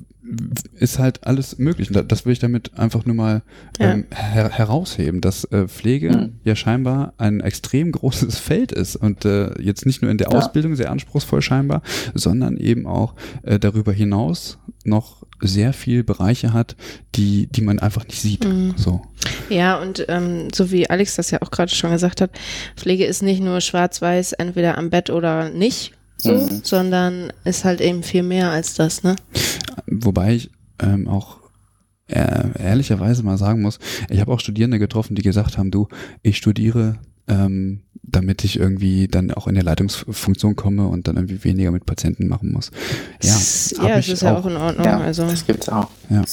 ist 0.76 1.00
halt 1.00 1.26
alles 1.26 1.58
möglich. 1.58 1.90
Das 2.08 2.26
will 2.26 2.34
ich 2.34 2.40
damit 2.40 2.78
einfach 2.78 3.06
nur 3.06 3.16
mal 3.16 3.42
ja. 3.80 3.92
ähm, 3.92 4.06
her 4.14 4.50
herausheben, 4.50 5.20
dass 5.20 5.46
äh, 5.46 5.68
Pflege 5.68 6.10
mhm. 6.10 6.34
ja 6.44 6.56
scheinbar 6.56 7.14
ein 7.18 7.42
extrem 7.42 7.92
großes 7.92 8.38
Feld 8.40 8.72
ist 8.72 8.96
und 8.96 9.26
äh, 9.26 9.60
jetzt 9.62 9.86
nicht 9.86 10.02
nur 10.02 10.12
in 10.12 10.18
der 10.18 10.30
ja. 10.30 10.38
Ausbildung 10.38 10.76
sehr 10.76 10.92
anspruchsvoll 10.92 11.42
scheinbar, 11.42 11.82
sondern 12.14 12.58
eben 12.58 12.86
auch 12.86 13.16
äh, 13.44 13.60
darüber 13.60 13.92
hinaus 13.92 14.60
noch 14.86 15.24
sehr 15.42 15.74
viel 15.74 16.04
Bereiche 16.04 16.54
hat, 16.54 16.76
die, 17.16 17.48
die 17.48 17.62
man 17.62 17.80
einfach 17.80 18.06
nicht 18.06 18.22
sieht. 18.22 18.48
Mhm. 18.48 18.76
So. 18.78 19.02
Ja, 19.50 19.82
und 19.82 20.06
ähm, 20.08 20.50
so 20.54 20.72
wie 20.72 20.90
Alex 20.90 21.16
das 21.16 21.32
ja 21.32 21.42
auch 21.42 21.50
gerade 21.50 21.74
schon 21.74 21.92
gesagt 21.92 22.22
hat, 22.22 22.32
Pflege 22.78 23.06
ist 23.06 23.24
nicht 23.24 23.42
nur 23.42 23.60
schwarz-weiß, 23.60 24.34
entweder 24.34 24.78
am 24.78 24.92
Bett 24.92 25.10
oder 25.10 25.50
nicht, 25.50 25.94
so, 26.22 26.34
mhm. 26.34 26.62
sondern 26.64 27.34
ist 27.46 27.66
halt 27.66 27.82
eben 27.82 28.04
viel 28.04 28.22
mehr 28.22 28.52
als 28.52 28.76
das, 28.76 29.02
ne? 29.02 29.16
Wobei 29.88 30.36
ich 30.36 30.52
ähm, 30.80 31.08
auch 31.08 31.38
äh, 32.08 32.62
ehrlicherweise 32.62 33.24
mal 33.24 33.38
sagen 33.38 33.62
muss, 33.62 33.80
ich 34.10 34.20
habe 34.20 34.32
auch 34.32 34.40
Studierende 34.40 34.78
getroffen, 34.78 35.16
die 35.16 35.24
gesagt 35.24 35.58
haben, 35.58 35.72
du, 35.72 35.88
ich 36.22 36.38
studiere, 36.38 37.00
ähm, 37.28 37.82
damit 38.04 38.44
ich 38.44 38.60
irgendwie 38.60 39.08
dann 39.08 39.32
auch 39.32 39.48
in 39.48 39.56
der 39.56 39.64
Leitungsfunktion 39.64 40.56
komme 40.56 40.88
und 40.88 41.08
dann 41.08 41.16
irgendwie 41.16 41.44
weniger 41.44 41.72
mit 41.72 41.88
Patienten 41.88 42.28
machen 42.28 42.52
muss. 42.52 42.70
Ja, 43.24 43.88
ja 43.88 43.96
das 43.96 44.08
ist 44.08 44.22
ja 44.22 44.38
auch 44.38 44.46
in 44.46 44.58
Ordnung. 44.58 44.86
Ja, 44.86 45.00
also. 45.00 45.26
Das 45.26 45.46
gibt's 45.48 45.70
auch. 45.70 45.90
Ja, 46.10 46.24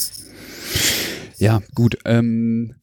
ja 1.39 1.63
gut. 1.75 1.97
Ähm, 2.05 2.75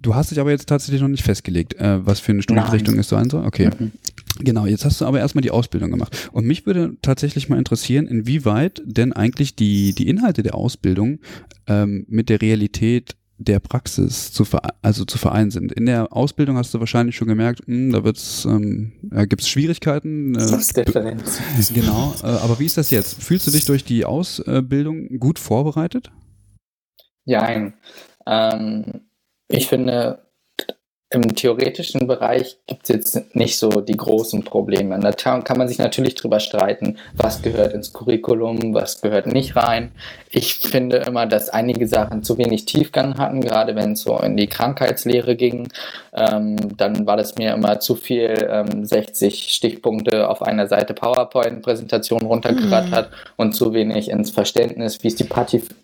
Du 0.00 0.14
hast 0.14 0.30
dich 0.30 0.38
aber 0.38 0.50
jetzt 0.50 0.68
tatsächlich 0.68 1.00
noch 1.02 1.08
nicht 1.08 1.24
festgelegt, 1.24 1.74
äh, 1.74 2.06
was 2.06 2.20
für 2.20 2.30
eine 2.30 2.42
Studienrichtung 2.42 2.96
es 2.98 3.08
sein 3.08 3.28
soll. 3.30 3.44
Okay. 3.44 3.70
Mhm. 3.76 3.92
Genau, 4.40 4.66
jetzt 4.66 4.84
hast 4.84 5.00
du 5.00 5.04
aber 5.04 5.18
erstmal 5.18 5.42
die 5.42 5.50
Ausbildung 5.50 5.90
gemacht. 5.90 6.30
Und 6.32 6.46
mich 6.46 6.66
würde 6.66 6.96
tatsächlich 7.02 7.48
mal 7.48 7.58
interessieren, 7.58 8.06
inwieweit 8.06 8.82
denn 8.84 9.12
eigentlich 9.12 9.56
die, 9.56 9.94
die 9.94 10.08
Inhalte 10.08 10.42
der 10.42 10.54
Ausbildung 10.54 11.18
ähm, 11.66 12.06
mit 12.08 12.28
der 12.28 12.40
Realität 12.40 13.16
der 13.40 13.60
Praxis 13.60 14.32
zu 14.32 14.44
also 14.82 15.04
zu 15.04 15.16
vereinen 15.16 15.52
sind. 15.52 15.72
In 15.72 15.86
der 15.86 16.12
Ausbildung 16.12 16.56
hast 16.56 16.74
du 16.74 16.80
wahrscheinlich 16.80 17.14
schon 17.14 17.28
gemerkt, 17.28 17.66
mh, 17.66 17.76
hm, 17.76 17.92
da 17.92 18.04
wird's, 18.04 18.44
ähm, 18.44 18.92
äh, 19.12 19.26
gibt 19.26 19.42
es 19.42 19.48
Schwierigkeiten. 19.48 20.34
Äh, 20.34 20.38
das 20.38 20.72
ist 20.72 21.74
Genau, 21.74 22.14
äh, 22.22 22.26
aber 22.26 22.58
wie 22.58 22.66
ist 22.66 22.76
das 22.76 22.90
jetzt? 22.90 23.22
Fühlst 23.22 23.46
du 23.46 23.52
dich 23.52 23.64
durch 23.64 23.84
die 23.84 24.04
Ausbildung 24.04 25.18
gut 25.20 25.38
vorbereitet? 25.38 26.10
Ja, 27.24 27.72
ähm, 28.26 29.00
ich 29.48 29.68
finde, 29.68 30.27
im 31.10 31.34
theoretischen 31.34 32.06
Bereich 32.06 32.58
gibt 32.66 32.82
es 32.82 32.88
jetzt 32.90 33.34
nicht 33.34 33.58
so 33.58 33.80
die 33.80 33.96
großen 33.96 34.44
Probleme. 34.44 34.98
Da 35.00 35.12
kann 35.12 35.56
man 35.56 35.66
sich 35.66 35.78
natürlich 35.78 36.16
drüber 36.16 36.38
streiten, 36.38 36.98
was 37.14 37.40
gehört 37.40 37.72
ins 37.72 37.94
Curriculum, 37.94 38.74
was 38.74 39.00
gehört 39.00 39.26
nicht 39.26 39.56
rein. 39.56 39.92
Ich 40.30 40.56
finde 40.56 40.98
immer, 40.98 41.24
dass 41.24 41.48
einige 41.48 41.86
Sachen 41.86 42.22
zu 42.22 42.36
wenig 42.36 42.66
Tiefgang 42.66 43.16
hatten, 43.16 43.40
gerade 43.40 43.74
wenn 43.74 43.92
es 43.92 44.02
so 44.02 44.18
in 44.18 44.36
die 44.36 44.48
Krankheitslehre 44.48 45.34
ging. 45.36 45.68
Ähm, 46.12 46.56
dann 46.76 47.06
war 47.06 47.16
das 47.16 47.36
mir 47.36 47.54
immer 47.54 47.80
zu 47.80 47.94
viel 47.94 48.46
ähm, 48.50 48.84
60 48.84 49.48
Stichpunkte 49.48 50.28
auf 50.28 50.42
einer 50.42 50.66
Seite 50.66 50.92
PowerPoint-Präsentation 50.92 52.22
runtergerattert 52.22 53.10
mhm. 53.10 53.32
und 53.36 53.52
zu 53.52 53.72
wenig 53.72 54.10
ins 54.10 54.30
Verständnis, 54.30 55.02
wie 55.02 55.08
ist 55.08 55.20
die 55.20 55.24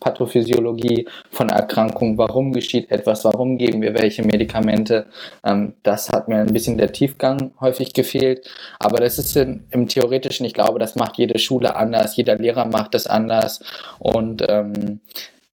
Pathophysiologie 0.01 1.09
von 1.31 1.49
Erkrankungen, 1.49 2.18
warum 2.18 2.53
geschieht 2.53 2.91
etwas, 2.91 3.25
warum 3.25 3.57
geben 3.57 3.81
wir 3.81 3.95
welche 3.95 4.22
Medikamente. 4.22 5.07
Ähm, 5.45 5.75
das 5.83 6.11
hat 6.11 6.29
mir 6.29 6.39
ein 6.39 6.53
bisschen 6.53 6.79
der 6.79 6.93
Tiefgang 6.93 7.53
häufig 7.61 7.93
gefehlt. 7.93 8.49
Aber 8.79 8.99
das 8.99 9.19
ist 9.19 9.37
in, 9.37 9.65
im 9.71 9.89
Theoretischen, 9.89 10.47
ich 10.47 10.55
glaube, 10.55 10.79
das 10.79 10.97
macht 10.97 11.19
jede 11.19 11.39
Schule 11.39 11.77
anders, 11.77 12.17
jeder 12.17 12.37
Lehrer 12.37 12.67
macht 12.67 12.95
das 12.95 13.07
anders. 13.07 13.61
Und 13.99 14.45
ähm, 14.49 15.01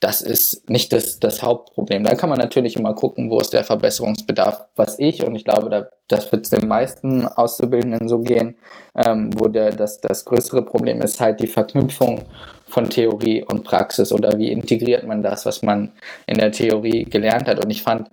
das 0.02 0.22
ist 0.22 0.68
nicht 0.68 0.92
das, 0.94 1.20
das 1.20 1.44
Hauptproblem. 1.44 2.04
Da 2.04 2.16
kann 2.16 2.30
man 2.30 2.40
natürlich 2.40 2.76
immer 2.76 2.96
gucken, 2.96 3.30
wo 3.30 3.40
ist 3.40 3.54
der 3.54 3.64
Verbesserungsbedarf, 3.64 4.66
was 4.76 4.98
ich, 4.98 5.24
und 5.24 5.36
ich 5.36 5.46
glaube, 5.46 5.70
da, 5.70 5.90
das 6.08 6.32
wird 6.32 6.52
den 6.52 6.68
meisten 6.68 7.28
Auszubildenden 7.28 8.08
so 8.10 8.20
gehen, 8.20 8.56
ähm, 8.96 9.30
wo 9.38 9.48
der, 9.48 9.72
das, 9.72 10.02
das 10.02 10.26
größere 10.26 10.64
Problem 10.64 11.02
ist 11.04 11.22
halt 11.22 11.40
die 11.40 11.48
Verknüpfung 11.48 12.24
von 12.68 12.90
Theorie 12.90 13.44
und 13.44 13.64
Praxis 13.64 14.12
oder 14.12 14.40
wie 14.40 14.52
integriert 14.52 15.06
man 15.06 15.22
das, 15.22 15.46
was 15.46 15.62
man 15.62 15.92
in 16.26 16.40
der 16.40 16.52
Theorie 16.52 17.06
gelernt 17.06 17.48
hat. 17.48 17.64
Und 17.64 17.70
ich 17.70 17.84
fand, 17.84 18.10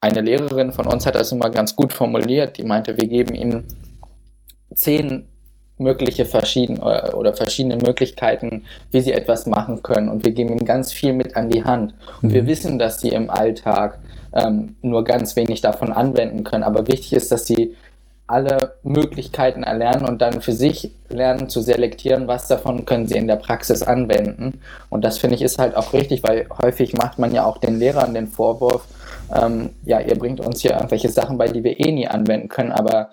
eine 0.00 0.20
Lehrerin 0.20 0.72
von 0.72 0.86
uns 0.86 1.06
hat 1.06 1.14
das 1.14 1.32
immer 1.32 1.50
ganz 1.50 1.74
gut 1.74 1.92
formuliert. 1.92 2.58
Die 2.58 2.64
meinte, 2.64 2.96
wir 2.96 3.08
geben 3.08 3.34
ihnen 3.34 3.64
zehn 4.74 5.26
mögliche 5.78 6.24
verschiedene 6.24 7.14
oder 7.14 7.34
verschiedene 7.34 7.76
Möglichkeiten, 7.76 8.64
wie 8.90 9.00
sie 9.00 9.12
etwas 9.12 9.46
machen 9.46 9.82
können. 9.82 10.08
Und 10.08 10.24
wir 10.24 10.32
geben 10.32 10.50
ihnen 10.50 10.64
ganz 10.64 10.92
viel 10.92 11.12
mit 11.12 11.36
an 11.36 11.50
die 11.50 11.64
Hand. 11.64 11.94
Und 12.22 12.30
mhm. 12.30 12.34
wir 12.34 12.46
wissen, 12.46 12.78
dass 12.78 13.00
sie 13.00 13.10
im 13.10 13.30
Alltag 13.30 13.98
ähm, 14.32 14.76
nur 14.82 15.04
ganz 15.04 15.36
wenig 15.36 15.60
davon 15.60 15.92
anwenden 15.92 16.44
können. 16.44 16.64
Aber 16.64 16.86
wichtig 16.86 17.12
ist, 17.12 17.30
dass 17.32 17.46
sie 17.46 17.74
alle 18.28 18.74
Möglichkeiten 18.82 19.62
erlernen 19.62 20.04
und 20.04 20.20
dann 20.20 20.40
für 20.40 20.52
sich 20.52 20.90
lernen 21.08 21.48
zu 21.48 21.60
selektieren, 21.60 22.26
was 22.26 22.48
davon 22.48 22.84
können 22.84 23.06
sie 23.06 23.16
in 23.16 23.28
der 23.28 23.36
Praxis 23.36 23.82
anwenden. 23.82 24.60
Und 24.90 25.04
das 25.04 25.18
finde 25.18 25.36
ich 25.36 25.42
ist 25.42 25.58
halt 25.58 25.76
auch 25.76 25.92
richtig, 25.92 26.24
weil 26.24 26.48
häufig 26.60 26.94
macht 26.94 27.20
man 27.20 27.32
ja 27.32 27.44
auch 27.44 27.58
den 27.58 27.78
Lehrern 27.78 28.14
den 28.14 28.26
Vorwurf, 28.26 28.84
ähm, 29.34 29.70
ja, 29.84 30.00
ihr 30.00 30.18
bringt 30.18 30.40
uns 30.40 30.60
hier 30.60 30.72
irgendwelche 30.72 31.08
Sachen 31.08 31.38
bei, 31.38 31.48
die 31.48 31.64
wir 31.64 31.78
eh 31.80 31.92
nie 31.92 32.08
anwenden 32.08 32.48
können, 32.48 32.72
aber 32.72 33.10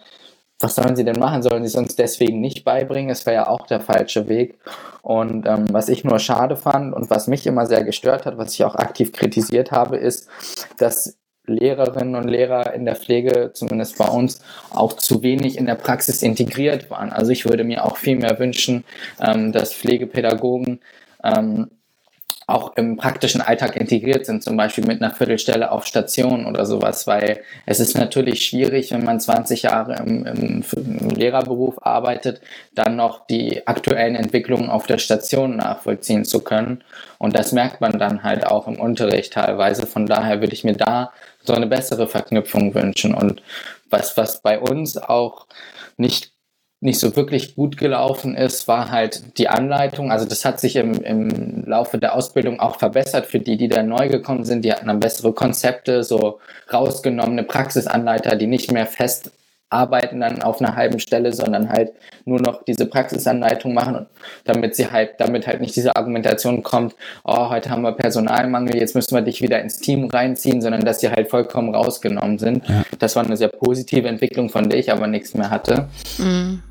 was 0.59 0.75
sollen 0.75 0.95
sie 0.95 1.03
denn 1.03 1.19
machen? 1.19 1.41
Sollen 1.41 1.63
sie 1.63 1.67
es 1.67 1.75
uns 1.75 1.95
deswegen 1.95 2.39
nicht 2.39 2.63
beibringen? 2.63 3.09
Es 3.09 3.25
wäre 3.25 3.35
ja 3.35 3.47
auch 3.47 3.67
der 3.67 3.81
falsche 3.81 4.29
Weg. 4.29 4.59
Und 5.01 5.45
ähm, 5.45 5.65
was 5.71 5.89
ich 5.89 6.05
nur 6.05 6.19
schade 6.19 6.55
fand 6.55 6.93
und 6.93 7.09
was 7.09 7.27
mich 7.27 7.45
immer 7.45 7.65
sehr 7.65 7.83
gestört 7.83 8.25
hat, 8.25 8.37
was 8.37 8.53
ich 8.53 8.63
auch 8.63 8.75
aktiv 8.75 9.11
kritisiert 9.11 9.71
habe, 9.71 9.97
ist, 9.97 10.29
dass 10.77 11.17
Lehrerinnen 11.45 12.15
und 12.15 12.29
Lehrer 12.29 12.73
in 12.73 12.85
der 12.85 12.95
Pflege, 12.95 13.51
zumindest 13.53 13.97
bei 13.97 14.07
uns, 14.07 14.41
auch 14.69 14.93
zu 14.93 15.21
wenig 15.21 15.57
in 15.57 15.65
der 15.65 15.75
Praxis 15.75 16.23
integriert 16.23 16.89
waren. 16.89 17.11
Also 17.11 17.31
ich 17.31 17.45
würde 17.45 17.65
mir 17.65 17.83
auch 17.83 17.97
viel 17.97 18.15
mehr 18.15 18.39
wünschen, 18.39 18.85
ähm, 19.19 19.51
dass 19.51 19.73
Pflegepädagogen 19.73 20.79
ähm, 21.23 21.71
auch 22.47 22.75
im 22.75 22.97
praktischen 22.97 23.41
Alltag 23.41 23.75
integriert 23.75 24.25
sind, 24.25 24.43
zum 24.43 24.57
Beispiel 24.57 24.85
mit 24.85 25.01
einer 25.01 25.13
Viertelstelle 25.13 25.71
auf 25.71 25.85
Station 25.85 26.45
oder 26.45 26.65
sowas, 26.65 27.07
weil 27.07 27.41
es 27.65 27.79
ist 27.79 27.97
natürlich 27.97 28.45
schwierig, 28.45 28.91
wenn 28.91 29.03
man 29.03 29.19
20 29.19 29.63
Jahre 29.63 29.95
im, 29.95 30.25
im, 30.25 30.63
im, 30.75 31.09
Lehrerberuf 31.09 31.85
arbeitet, 31.85 32.41
dann 32.75 32.95
noch 32.95 33.25
die 33.27 33.65
aktuellen 33.65 34.15
Entwicklungen 34.15 34.69
auf 34.69 34.87
der 34.87 34.97
Station 34.97 35.55
nachvollziehen 35.55 36.25
zu 36.25 36.41
können. 36.41 36.83
Und 37.17 37.35
das 37.35 37.53
merkt 37.53 37.79
man 37.79 37.97
dann 37.97 38.23
halt 38.23 38.45
auch 38.45 38.67
im 38.67 38.79
Unterricht 38.79 39.33
teilweise. 39.33 39.87
Von 39.87 40.05
daher 40.05 40.41
würde 40.41 40.53
ich 40.53 40.63
mir 40.63 40.75
da 40.75 41.13
so 41.43 41.53
eine 41.53 41.67
bessere 41.67 42.07
Verknüpfung 42.07 42.73
wünschen. 42.75 43.13
Und 43.13 43.41
was, 43.89 44.17
was 44.17 44.41
bei 44.41 44.59
uns 44.59 44.97
auch 44.97 45.47
nicht 45.97 46.32
nicht 46.83 46.99
so 46.99 47.15
wirklich 47.15 47.55
gut 47.55 47.77
gelaufen 47.77 48.35
ist, 48.35 48.67
war 48.67 48.91
halt 48.91 49.37
die 49.37 49.47
Anleitung. 49.47 50.11
Also 50.11 50.25
das 50.25 50.43
hat 50.43 50.59
sich 50.59 50.75
im, 50.75 50.93
im 51.01 51.63
Laufe 51.65 51.97
der 51.97 52.13
Ausbildung 52.13 52.59
auch 52.59 52.77
verbessert 52.77 53.25
für 53.25 53.39
die, 53.39 53.55
die 53.55 53.69
da 53.69 53.83
neu 53.83 54.09
gekommen 54.09 54.43
sind. 54.43 54.65
Die 54.65 54.71
hatten 54.71 54.87
dann 54.87 54.99
bessere 54.99 55.33
Konzepte, 55.33 56.03
so 56.03 56.39
rausgenommene 56.71 57.43
Praxisanleiter, 57.43 58.35
die 58.35 58.47
nicht 58.47 58.71
mehr 58.71 58.85
fest 58.85 59.31
arbeiten 59.69 60.19
dann 60.19 60.43
auf 60.43 60.61
einer 60.61 60.75
halben 60.75 60.99
Stelle, 60.99 61.33
sondern 61.33 61.69
halt 61.69 61.93
nur 62.25 62.39
noch 62.39 62.63
diese 62.63 62.85
Praxisanleitung 62.85 63.73
machen, 63.73 64.05
damit 64.43 64.75
sie 64.75 64.91
halt, 64.91 65.13
damit 65.17 65.47
halt 65.47 65.61
nicht 65.61 65.75
diese 65.75 65.95
Argumentation 65.95 66.61
kommt, 66.63 66.95
oh, 67.23 67.49
heute 67.49 67.71
haben 67.71 67.81
wir 67.81 67.93
Personalmangel, 67.93 68.77
jetzt 68.77 68.93
müssen 68.93 69.15
wir 69.15 69.23
dich 69.23 69.41
wieder 69.41 69.59
ins 69.61 69.79
Team 69.79 70.09
reinziehen, 70.09 70.61
sondern 70.61 70.85
dass 70.85 70.99
sie 70.99 71.09
halt 71.09 71.29
vollkommen 71.29 71.73
rausgenommen 71.73 72.37
sind. 72.37 72.67
Ja. 72.69 72.83
Das 72.99 73.15
war 73.15 73.25
eine 73.25 73.35
sehr 73.35 73.47
positive 73.47 74.07
Entwicklung, 74.07 74.49
von 74.49 74.69
der 74.69 74.77
ich 74.77 74.91
aber 74.91 75.07
nichts 75.07 75.33
mehr 75.33 75.49
hatte. 75.49 75.87
Mhm. 76.19 76.61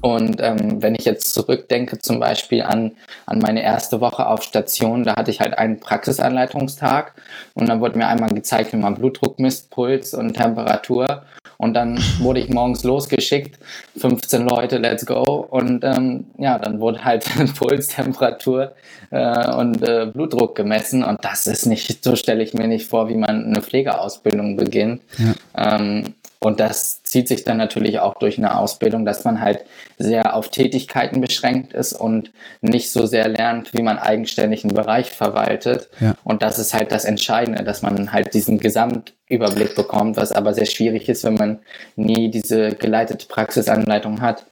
Und 0.00 0.40
ähm, 0.40 0.80
wenn 0.80 0.94
ich 0.94 1.04
jetzt 1.04 1.34
zurückdenke, 1.34 1.98
zum 1.98 2.20
Beispiel 2.20 2.62
an, 2.62 2.92
an 3.26 3.40
meine 3.40 3.62
erste 3.62 4.00
Woche 4.00 4.26
auf 4.26 4.42
Station, 4.42 5.04
da 5.04 5.16
hatte 5.16 5.30
ich 5.30 5.40
halt 5.40 5.58
einen 5.58 5.80
Praxisanleitungstag 5.80 7.14
und 7.54 7.68
dann 7.68 7.80
wurde 7.80 7.98
mir 7.98 8.06
einmal 8.06 8.30
gezeigt, 8.30 8.72
wie 8.72 8.76
man 8.76 8.94
Blutdruck 8.94 9.38
misst, 9.40 9.70
Puls 9.70 10.14
und 10.14 10.34
Temperatur. 10.34 11.22
Und 11.60 11.74
dann 11.74 11.98
wurde 12.20 12.38
ich 12.38 12.48
morgens 12.50 12.84
losgeschickt, 12.84 13.58
15 13.96 14.46
Leute, 14.46 14.78
let's 14.78 15.04
go. 15.04 15.44
Und 15.50 15.82
ähm, 15.82 16.26
ja, 16.38 16.56
dann 16.56 16.78
wurde 16.78 17.04
halt 17.04 17.24
Puls, 17.58 17.88
Temperatur 17.88 18.74
äh, 19.10 19.52
und 19.52 19.82
äh, 19.82 20.06
Blutdruck 20.06 20.54
gemessen. 20.54 21.02
Und 21.02 21.24
das 21.24 21.48
ist 21.48 21.66
nicht, 21.66 22.04
so 22.04 22.14
stelle 22.14 22.44
ich 22.44 22.54
mir 22.54 22.68
nicht 22.68 22.88
vor, 22.88 23.08
wie 23.08 23.16
man 23.16 23.46
eine 23.46 23.60
Pflegeausbildung 23.60 24.56
beginnt. 24.56 25.02
Ja. 25.18 25.76
Ähm, 25.76 26.14
und 26.40 26.60
das 26.60 27.02
zieht 27.08 27.28
sich 27.28 27.44
dann 27.44 27.56
natürlich 27.56 28.00
auch 28.00 28.14
durch 28.14 28.38
eine 28.38 28.58
Ausbildung, 28.58 29.04
dass 29.04 29.24
man 29.24 29.40
halt 29.40 29.64
sehr 29.98 30.34
auf 30.34 30.50
Tätigkeiten 30.50 31.20
beschränkt 31.20 31.72
ist 31.72 31.92
und 31.92 32.30
nicht 32.60 32.92
so 32.92 33.06
sehr 33.06 33.28
lernt, 33.28 33.72
wie 33.72 33.82
man 33.82 33.98
eigenständig 33.98 34.64
einen 34.64 34.74
Bereich 34.74 35.10
verwaltet. 35.10 35.88
Ja. 36.00 36.14
Und 36.22 36.42
das 36.42 36.58
ist 36.58 36.74
halt 36.74 36.92
das 36.92 37.04
Entscheidende, 37.04 37.64
dass 37.64 37.82
man 37.82 38.12
halt 38.12 38.34
diesen 38.34 38.58
Gesamtüberblick 38.58 39.74
bekommt, 39.74 40.16
was 40.16 40.32
aber 40.32 40.54
sehr 40.54 40.66
schwierig 40.66 41.08
ist, 41.08 41.24
wenn 41.24 41.34
man 41.34 41.58
nie 41.96 42.30
diese 42.30 42.74
geleitete 42.74 43.26
Praxisanleitung 43.26 44.20
hat. 44.20 44.44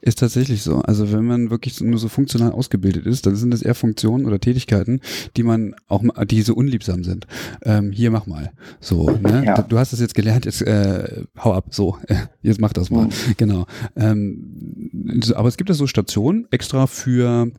Ist 0.00 0.18
tatsächlich 0.18 0.62
so. 0.62 0.80
Also 0.80 1.12
wenn 1.12 1.24
man 1.24 1.50
wirklich 1.50 1.80
nur 1.80 1.98
so 1.98 2.08
funktional 2.08 2.52
ausgebildet 2.52 3.06
ist, 3.06 3.26
dann 3.26 3.36
sind 3.36 3.50
das 3.50 3.62
eher 3.62 3.74
Funktionen 3.74 4.26
oder 4.26 4.38
Tätigkeiten, 4.38 5.00
die 5.36 5.42
man 5.42 5.74
auch, 5.88 6.02
die 6.24 6.42
so 6.42 6.54
unliebsam 6.54 7.04
sind. 7.04 7.26
Ähm, 7.62 7.92
hier 7.92 8.10
mach 8.10 8.26
mal. 8.26 8.52
So, 8.80 9.10
ne? 9.10 9.44
Ja. 9.46 9.62
Du 9.62 9.78
hast 9.78 9.92
das 9.92 10.00
jetzt 10.00 10.14
gelernt, 10.14 10.44
jetzt 10.44 10.62
äh, 10.62 11.24
hau 11.42 11.52
ab. 11.52 11.66
So, 11.70 11.98
jetzt 12.42 12.60
mach 12.60 12.72
das 12.72 12.90
mal. 12.90 13.06
Mhm. 13.06 13.10
Genau. 13.36 13.66
Ähm, 13.96 15.22
aber 15.34 15.48
es 15.48 15.56
gibt 15.56 15.68
ja 15.70 15.74
so 15.74 15.86
Stationen 15.86 16.46
extra 16.50 16.86
für 16.86 17.50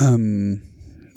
ähm, 0.00 0.62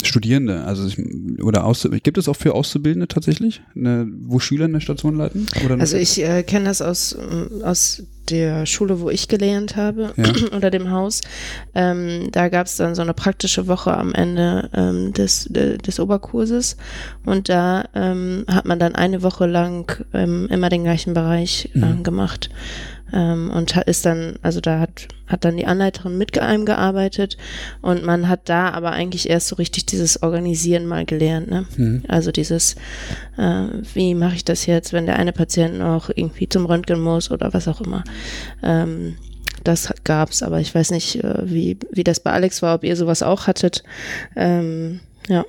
Studierende, 0.03 0.63
also 0.63 0.87
ich, 0.87 0.97
oder 1.43 1.65
Aus, 1.65 1.87
gibt 2.03 2.17
es 2.17 2.29
auch 2.29 2.35
für 2.35 2.55
Auszubildende 2.55 3.07
tatsächlich, 3.07 3.61
eine, 3.75 4.07
wo 4.21 4.39
Schüler 4.39 4.65
eine 4.65 4.79
Station 4.79 5.17
leiten? 5.17 5.47
also 5.77 5.97
ich 5.97 6.23
äh, 6.23 6.43
kenne 6.43 6.65
das 6.65 6.81
aus, 6.81 7.13
äh, 7.13 7.63
aus 7.63 8.03
der 8.29 8.65
Schule, 8.65 9.01
wo 9.01 9.09
ich 9.09 9.27
gelernt 9.27 9.75
habe, 9.75 10.13
ja. 10.15 10.23
oder 10.55 10.69
dem 10.71 10.91
Haus. 10.91 11.21
Ähm, 11.75 12.29
da 12.31 12.49
gab 12.49 12.67
es 12.67 12.77
dann 12.77 12.95
so 12.95 13.01
eine 13.01 13.13
praktische 13.13 13.67
Woche 13.67 13.95
am 13.95 14.13
Ende 14.13 14.69
ähm, 14.73 15.13
des, 15.13 15.45
de, 15.45 15.77
des 15.77 15.99
Oberkurses 15.99 16.77
und 17.25 17.49
da 17.49 17.85
ähm, 17.93 18.45
hat 18.47 18.65
man 18.65 18.79
dann 18.79 18.95
eine 18.95 19.21
Woche 19.21 19.47
lang 19.47 20.05
ähm, 20.13 20.47
immer 20.49 20.69
den 20.69 20.83
gleichen 20.83 21.13
Bereich 21.13 21.69
äh, 21.75 21.79
mhm. 21.79 22.03
gemacht. 22.03 22.49
Ähm, 23.14 23.51
und 23.51 23.76
ist 23.78 24.05
dann, 24.05 24.38
also 24.41 24.62
da 24.62 24.80
hat, 24.80 25.07
hat 25.28 25.45
dann 25.45 25.57
die 25.57 25.66
Anleiterin 25.66 26.18
mit 26.18 26.38
einem 26.38 26.66
gearbeitet 26.66 27.38
und 27.82 28.03
man 28.03 28.30
hat 28.30 28.49
da 28.49 28.70
aber 28.72 28.91
eigentlich 28.91 29.30
erst 29.30 29.47
so 29.47 29.55
richtig 29.55 29.86
dieses 29.86 30.22
Organisieren 30.22 30.86
mal 30.86 31.05
gelernt. 31.05 31.49
Ne? 31.49 31.66
Mhm. 31.78 32.03
Also 32.07 32.32
dieses, 32.32 32.76
äh, 33.38 33.68
wie 33.93 34.16
mache 34.16 34.36
ich 34.36 34.45
das 34.45 34.66
jetzt, 34.66 34.93
wenn 34.93 35.05
der 35.05 35.18
eine 35.18 35.34
Patient 35.34 35.80
noch 35.80 36.10
irgendwie 36.14 36.49
zum 36.49 36.66
Röntgen 36.66 37.01
muss 37.01 37.32
oder 37.32 37.53
was 37.53 37.68
auch 37.68 37.82
immer. 37.82 38.03
Ähm, 38.64 39.16
das 39.64 39.93
gab's, 40.03 40.43
aber 40.43 40.60
ich 40.60 40.74
weiß 40.74 40.91
nicht, 40.91 41.24
äh, 41.24 41.41
wie, 41.43 41.78
wie 41.91 42.03
das 42.03 42.20
bei 42.20 42.32
Alex 42.32 42.62
war, 42.62 42.76
ob 42.76 42.84
ihr 42.84 42.95
sowas 42.95 43.24
auch 43.24 43.47
hattet. 43.47 43.84
Ähm, 44.36 44.99
ja. 45.28 45.45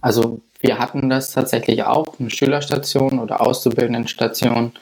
Also 0.00 0.40
wir 0.60 0.78
hatten 0.78 1.08
das 1.08 1.32
tatsächlich 1.32 1.84
auch, 1.84 2.18
eine 2.18 2.30
Schülerstation 2.30 3.18
oder 3.18 3.40
Auszubildendenstation. 3.40 4.72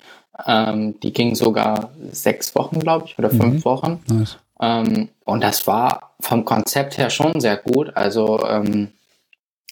Ähm, 0.45 0.99
die 1.01 1.13
ging 1.13 1.35
sogar 1.35 1.91
sechs 2.11 2.55
Wochen, 2.55 2.81
glaube 2.81 3.07
ich, 3.07 3.19
oder 3.19 3.31
fünf 3.31 3.57
mhm. 3.57 3.65
Wochen. 3.65 4.01
Nice. 4.09 4.39
Ähm, 4.61 5.09
und 5.25 5.43
das 5.43 5.67
war 5.67 6.15
vom 6.21 6.45
Konzept 6.45 6.99
her 6.99 7.11
schon 7.11 7.41
sehr 7.41 7.57
gut. 7.57 7.97
Also 7.97 8.45
ähm, 8.47 8.89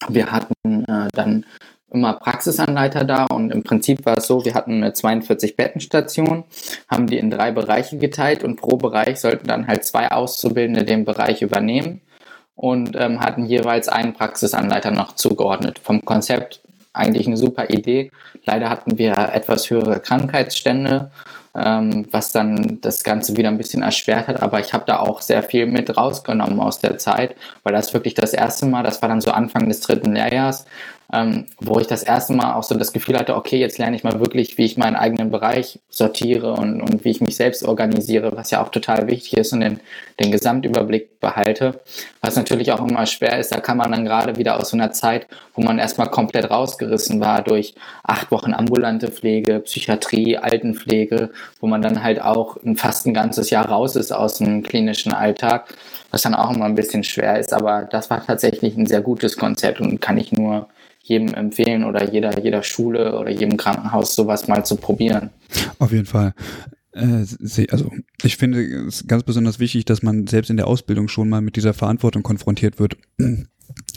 wir 0.07 0.31
hatten 0.31 0.85
äh, 0.85 1.07
dann 1.13 1.45
immer 1.91 2.13
Praxisanleiter 2.13 3.05
da 3.05 3.25
und 3.25 3.51
im 3.51 3.63
Prinzip 3.63 4.05
war 4.05 4.17
es 4.17 4.27
so, 4.27 4.43
wir 4.43 4.53
hatten 4.53 4.73
eine 4.73 4.93
42 4.93 5.55
Bettenstation, 5.55 6.43
haben 6.89 7.07
die 7.07 7.17
in 7.17 7.29
drei 7.29 7.51
Bereiche 7.51 7.97
geteilt 7.97 8.43
und 8.43 8.57
pro 8.57 8.77
Bereich 8.77 9.19
sollten 9.19 9.47
dann 9.47 9.67
halt 9.67 9.85
zwei 9.85 10.11
Auszubildende 10.11 10.83
den 10.83 11.05
Bereich 11.05 11.41
übernehmen 11.41 12.01
und 12.55 12.95
ähm, 12.95 13.21
hatten 13.21 13.45
jeweils 13.45 13.87
einen 13.87 14.13
Praxisanleiter 14.13 14.91
noch 14.91 15.15
zugeordnet. 15.15 15.79
Vom 15.79 16.03
Konzept 16.03 16.61
eigentlich 16.95 17.27
eine 17.27 17.37
super 17.37 17.69
Idee. 17.69 18.11
Leider 18.45 18.69
hatten 18.69 18.97
wir 18.97 19.17
etwas 19.17 19.69
höhere 19.69 19.99
Krankheitsstände, 19.99 21.11
ähm, 21.55 22.07
was 22.11 22.31
dann 22.31 22.79
das 22.81 23.03
Ganze 23.03 23.37
wieder 23.37 23.49
ein 23.49 23.57
bisschen 23.57 23.81
erschwert 23.81 24.27
hat. 24.27 24.41
Aber 24.41 24.59
ich 24.59 24.73
habe 24.73 24.85
da 24.85 24.99
auch 24.99 25.21
sehr 25.21 25.43
viel 25.43 25.65
mit 25.65 25.95
rausgenommen 25.95 26.59
aus 26.59 26.79
der 26.79 26.97
Zeit, 26.97 27.35
weil 27.63 27.73
das 27.73 27.93
wirklich 27.93 28.13
das 28.13 28.33
erste 28.33 28.65
Mal, 28.65 28.83
das 28.83 29.01
war 29.01 29.09
dann 29.09 29.21
so 29.21 29.31
Anfang 29.31 29.67
des 29.67 29.81
dritten 29.81 30.13
Lehrjahres, 30.13 30.65
ähm, 31.15 31.45
wo 31.59 31.79
ich 31.79 31.87
das 31.87 32.03
erste 32.03 32.33
Mal 32.33 32.55
auch 32.55 32.63
so 32.63 32.75
das 32.75 32.91
Gefühl 32.91 33.17
hatte, 33.17 33.35
okay, 33.35 33.57
jetzt 33.57 33.77
lerne 33.77 33.95
ich 33.95 34.03
mal 34.03 34.19
wirklich, 34.19 34.57
wie 34.57 34.65
ich 34.65 34.75
meinen 34.75 34.97
eigenen 34.97 35.31
Bereich 35.31 35.79
sortiere 35.89 36.53
und, 36.53 36.81
und 36.81 37.05
wie 37.05 37.11
ich 37.11 37.21
mich 37.21 37.37
selbst 37.37 37.63
organisiere, 37.63 38.35
was 38.35 38.51
ja 38.51 38.61
auch 38.61 38.67
total 38.67 39.07
wichtig 39.07 39.37
ist 39.37 39.53
und 39.53 39.61
den, 39.61 39.79
den 40.19 40.31
Gesamtüberblick 40.31 41.21
behalte. 41.21 41.79
Was 42.19 42.35
natürlich 42.35 42.73
auch 42.73 42.85
immer 42.85 43.05
schwer 43.05 43.39
ist, 43.39 43.53
da 43.53 43.61
kann 43.61 43.77
man 43.77 43.91
dann 43.91 44.03
gerade 44.03 44.35
wieder 44.35 44.59
aus 44.59 44.71
so 44.71 44.77
einer 44.77 44.91
Zeit, 44.91 45.27
wo 45.53 45.61
man 45.61 45.79
erstmal 45.79 46.09
komplett 46.09 46.49
rausgerissen 46.51 47.21
war 47.21 47.41
durch 47.41 47.75
acht 48.03 48.29
Wochen 48.31 48.53
ambulante 48.53 49.09
Pflege, 49.09 49.61
Psychiatrie, 49.61 50.37
Altenpflege, 50.37 51.29
wo 51.61 51.67
man 51.67 51.81
dann 51.81 52.03
halt 52.03 52.21
auch 52.21 52.57
fast 52.75 53.05
ein 53.07 53.13
ganzes 53.13 53.51
Jahr 53.51 53.69
raus 53.69 53.95
ist 53.95 54.11
aus 54.11 54.39
dem 54.39 54.63
klinischen 54.63 55.13
Alltag, 55.13 55.73
was 56.11 56.23
dann 56.23 56.35
auch 56.35 56.53
immer 56.53 56.65
ein 56.65 56.75
bisschen 56.75 57.05
schwer 57.05 57.39
ist. 57.39 57.53
Aber 57.53 57.83
das 57.89 58.09
war 58.09 58.25
tatsächlich 58.25 58.75
ein 58.75 58.85
sehr 58.85 59.01
gutes 59.01 59.37
Konzept 59.37 59.79
und 59.79 60.01
kann 60.01 60.17
ich 60.17 60.33
nur 60.33 60.67
jedem 61.07 61.33
empfehlen 61.33 61.83
oder 61.83 62.11
jeder, 62.11 62.43
jeder 62.43 62.63
Schule 62.63 63.17
oder 63.17 63.29
jedem 63.29 63.57
Krankenhaus 63.57 64.15
sowas 64.15 64.47
mal 64.47 64.65
zu 64.65 64.75
probieren. 64.75 65.29
Auf 65.79 65.91
jeden 65.91 66.05
Fall. 66.05 66.33
Äh, 66.93 67.25
also 67.69 67.91
ich 68.23 68.37
finde 68.37 68.61
es 68.87 69.05
ganz 69.05 69.23
besonders 69.23 69.59
wichtig, 69.59 69.85
dass 69.85 70.01
man 70.01 70.27
selbst 70.27 70.49
in 70.49 70.57
der 70.57 70.67
Ausbildung 70.67 71.07
schon 71.07 71.29
mal 71.29 71.41
mit 71.41 71.55
dieser 71.55 71.73
Verantwortung 71.73 72.23
konfrontiert 72.23 72.79
wird. 72.79 72.97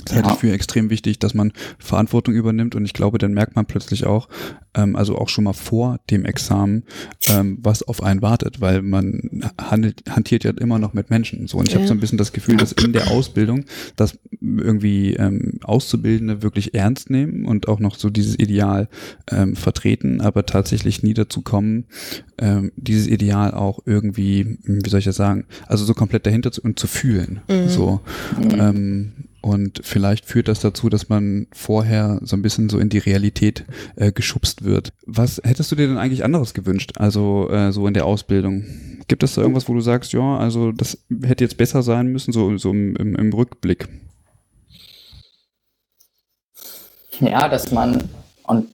Das 0.09 0.17
halte 0.17 0.29
ja. 0.29 0.35
ich 0.35 0.41
für 0.41 0.53
extrem 0.53 0.91
wichtig, 0.91 1.19
dass 1.19 1.35
man 1.35 1.53
Verantwortung 1.79 2.35
übernimmt 2.35 2.75
und 2.75 2.85
ich 2.85 2.95
glaube, 2.95 3.19
dann 3.19 3.33
merkt 3.33 3.57
man 3.57 3.67
plötzlich 3.67 4.07
auch, 4.07 4.29
ähm, 4.75 4.97
also 4.97 5.17
auch 5.19 5.29
schon 5.29 5.45
mal 5.45 5.53
vor 5.53 6.01
dem 6.11 6.25
Examen, 6.25 6.85
ähm, 7.29 7.59
was 7.61 7.83
auf 7.83 8.03
einen 8.03 8.23
wartet, 8.23 8.61
weil 8.61 8.83
man 8.83 9.51
handelt, 9.61 10.03
hantiert 10.09 10.45
ja 10.45 10.53
immer 10.53 10.79
noch 10.79 10.95
mit 10.95 11.11
Menschen. 11.11 11.47
So 11.47 11.59
und 11.59 11.69
ich 11.69 11.75
ja. 11.75 11.81
habe 11.81 11.89
so 11.89 11.95
ein 11.95 12.01
bisschen 12.01 12.19
das 12.19 12.33
Gefühl, 12.33 12.57
dass 12.57 12.73
in 12.73 12.93
der 12.93 13.11
Ausbildung, 13.11 13.65
dass 13.97 14.19
irgendwie 14.41 15.15
ähm, 15.15 15.59
Auszubildende 15.63 16.43
wirklich 16.43 16.75
ernst 16.75 17.11
nehmen 17.11 17.45
und 17.45 17.69
auch 17.69 17.81
noch 17.81 17.97
so 17.97 18.09
dieses 18.09 18.39
Ideal 18.39 18.89
ähm, 19.31 19.57
vertreten, 19.57 20.21
aber 20.21 20.47
tatsächlich 20.47 21.03
nie 21.03 21.15
dazu 21.15 21.43
kommen, 21.43 21.85
ähm, 22.39 22.73
dieses 22.77 23.07
Ideal 23.07 23.53
auch 23.53 23.81
irgendwie, 23.85 24.59
wie 24.65 24.89
soll 24.89 25.01
ich 25.01 25.05
das 25.05 25.17
sagen, 25.17 25.45
also 25.67 25.85
so 25.85 25.93
komplett 25.95 26.25
dahinter 26.27 26.53
zu, 26.53 26.63
und 26.63 26.79
zu 26.79 26.87
fühlen. 26.87 27.41
Mhm. 27.49 27.69
So. 27.69 28.01
Mhm. 28.39 28.61
Ähm, 28.61 29.13
und 29.41 29.81
vielleicht 29.85 30.25
führt 30.25 30.49
das 30.49 30.61
dazu, 30.61 30.89
dass 30.89 31.09
man 31.09 31.47
vorher 31.53 32.21
so 32.23 32.37
ein 32.37 32.43
bisschen 32.43 32.69
so 32.69 32.79
in 32.79 32.89
die 32.89 32.99
Realität 32.99 33.65
äh, 33.97 34.13
geschubst 34.13 34.65
wird. 34.65 34.93
Was 35.07 35.41
hättest 35.45 35.71
du 35.71 35.77
dir 35.77 35.87
denn 35.87 35.99
eigentlich 35.99 36.25
anderes 36.25 36.55
gewünscht? 36.55 36.93
Also 36.97 37.49
äh, 37.51 37.73
so 37.73 37.87
in 37.87 37.95
der 37.95 38.05
Ausbildung. 38.05 38.65
Gibt 39.07 39.23
es 39.23 39.35
da 39.35 39.43
irgendwas, 39.43 39.69
wo 39.69 39.75
du 39.75 39.81
sagst, 39.81 40.13
ja, 40.13 40.37
also 40.37 40.73
das 40.73 40.99
hätte 41.23 41.45
jetzt 41.45 41.57
besser 41.57 41.83
sein 41.83 42.09
müssen, 42.09 42.33
so, 42.33 42.57
so 42.59 42.71
im, 42.71 42.97
im, 42.97 43.15
im 43.15 43.33
Rückblick? 43.33 43.89
Ja, 47.21 47.49
dass 47.49 47.73
man, 47.73 48.05
und 48.45 48.69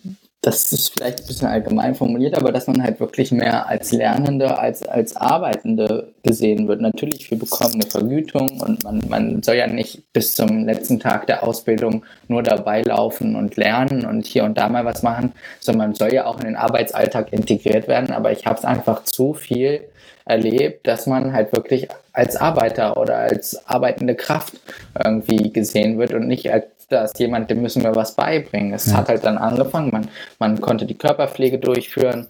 das 0.44 0.72
ist 0.72 0.90
vielleicht 0.90 1.20
ein 1.20 1.26
bisschen 1.26 1.48
allgemein 1.48 1.94
formuliert, 1.94 2.36
aber 2.36 2.52
dass 2.52 2.66
man 2.66 2.82
halt 2.82 3.00
wirklich 3.00 3.32
mehr 3.32 3.66
als 3.66 3.92
Lernende, 3.92 4.58
als, 4.58 4.82
als 4.82 5.16
Arbeitende 5.16 6.12
gesehen 6.22 6.68
wird. 6.68 6.82
Natürlich, 6.82 7.30
wir 7.30 7.38
bekommen 7.38 7.74
eine 7.74 7.86
Vergütung 7.90 8.60
und 8.60 8.84
man, 8.84 9.00
man 9.08 9.42
soll 9.42 9.56
ja 9.56 9.66
nicht 9.66 10.12
bis 10.12 10.34
zum 10.34 10.66
letzten 10.66 11.00
Tag 11.00 11.26
der 11.26 11.44
Ausbildung 11.44 12.04
nur 12.28 12.42
dabei 12.42 12.82
laufen 12.82 13.36
und 13.36 13.56
lernen 13.56 14.04
und 14.04 14.26
hier 14.26 14.44
und 14.44 14.58
da 14.58 14.68
mal 14.68 14.84
was 14.84 15.02
machen, 15.02 15.32
sondern 15.60 15.88
man 15.88 15.94
soll 15.94 16.12
ja 16.12 16.26
auch 16.26 16.38
in 16.40 16.44
den 16.44 16.56
Arbeitsalltag 16.56 17.32
integriert 17.32 17.88
werden. 17.88 18.12
Aber 18.12 18.30
ich 18.30 18.44
habe 18.44 18.58
es 18.58 18.66
einfach 18.66 19.04
zu 19.04 19.32
viel 19.32 19.80
erlebt, 20.26 20.86
dass 20.86 21.06
man 21.06 21.32
halt 21.32 21.52
wirklich 21.52 21.88
als 22.12 22.36
Arbeiter 22.36 22.98
oder 22.98 23.16
als 23.16 23.66
arbeitende 23.66 24.14
Kraft 24.14 24.54
irgendwie 25.02 25.52
gesehen 25.52 25.98
wird 25.98 26.12
und 26.12 26.28
nicht 26.28 26.52
als 26.52 26.66
da 26.94 27.04
ist 27.04 27.18
jemand, 27.18 27.50
dem 27.50 27.60
müssen 27.62 27.82
wir 27.82 27.94
was 27.94 28.14
beibringen. 28.14 28.72
Es 28.72 28.86
ja. 28.86 28.98
hat 28.98 29.08
halt 29.08 29.24
dann 29.24 29.38
angefangen, 29.38 29.90
man, 29.92 30.08
man 30.38 30.60
konnte 30.60 30.86
die 30.86 30.96
Körperpflege 30.96 31.58
durchführen, 31.58 32.28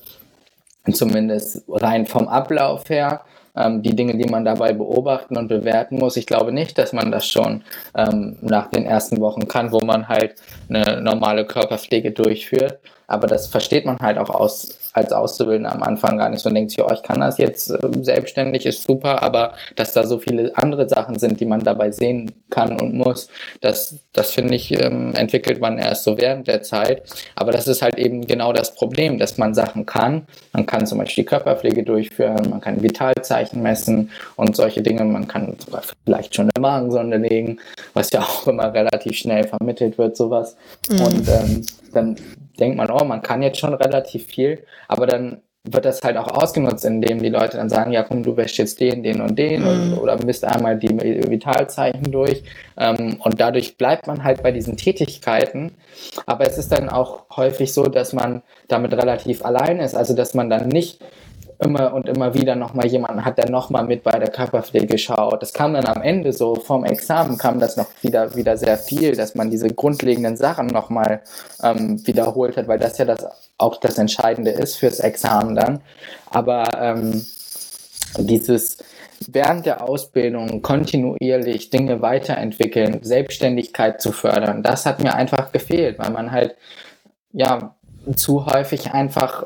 zumindest 0.90 1.62
rein 1.68 2.06
vom 2.06 2.28
Ablauf 2.28 2.88
her. 2.88 3.22
Ähm, 3.56 3.82
die 3.82 3.94
Dinge, 3.94 4.16
die 4.16 4.28
man 4.28 4.44
dabei 4.44 4.72
beobachten 4.72 5.36
und 5.36 5.46
bewerten 5.46 5.98
muss. 5.98 6.16
Ich 6.16 6.26
glaube 6.26 6.50
nicht, 6.50 6.76
dass 6.76 6.92
man 6.92 7.12
das 7.12 7.28
schon 7.28 7.62
ähm, 7.94 8.36
nach 8.40 8.68
den 8.68 8.84
ersten 8.84 9.20
Wochen 9.20 9.46
kann, 9.46 9.70
wo 9.70 9.78
man 9.78 10.08
halt 10.08 10.34
eine 10.68 11.00
normale 11.00 11.46
Körperpflege 11.46 12.10
durchführt. 12.10 12.80
Aber 13.06 13.26
das 13.26 13.46
versteht 13.46 13.84
man 13.84 13.98
halt 14.00 14.18
auch 14.18 14.30
aus, 14.30 14.78
als 14.94 15.12
Auszubildender 15.12 15.72
am 15.72 15.82
Anfang 15.82 16.18
gar 16.18 16.28
nicht 16.28 16.46
und 16.46 16.54
denkt 16.54 16.70
sich, 16.70 16.82
oh, 16.82 16.90
ich 16.92 17.02
kann 17.02 17.20
das 17.20 17.38
jetzt 17.38 17.70
äh, 17.70 17.78
selbstständig, 18.00 18.64
ist 18.64 18.84
super, 18.84 19.22
aber 19.22 19.54
dass 19.74 19.92
da 19.92 20.06
so 20.06 20.18
viele 20.18 20.52
andere 20.56 20.88
Sachen 20.88 21.18
sind, 21.18 21.40
die 21.40 21.46
man 21.46 21.60
dabei 21.60 21.90
sehen 21.90 22.32
kann 22.50 22.80
und 22.80 22.94
muss, 22.94 23.28
das, 23.60 23.96
das 24.12 24.30
finde 24.30 24.54
ich, 24.54 24.70
ähm, 24.80 25.12
entwickelt 25.14 25.60
man 25.60 25.78
erst 25.78 26.04
so 26.04 26.16
während 26.16 26.46
der 26.46 26.62
Zeit. 26.62 27.02
Aber 27.34 27.50
das 27.50 27.66
ist 27.66 27.82
halt 27.82 27.98
eben 27.98 28.26
genau 28.26 28.52
das 28.52 28.74
Problem, 28.74 29.18
dass 29.18 29.36
man 29.36 29.52
Sachen 29.52 29.84
kann. 29.84 30.26
Man 30.52 30.64
kann 30.64 30.86
zum 30.86 30.98
Beispiel 30.98 31.24
die 31.24 31.28
Körperpflege 31.28 31.82
durchführen, 31.82 32.48
man 32.50 32.60
kann 32.60 32.82
Vitalzeichen 32.82 33.62
messen 33.62 34.10
und 34.36 34.54
solche 34.54 34.80
Dinge. 34.80 35.04
Man 35.04 35.26
kann 35.26 35.56
sogar 35.64 35.82
vielleicht 36.04 36.36
schon 36.36 36.50
eine 36.54 36.62
Magensonde 36.62 37.16
legen, 37.16 37.58
was 37.94 38.12
ja 38.12 38.20
auch 38.20 38.46
immer 38.46 38.72
relativ 38.72 39.16
schnell 39.16 39.44
vermittelt 39.44 39.98
wird, 39.98 40.16
sowas. 40.16 40.56
Mhm. 40.88 41.00
Und 41.00 41.28
ähm, 41.28 41.66
dann 41.92 42.16
denkt 42.58 42.76
man, 42.76 42.90
oh, 42.90 43.04
man 43.04 43.22
kann 43.22 43.42
jetzt 43.42 43.58
schon 43.58 43.74
relativ 43.74 44.26
viel, 44.26 44.64
aber 44.88 45.06
dann 45.06 45.42
wird 45.66 45.86
das 45.86 46.02
halt 46.02 46.18
auch 46.18 46.28
ausgenutzt, 46.28 46.84
indem 46.84 47.22
die 47.22 47.30
Leute 47.30 47.56
dann 47.56 47.70
sagen, 47.70 47.90
ja 47.90 48.02
komm, 48.02 48.22
du 48.22 48.36
wäschst 48.36 48.58
jetzt 48.58 48.80
den, 48.80 49.02
den 49.02 49.22
und 49.22 49.38
den 49.38 49.62
mhm. 49.62 49.68
und, 49.68 49.98
oder 49.98 50.22
misst 50.22 50.44
einmal 50.44 50.78
die 50.78 50.90
Vitalzeichen 50.90 52.12
durch. 52.12 52.44
Ähm, 52.76 53.16
und 53.20 53.40
dadurch 53.40 53.78
bleibt 53.78 54.06
man 54.06 54.24
halt 54.24 54.42
bei 54.42 54.52
diesen 54.52 54.76
Tätigkeiten, 54.76 55.72
aber 56.26 56.46
es 56.46 56.58
ist 56.58 56.70
dann 56.70 56.90
auch 56.90 57.24
häufig 57.34 57.72
so, 57.72 57.84
dass 57.84 58.12
man 58.12 58.42
damit 58.68 58.92
relativ 58.92 59.44
allein 59.44 59.80
ist, 59.80 59.94
also 59.94 60.14
dass 60.14 60.34
man 60.34 60.50
dann 60.50 60.68
nicht 60.68 61.00
immer 61.58 61.94
und 61.94 62.08
immer 62.08 62.34
wieder 62.34 62.56
nochmal 62.56 62.86
jemanden 62.86 63.24
hat, 63.24 63.38
der 63.38 63.50
nochmal 63.50 63.84
mit 63.84 64.02
bei 64.02 64.18
der 64.18 64.30
Körperpflege 64.30 64.98
schaut. 64.98 65.42
Das 65.42 65.52
kam 65.52 65.74
dann 65.74 65.86
am 65.86 66.02
Ende 66.02 66.32
so 66.32 66.54
vom 66.56 66.84
Examen 66.84 67.38
kam 67.38 67.60
das 67.60 67.76
noch 67.76 67.86
wieder, 68.02 68.34
wieder 68.36 68.56
sehr 68.56 68.76
viel, 68.76 69.14
dass 69.14 69.34
man 69.34 69.50
diese 69.50 69.68
grundlegenden 69.68 70.36
Sachen 70.36 70.66
nochmal 70.66 71.22
ähm, 71.62 72.04
wiederholt 72.06 72.56
hat, 72.56 72.68
weil 72.68 72.78
das 72.78 72.98
ja 72.98 73.04
das 73.04 73.26
auch 73.58 73.76
das 73.76 73.98
Entscheidende 73.98 74.50
ist 74.50 74.76
fürs 74.76 75.00
Examen 75.00 75.54
dann. 75.54 75.80
Aber 76.30 76.64
ähm, 76.80 77.24
dieses 78.18 78.78
während 79.28 79.66
der 79.66 79.88
Ausbildung 79.88 80.62
kontinuierlich 80.62 81.70
Dinge 81.70 82.02
weiterentwickeln, 82.02 83.00
Selbstständigkeit 83.02 84.00
zu 84.00 84.12
fördern, 84.12 84.62
das 84.62 84.86
hat 84.86 85.02
mir 85.02 85.14
einfach 85.14 85.52
gefehlt, 85.52 85.98
weil 85.98 86.10
man 86.10 86.30
halt 86.30 86.56
ja 87.32 87.74
zu 88.16 88.46
häufig 88.46 88.92
einfach 88.92 89.44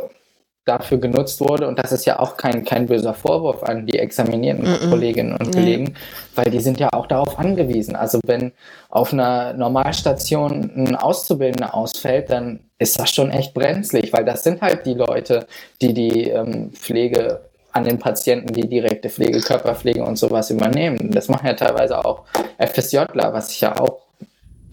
dafür 0.69 0.99
genutzt 0.99 1.41
wurde. 1.41 1.67
Und 1.67 1.79
das 1.79 1.93
ist 1.93 2.05
ja 2.05 2.19
auch 2.19 2.37
kein, 2.37 2.65
kein 2.65 2.87
böser 2.87 3.15
Vorwurf 3.15 3.63
an 3.63 3.87
die 3.87 3.99
examinierten 3.99 4.65
mm 4.65 4.75
-mm. 4.75 4.91
Kolleginnen 4.91 5.33
und 5.33 5.53
Kollegen, 5.53 5.85
nee. 5.85 5.95
weil 6.35 6.51
die 6.51 6.61
sind 6.61 6.79
ja 6.79 6.91
auch 6.93 7.07
darauf 7.07 7.39
angewiesen. 7.39 7.97
Also 7.97 8.21
wenn 8.25 8.53
auf 8.91 9.13
einer 9.13 9.55
Normalstation 9.55 10.71
ein 10.77 10.97
Auszubildender 10.97 11.75
ausfällt, 11.75 12.31
dann 12.31 12.61
ist 12.79 12.99
das 12.99 13.11
schon 13.11 13.31
echt 13.31 13.55
brenzlig, 13.55 14.13
weil 14.13 14.25
das 14.25 14.45
sind 14.45 14.61
halt 14.61 14.87
die 14.87 14.95
Leute, 14.95 15.47
die 15.81 15.95
die 15.95 16.31
ähm, 16.31 16.71
Pflege 16.73 17.41
an 17.73 17.85
den 17.85 17.99
Patienten, 17.99 18.53
die 18.53 18.69
direkte 18.69 19.09
Pflege, 19.09 19.41
Körperpflege 19.41 20.03
und 20.03 20.17
sowas 20.17 20.51
übernehmen. 20.51 21.11
Das 21.11 21.29
machen 21.29 21.47
ja 21.47 21.55
teilweise 21.55 22.05
auch 22.05 22.25
FSJler, 22.59 23.33
was 23.33 23.51
ich 23.51 23.61
ja 23.61 23.79
auch 23.79 24.09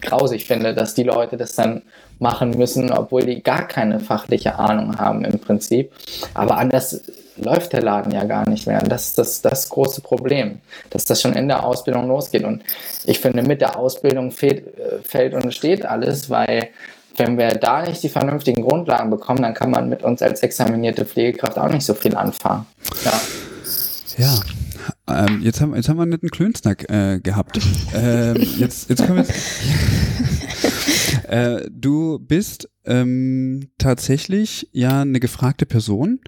grausig 0.00 0.46
finde, 0.46 0.74
dass 0.74 0.94
die 0.94 1.02
Leute 1.02 1.36
das 1.36 1.54
dann 1.54 1.82
machen 2.18 2.50
müssen, 2.50 2.90
obwohl 2.92 3.24
die 3.24 3.42
gar 3.42 3.66
keine 3.66 4.00
fachliche 4.00 4.58
Ahnung 4.58 4.98
haben 4.98 5.24
im 5.24 5.38
Prinzip. 5.38 5.92
Aber 6.34 6.58
anders 6.58 7.02
läuft 7.36 7.72
der 7.72 7.82
Laden 7.82 8.12
ja 8.12 8.24
gar 8.24 8.48
nicht 8.48 8.66
mehr. 8.66 8.82
Und 8.82 8.90
das 8.90 9.08
ist 9.08 9.18
das, 9.18 9.42
das 9.42 9.68
große 9.68 10.00
Problem, 10.00 10.60
dass 10.90 11.04
das 11.04 11.20
schon 11.20 11.34
in 11.34 11.48
der 11.48 11.64
Ausbildung 11.64 12.08
losgeht. 12.08 12.44
Und 12.44 12.62
ich 13.04 13.18
finde, 13.18 13.42
mit 13.42 13.60
der 13.60 13.78
Ausbildung 13.78 14.30
fehlt, 14.30 14.66
äh, 14.78 14.98
fällt 15.02 15.34
und 15.34 15.52
steht 15.52 15.84
alles, 15.84 16.30
weil 16.30 16.68
wenn 17.16 17.38
wir 17.38 17.48
da 17.48 17.82
nicht 17.82 18.02
die 18.02 18.08
vernünftigen 18.08 18.62
Grundlagen 18.62 19.10
bekommen, 19.10 19.42
dann 19.42 19.54
kann 19.54 19.70
man 19.70 19.88
mit 19.88 20.02
uns 20.02 20.20
als 20.22 20.42
examinierte 20.42 21.04
Pflegekraft 21.04 21.58
auch 21.58 21.68
nicht 21.68 21.84
so 21.84 21.94
viel 21.94 22.14
anfangen. 22.14 22.66
Ja. 23.04 23.20
Ja, 24.18 24.40
ähm, 25.08 25.42
jetzt, 25.42 25.60
haben, 25.60 25.74
jetzt 25.74 25.90
haben 25.90 25.96
wir 25.96 26.02
einen 26.02 26.12
netten 26.12 26.30
Klönsnack 26.30 26.90
äh, 26.90 27.20
gehabt. 27.20 27.60
ähm, 27.94 28.36
jetzt, 28.56 28.88
jetzt 28.88 29.04
können 29.04 29.18
wir. 29.18 29.26
äh, 31.28 31.68
du 31.70 32.18
bist 32.18 32.68
ähm, 32.84 33.68
tatsächlich 33.78 34.68
ja 34.72 35.02
eine 35.02 35.20
gefragte 35.20 35.66
Person. 35.66 36.20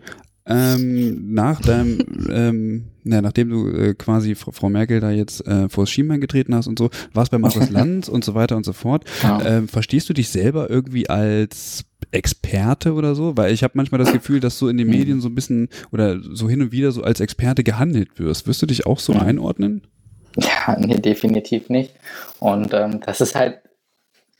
Ähm, 0.51 1.35
nach 1.35 1.61
deinem, 1.61 1.99
ähm, 2.31 2.85
na, 3.05 3.21
nachdem 3.21 3.51
du 3.51 3.69
äh, 3.69 3.95
quasi 3.95 4.35
Frau 4.35 4.71
Merkel 4.71 4.99
da 4.99 5.11
jetzt 5.11 5.47
äh, 5.47 5.69
vor 5.69 5.85
das 5.85 5.91
Schienbein 5.91 6.23
getreten 6.23 6.55
hast 6.55 6.67
und 6.67 6.79
so, 6.79 6.89
warst 7.13 7.31
bei 7.31 7.39
Markus 7.39 7.69
Lanz 7.71 8.09
und 8.09 8.25
so 8.25 8.35
weiter 8.35 8.57
und 8.57 8.65
so 8.65 8.73
fort. 8.73 9.05
Ja. 9.23 9.45
Ähm, 9.45 9.69
verstehst 9.69 10.09
du 10.09 10.15
dich 10.15 10.31
selber 10.31 10.71
irgendwie 10.71 11.11
als 11.11 11.85
Experte 12.13 12.95
oder 12.95 13.15
so? 13.15 13.37
Weil 13.37 13.53
ich 13.53 13.63
habe 13.63 13.75
manchmal 13.77 13.99
das 13.99 14.13
Gefühl, 14.13 14.41
dass 14.41 14.59
du 14.59 14.69
in 14.69 14.79
den 14.79 14.89
Medien 14.89 15.21
so 15.21 15.29
ein 15.29 15.35
bisschen 15.35 15.69
oder 15.93 16.19
so 16.23 16.49
hin 16.49 16.63
und 16.63 16.73
wieder 16.73 16.93
so 16.93 17.03
als 17.03 17.21
Experte 17.21 17.63
gehandelt 17.63 18.19
wirst. 18.19 18.47
Wirst 18.47 18.63
du 18.63 18.67
dich 18.67 18.87
auch 18.87 19.01
so 19.01 19.13
einordnen? 19.13 19.83
Ja, 20.37 20.79
nee, 20.79 20.99
definitiv 20.99 21.69
nicht. 21.69 21.93
Und 22.39 22.73
ähm, 22.73 23.01
das 23.05 23.21
ist 23.21 23.35
halt 23.35 23.59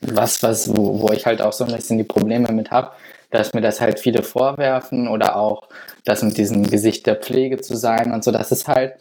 was, 0.01 0.41
was, 0.43 0.75
wo, 0.75 1.01
wo 1.01 1.11
ich 1.11 1.25
halt 1.25 1.41
auch 1.41 1.53
so 1.53 1.65
ein 1.65 1.75
bisschen 1.75 1.97
die 1.97 2.03
Probleme 2.03 2.51
mit 2.51 2.71
habe, 2.71 2.91
dass 3.31 3.53
mir 3.53 3.61
das 3.61 3.81
halt 3.81 3.99
viele 3.99 4.23
vorwerfen 4.23 5.07
oder 5.07 5.35
auch 5.35 5.63
das 6.03 6.23
mit 6.23 6.37
diesem 6.37 6.63
Gesicht 6.63 7.05
der 7.05 7.15
Pflege 7.15 7.57
zu 7.61 7.75
sein 7.75 8.11
und 8.11 8.23
so. 8.23 8.31
Das 8.31 8.51
ist 8.51 8.67
halt, 8.67 8.95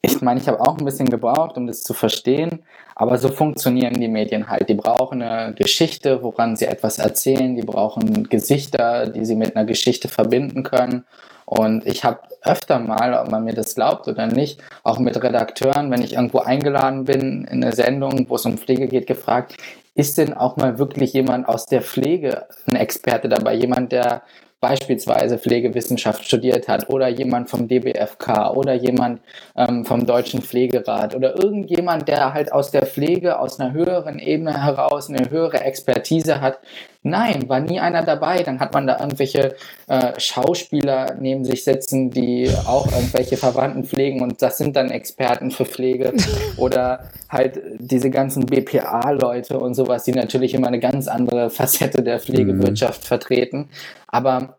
ich 0.00 0.20
meine, 0.20 0.40
ich 0.40 0.48
habe 0.48 0.60
auch 0.60 0.78
ein 0.78 0.84
bisschen 0.84 1.08
gebraucht, 1.08 1.56
um 1.56 1.66
das 1.66 1.82
zu 1.82 1.94
verstehen, 1.94 2.64
aber 2.96 3.18
so 3.18 3.28
funktionieren 3.28 3.94
die 3.94 4.08
Medien 4.08 4.48
halt. 4.48 4.68
Die 4.68 4.74
brauchen 4.74 5.22
eine 5.22 5.54
Geschichte, 5.54 6.22
woran 6.22 6.56
sie 6.56 6.66
etwas 6.66 6.98
erzählen, 6.98 7.54
die 7.54 7.62
brauchen 7.62 8.28
Gesichter, 8.28 9.06
die 9.06 9.24
sie 9.24 9.36
mit 9.36 9.54
einer 9.54 9.64
Geschichte 9.64 10.08
verbinden 10.08 10.64
können. 10.64 11.04
Und 11.46 11.86
ich 11.86 12.04
habe 12.04 12.20
öfter 12.42 12.78
mal, 12.78 13.14
ob 13.14 13.30
man 13.30 13.44
mir 13.44 13.54
das 13.54 13.74
glaubt 13.74 14.08
oder 14.08 14.26
nicht, 14.26 14.60
auch 14.82 14.98
mit 14.98 15.22
Redakteuren, 15.22 15.90
wenn 15.90 16.02
ich 16.02 16.14
irgendwo 16.14 16.38
eingeladen 16.38 17.04
bin 17.04 17.44
in 17.44 17.62
eine 17.62 17.72
Sendung, 17.72 18.26
wo 18.28 18.36
es 18.36 18.46
um 18.46 18.58
Pflege 18.58 18.88
geht, 18.88 19.06
gefragt, 19.06 19.56
ist 19.94 20.18
denn 20.18 20.34
auch 20.34 20.56
mal 20.56 20.78
wirklich 20.78 21.12
jemand 21.12 21.48
aus 21.48 21.66
der 21.66 21.82
Pflege 21.82 22.46
ein 22.66 22.76
Experte 22.76 23.28
dabei? 23.28 23.54
Jemand, 23.54 23.92
der 23.92 24.22
beispielsweise 24.62 25.38
Pflegewissenschaft 25.38 26.24
studiert 26.24 26.68
hat 26.68 26.88
oder 26.88 27.08
jemand 27.08 27.50
vom 27.50 27.66
DBFK 27.66 28.52
oder 28.54 28.74
jemand 28.74 29.20
ähm, 29.56 29.84
vom 29.84 30.06
Deutschen 30.06 30.40
Pflegerat 30.40 31.16
oder 31.16 31.36
irgendjemand, 31.36 32.06
der 32.06 32.32
halt 32.32 32.52
aus 32.52 32.70
der 32.70 32.86
Pflege, 32.86 33.40
aus 33.40 33.58
einer 33.58 33.72
höheren 33.72 34.20
Ebene 34.20 34.62
heraus 34.62 35.10
eine 35.10 35.28
höhere 35.30 35.60
Expertise 35.62 36.40
hat. 36.40 36.60
Nein, 37.04 37.48
war 37.48 37.58
nie 37.58 37.80
einer 37.80 38.04
dabei. 38.04 38.44
Dann 38.44 38.60
hat 38.60 38.74
man 38.74 38.86
da 38.86 39.00
irgendwelche 39.00 39.56
äh, 39.88 40.20
Schauspieler 40.20 41.16
neben 41.18 41.44
sich 41.44 41.64
sitzen, 41.64 42.10
die 42.10 42.48
auch 42.66 42.86
irgendwelche 42.92 43.36
Verwandten 43.36 43.84
pflegen 43.84 44.22
und 44.22 44.40
das 44.40 44.58
sind 44.58 44.76
dann 44.76 44.90
Experten 44.90 45.50
für 45.50 45.64
Pflege 45.64 46.12
oder 46.56 47.10
halt 47.28 47.60
diese 47.78 48.10
ganzen 48.10 48.46
BPA-Leute 48.46 49.58
und 49.58 49.74
sowas, 49.74 50.04
die 50.04 50.12
natürlich 50.12 50.54
immer 50.54 50.68
eine 50.68 50.78
ganz 50.78 51.08
andere 51.08 51.50
Facette 51.50 52.02
der 52.02 52.20
Pflegewirtschaft 52.20 53.02
mhm. 53.02 53.06
vertreten. 53.06 53.70
Aber 54.06 54.58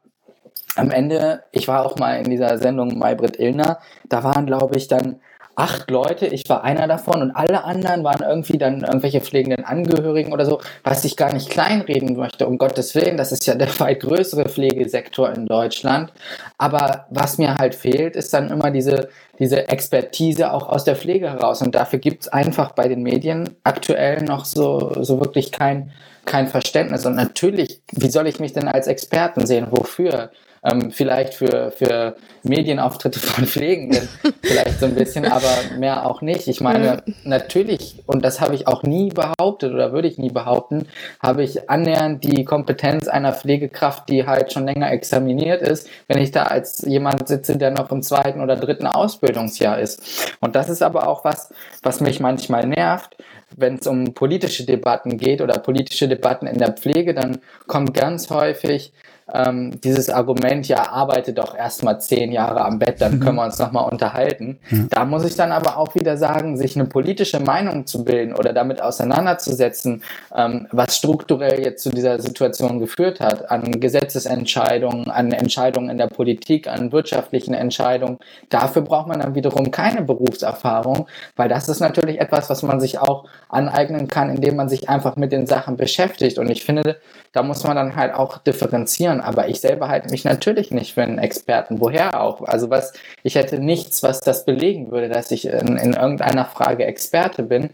am 0.76 0.92
Ende, 0.92 1.44
ich 1.52 1.68
war 1.68 1.86
auch 1.86 1.98
mal 1.98 2.16
in 2.16 2.30
dieser 2.30 2.58
Sendung 2.58 2.98
Maybrit 2.98 3.40
Illner, 3.40 3.80
da 4.10 4.24
waren, 4.24 4.46
glaube 4.46 4.76
ich, 4.76 4.88
dann 4.88 5.22
acht 5.56 5.92
Leute, 5.92 6.26
ich 6.28 6.44
war 6.50 6.64
einer 6.64 6.88
davon 6.88 7.22
und 7.22 7.32
alle 7.32 7.64
anderen 7.64 8.04
waren 8.04 8.24
irgendwie 8.24 8.58
dann 8.58 8.82
irgendwelche 8.82 9.22
pflegenden 9.22 9.66
Angehörigen 9.66 10.34
oder 10.34 10.46
so, 10.46 10.60
was 10.84 11.06
ich 11.06 11.16
gar 11.16 11.34
nicht 11.34 11.50
kleinreden 11.50 12.16
möchte, 12.16 12.48
um 12.48 12.58
Gottes 12.58 12.96
Willen, 12.96 13.18
das 13.18 13.32
ist 13.32 13.46
ja 13.46 13.56
der 13.56 13.68
weit 13.80 14.02
größere 14.02 14.50
Pflegesektor 14.50 15.32
in 15.32 15.46
Deutschland. 15.46 16.12
Aber 16.58 17.06
was 17.10 17.38
mir 17.38 17.56
halt 17.56 17.76
fehlt, 17.76 18.16
ist 18.16 18.34
dann 18.34 18.50
immer 18.50 18.72
diese, 18.72 19.10
diese 19.40 19.68
Expertise 19.68 20.52
auch 20.52 20.68
aus 20.68 20.84
der 20.84 20.96
Pflege 20.96 21.30
heraus. 21.30 21.62
Und 21.62 21.76
dafür 21.76 22.00
gibt 22.00 22.24
es 22.24 22.28
einfach 22.28 22.72
bei 22.72 22.88
den 22.88 23.04
Medien 23.04 23.56
aktuell 23.64 24.24
noch 24.24 24.46
so, 24.46 24.94
so 25.02 25.20
wirklich 25.20 25.52
kein, 25.52 25.92
kein 26.26 26.48
Verständnis. 26.48 27.06
Und 27.06 27.16
natürlich, 27.16 27.82
wie 27.92 28.10
soll 28.10 28.28
ich 28.28 28.40
mich 28.40 28.54
denn 28.54 28.68
als 28.68 28.88
Experten 28.88 29.46
sehen? 29.46 29.68
Wofür? 29.70 30.32
Ähm, 30.64 30.92
vielleicht 30.92 31.34
für, 31.34 31.72
für 31.72 32.16
Medienauftritte 32.44 33.20
von 33.20 33.46
Pflegenden 33.46 34.08
vielleicht 34.42 34.80
so 34.80 34.86
ein 34.86 34.96
bisschen, 34.96 35.26
aber 35.26 35.50
mehr 35.78 36.06
auch 36.06 36.22
nicht. 36.22 36.48
Ich 36.48 36.62
meine, 36.62 37.04
natürlich, 37.24 38.04
und 38.06 38.24
das 38.24 38.42
habe 38.42 38.56
ich 38.56 38.68
auch 38.68 38.84
nie 38.84 39.10
behauptet 39.10 39.74
oder 39.74 39.94
würde 39.94 40.08
ich 40.08 40.18
nie 40.18 40.32
behaupten, 40.32 40.88
habe 41.22 41.44
ich 41.44 41.70
annähernd 41.70 42.24
die 42.24 42.44
Kompetenz 42.46 43.08
einer 43.08 43.34
Pflegekraft, 43.34 44.10
die 44.10 44.26
halt 44.26 44.52
schon 44.52 44.66
länger 44.66 44.92
examiniert 44.92 45.62
ist, 45.62 45.90
wenn 46.08 46.22
ich 46.22 46.32
da 46.32 46.44
als 46.44 46.82
jemand 46.82 47.28
sitze, 47.28 47.58
der 47.58 47.72
noch 47.72 47.92
im 47.92 48.02
zweiten 48.02 48.42
oder 48.42 48.56
dritten 48.56 48.88
Ausbildungsjahr 48.88 49.80
ist. 49.80 50.36
Und 50.40 50.56
das 50.56 50.70
ist 50.70 50.82
aber 50.82 51.08
auch 51.08 51.24
was, 51.24 51.54
was 51.82 52.02
mich 52.02 52.20
manchmal 52.20 52.68
nervt, 52.68 53.16
wenn 53.56 53.76
es 53.76 53.88
um 53.88 54.14
politische 54.14 54.66
Debatten 54.66 55.18
geht 55.18 55.42
oder 55.42 55.60
politische 55.60 56.08
Debatten 56.08 56.48
in 56.48 56.58
der 56.58 56.74
Pflege, 56.74 57.14
dann 57.14 57.40
kommt 57.68 57.94
ganz 57.94 58.30
häufig 58.30 58.92
ähm, 59.32 59.80
dieses 59.82 60.10
Argument, 60.10 60.68
ja, 60.68 60.92
arbeite 60.92 61.34
doch 61.34 61.56
erstmal 61.56 62.02
zehn 62.02 62.32
Jahre 62.32 62.66
am 62.66 62.80
Bett, 62.80 63.02
dann 63.02 63.20
können 63.20 63.34
mhm. 63.34 63.40
wir 63.40 63.46
uns 63.46 63.60
nochmal 63.60 63.90
unterhalten. 63.92 64.60
Mhm. 64.70 64.90
Da 64.90 65.06
muss 65.06 65.26
ich 65.26 65.36
dann 65.36 65.52
aber 65.52 65.78
auch 65.78 65.96
wieder 65.96 66.18
sagen, 66.18 66.58
sich 66.58 66.76
eine 66.76 66.86
politische 66.86 67.40
Meinung 67.40 67.86
zu 67.86 68.04
bilden 68.04 68.36
oder 68.36 68.54
damit 68.54 68.82
auseinanderzusetzen, 68.82 70.04
ähm, 70.36 70.68
was 70.72 70.98
strukturell 70.98 71.64
jetzt 71.64 71.84
zu 71.84 71.90
dieser 71.90 72.20
Situation 72.20 72.80
geführt 72.80 73.20
hat, 73.20 73.50
an 73.50 73.80
Gesetzesentscheidungen, 73.80 75.10
an 75.10 75.32
Entscheidungen 75.32 75.90
in 75.90 75.98
der 75.98 76.08
Politik, 76.08 76.68
an 76.68 76.92
wirtschaftlichen 76.92 77.54
Entscheidungen. 77.54 78.18
Dafür 78.50 78.82
braucht 78.82 79.08
man 79.08 79.20
dann 79.20 79.36
wiederum 79.36 79.72
keine 79.72 80.02
Berufserfahrung, 80.02 81.08
weil 81.36 81.50
das 81.50 81.70
ist 81.70 81.80
natürlich 81.80 82.20
etwas, 82.20 82.50
was 82.50 82.64
man 82.64 82.80
sich 82.80 83.00
auch 83.00 83.26
aneignen 83.50 84.08
kann, 84.08 84.30
indem 84.30 84.56
man 84.56 84.70
sich 84.70 84.90
einfach 84.90 85.16
mit 85.16 85.32
den 85.32 85.48
Sachen 85.48 85.78
beschäftigt. 85.78 86.38
Und 86.38 86.50
ich 86.50 86.64
finde, 86.64 86.98
da 87.32 87.44
muss 87.44 87.64
man 87.64 87.76
dann 87.76 87.96
halt 87.96 88.14
auch 88.14 88.38
differenzieren. 88.38 89.13
Aber 89.22 89.48
ich 89.50 89.62
selber 89.62 89.90
halte 89.90 90.10
mich 90.10 90.24
natürlich 90.24 90.72
nicht 90.72 90.94
für 90.94 91.04
einen 91.04 91.18
Experten. 91.18 91.80
Woher 91.80 92.22
auch? 92.22 92.42
Also 92.42 92.70
was, 92.70 92.94
ich 93.24 93.36
hätte 93.36 93.60
nichts, 93.60 94.04
was 94.04 94.20
das 94.20 94.46
belegen 94.46 94.92
würde, 94.92 95.10
dass 95.10 95.32
ich 95.32 95.46
in, 95.46 95.78
in 95.78 95.94
irgendeiner 95.94 96.46
Frage 96.46 96.86
Experte 96.86 97.44
bin. 97.44 97.70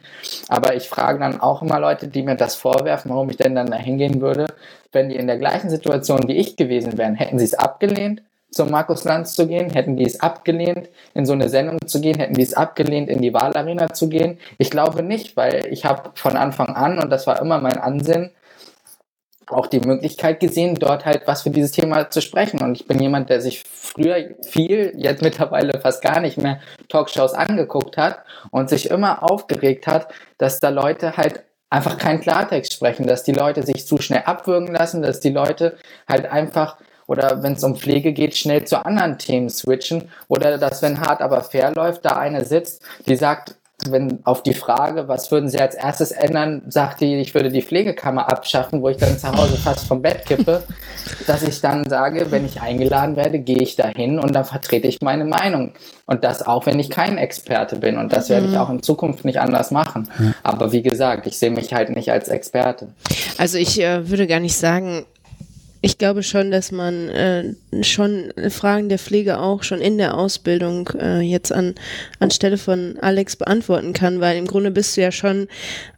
Aber 0.48 0.76
ich 0.76 0.90
frage 0.90 1.20
dann 1.20 1.42
auch 1.42 1.62
immer 1.62 1.80
Leute, 1.80 2.08
die 2.08 2.24
mir 2.24 2.36
das 2.36 2.56
vorwerfen, 2.56 3.12
warum 3.12 3.30
ich 3.30 3.38
denn 3.38 3.56
dann 3.56 3.72
da 3.72 3.78
hingehen 3.78 4.22
würde. 4.22 4.48
Wenn 4.92 5.10
die 5.10 5.16
in 5.16 5.28
der 5.28 5.38
gleichen 5.38 5.70
Situation 5.70 6.28
wie 6.28 6.38
ich 6.38 6.56
gewesen 6.56 6.98
wären, 6.98 7.16
hätten 7.16 7.40
sie 7.40 7.46
es 7.46 7.54
abgelehnt? 7.54 8.22
zum 8.52 8.72
Markus 8.72 9.04
Lanz 9.04 9.36
zu 9.36 9.48
gehen? 9.48 9.70
Hätten 9.70 9.96
die 9.96 10.06
es 10.06 10.20
abgelehnt, 10.20 10.90
in 11.14 11.26
so 11.26 11.34
eine 11.34 11.50
Sendung 11.50 11.80
zu 11.86 12.02
gehen? 12.02 12.18
Hätten 12.18 12.34
die 12.34 12.42
es 12.42 12.54
abgelehnt, 12.54 13.10
in 13.10 13.22
die 13.22 13.34
Wahlarena 13.34 13.94
zu 13.94 14.10
gehen? 14.10 14.40
Ich 14.58 14.72
glaube 14.72 15.04
nicht, 15.04 15.38
weil 15.38 15.68
ich 15.72 15.86
habe 15.86 16.12
von 16.16 16.36
Anfang 16.36 16.76
an, 16.76 17.00
und 17.00 17.10
das 17.10 17.28
war 17.28 17.42
immer 17.42 17.60
mein 17.60 17.78
Ansinn, 17.78 18.32
auch 19.50 19.68
die 19.68 19.80
Möglichkeit 19.80 20.40
gesehen, 20.40 20.76
dort 20.76 21.06
halt 21.06 21.24
was 21.26 21.44
für 21.44 21.50
dieses 21.50 21.72
Thema 21.72 22.10
zu 22.10 22.22
sprechen. 22.22 22.62
Und 22.62 22.76
ich 22.76 22.88
bin 22.88 23.00
jemand, 23.00 23.30
der 23.30 23.42
sich 23.42 23.64
früher 23.64 24.36
viel, 24.48 24.94
jetzt 24.98 25.22
mittlerweile 25.22 25.80
fast 25.80 26.02
gar 26.02 26.20
nicht 26.20 26.38
mehr 26.38 26.60
Talkshows 26.88 27.34
angeguckt 27.34 27.98
hat 27.98 28.24
und 28.52 28.70
sich 28.70 28.90
immer 28.90 29.24
aufgeregt 29.24 29.88
hat, 29.88 30.12
dass 30.38 30.60
da 30.60 30.70
Leute 30.70 31.18
halt 31.18 31.44
einfach 31.70 31.98
keinen 31.98 32.22
Klartext 32.22 32.74
sprechen, 32.74 33.08
dass 33.08 33.24
die 33.24 33.32
Leute 33.32 33.64
sich 33.64 33.86
zu 33.86 33.98
schnell 34.00 34.24
abwürgen 34.26 34.74
lassen, 34.74 35.02
dass 35.02 35.20
die 35.20 35.30
Leute 35.30 35.78
halt 36.08 36.32
einfach 36.32 36.78
oder 37.08 37.42
wenn 37.42 37.54
es 37.54 37.64
um 37.64 37.76
Pflege 37.76 38.14
geht, 38.14 38.38
schnell 38.38 38.66
zu 38.66 38.86
anderen 38.86 39.18
Themen 39.18 39.50
switchen 39.50 40.12
oder 40.28 40.60
dass, 40.60 40.84
wenn 40.84 41.02
hart 41.02 41.22
aber 41.22 41.42
fair 41.42 41.74
läuft, 41.74 42.06
da 42.06 42.18
eine 42.18 42.46
sitzt, 42.46 42.84
die 43.08 43.16
sagt, 43.16 43.56
wenn 43.88 44.20
auf 44.26 44.44
die 44.44 44.54
Frage, 44.54 45.08
was 45.08 45.32
würden 45.32 45.50
Sie 45.50 45.60
als 45.60 45.76
erstes 45.76 46.12
ändern, 46.12 46.64
sagt 46.68 47.02
die, 47.02 47.16
ich 47.18 47.34
würde 47.34 47.50
die 47.50 47.62
Pflegekammer 47.62 48.30
abschaffen, 48.30 48.82
wo 48.82 48.90
ich 48.90 48.98
dann 48.98 49.18
zu 49.18 49.32
Hause 49.32 49.58
fast 49.58 49.88
vom 49.88 50.02
Bett 50.02 50.26
kippe, 50.26 50.64
dass 51.28 51.44
ich 51.44 51.62
dann 51.62 51.90
sage, 51.90 52.28
wenn 52.30 52.46
ich 52.46 52.62
eingeladen 52.62 53.16
werde, 53.16 53.40
gehe 53.40 53.62
ich 53.62 53.76
dahin 53.76 54.20
und 54.20 54.36
dann 54.36 54.46
vertrete 54.46 54.88
ich 54.88 55.02
meine 55.02 55.26
Meinung. 55.26 55.74
Und 56.06 56.24
das 56.24 56.46
auch, 56.46 56.66
wenn 56.66 56.80
ich 56.80 56.90
kein 56.90 57.18
Experte 57.18 57.78
bin. 57.78 57.98
Und 57.98 58.12
das 58.12 58.30
werde 58.30 58.48
ich 58.48 58.54
mhm. 58.54 58.58
auch 58.58 58.70
in 58.70 58.82
Zukunft 58.82 59.26
nicht 59.26 59.40
anders 59.40 59.70
machen. 59.70 60.10
Aber 60.44 60.72
wie 60.72 60.82
gesagt, 60.82 61.28
ich 61.28 61.38
sehe 61.38 61.52
mich 61.52 61.74
halt 61.74 61.96
nicht 61.96 62.12
als 62.12 62.30
Experte. 62.30 62.88
Also 63.38 63.58
ich 63.58 63.80
äh, 63.80 64.10
würde 64.10 64.26
gar 64.26 64.40
nicht 64.40 64.58
sagen, 64.58 65.06
ich 65.82 65.98
glaube 65.98 66.24
schon, 66.24 66.52
dass 66.52 66.72
man 66.72 67.10
äh, 67.10 67.54
schon 67.84 68.34
Fragen 68.50 68.90
der 68.90 69.00
Pflege 69.00 69.40
auch 69.40 69.64
schon 69.64 69.80
in 69.80 69.98
der 69.98 70.18
Ausbildung 70.18 70.90
äh, 71.00 71.22
jetzt 71.22 71.54
an 71.54 71.76
anstelle 72.20 72.58
von 72.58 72.98
Alex 73.00 73.38
beantworten 73.38 73.94
kann, 73.94 74.20
weil 74.20 74.38
im 74.38 74.46
Grunde 74.46 74.72
bist 74.72 74.98
du 74.98 75.02
ja 75.02 75.12
schon 75.12 75.48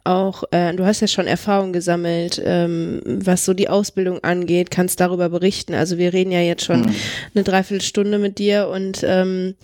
auch, 0.04 0.44
äh, 0.52 0.72
du 0.74 0.84
hast 0.84 1.00
ja 1.00 1.08
schon 1.08 1.26
Erfahrung 1.26 1.72
gesammelt, 1.72 2.40
ähm, 2.44 3.00
was 3.04 3.44
so 3.44 3.54
die 3.54 3.68
Ausbildung 3.68 4.22
angeht, 4.22 4.70
kannst 4.70 5.00
darüber 5.00 5.28
berichten. 5.28 5.74
Also 5.74 5.98
wir 5.98 6.12
reden 6.12 6.30
ja 6.30 6.40
jetzt 6.40 6.64
schon 6.64 6.82
mhm. 6.82 6.94
eine 7.34 7.44
Dreiviertelstunde 7.44 8.18
mit 8.18 8.38
dir 8.38 8.68
und 8.68 9.02
ähm, 9.04 9.54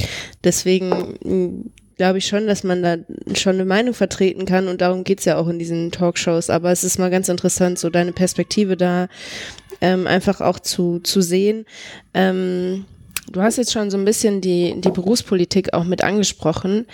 deswegen 0.43 1.71
glaube 1.99 2.19
ich 2.19 2.27
schon, 2.27 2.47
dass 2.47 2.65
man 2.65 2.83
da 2.83 2.97
schon 3.35 3.57
eine 3.57 3.65
Meinung 3.65 3.93
vertreten 3.93 4.47
kann 4.47 4.69
und 4.69 4.81
darum 4.81 5.05
geht's 5.05 5.27
ja 5.27 5.37
auch 5.37 5.49
in 5.49 5.59
diesen 5.59 5.91
Talkshows. 5.91 6.49
Aber 6.49 6.73
es 6.73 6.85
ist 6.85 6.99
mal 6.99 7.11
ganz 7.11 7.29
interessant, 7.29 7.79
so 7.79 7.91
deine 7.91 8.13
Perspektive 8.13 8.77
da 8.77 9.09
ähm, 9.81 10.07
einfach 10.07 10.41
auch 10.41 10.59
zu, 10.59 11.01
zu 11.01 11.21
sehen. 11.21 11.65
Ähm, 12.15 12.85
Du 13.31 13.43
hast 13.43 13.59
jetzt 13.59 13.73
schon 13.73 13.91
so 13.91 13.99
ein 13.99 14.05
bisschen 14.05 14.41
die, 14.41 14.81
die 14.81 14.91
Berufspolitik 14.91 15.75
auch 15.75 15.85
mit 15.85 16.03
angesprochen. 16.03 16.87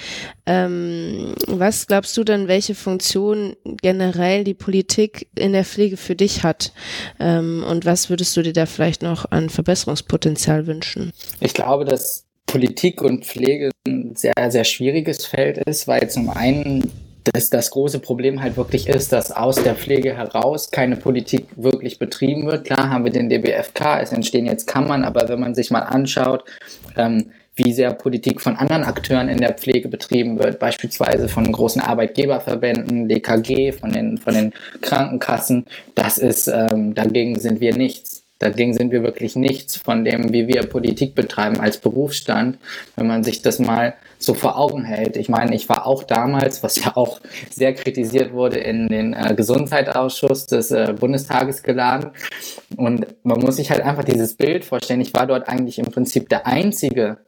Ähm, 0.47 1.35
was 1.47 1.86
glaubst 1.86 2.16
du 2.16 2.24
denn, 2.24 2.48
welche 2.48 2.74
Funktion 2.74 3.55
generell 3.82 4.43
die 4.43 4.55
Politik 4.55 5.28
in 5.36 5.52
der 5.52 5.65
Pflege 5.65 5.97
für 5.97 6.16
dich 6.16 6.43
hat? 6.43 6.73
Ähm, 7.20 7.65
und 7.69 7.85
was 7.85 8.11
würdest 8.11 8.36
du 8.36 8.43
dir 8.43 8.52
da 8.52 8.66
vielleicht 8.66 9.02
noch 9.02 9.31
an 9.31 9.48
Verbesserungspotenzial 9.48 10.66
wünschen? 10.66 11.12
Ich 11.40 11.55
glaube, 11.55 11.85
dass 11.85 12.24
Politik 12.47 13.01
und 13.01 13.24
Pflege 13.24 13.70
ein 13.86 14.16
sehr, 14.16 14.35
sehr 14.48 14.65
schwieriges 14.65 15.27
Feld 15.27 15.59
ist, 15.59 15.86
weil 15.86 16.11
zum 16.11 16.31
einen 16.31 16.90
dass 17.33 17.51
das 17.51 17.71
große 17.71 18.01
Problem 18.01 18.43
halt 18.43 18.57
wirklich 18.57 18.89
ist, 18.89 19.13
dass 19.13 19.33
aus 19.33 19.57
der 19.57 19.75
Pflege 19.75 20.17
heraus 20.17 20.71
keine 20.71 20.97
Politik 20.97 21.47
wirklich 21.57 21.99
betrieben 21.99 22.47
wird. 22.47 22.67
Klar 22.67 22.91
haben 22.91 23.05
wir 23.05 23.13
den 23.13 23.31
DBFK, 23.31 24.01
es 24.01 24.13
entstehen 24.13 24.47
jetzt 24.47 24.67
Kammern, 24.67 25.05
aber 25.05 25.29
wenn 25.29 25.41
man 25.41 25.55
sich 25.55 25.71
mal 25.71 25.81
anschaut, 25.81 26.45
ähm, 26.97 27.31
wie 27.57 27.73
sehr 27.73 27.93
Politik 27.93 28.41
von 28.41 28.57
anderen 28.57 28.83
Akteuren 28.83 29.29
in 29.29 29.39
der 29.39 29.55
Pflege 29.55 29.89
betrieben 29.89 30.39
wird, 30.39 30.59
beispielsweise 30.59 31.29
von 31.29 31.51
großen 31.51 31.81
Arbeitgeberverbänden, 31.81 33.09
DKG, 33.09 33.73
von 33.73 33.93
den, 33.93 34.19
von 34.19 34.35
den 34.35 34.53
Krankenkassen, 34.81 35.67
das 35.95 36.19
ist, 36.19 36.49
ähm, 36.49 36.95
dagegen 36.95 37.39
sind 37.39 37.61
wir 37.61 37.77
nichts. 37.77 38.24
Dagegen 38.40 38.74
sind 38.74 38.90
wir 38.90 39.02
wirklich 39.02 39.36
nichts 39.36 39.77
von 39.77 40.05
dem, 40.05 40.32
wie 40.32 40.48
wir 40.48 40.65
Politik 40.65 41.15
betreiben 41.15 41.61
als 41.61 41.78
Berufsstand, 41.78 42.59
wenn 42.97 43.06
man 43.06 43.23
sich 43.23 43.43
das 43.43 43.61
mal 43.61 43.94
so 44.19 44.35
vor 44.35 44.59
Augen 44.59 44.85
hält. 44.85 45.16
Ich 45.16 45.28
meine, 45.28 45.55
ich 45.55 45.69
war 45.69 45.86
auch 45.86 46.02
damals, 46.02 46.62
was 46.62 46.82
ja 46.82 46.97
auch 46.97 47.20
sehr 47.51 47.74
kritisiert 47.74 48.32
wurde, 48.32 48.59
in 48.59 48.89
den 48.89 49.15
äh, 49.15 49.35
Gesundheitsausschuss 49.35 50.47
des 50.47 50.73
äh, 50.73 50.94
Bundestages 50.98 51.62
geladen. 51.62 52.11
Und 52.77 53.06
man 53.23 53.39
muss 53.40 53.56
sich 53.56 53.70
halt 53.70 53.82
einfach 53.82 54.05
dieses 54.05 54.35
Bild 54.35 54.65
vorstellen. 54.65 55.01
Ich 55.01 55.15
war 55.15 55.27
dort 55.27 55.48
eigentlich 55.48 55.78
im 55.78 55.86
Prinzip 55.86 56.28
der 56.28 56.47
Einzige, 56.47 57.19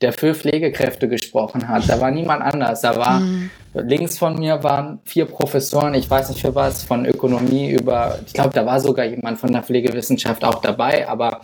der 0.00 0.12
für 0.12 0.34
Pflegekräfte 0.34 1.08
gesprochen 1.08 1.68
hat. 1.68 1.88
Da 1.88 2.00
war 2.00 2.10
niemand 2.10 2.42
anders. 2.42 2.82
Da 2.82 2.96
war 2.96 3.20
mhm. 3.20 3.50
Links 3.82 4.18
von 4.18 4.38
mir 4.38 4.62
waren 4.62 5.00
vier 5.04 5.26
Professoren, 5.26 5.94
ich 5.94 6.08
weiß 6.08 6.28
nicht 6.30 6.40
für 6.40 6.54
was, 6.54 6.82
von 6.82 7.06
Ökonomie 7.06 7.70
über, 7.70 8.18
ich 8.26 8.32
glaube, 8.32 8.50
da 8.50 8.64
war 8.64 8.80
sogar 8.80 9.04
jemand 9.04 9.38
von 9.38 9.52
der 9.52 9.62
Pflegewissenschaft 9.62 10.44
auch 10.44 10.60
dabei, 10.60 11.08
aber 11.08 11.40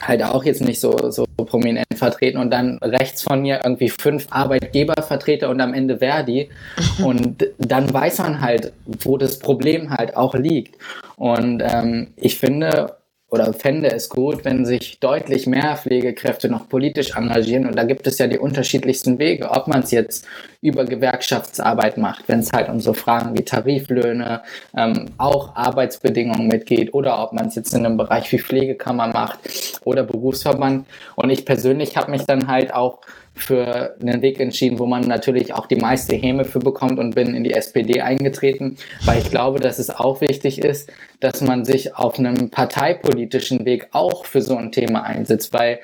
halt 0.00 0.22
auch 0.22 0.44
jetzt 0.44 0.62
nicht 0.62 0.80
so, 0.80 1.10
so 1.10 1.24
prominent 1.36 1.86
vertreten. 1.94 2.38
Und 2.38 2.50
dann 2.50 2.78
rechts 2.78 3.22
von 3.22 3.42
mir 3.42 3.60
irgendwie 3.64 3.88
fünf 3.88 4.26
Arbeitgebervertreter 4.30 5.48
und 5.48 5.60
am 5.60 5.74
Ende 5.74 5.98
Verdi. 5.98 6.48
Und 7.04 7.46
dann 7.58 7.92
weiß 7.92 8.18
man 8.18 8.40
halt, 8.40 8.72
wo 8.86 9.16
das 9.16 9.38
Problem 9.38 9.90
halt 9.90 10.16
auch 10.16 10.34
liegt. 10.34 10.76
Und 11.16 11.62
ähm, 11.64 12.08
ich 12.16 12.38
finde 12.38 12.96
oder 13.30 13.52
fände 13.52 13.90
es 13.90 14.08
gut, 14.08 14.44
wenn 14.44 14.66
sich 14.66 14.98
deutlich 14.98 15.46
mehr 15.46 15.76
Pflegekräfte 15.76 16.48
noch 16.48 16.68
politisch 16.68 17.16
engagieren. 17.16 17.66
Und 17.66 17.76
da 17.76 17.84
gibt 17.84 18.06
es 18.06 18.18
ja 18.18 18.26
die 18.26 18.38
unterschiedlichsten 18.38 19.18
Wege, 19.18 19.50
ob 19.50 19.68
man 19.68 19.80
es 19.80 19.92
jetzt 19.92 20.26
über 20.60 20.84
Gewerkschaftsarbeit 20.84 21.96
macht, 21.96 22.24
wenn 22.28 22.40
es 22.40 22.52
halt 22.52 22.68
um 22.68 22.80
so 22.80 22.92
Fragen 22.92 23.38
wie 23.38 23.44
Tariflöhne, 23.44 24.42
ähm, 24.76 25.06
auch 25.16 25.54
Arbeitsbedingungen 25.54 26.48
mitgeht, 26.48 26.92
oder 26.92 27.22
ob 27.22 27.32
man 27.32 27.46
es 27.46 27.54
jetzt 27.54 27.72
in 27.72 27.86
einem 27.86 27.96
Bereich 27.96 28.30
wie 28.32 28.38
Pflegekammer 28.38 29.06
macht 29.06 29.38
oder 29.84 30.02
Berufsverband. 30.02 30.86
Und 31.14 31.30
ich 31.30 31.46
persönlich 31.46 31.96
habe 31.96 32.10
mich 32.10 32.24
dann 32.24 32.48
halt 32.48 32.74
auch 32.74 32.98
für 33.42 33.96
einen 34.00 34.22
Weg 34.22 34.40
entschieden, 34.40 34.78
wo 34.78 34.86
man 34.86 35.02
natürlich 35.02 35.54
auch 35.54 35.66
die 35.66 35.76
meiste 35.76 36.16
Häme 36.16 36.44
für 36.44 36.58
bekommt 36.58 36.98
und 36.98 37.14
bin 37.14 37.34
in 37.34 37.44
die 37.44 37.52
SPD 37.52 38.00
eingetreten, 38.00 38.76
weil 39.04 39.18
ich 39.18 39.30
glaube, 39.30 39.60
dass 39.60 39.78
es 39.78 39.90
auch 39.90 40.20
wichtig 40.20 40.62
ist, 40.62 40.90
dass 41.20 41.40
man 41.40 41.64
sich 41.64 41.96
auf 41.96 42.18
einem 42.18 42.50
parteipolitischen 42.50 43.64
Weg 43.64 43.88
auch 43.92 44.24
für 44.24 44.42
so 44.42 44.56
ein 44.56 44.72
Thema 44.72 45.02
einsetzt, 45.02 45.52
weil 45.52 45.80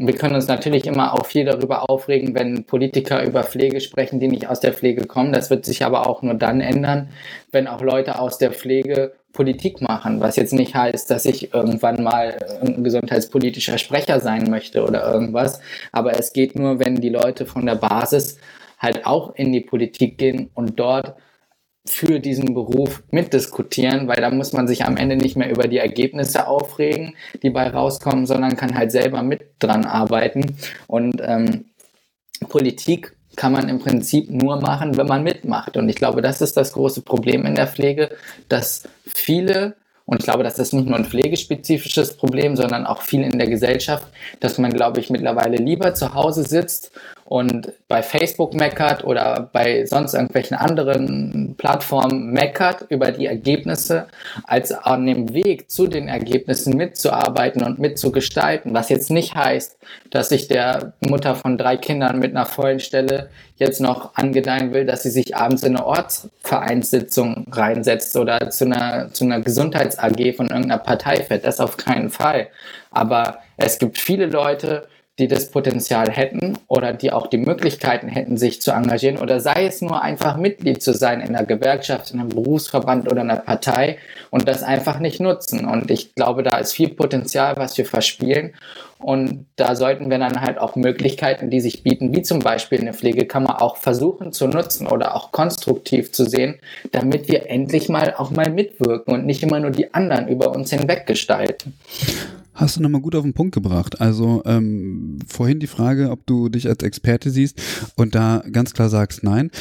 wir 0.00 0.14
können 0.14 0.36
uns 0.36 0.46
natürlich 0.46 0.86
immer 0.86 1.14
auch 1.14 1.26
viel 1.26 1.44
darüber 1.44 1.90
aufregen, 1.90 2.34
wenn 2.36 2.62
Politiker 2.64 3.24
über 3.24 3.42
Pflege 3.42 3.80
sprechen, 3.80 4.20
die 4.20 4.28
nicht 4.28 4.48
aus 4.48 4.60
der 4.60 4.72
Pflege 4.72 5.06
kommen. 5.06 5.32
Das 5.32 5.50
wird 5.50 5.64
sich 5.64 5.84
aber 5.84 6.06
auch 6.06 6.22
nur 6.22 6.34
dann 6.34 6.60
ändern, 6.60 7.08
wenn 7.50 7.66
auch 7.66 7.80
Leute 7.80 8.20
aus 8.20 8.38
der 8.38 8.52
Pflege 8.52 9.12
Politik 9.32 9.80
machen, 9.80 10.20
was 10.20 10.36
jetzt 10.36 10.52
nicht 10.52 10.74
heißt, 10.74 11.10
dass 11.10 11.24
ich 11.24 11.52
irgendwann 11.52 12.02
mal 12.02 12.38
ein 12.62 12.82
gesundheitspolitischer 12.82 13.78
Sprecher 13.78 14.20
sein 14.20 14.50
möchte 14.50 14.84
oder 14.84 15.12
irgendwas. 15.12 15.60
Aber 15.92 16.18
es 16.18 16.32
geht 16.32 16.56
nur, 16.56 16.80
wenn 16.80 16.96
die 16.96 17.10
Leute 17.10 17.46
von 17.46 17.66
der 17.66 17.76
Basis 17.76 18.38
halt 18.78 19.06
auch 19.06 19.34
in 19.34 19.52
die 19.52 19.60
Politik 19.60 20.18
gehen 20.18 20.50
und 20.54 20.80
dort 20.80 21.14
für 21.84 22.20
diesen 22.20 22.54
Beruf 22.54 23.02
mitdiskutieren, 23.10 24.08
weil 24.08 24.20
da 24.20 24.30
muss 24.30 24.52
man 24.52 24.68
sich 24.68 24.84
am 24.84 24.96
Ende 24.96 25.16
nicht 25.16 25.36
mehr 25.36 25.50
über 25.50 25.68
die 25.68 25.78
Ergebnisse 25.78 26.46
aufregen, 26.46 27.14
die 27.42 27.50
bei 27.50 27.68
rauskommen, 27.68 28.26
sondern 28.26 28.56
kann 28.56 28.76
halt 28.76 28.92
selber 28.92 29.22
mit 29.22 29.42
dran 29.58 29.84
arbeiten. 29.84 30.56
Und 30.86 31.20
ähm, 31.24 31.66
Politik 32.48 33.16
kann 33.38 33.52
man 33.52 33.68
im 33.68 33.78
Prinzip 33.78 34.28
nur 34.30 34.60
machen, 34.60 34.96
wenn 34.96 35.06
man 35.06 35.22
mitmacht. 35.22 35.76
Und 35.76 35.88
ich 35.88 35.94
glaube, 35.94 36.22
das 36.22 36.40
ist 36.40 36.56
das 36.56 36.72
große 36.72 37.02
Problem 37.02 37.46
in 37.46 37.54
der 37.54 37.68
Pflege, 37.68 38.10
dass 38.48 38.82
viele, 39.06 39.76
und 40.06 40.18
ich 40.18 40.24
glaube, 40.24 40.42
das 40.42 40.58
ist 40.58 40.72
nicht 40.72 40.88
nur 40.88 40.98
ein 40.98 41.04
pflegespezifisches 41.04 42.16
Problem, 42.16 42.56
sondern 42.56 42.84
auch 42.84 43.02
viel 43.02 43.22
in 43.22 43.38
der 43.38 43.46
Gesellschaft, 43.46 44.08
dass 44.40 44.58
man, 44.58 44.72
glaube 44.72 44.98
ich, 44.98 45.08
mittlerweile 45.08 45.56
lieber 45.56 45.94
zu 45.94 46.14
Hause 46.14 46.42
sitzt 46.42 46.90
und 47.28 47.74
bei 47.88 48.02
Facebook 48.02 48.54
meckert 48.54 49.04
oder 49.04 49.50
bei 49.52 49.84
sonst 49.84 50.14
irgendwelchen 50.14 50.56
anderen 50.56 51.56
Plattformen 51.58 52.32
meckert 52.32 52.86
über 52.88 53.12
die 53.12 53.26
Ergebnisse, 53.26 54.06
als 54.44 54.72
an 54.72 55.04
dem 55.04 55.34
Weg 55.34 55.70
zu 55.70 55.88
den 55.88 56.08
Ergebnissen 56.08 56.74
mitzuarbeiten 56.74 57.62
und 57.62 57.78
mitzugestalten. 57.78 58.72
Was 58.72 58.88
jetzt 58.88 59.10
nicht 59.10 59.34
heißt, 59.34 59.76
dass 60.10 60.30
ich 60.30 60.48
der 60.48 60.94
Mutter 61.06 61.34
von 61.34 61.58
drei 61.58 61.76
Kindern 61.76 62.18
mit 62.18 62.34
einer 62.34 62.46
vollen 62.46 62.80
Stelle 62.80 63.28
jetzt 63.56 63.82
noch 63.82 64.14
angedeihen 64.14 64.72
will, 64.72 64.86
dass 64.86 65.02
sie 65.02 65.10
sich 65.10 65.36
abends 65.36 65.64
in 65.64 65.76
eine 65.76 65.84
Ortsvereinssitzung 65.84 67.44
reinsetzt 67.52 68.16
oder 68.16 68.48
zu 68.48 68.64
einer, 68.64 69.12
zu 69.12 69.24
einer 69.24 69.40
Gesundheits-AG 69.40 70.32
von 70.34 70.46
irgendeiner 70.46 70.78
Partei 70.78 71.16
fährt. 71.16 71.44
Das 71.44 71.60
auf 71.60 71.76
keinen 71.76 72.08
Fall. 72.08 72.48
Aber 72.90 73.40
es 73.58 73.78
gibt 73.78 73.98
viele 73.98 74.24
Leute, 74.24 74.88
die 75.18 75.28
das 75.28 75.50
Potenzial 75.50 76.10
hätten 76.10 76.56
oder 76.68 76.92
die 76.92 77.12
auch 77.12 77.26
die 77.26 77.38
Möglichkeiten 77.38 78.08
hätten, 78.08 78.36
sich 78.36 78.62
zu 78.62 78.70
engagieren 78.70 79.18
oder 79.18 79.40
sei 79.40 79.66
es 79.66 79.82
nur 79.82 80.00
einfach 80.02 80.36
Mitglied 80.36 80.82
zu 80.82 80.92
sein 80.92 81.20
in 81.20 81.34
einer 81.34 81.44
Gewerkschaft, 81.44 82.12
in 82.12 82.20
einem 82.20 82.28
Berufsverband 82.28 83.10
oder 83.10 83.22
einer 83.22 83.36
Partei 83.36 83.98
und 84.30 84.46
das 84.46 84.62
einfach 84.62 85.00
nicht 85.00 85.20
nutzen. 85.20 85.66
Und 85.66 85.90
ich 85.90 86.14
glaube, 86.14 86.42
da 86.42 86.58
ist 86.58 86.72
viel 86.72 86.90
Potenzial, 86.90 87.56
was 87.56 87.76
wir 87.76 87.84
verspielen. 87.84 88.54
Und 89.00 89.46
da 89.54 89.76
sollten 89.76 90.10
wir 90.10 90.18
dann 90.18 90.40
halt 90.40 90.58
auch 90.58 90.74
Möglichkeiten, 90.74 91.50
die 91.50 91.60
sich 91.60 91.84
bieten, 91.84 92.14
wie 92.14 92.22
zum 92.22 92.40
Beispiel 92.40 92.80
eine 92.80 92.92
Pflegekammer, 92.92 93.62
auch 93.62 93.76
versuchen 93.76 94.32
zu 94.32 94.48
nutzen 94.48 94.88
oder 94.88 95.14
auch 95.14 95.30
konstruktiv 95.30 96.12
zu 96.12 96.24
sehen, 96.24 96.58
damit 96.90 97.28
wir 97.28 97.48
endlich 97.48 97.88
mal 97.88 98.14
auch 98.16 98.30
mal 98.30 98.50
mitwirken 98.50 99.14
und 99.14 99.24
nicht 99.24 99.42
immer 99.42 99.60
nur 99.60 99.70
die 99.70 99.94
anderen 99.94 100.26
über 100.26 100.50
uns 100.50 100.70
hinweg 100.70 101.06
gestalten. 101.06 101.74
Hast 102.58 102.76
du 102.76 102.82
nochmal 102.82 103.00
gut 103.00 103.14
auf 103.14 103.22
den 103.22 103.34
Punkt 103.34 103.54
gebracht. 103.54 104.00
Also 104.00 104.42
ähm, 104.44 105.20
vorhin 105.28 105.60
die 105.60 105.68
Frage, 105.68 106.10
ob 106.10 106.26
du 106.26 106.48
dich 106.48 106.66
als 106.68 106.82
Experte 106.82 107.30
siehst 107.30 107.62
und 107.94 108.16
da 108.16 108.42
ganz 108.50 108.74
klar 108.74 108.88
sagst, 108.88 109.22
nein. 109.22 109.52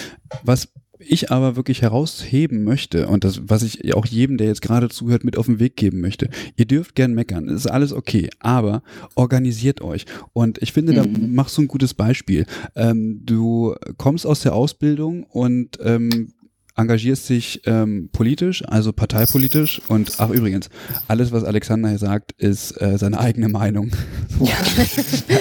Was 0.43 0.69
ich 0.97 1.31
aber 1.31 1.55
wirklich 1.55 1.83
herausheben 1.83 2.63
möchte 2.63 3.07
und 3.07 3.23
das, 3.23 3.41
was 3.43 3.61
ich 3.61 3.93
auch 3.93 4.07
jedem, 4.07 4.37
der 4.37 4.47
jetzt 4.47 4.63
gerade 4.63 4.89
zuhört, 4.89 5.23
mit 5.23 5.37
auf 5.37 5.45
den 5.45 5.59
Weg 5.59 5.75
geben 5.75 6.01
möchte. 6.01 6.27
Ihr 6.55 6.65
dürft 6.65 6.95
gern 6.95 7.13
meckern, 7.13 7.49
ist 7.49 7.67
alles 7.67 7.93
okay, 7.93 8.31
aber 8.39 8.81
organisiert 9.13 9.81
euch. 9.81 10.07
Und 10.33 10.59
ich 10.63 10.73
finde, 10.73 10.93
da 10.93 11.03
mhm. 11.03 11.35
machst 11.35 11.55
du 11.55 11.61
ein 11.61 11.67
gutes 11.67 11.93
Beispiel. 11.93 12.47
Ähm, 12.75 13.21
du 13.23 13.75
kommst 13.97 14.25
aus 14.25 14.41
der 14.41 14.55
Ausbildung 14.55 15.23
und 15.23 15.77
ähm, 15.83 16.33
engagierst 16.77 17.27
dich 17.29 17.61
ähm, 17.65 18.09
politisch, 18.11 18.63
also 18.67 18.93
parteipolitisch 18.93 19.81
und 19.87 20.13
ach 20.19 20.29
übrigens, 20.29 20.69
alles, 21.07 21.31
was 21.31 21.43
Alexander 21.43 21.89
hier 21.89 21.97
sagt, 21.97 22.33
ist 22.33 22.79
äh, 22.81 22.97
seine 22.97 23.19
eigene 23.19 23.49
Meinung. 23.49 23.91
ja. 24.39 24.55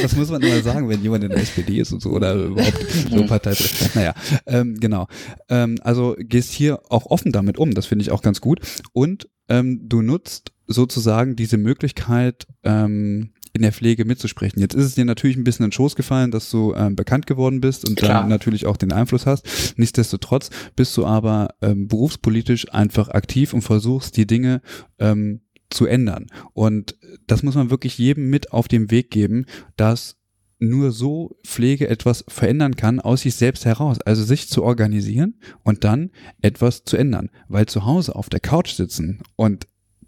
das 0.01 0.17
muss 0.17 0.31
man 0.31 0.43
immer 0.43 0.63
sagen, 0.63 0.89
wenn 0.89 1.03
jemand 1.03 1.25
in 1.25 1.31
der 1.31 1.41
SPD 1.41 1.79
ist 1.79 1.93
und 1.93 2.01
so 2.01 2.11
oder 2.11 2.35
überhaupt 2.35 2.87
so 3.11 3.27
parteipolitisch. 3.27 3.95
Naja, 3.95 4.15
ähm, 4.47 4.77
genau. 4.81 5.07
Ähm, 5.49 5.77
also 5.83 6.17
gehst 6.19 6.53
hier 6.53 6.81
auch 6.91 7.07
offen 7.07 7.33
damit 7.33 7.59
um, 7.59 7.75
das 7.75 7.87
finde 7.87 8.03
ich 8.03 8.11
auch 8.11 8.23
ganz 8.23 8.41
gut. 8.41 8.61
Und 8.93 9.29
ähm, 9.49 9.81
du 9.85 10.03
nutzt 10.03 10.53
sozusagen 10.67 11.37
diese 11.37 11.59
Möglichkeit, 11.59 12.47
ähm, 12.65 13.33
in 13.57 13.63
der 13.63 13.73
Pflege 13.73 14.05
mitzusprechen. 14.05 14.61
Jetzt 14.61 14.75
ist 14.75 14.85
es 14.85 14.95
dir 14.95 15.05
natürlich 15.05 15.37
ein 15.37 15.45
bisschen 15.45 15.65
in 15.65 15.71
den 15.71 15.75
Schoß 15.75 15.97
gefallen, 15.97 16.31
dass 16.31 16.51
du 16.51 16.75
ähm, 16.75 16.97
bekannt 16.97 17.27
geworden 17.27 17.61
bist 17.61 17.89
und 17.89 17.97
Klar. 17.97 18.21
dann 18.21 18.29
natürlich 18.29 18.67
auch 18.67 18.77
den 18.77 18.93
Einfluss 18.93 19.27
hast. 19.27 19.75
Nichtsdestotrotz 19.77 20.51
bist 20.77 20.97
du 20.97 21.05
aber 21.05 21.55
ähm, 21.63 21.89
berufspolitisch 21.89 22.73
einfach 22.73 23.09
aktiv 23.09 23.53
und 23.53 23.63
versuchst 23.63 24.17
die 24.17 24.27
Dinge 24.27 24.63
ähm, 24.99 25.41
zu 25.71 25.87
ändern. 25.87 26.27
Und 26.53 26.97
das 27.27 27.43
muss 27.43 27.55
man 27.55 27.71
wirklich 27.71 27.99
jedem 27.99 28.31
mit 28.31 28.53
auf 28.53 28.69
den 28.69 28.91
Weg 28.91 29.11
geben, 29.11 29.47
dass 29.77 30.17
nur 30.59 30.91
so 30.91 31.37
Pflege 31.45 31.89
etwas 31.89 32.25
verändern 32.29 32.77
kann 32.77 33.01
aus 33.01 33.23
sich 33.23 33.35
selbst 33.35 33.65
heraus. 33.65 34.01
Also 34.01 34.25
sich 34.25 34.49
zu 34.49 34.63
organisieren 34.63 35.41
und 35.65 35.85
dann 35.85 36.11
etwas 36.41 36.85
zu 36.85 36.97
ändern. 36.97 37.31
Weil 37.49 37.67
zu 37.67 37.85
Hause 37.85 38.15
auf 38.17 38.29
der 38.29 38.41
Couch 38.41 38.73
sitzen 38.73 39.21
und 39.37 39.67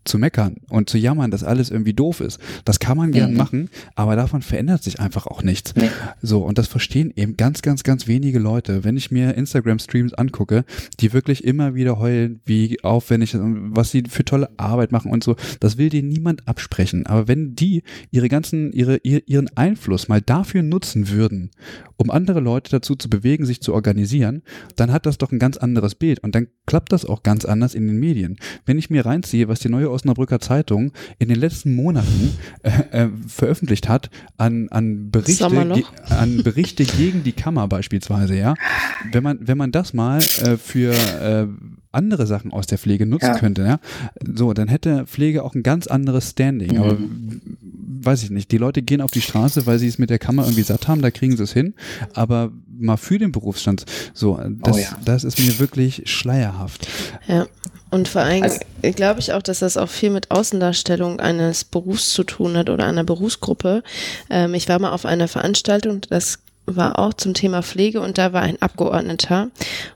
zu 0.09 0.19
meckern 0.19 0.57
und 0.69 0.91
zu 0.91 0.99
jammern, 0.99 1.31
dass 1.31 1.45
alles 1.45 1.71
irgendwie 1.71 1.95
doof 1.95 2.21
ist. 2.21 2.39
Das 2.65 2.81
kann 2.81 2.97
man 2.97 3.13
gern 3.13 3.33
mhm. 3.33 3.37
machen, 3.37 3.71
aber 3.95 4.17
davon 4.17 4.43
verändert 4.43 4.83
sich 4.83 5.01
einfach 5.01 5.27
auch 5.27 5.43
nichts. 5.43 5.75
Nee. 5.77 5.91
So, 6.23 6.43
und 6.43 6.59
das 6.59 6.67
verstehen 6.67 7.13
eben 7.15 7.37
ganz, 7.37 7.63
ganz, 7.63 7.85
ganz 7.85 8.09
wenige 8.09 8.39
Leute. 8.39 8.85
Wenn 8.85 8.97
ich 8.97 9.11
mir 9.11 9.35
Instagram-Streams 9.35 10.15
angucke, 10.15 10.65
die 11.01 11.13
wirklich 11.13 11.45
immer 11.45 11.75
wieder 11.75 11.99
heulen, 11.99 12.41
wie 12.45 12.83
aufwendig, 12.83 13.37
was 13.37 13.91
sie 13.91 14.05
für 14.09 14.25
tolle 14.25 14.51
Arbeit 14.57 14.93
machen 14.93 15.13
und 15.13 15.23
so, 15.23 15.37
das 15.61 15.79
will 15.79 15.91
dir 15.91 16.03
niemand 16.03 16.49
absprechen. 16.49 17.07
Aber 17.07 17.29
wenn 17.29 17.55
die 17.55 17.83
ihre 18.11 18.29
ganzen, 18.29 18.73
ihre, 18.73 18.97
ihren 18.99 19.49
Einfluss 19.57 20.09
mal 20.09 20.21
dafür 20.21 20.63
nutzen 20.63 21.09
würden, 21.11 21.51
um 21.97 22.11
andere 22.11 22.41
Leute 22.41 22.71
dazu 22.71 22.95
zu 22.95 23.11
bewegen, 23.11 23.45
sich 23.45 23.61
zu 23.61 23.75
organisieren, 23.75 24.43
dann 24.77 24.93
hat 24.93 25.05
das 25.05 25.19
doch 25.19 25.33
ein 25.33 25.39
ganz 25.39 25.57
anderes 25.57 25.95
Bild 25.95 26.21
und 26.21 26.35
dann 26.35 26.47
klappt 26.67 26.93
das 26.93 27.05
auch 27.05 27.23
ganz 27.23 27.45
anders 27.45 27.75
in 27.75 27.87
den 27.87 27.99
Medien. 27.99 28.37
Wenn 28.65 28.79
ich 28.79 28.89
mir 28.89 29.05
reinziehe, 29.05 29.49
was 29.49 29.61
die 29.61 29.69
neue 29.69 29.91
Osnabrücker 29.99 30.39
Zeitung 30.39 30.93
in 31.19 31.29
den 31.29 31.39
letzten 31.39 31.75
Monaten 31.75 32.39
äh, 32.63 33.05
äh, 33.05 33.09
veröffentlicht 33.27 33.89
hat 33.89 34.11
an, 34.37 34.69
an, 34.69 35.11
Berichte, 35.11 35.45
an 36.09 36.43
Berichte 36.45 36.85
gegen 36.85 37.25
die 37.25 37.33
Kammer 37.33 37.67
beispielsweise, 37.67 38.37
ja. 38.37 38.55
Wenn 39.11 39.25
man, 39.25 39.39
wenn 39.41 39.59
man 39.59 39.73
das 39.73 39.93
mal 39.93 40.19
äh, 40.19 40.57
für 40.57 40.93
äh, 40.93 41.47
andere 41.91 42.27
Sachen 42.27 42.53
aus 42.53 42.67
der 42.67 42.79
Pflege 42.79 43.07
nutzen 43.07 43.27
ja. 43.27 43.39
könnte, 43.39 43.63
ja, 43.63 43.81
so, 44.35 44.53
dann 44.53 44.69
hätte 44.69 45.07
Pflege 45.07 45.43
auch 45.43 45.55
ein 45.55 45.63
ganz 45.63 45.87
anderes 45.87 46.31
Standing. 46.31 46.73
Mhm. 46.73 46.79
Aber 46.79 46.97
weiß 48.01 48.23
ich 48.23 48.31
nicht, 48.31 48.53
die 48.53 48.59
Leute 48.59 48.83
gehen 48.83 49.01
auf 49.01 49.11
die 49.11 49.21
Straße, 49.21 49.67
weil 49.67 49.79
sie 49.79 49.89
es 49.89 49.99
mit 49.99 50.11
der 50.11 50.19
Kammer 50.19 50.45
irgendwie 50.45 50.63
satt 50.63 50.87
haben, 50.89 51.03
da 51.03 51.11
kriegen 51.11 51.37
sie 51.37 51.43
es 51.43 51.53
hin. 51.53 51.75
Aber 52.15 52.53
mal 52.69 52.97
für 52.97 53.19
den 53.19 53.33
Berufsstand, 53.33 53.85
so, 54.15 54.41
das, 54.63 54.77
oh 54.77 54.79
ja. 54.79 54.97
das 55.05 55.25
ist 55.25 55.39
mir 55.39 55.59
wirklich 55.59 56.03
schleierhaft. 56.05 56.87
Ja. 57.27 57.47
Und 57.91 58.09
vor 58.09 58.23
allem 58.23 58.43
also, 58.43 58.59
glaube 58.95 59.21
ich 59.21 59.33
auch, 59.33 59.43
dass 59.43 59.61
das 59.61 59.77
auch 59.77 59.89
viel 59.89 60.11
mit 60.11 60.31
Außendarstellung 60.31 61.21
eines 61.21 61.65
Berufs 61.65 62.13
zu 62.13 62.25
tun 62.25 62.57
hat 62.57 62.71
oder 62.71 62.85
einer 62.85 63.05
Berufsgruppe. 63.05 63.83
Ähm, 64.31 64.55
ich 64.55 64.69
war 64.69 64.79
mal 64.79 64.93
auf 64.93 65.07
einer 65.07 65.29
Veranstaltung, 65.29 66.03
das 66.09 66.39
war 66.77 66.99
auch 66.99 67.15
zum 67.15 67.35
Thema 67.35 67.63
Pflege 67.63 68.01
und 68.01 68.19
da 68.19 68.33
war 68.33 68.43
ein 68.43 68.61
Abgeordneter 68.61 69.49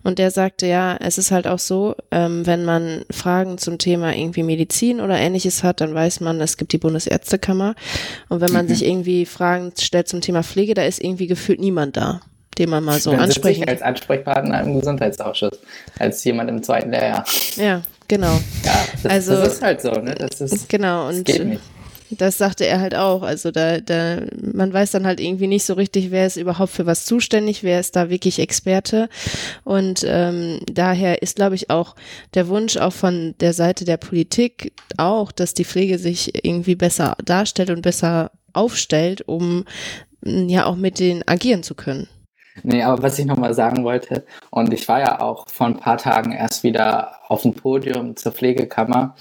und 0.02 0.19
der 0.19 0.31
sagte, 0.31 0.66
ja, 0.66 0.97
es 0.97 1.19
ist 1.19 1.31
halt 1.31 1.47
auch 1.47 1.59
so, 1.59 1.94
ähm, 2.10 2.47
wenn 2.47 2.64
man 2.64 3.05
Fragen 3.10 3.59
zum 3.59 3.78
Thema 3.78 4.16
irgendwie 4.16 4.43
Medizin 4.43 5.01
oder 5.01 5.19
ähnliches 5.19 5.62
hat, 5.62 5.81
dann 5.81 5.94
weiß 5.94 6.20
man, 6.20 6.40
es 6.40 6.56
gibt 6.56 6.73
die 6.73 6.78
Bundesärztekammer 6.78 7.74
und 8.31 8.40
wenn 8.40 8.52
man 8.52 8.66
mhm. 8.66 8.70
sich 8.70 8.86
irgendwie 8.86 9.27
Fragen 9.27 9.73
stellt 9.78 10.09
zum 10.09 10.23
Thema 10.23 10.43
Pflege, 10.43 10.73
da 10.74 10.85
ist 10.85 11.02
irgendwie 11.02 11.27
gefühlt 11.27 11.60
niemand 11.60 11.97
da 11.97 12.20
den 12.59 12.70
man 12.70 12.85
mal 12.85 13.01
so 13.01 13.12
dann 13.12 13.20
ansprechen 13.20 13.65
kann. 13.65 13.74
als 13.74 13.83
Ansprechpartner 13.83 14.61
im 14.62 14.79
Gesundheitsausschuss, 14.79 15.59
als 15.99 16.23
jemand 16.24 16.51
im 16.51 16.62
zweiten 16.62 16.91
Lehrjahr. 16.91 17.24
Ja, 17.57 17.83
genau. 18.09 18.41
Ja, 18.65 18.87
das, 19.03 19.12
also, 19.12 19.37
das 19.37 19.55
ist 19.55 19.62
halt 19.62 19.81
so, 19.81 19.91
ne? 19.91 20.15
Das 20.15 20.41
ist, 20.41 20.69
genau, 20.69 21.09
und 21.09 21.29
das. 21.29 21.41
Das 22.19 22.37
sagte 22.39 22.66
er 22.66 22.81
halt 22.81 22.95
auch. 22.95 23.23
Also 23.23 23.51
da, 23.51 23.81
da, 23.81 24.19
man 24.41 24.73
weiß 24.73 24.91
dann 24.91 25.07
halt 25.07 25.20
irgendwie 25.20 25.47
nicht 25.47 25.65
so 25.65 25.74
richtig, 25.74 26.11
wer 26.11 26.27
ist 26.27 26.37
überhaupt 26.37 26.73
für 26.73 26.87
was 26.87 27.07
zuständig, 27.07 27.62
wer 27.62 27.81
ist 27.81 27.97
da 27.97 28.11
wirklich 28.11 28.39
Experte. 28.39 29.09
Und 29.65 30.05
ähm, 30.07 30.61
daher 30.70 31.23
ist, 31.23 31.37
glaube 31.37 31.55
ich, 31.55 31.70
auch 31.70 31.95
der 32.35 32.49
Wunsch 32.49 32.77
auch 32.77 32.93
von 32.93 33.35
der 33.41 33.55
Seite 33.55 33.85
der 33.85 33.97
Politik 33.97 34.73
auch, 34.97 35.33
dass 35.33 35.55
die 35.55 35.65
Pflege 35.65 35.99
sich 35.99 36.45
irgendwie 36.45 36.74
besser 36.74 37.16
darstellt 37.24 37.70
und 37.70 37.83
besser 37.83 38.31
aufstellt, 38.53 39.23
um 39.27 39.65
ja 40.23 40.66
auch 40.66 40.77
mit 40.77 40.99
denen 40.99 41.23
agieren 41.27 41.62
zu 41.62 41.74
können. 41.74 42.09
Nee, 42.62 42.83
aber 42.83 43.03
was 43.03 43.19
ich 43.19 43.24
nochmal 43.24 43.55
sagen 43.55 43.85
wollte, 43.85 44.24
und 44.51 44.73
ich 44.73 44.87
war 44.89 45.01
ja 45.01 45.20
auch 45.20 45.49
vor 45.49 45.66
ein 45.66 45.79
paar 45.79 45.97
Tagen 45.97 46.33
erst 46.33 46.62
wieder 46.62 47.20
auf 47.29 47.43
dem 47.43 47.55
Podium 47.55 48.16
zur 48.16 48.33
Pflegekammer 48.33 49.15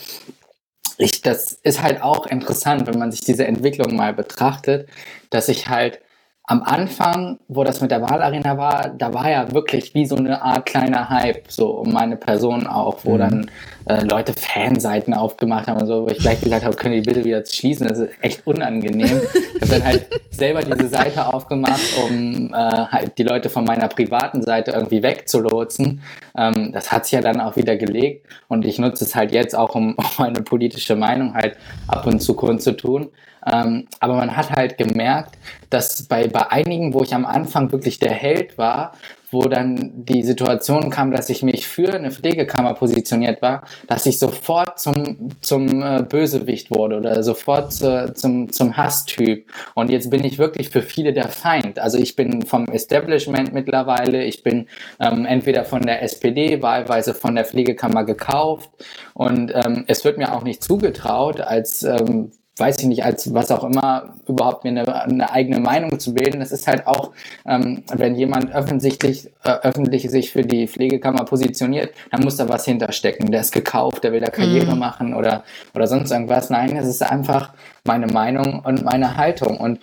ich, 1.01 1.21
das 1.21 1.53
ist 1.53 1.81
halt 1.81 2.01
auch 2.01 2.27
interessant, 2.27 2.87
wenn 2.87 2.99
man 2.99 3.11
sich 3.11 3.21
diese 3.21 3.45
Entwicklung 3.45 3.95
mal 3.95 4.13
betrachtet, 4.13 4.87
dass 5.29 5.49
ich 5.49 5.67
halt 5.67 5.99
am 6.43 6.63
Anfang, 6.63 7.39
wo 7.47 7.63
das 7.63 7.81
mit 7.81 7.91
der 7.91 8.01
Wahlarena 8.01 8.57
war, 8.57 8.89
da 8.89 9.13
war 9.13 9.29
ja 9.29 9.51
wirklich 9.53 9.93
wie 9.93 10.05
so 10.05 10.15
eine 10.15 10.41
Art 10.41 10.65
kleiner 10.65 11.09
Hype, 11.09 11.49
so 11.49 11.69
um 11.71 11.93
meine 11.93 12.17
Person 12.17 12.67
auch, 12.67 12.99
wo 13.03 13.13
mhm. 13.13 13.19
dann 13.19 13.51
äh, 13.85 14.03
Leute 14.03 14.33
Fanseiten 14.33 15.13
aufgemacht 15.13 15.67
haben 15.67 15.81
und 15.81 15.87
so, 15.87 16.03
wo 16.03 16.07
ich 16.07 16.19
gleich 16.19 16.41
gesagt 16.41 16.65
habe, 16.65 16.75
können 16.75 16.95
die 16.95 17.01
bitte 17.01 17.23
wieder 17.23 17.43
schließen, 17.45 17.87
das 17.87 17.99
ist 17.99 18.11
echt 18.21 18.45
unangenehm. 18.45 19.21
ich 19.55 19.61
habe 19.61 19.71
dann 19.71 19.83
halt 19.83 20.07
selber 20.29 20.61
diese 20.61 20.87
Seite 20.87 21.33
aufgemacht, 21.33 21.81
um 22.03 22.53
äh, 22.53 22.57
halt 22.57 23.17
die 23.17 23.23
Leute 23.23 23.49
von 23.49 23.63
meiner 23.63 23.87
privaten 23.87 24.41
Seite 24.41 24.71
irgendwie 24.71 25.03
wegzulotsen. 25.03 26.01
Ähm, 26.37 26.71
das 26.73 26.91
hat 26.91 27.05
sich 27.05 27.13
ja 27.13 27.21
dann 27.21 27.41
auch 27.41 27.55
wieder 27.55 27.77
gelegt 27.77 28.27
und 28.47 28.65
ich 28.65 28.79
nutze 28.79 29.03
es 29.03 29.15
halt 29.15 29.31
jetzt 29.31 29.55
auch, 29.55 29.75
um, 29.75 29.95
um 29.97 30.05
meine 30.17 30.41
politische 30.41 30.95
Meinung 30.95 31.33
halt 31.33 31.57
ab 31.87 32.05
und 32.07 32.21
zu 32.21 32.33
kundzutun. 32.33 33.09
Ähm, 33.51 33.87
aber 33.99 34.15
man 34.15 34.37
hat 34.37 34.51
halt 34.51 34.77
gemerkt, 34.77 35.37
dass 35.69 36.03
bei, 36.03 36.27
bei 36.27 36.51
einigen, 36.51 36.93
wo 36.93 37.01
ich 37.01 37.15
am 37.15 37.25
Anfang 37.25 37.71
wirklich 37.71 37.97
der 37.97 38.11
Held 38.11 38.57
war, 38.57 38.93
wo 39.31 39.43
dann 39.43 40.05
die 40.05 40.23
Situation 40.23 40.89
kam, 40.89 41.11
dass 41.11 41.29
ich 41.29 41.43
mich 41.43 41.67
für 41.67 41.93
eine 41.93 42.11
Pflegekammer 42.11 42.73
positioniert 42.73 43.41
war, 43.41 43.63
dass 43.87 44.05
ich 44.05 44.19
sofort 44.19 44.79
zum, 44.79 45.29
zum 45.41 45.81
äh, 45.81 46.03
Bösewicht 46.07 46.71
wurde 46.71 46.97
oder 46.97 47.23
sofort 47.23 47.73
zu, 47.73 48.13
zum, 48.13 48.51
zum 48.51 48.77
Hasstyp. 48.77 49.47
Und 49.75 49.89
jetzt 49.89 50.09
bin 50.09 50.23
ich 50.23 50.37
wirklich 50.37 50.69
für 50.69 50.81
viele 50.81 51.13
der 51.13 51.29
Feind. 51.29 51.79
Also 51.79 51.97
ich 51.97 52.15
bin 52.15 52.43
vom 52.45 52.65
Establishment 52.65 53.53
mittlerweile, 53.53 54.23
ich 54.23 54.43
bin 54.43 54.67
ähm, 54.99 55.25
entweder 55.25 55.65
von 55.65 55.81
der 55.81 56.03
SPD, 56.03 56.61
wahlweise 56.61 57.13
von 57.13 57.35
der 57.35 57.45
Pflegekammer 57.45 58.03
gekauft. 58.03 58.69
Und 59.13 59.51
ähm, 59.53 59.85
es 59.87 60.03
wird 60.05 60.17
mir 60.17 60.33
auch 60.33 60.43
nicht 60.43 60.63
zugetraut, 60.63 61.41
als 61.41 61.83
ähm, 61.83 62.31
weiß 62.61 62.79
ich 62.79 62.85
nicht, 62.85 63.03
als 63.03 63.33
was 63.33 63.51
auch 63.51 63.63
immer, 63.63 64.13
überhaupt 64.27 64.63
mir 64.63 64.69
eine, 64.69 65.03
eine 65.03 65.31
eigene 65.31 65.59
Meinung 65.59 65.99
zu 65.99 66.13
bilden. 66.13 66.39
Das 66.39 66.51
ist 66.51 66.67
halt 66.67 66.85
auch, 66.85 67.11
ähm, 67.45 67.83
wenn 67.91 68.15
jemand 68.15 68.53
öffentlich, 68.53 69.27
äh, 69.43 69.49
öffentlich 69.63 70.09
sich 70.09 70.31
für 70.31 70.43
die 70.43 70.67
Pflegekammer 70.67 71.25
positioniert, 71.25 71.93
dann 72.11 72.21
muss 72.23 72.37
da 72.37 72.47
was 72.47 72.65
hinterstecken. 72.65 73.31
Der 73.31 73.41
ist 73.41 73.51
gekauft, 73.51 74.03
der 74.03 74.11
will 74.11 74.21
da 74.21 74.29
Karriere 74.29 74.73
mhm. 74.73 74.79
machen 74.79 75.13
oder, 75.15 75.43
oder 75.73 75.87
sonst 75.87 76.11
irgendwas. 76.11 76.51
Nein, 76.51 76.77
es 76.77 76.87
ist 76.87 77.01
einfach 77.01 77.53
meine 77.83 78.07
Meinung 78.07 78.61
und 78.63 78.85
meine 78.85 79.17
Haltung. 79.17 79.57
Und 79.57 79.79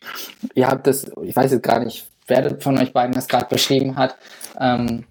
ihr 0.55 0.68
habt 0.68 0.86
das, 0.86 1.10
ich 1.22 1.34
weiß 1.34 1.50
jetzt 1.50 1.64
gar 1.64 1.84
nicht, 1.84 2.06
wer 2.28 2.60
von 2.60 2.78
euch 2.78 2.92
beiden 2.92 3.14
das 3.14 3.26
gerade 3.26 3.46
beschrieben 3.46 3.96
hat, 3.96 4.16
ähm, 4.60 5.05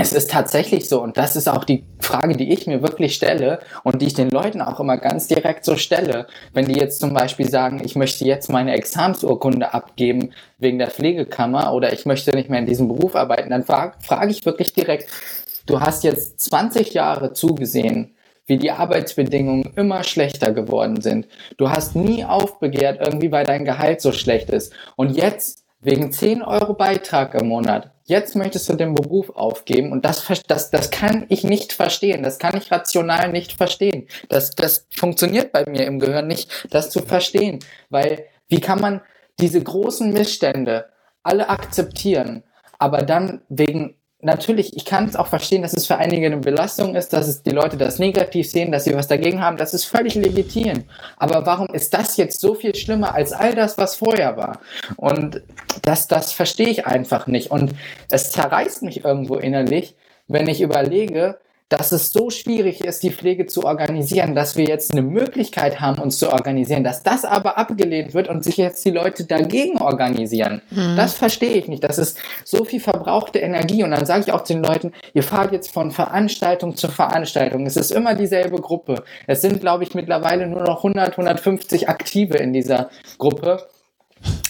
es 0.00 0.12
ist 0.12 0.30
tatsächlich 0.30 0.88
so, 0.88 1.02
und 1.02 1.16
das 1.16 1.34
ist 1.34 1.48
auch 1.48 1.64
die 1.64 1.82
Frage, 2.00 2.36
die 2.36 2.52
ich 2.52 2.68
mir 2.68 2.82
wirklich 2.82 3.16
stelle 3.16 3.58
und 3.82 4.00
die 4.00 4.06
ich 4.06 4.14
den 4.14 4.30
Leuten 4.30 4.60
auch 4.60 4.78
immer 4.78 4.96
ganz 4.96 5.26
direkt 5.26 5.64
so 5.64 5.76
stelle. 5.76 6.28
Wenn 6.52 6.66
die 6.66 6.78
jetzt 6.78 7.00
zum 7.00 7.12
Beispiel 7.14 7.50
sagen, 7.50 7.82
ich 7.84 7.96
möchte 7.96 8.24
jetzt 8.24 8.48
meine 8.48 8.74
Examsurkunde 8.74 9.74
abgeben 9.74 10.30
wegen 10.58 10.78
der 10.78 10.90
Pflegekammer 10.90 11.72
oder 11.74 11.92
ich 11.92 12.06
möchte 12.06 12.30
nicht 12.30 12.48
mehr 12.48 12.60
in 12.60 12.66
diesem 12.66 12.86
Beruf 12.86 13.16
arbeiten, 13.16 13.50
dann 13.50 13.64
frage 13.64 13.94
frag 14.00 14.30
ich 14.30 14.46
wirklich 14.46 14.72
direkt, 14.72 15.10
du 15.66 15.80
hast 15.80 16.04
jetzt 16.04 16.40
20 16.42 16.94
Jahre 16.94 17.32
zugesehen, 17.32 18.14
wie 18.46 18.56
die 18.56 18.70
Arbeitsbedingungen 18.70 19.72
immer 19.74 20.04
schlechter 20.04 20.52
geworden 20.52 21.00
sind. 21.00 21.26
Du 21.56 21.70
hast 21.70 21.96
nie 21.96 22.24
aufbegehrt, 22.24 23.00
irgendwie 23.04 23.32
weil 23.32 23.44
dein 23.44 23.64
Gehalt 23.64 24.00
so 24.00 24.12
schlecht 24.12 24.50
ist. 24.50 24.72
Und 24.94 25.16
jetzt 25.16 25.64
wegen 25.80 26.12
10 26.12 26.42
Euro 26.42 26.74
Beitrag 26.74 27.34
im 27.34 27.48
Monat 27.48 27.90
jetzt 28.08 28.34
möchtest 28.36 28.68
du 28.68 28.74
den 28.74 28.94
Beruf 28.94 29.30
aufgeben 29.30 29.92
und 29.92 30.04
das, 30.04 30.26
das, 30.46 30.70
das 30.70 30.90
kann 30.90 31.26
ich 31.28 31.44
nicht 31.44 31.72
verstehen, 31.72 32.22
das 32.22 32.38
kann 32.38 32.56
ich 32.56 32.72
rational 32.72 33.30
nicht 33.30 33.52
verstehen. 33.52 34.08
Das, 34.28 34.50
das 34.50 34.86
funktioniert 34.90 35.52
bei 35.52 35.64
mir 35.68 35.86
im 35.86 35.98
Gehirn 35.98 36.26
nicht, 36.26 36.66
das 36.70 36.90
zu 36.90 37.00
verstehen, 37.00 37.60
weil 37.90 38.24
wie 38.48 38.60
kann 38.60 38.80
man 38.80 39.02
diese 39.38 39.62
großen 39.62 40.12
Missstände 40.12 40.86
alle 41.22 41.50
akzeptieren, 41.50 42.42
aber 42.78 43.02
dann 43.02 43.42
wegen 43.48 43.97
natürlich, 44.20 44.76
ich 44.76 44.84
kann 44.84 45.04
es 45.04 45.16
auch 45.16 45.28
verstehen, 45.28 45.62
dass 45.62 45.72
es 45.72 45.86
für 45.86 45.96
einige 45.96 46.26
eine 46.26 46.38
Belastung 46.38 46.94
ist, 46.94 47.12
dass 47.12 47.28
es 47.28 47.42
die 47.42 47.50
Leute 47.50 47.76
das 47.76 47.98
negativ 47.98 48.50
sehen, 48.50 48.72
dass 48.72 48.84
sie 48.84 48.94
was 48.94 49.06
dagegen 49.06 49.40
haben. 49.40 49.56
Das 49.56 49.74
ist 49.74 49.84
völlig 49.84 50.14
legitim. 50.14 50.84
Aber 51.16 51.46
warum 51.46 51.68
ist 51.68 51.94
das 51.94 52.16
jetzt 52.16 52.40
so 52.40 52.54
viel 52.54 52.74
schlimmer 52.74 53.14
als 53.14 53.32
all 53.32 53.54
das, 53.54 53.78
was 53.78 53.96
vorher 53.96 54.36
war? 54.36 54.60
Und 54.96 55.42
das, 55.82 56.08
das 56.08 56.32
verstehe 56.32 56.68
ich 56.68 56.86
einfach 56.86 57.26
nicht. 57.26 57.50
Und 57.50 57.74
es 58.10 58.30
zerreißt 58.32 58.82
mich 58.82 59.04
irgendwo 59.04 59.36
innerlich, 59.36 59.94
wenn 60.26 60.48
ich 60.48 60.60
überlege, 60.60 61.38
dass 61.68 61.92
es 61.92 62.12
so 62.12 62.30
schwierig 62.30 62.82
ist, 62.82 63.02
die 63.02 63.10
Pflege 63.10 63.46
zu 63.46 63.64
organisieren, 63.64 64.34
dass 64.34 64.56
wir 64.56 64.64
jetzt 64.64 64.92
eine 64.92 65.02
Möglichkeit 65.02 65.80
haben, 65.80 66.00
uns 66.00 66.18
zu 66.18 66.32
organisieren, 66.32 66.82
dass 66.82 67.02
das 67.02 67.24
aber 67.24 67.58
abgelehnt 67.58 68.14
wird 68.14 68.28
und 68.28 68.42
sich 68.42 68.56
jetzt 68.56 68.84
die 68.84 68.90
Leute 68.90 69.24
dagegen 69.24 69.78
organisieren. 69.78 70.62
Mhm. 70.70 70.96
Das 70.96 71.14
verstehe 71.14 71.54
ich 71.54 71.68
nicht. 71.68 71.84
Das 71.84 71.98
ist 71.98 72.18
so 72.44 72.64
viel 72.64 72.80
verbrauchte 72.80 73.38
Energie. 73.38 73.84
Und 73.84 73.90
dann 73.90 74.06
sage 74.06 74.24
ich 74.26 74.32
auch 74.32 74.42
den 74.42 74.62
Leuten, 74.62 74.92
ihr 75.12 75.22
fahrt 75.22 75.52
jetzt 75.52 75.70
von 75.70 75.90
Veranstaltung 75.90 76.74
zu 76.74 76.88
Veranstaltung. 76.88 77.66
Es 77.66 77.76
ist 77.76 77.90
immer 77.90 78.14
dieselbe 78.14 78.60
Gruppe. 78.60 79.04
Es 79.26 79.42
sind, 79.42 79.60
glaube 79.60 79.84
ich, 79.84 79.94
mittlerweile 79.94 80.46
nur 80.46 80.62
noch 80.62 80.78
100, 80.78 81.12
150 81.12 81.88
Aktive 81.88 82.38
in 82.38 82.52
dieser 82.52 82.88
Gruppe 83.18 83.66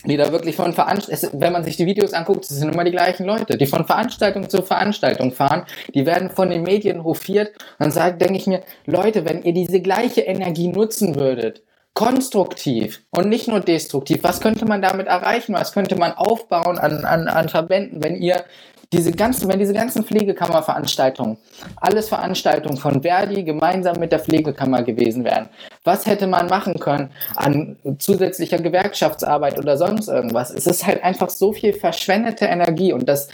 die 0.05 0.17
da 0.17 0.33
wirklich 0.33 0.57
von 0.57 0.73
Veranstaltungen, 0.73 1.41
wenn 1.41 1.53
man 1.53 1.65
sich 1.65 1.77
die 1.77 1.87
Videos 1.87 2.13
anguckt, 2.13 2.49
das 2.49 2.57
sind 2.57 2.73
immer 2.73 2.85
die 2.85 2.91
gleichen 2.91 3.27
Leute, 3.27 3.59
die 3.59 3.67
von 3.67 3.85
Veranstaltung 3.87 4.49
zu 4.49 4.63
Veranstaltung 4.63 5.33
fahren, 5.33 5.65
die 5.95 6.07
werden 6.07 6.31
von 6.31 6.51
den 6.51 6.63
Medien 6.63 7.05
hofiert. 7.05 7.53
Dann 7.79 7.91
sage, 7.91 8.17
denke 8.17 8.37
ich 8.37 8.47
mir, 8.47 8.63
Leute, 8.87 9.25
wenn 9.29 9.43
ihr 9.43 9.53
diese 9.53 9.81
gleiche 9.81 10.23
Energie 10.23 10.69
nutzen 10.69 11.17
würdet, 11.17 11.63
konstruktiv 11.95 13.03
und 13.11 13.29
nicht 13.29 13.49
nur 13.49 13.61
destruktiv, 13.61 14.21
was 14.23 14.41
könnte 14.41 14.67
man 14.67 14.81
damit 14.81 15.09
erreichen? 15.09 15.55
Was 15.55 15.73
könnte 15.73 15.97
man 15.97 16.13
aufbauen 16.13 16.79
an, 16.79 17.05
an, 17.05 17.27
an 17.27 17.49
Verbänden, 17.49 18.03
wenn 18.03 18.15
ihr 18.15 18.45
diese 18.93 19.13
ganzen, 19.13 19.49
wenn 19.49 19.59
diese 19.59 19.75
ganzen 19.75 20.03
Pflegekammerveranstaltungen, 20.03 21.37
alles 21.77 22.09
Veranstaltungen 22.09 22.79
von 22.79 23.03
Verdi 23.03 23.43
gemeinsam 23.45 23.99
mit 23.99 24.13
der 24.13 24.19
Pflegekammer 24.19 24.83
gewesen 24.83 25.25
wären, 25.25 25.51
was 25.85 26.07
hätte 26.07 26.27
man 26.27 26.47
machen 26.47 26.81
können 26.81 27.11
an 27.37 27.77
zusätzlicher 27.99 28.59
Gewerkschaftsarbeit 28.59 29.59
oder 29.59 29.77
sonst 29.77 30.09
irgendwas? 30.09 30.51
Es 30.51 30.67
ist 30.67 30.87
halt 30.87 31.05
einfach 31.05 31.29
so 31.29 31.53
viel 31.53 31.75
verschwendete 31.75 32.47
Energie 32.47 32.95
und 32.95 33.07
das 33.09 33.29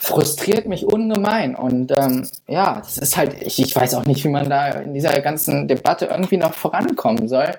frustriert 0.00 0.66
mich 0.66 0.86
ungemein. 0.86 1.54
Und 1.54 1.92
ähm, 1.92 2.26
ja, 2.48 2.76
das 2.76 2.96
ist 2.96 3.16
halt, 3.18 3.42
ich, 3.42 3.60
ich 3.60 3.76
weiß 3.76 3.94
auch 3.94 4.06
nicht, 4.06 4.24
wie 4.24 4.28
man 4.28 4.48
da 4.48 4.68
in 4.68 4.94
dieser 4.94 5.20
ganzen 5.20 5.68
Debatte 5.68 6.06
irgendwie 6.06 6.38
noch 6.38 6.54
vorankommen 6.54 7.28
soll. 7.28 7.52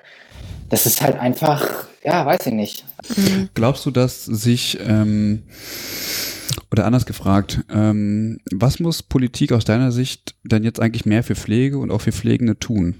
Das 0.68 0.84
ist 0.84 1.00
halt 1.00 1.18
einfach, 1.20 1.86
ja, 2.02 2.26
weiß 2.26 2.46
ich 2.46 2.52
nicht. 2.52 2.84
Glaubst 3.54 3.86
du, 3.86 3.92
dass 3.92 4.24
sich 4.24 4.78
ähm, 4.80 5.44
oder 6.70 6.84
anders 6.84 7.06
gefragt, 7.06 7.64
ähm, 7.70 8.40
was 8.52 8.80
muss 8.80 9.02
Politik 9.02 9.52
aus 9.52 9.64
deiner 9.64 9.92
Sicht 9.92 10.34
denn 10.44 10.64
jetzt 10.64 10.80
eigentlich 10.80 11.06
mehr 11.06 11.22
für 11.22 11.34
Pflege 11.34 11.78
und 11.78 11.90
auch 11.90 12.00
für 12.00 12.12
Pflegende 12.12 12.58
tun? 12.58 12.94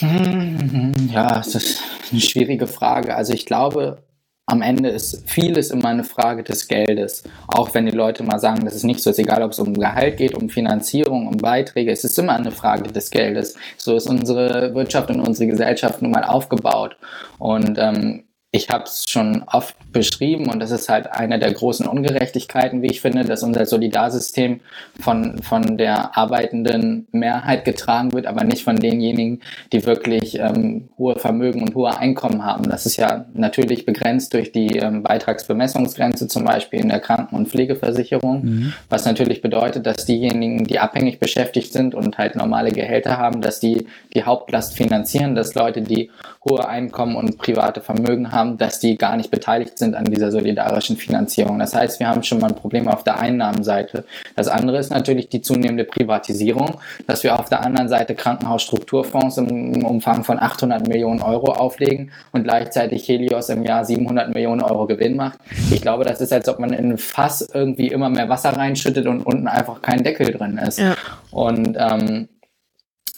Ja, 0.00 1.34
das 1.34 1.54
ist 1.54 1.82
eine 2.10 2.20
schwierige 2.20 2.66
Frage. 2.66 3.16
Also 3.16 3.32
ich 3.32 3.46
glaube, 3.46 4.04
am 4.46 4.62
Ende 4.62 4.88
ist 4.88 5.28
vieles 5.28 5.70
immer 5.70 5.88
eine 5.88 6.04
Frage 6.04 6.42
des 6.42 6.68
Geldes. 6.68 7.22
Auch 7.48 7.74
wenn 7.74 7.84
die 7.84 7.92
Leute 7.92 8.22
mal 8.22 8.38
sagen, 8.38 8.64
das 8.64 8.74
ist 8.74 8.84
nicht 8.84 9.00
so, 9.00 9.10
ist 9.10 9.18
egal, 9.18 9.42
ob 9.42 9.52
es 9.52 9.58
um 9.58 9.74
Gehalt 9.74 10.16
geht, 10.16 10.34
um 10.34 10.48
Finanzierung, 10.48 11.26
um 11.26 11.36
Beiträge, 11.36 11.90
es 11.90 12.02
ist 12.04 12.18
immer 12.18 12.34
eine 12.34 12.50
Frage 12.50 12.90
des 12.90 13.10
Geldes. 13.10 13.56
So 13.76 13.94
ist 13.94 14.06
unsere 14.06 14.74
Wirtschaft 14.74 15.10
und 15.10 15.20
unsere 15.20 15.50
Gesellschaft 15.50 16.00
nun 16.00 16.12
mal 16.12 16.24
aufgebaut. 16.24 16.96
Und 17.38 17.76
ähm, 17.78 18.24
ich 18.50 18.70
habe 18.70 18.84
es 18.84 19.04
schon 19.06 19.42
oft 19.46 19.76
beschrieben 19.92 20.48
und 20.48 20.60
das 20.60 20.70
ist 20.70 20.88
halt 20.88 21.12
eine 21.12 21.38
der 21.38 21.52
großen 21.52 21.86
Ungerechtigkeiten, 21.86 22.80
wie 22.80 22.86
ich 22.86 23.02
finde, 23.02 23.24
dass 23.24 23.42
unser 23.42 23.66
Solidarsystem 23.66 24.60
von, 24.98 25.42
von 25.42 25.76
der 25.76 26.16
arbeitenden 26.16 27.06
Mehrheit 27.12 27.66
getragen 27.66 28.12
wird, 28.14 28.26
aber 28.26 28.44
nicht 28.44 28.64
von 28.64 28.76
denjenigen, 28.76 29.42
die 29.70 29.84
wirklich 29.84 30.38
ähm, 30.38 30.88
hohe 30.96 31.18
Vermögen 31.18 31.60
und 31.60 31.74
hohe 31.74 31.94
Einkommen 31.98 32.42
haben. 32.42 32.64
Das 32.70 32.86
ist 32.86 32.96
ja 32.96 33.26
natürlich 33.34 33.84
begrenzt 33.84 34.32
durch 34.32 34.50
die 34.50 34.78
ähm, 34.78 35.02
Beitragsbemessungsgrenze 35.02 36.26
zum 36.26 36.44
Beispiel 36.44 36.80
in 36.80 36.88
der 36.88 37.00
Kranken- 37.00 37.36
und 37.36 37.48
Pflegeversicherung, 37.48 38.44
mhm. 38.44 38.72
was 38.88 39.04
natürlich 39.04 39.42
bedeutet, 39.42 39.84
dass 39.84 40.06
diejenigen, 40.06 40.64
die 40.64 40.78
abhängig 40.78 41.20
beschäftigt 41.20 41.74
sind 41.74 41.94
und 41.94 42.16
halt 42.16 42.34
normale 42.34 42.72
Gehälter 42.72 43.18
haben, 43.18 43.42
dass 43.42 43.60
die 43.60 43.86
die 44.14 44.22
Hauptlast 44.22 44.74
finanzieren, 44.74 45.34
dass 45.34 45.54
Leute, 45.54 45.82
die 45.82 46.10
hohe 46.48 46.66
Einkommen 46.68 47.16
und 47.16 47.38
private 47.38 47.80
Vermögen 47.80 48.32
haben, 48.32 48.58
dass 48.58 48.80
die 48.80 48.96
gar 48.96 49.16
nicht 49.16 49.30
beteiligt 49.30 49.78
sind 49.78 49.94
an 49.94 50.04
dieser 50.04 50.30
solidarischen 50.30 50.96
Finanzierung. 50.96 51.58
Das 51.58 51.74
heißt, 51.74 52.00
wir 52.00 52.08
haben 52.08 52.22
schon 52.22 52.40
mal 52.40 52.48
ein 52.48 52.56
Problem 52.56 52.88
auf 52.88 53.04
der 53.04 53.18
Einnahmenseite. 53.18 54.04
Das 54.36 54.48
andere 54.48 54.78
ist 54.78 54.90
natürlich 54.90 55.28
die 55.28 55.42
zunehmende 55.42 55.84
Privatisierung, 55.84 56.80
dass 57.06 57.22
wir 57.22 57.38
auf 57.38 57.48
der 57.48 57.64
anderen 57.64 57.88
Seite 57.88 58.14
Krankenhausstrukturfonds 58.14 59.38
im 59.38 59.84
Umfang 59.84 60.24
von 60.24 60.38
800 60.38 60.86
Millionen 60.88 61.22
Euro 61.22 61.52
auflegen 61.52 62.10
und 62.32 62.44
gleichzeitig 62.44 63.06
Helios 63.08 63.48
im 63.48 63.62
Jahr 63.62 63.84
700 63.84 64.34
Millionen 64.34 64.62
Euro 64.62 64.86
Gewinn 64.86 65.16
macht. 65.16 65.38
Ich 65.70 65.82
glaube, 65.82 66.04
das 66.04 66.20
ist, 66.20 66.32
als 66.32 66.48
ob 66.48 66.58
man 66.58 66.72
in 66.72 66.92
ein 66.92 66.98
Fass 66.98 67.48
irgendwie 67.52 67.88
immer 67.88 68.08
mehr 68.08 68.28
Wasser 68.28 68.50
reinschüttet 68.50 69.06
und 69.06 69.22
unten 69.22 69.48
einfach 69.48 69.82
kein 69.82 70.02
Deckel 70.02 70.32
drin 70.32 70.58
ist. 70.58 70.78
Ja. 70.78 70.94
Und 71.30 71.76
ähm, 71.78 72.28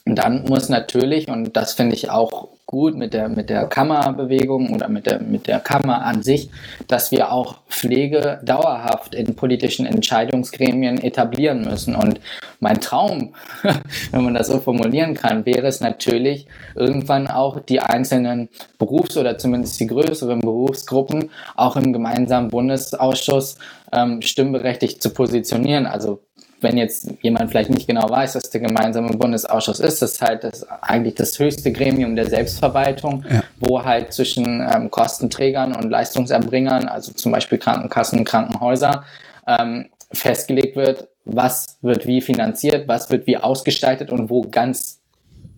dann 0.05 0.45
muss 0.45 0.69
natürlich, 0.69 1.29
und 1.29 1.57
das 1.57 1.75
finde 1.75 1.95
ich 1.95 2.11
auch 2.11 2.49
gut 2.71 2.95
mit 2.97 3.15
der, 3.15 3.29
mit 3.29 3.51
der 3.51 3.67
Kammerbewegung 3.67 4.73
oder 4.73 4.89
mit 4.89 5.07
der, 5.07 5.21
mit 5.21 5.49
der 5.49 5.59
Kammer 5.59 6.05
an 6.05 6.23
sich, 6.23 6.51
dass 6.87 7.11
wir 7.11 7.33
auch 7.33 7.57
Pflege 7.69 8.41
dauerhaft 8.45 9.13
in 9.13 9.35
politischen 9.35 9.87
Entscheidungsgremien 9.87 11.03
etablieren 11.03 11.63
müssen. 11.63 11.97
Und 11.97 12.21
mein 12.61 12.81
Traum, 12.81 13.35
wenn 14.13 14.23
man 14.23 14.35
das 14.35 14.47
so 14.47 14.61
formulieren 14.61 15.15
kann, 15.15 15.45
wäre 15.47 15.67
es 15.67 15.81
natürlich, 15.81 16.47
irgendwann 16.77 17.27
auch 17.27 17.59
die 17.59 17.81
einzelnen 17.81 18.49
Berufs- 18.79 19.17
oder 19.17 19.37
zumindest 19.37 19.81
die 19.81 19.89
größeren 19.89 20.41
Berufsgruppen 20.41 21.31
auch 21.57 21.75
im 21.75 21.93
gemeinsamen 21.93 22.51
Bundesausschuss 22.51 23.57
ähm, 23.93 24.23
stimmberechtigt 24.23 25.03
zu 25.03 25.11
positionieren. 25.11 25.87
Also 25.87 26.21
wenn 26.61 26.77
jetzt 26.77 27.09
jemand 27.23 27.51
vielleicht 27.51 27.71
nicht 27.71 27.87
genau 27.87 28.09
weiß, 28.09 28.35
was 28.35 28.51
der 28.51 28.61
gemeinsame 28.61 29.11
Bundesausschuss 29.11 29.81
ist, 29.81 30.03
das 30.03 30.13
ist 30.13 30.23
halt 30.23 30.45
das, 30.45 30.67
eigentlich 30.83 31.15
das 31.15 31.39
höchste 31.39 31.73
Gremium 31.73 32.17
der 32.17 32.29
Selbstverwaltung, 32.29 33.25
ja. 33.31 33.43
wo 33.59 33.85
halt 33.85 34.13
zwischen 34.13 34.61
ähm, 34.61 34.91
Kostenträgern 34.91 35.75
und 35.75 35.91
Leistungserbringern, 35.91 36.89
also 36.89 37.13
zum 37.13 37.33
Beispiel 37.33 37.59
Krankenkassen, 37.59 38.25
Krankenhäuser, 38.25 39.05
ähm, 39.47 39.87
festgelegt 40.13 40.77
wird, 40.77 41.09
was 41.25 41.79
wird 41.83 42.07
wie 42.07 42.21
finanziert, 42.21 42.89
was 42.89 43.11
wird 43.11 43.27
wie 43.27 43.37
ausgestaltet 43.37 44.11
und 44.11 44.31
wo 44.31 44.43
ganz 44.43 45.00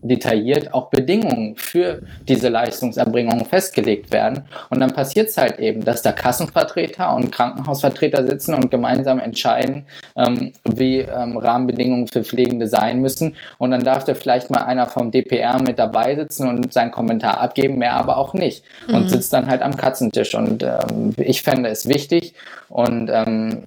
detailliert 0.03 0.75
auch 0.75 0.91
Bedingungen 0.91 1.57
für 1.57 2.03
diese 2.29 2.49
Leistungserbringung 2.49 3.45
festgelegt 3.45 4.13
werden. 4.13 4.43
Und 4.71 4.81
dann 4.81 4.93
passiert 4.93 5.29
es 5.29 5.37
halt 5.37 5.59
eben, 5.59 5.85
dass 5.85 6.03
da 6.03 6.13
Kassenvertreter 6.13 7.15
und 7.15 7.31
Krankenhausvertreter 7.31 8.27
sitzen 8.27 8.55
und 8.55 8.71
gemeinsam 8.71 9.21
entscheiden, 9.21 9.85
ähm, 10.17 10.53
wie 10.65 10.99
ähm, 10.99 11.37
Rahmenbedingungen 11.37 12.09
für 12.09 12.25
Pflegende 12.25 12.67
sein 12.67 13.01
müssen. 13.01 13.37
Und 13.59 13.71
dann 13.71 13.85
darf 13.85 14.05
da 14.05 14.15
vielleicht 14.15 14.51
mal 14.51 14.65
einer 14.65 14.87
vom 14.87 15.11
DPR 15.11 15.63
mit 15.63 15.79
dabei 15.79 16.17
sitzen 16.17 16.49
und 16.49 16.73
seinen 16.73 16.91
Kommentar 16.91 17.41
abgeben, 17.41 17.79
mehr 17.79 17.95
aber 17.95 18.17
auch 18.17 18.35
nicht. 18.35 18.65
Und 18.89 19.05
mhm. 19.05 19.09
sitzt 19.09 19.33
dann 19.33 19.47
halt 19.47 19.63
am 19.63 19.77
Katzentisch. 19.77 20.35
Und 20.35 20.63
ähm, 20.63 21.15
ich 21.17 21.43
fände 21.43 21.69
es 21.69 21.89
wichtig 21.89 22.35
und 22.69 23.09
ähm, 23.13 23.63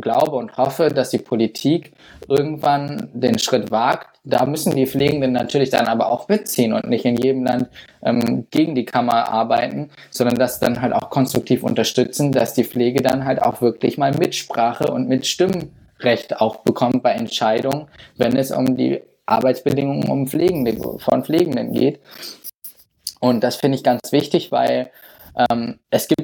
glaube 0.00 0.36
und 0.36 0.56
hoffe, 0.56 0.88
dass 0.88 1.10
die 1.10 1.18
Politik 1.18 1.92
irgendwann 2.28 3.08
den 3.12 3.38
Schritt 3.38 3.70
wagt. 3.70 4.18
Da 4.24 4.44
müssen 4.46 4.74
die 4.74 4.86
Pflegenden 4.86 5.32
natürlich 5.32 5.70
dann 5.70 5.86
aber 5.86 6.10
auch 6.10 6.28
mitziehen 6.28 6.72
und 6.72 6.88
nicht 6.88 7.04
in 7.04 7.16
jedem 7.16 7.44
Land 7.44 7.68
ähm, 8.02 8.46
gegen 8.50 8.74
die 8.74 8.84
Kammer 8.84 9.28
arbeiten, 9.28 9.90
sondern 10.10 10.36
das 10.36 10.60
dann 10.60 10.80
halt 10.80 10.92
auch 10.92 11.10
konstruktiv 11.10 11.62
unterstützen, 11.62 12.32
dass 12.32 12.54
die 12.54 12.64
Pflege 12.64 13.02
dann 13.02 13.24
halt 13.24 13.42
auch 13.42 13.60
wirklich 13.60 13.98
mal 13.98 14.12
Mitsprache 14.12 14.92
und 14.92 15.08
Mitstimmrecht 15.08 16.40
auch 16.40 16.56
bekommt 16.56 17.02
bei 17.02 17.12
Entscheidungen, 17.12 17.86
wenn 18.16 18.36
es 18.36 18.50
um 18.50 18.76
die 18.76 19.00
Arbeitsbedingungen 19.26 20.08
um 20.08 20.26
Pflegende, 20.26 20.98
von 20.98 21.24
Pflegenden 21.24 21.72
geht. 21.72 22.00
Und 23.20 23.42
das 23.42 23.56
finde 23.56 23.76
ich 23.76 23.84
ganz 23.84 24.12
wichtig, 24.12 24.52
weil 24.52 24.90
ähm, 25.50 25.78
es 25.90 26.08
gibt 26.08 26.17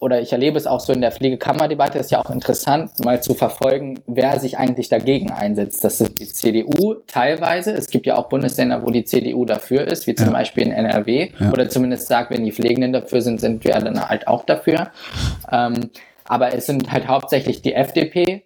oder 0.00 0.22
ich 0.22 0.32
erlebe 0.32 0.56
es 0.56 0.66
auch 0.66 0.80
so 0.80 0.94
in 0.94 1.02
der 1.02 1.12
Pflegekammerdebatte, 1.12 1.98
ist 1.98 2.10
ja 2.10 2.20
auch 2.20 2.30
interessant, 2.30 2.98
mal 3.04 3.22
zu 3.22 3.34
verfolgen, 3.34 4.00
wer 4.06 4.40
sich 4.40 4.56
eigentlich 4.56 4.88
dagegen 4.88 5.30
einsetzt. 5.30 5.84
Das 5.84 6.00
ist 6.00 6.18
die 6.18 6.26
CDU 6.26 6.94
teilweise. 7.06 7.72
Es 7.72 7.88
gibt 7.88 8.06
ja 8.06 8.16
auch 8.16 8.30
Bundesländer, 8.30 8.82
wo 8.82 8.90
die 8.90 9.04
CDU 9.04 9.44
dafür 9.44 9.86
ist, 9.86 10.06
wie 10.06 10.14
zum 10.14 10.28
ja. 10.28 10.32
Beispiel 10.32 10.64
in 10.64 10.72
NRW, 10.72 11.30
ja. 11.38 11.52
oder 11.52 11.68
zumindest 11.68 12.08
sagt, 12.08 12.30
wenn 12.30 12.44
die 12.44 12.52
Pflegenden 12.52 12.94
dafür 12.94 13.20
sind, 13.20 13.40
sind 13.40 13.62
wir 13.62 13.74
dann 13.74 14.08
halt 14.08 14.26
auch 14.26 14.44
dafür. 14.44 14.90
Ähm, 15.52 15.90
aber 16.24 16.54
es 16.54 16.64
sind 16.64 16.90
halt 16.90 17.06
hauptsächlich 17.06 17.60
die 17.60 17.74
FDP, 17.74 18.44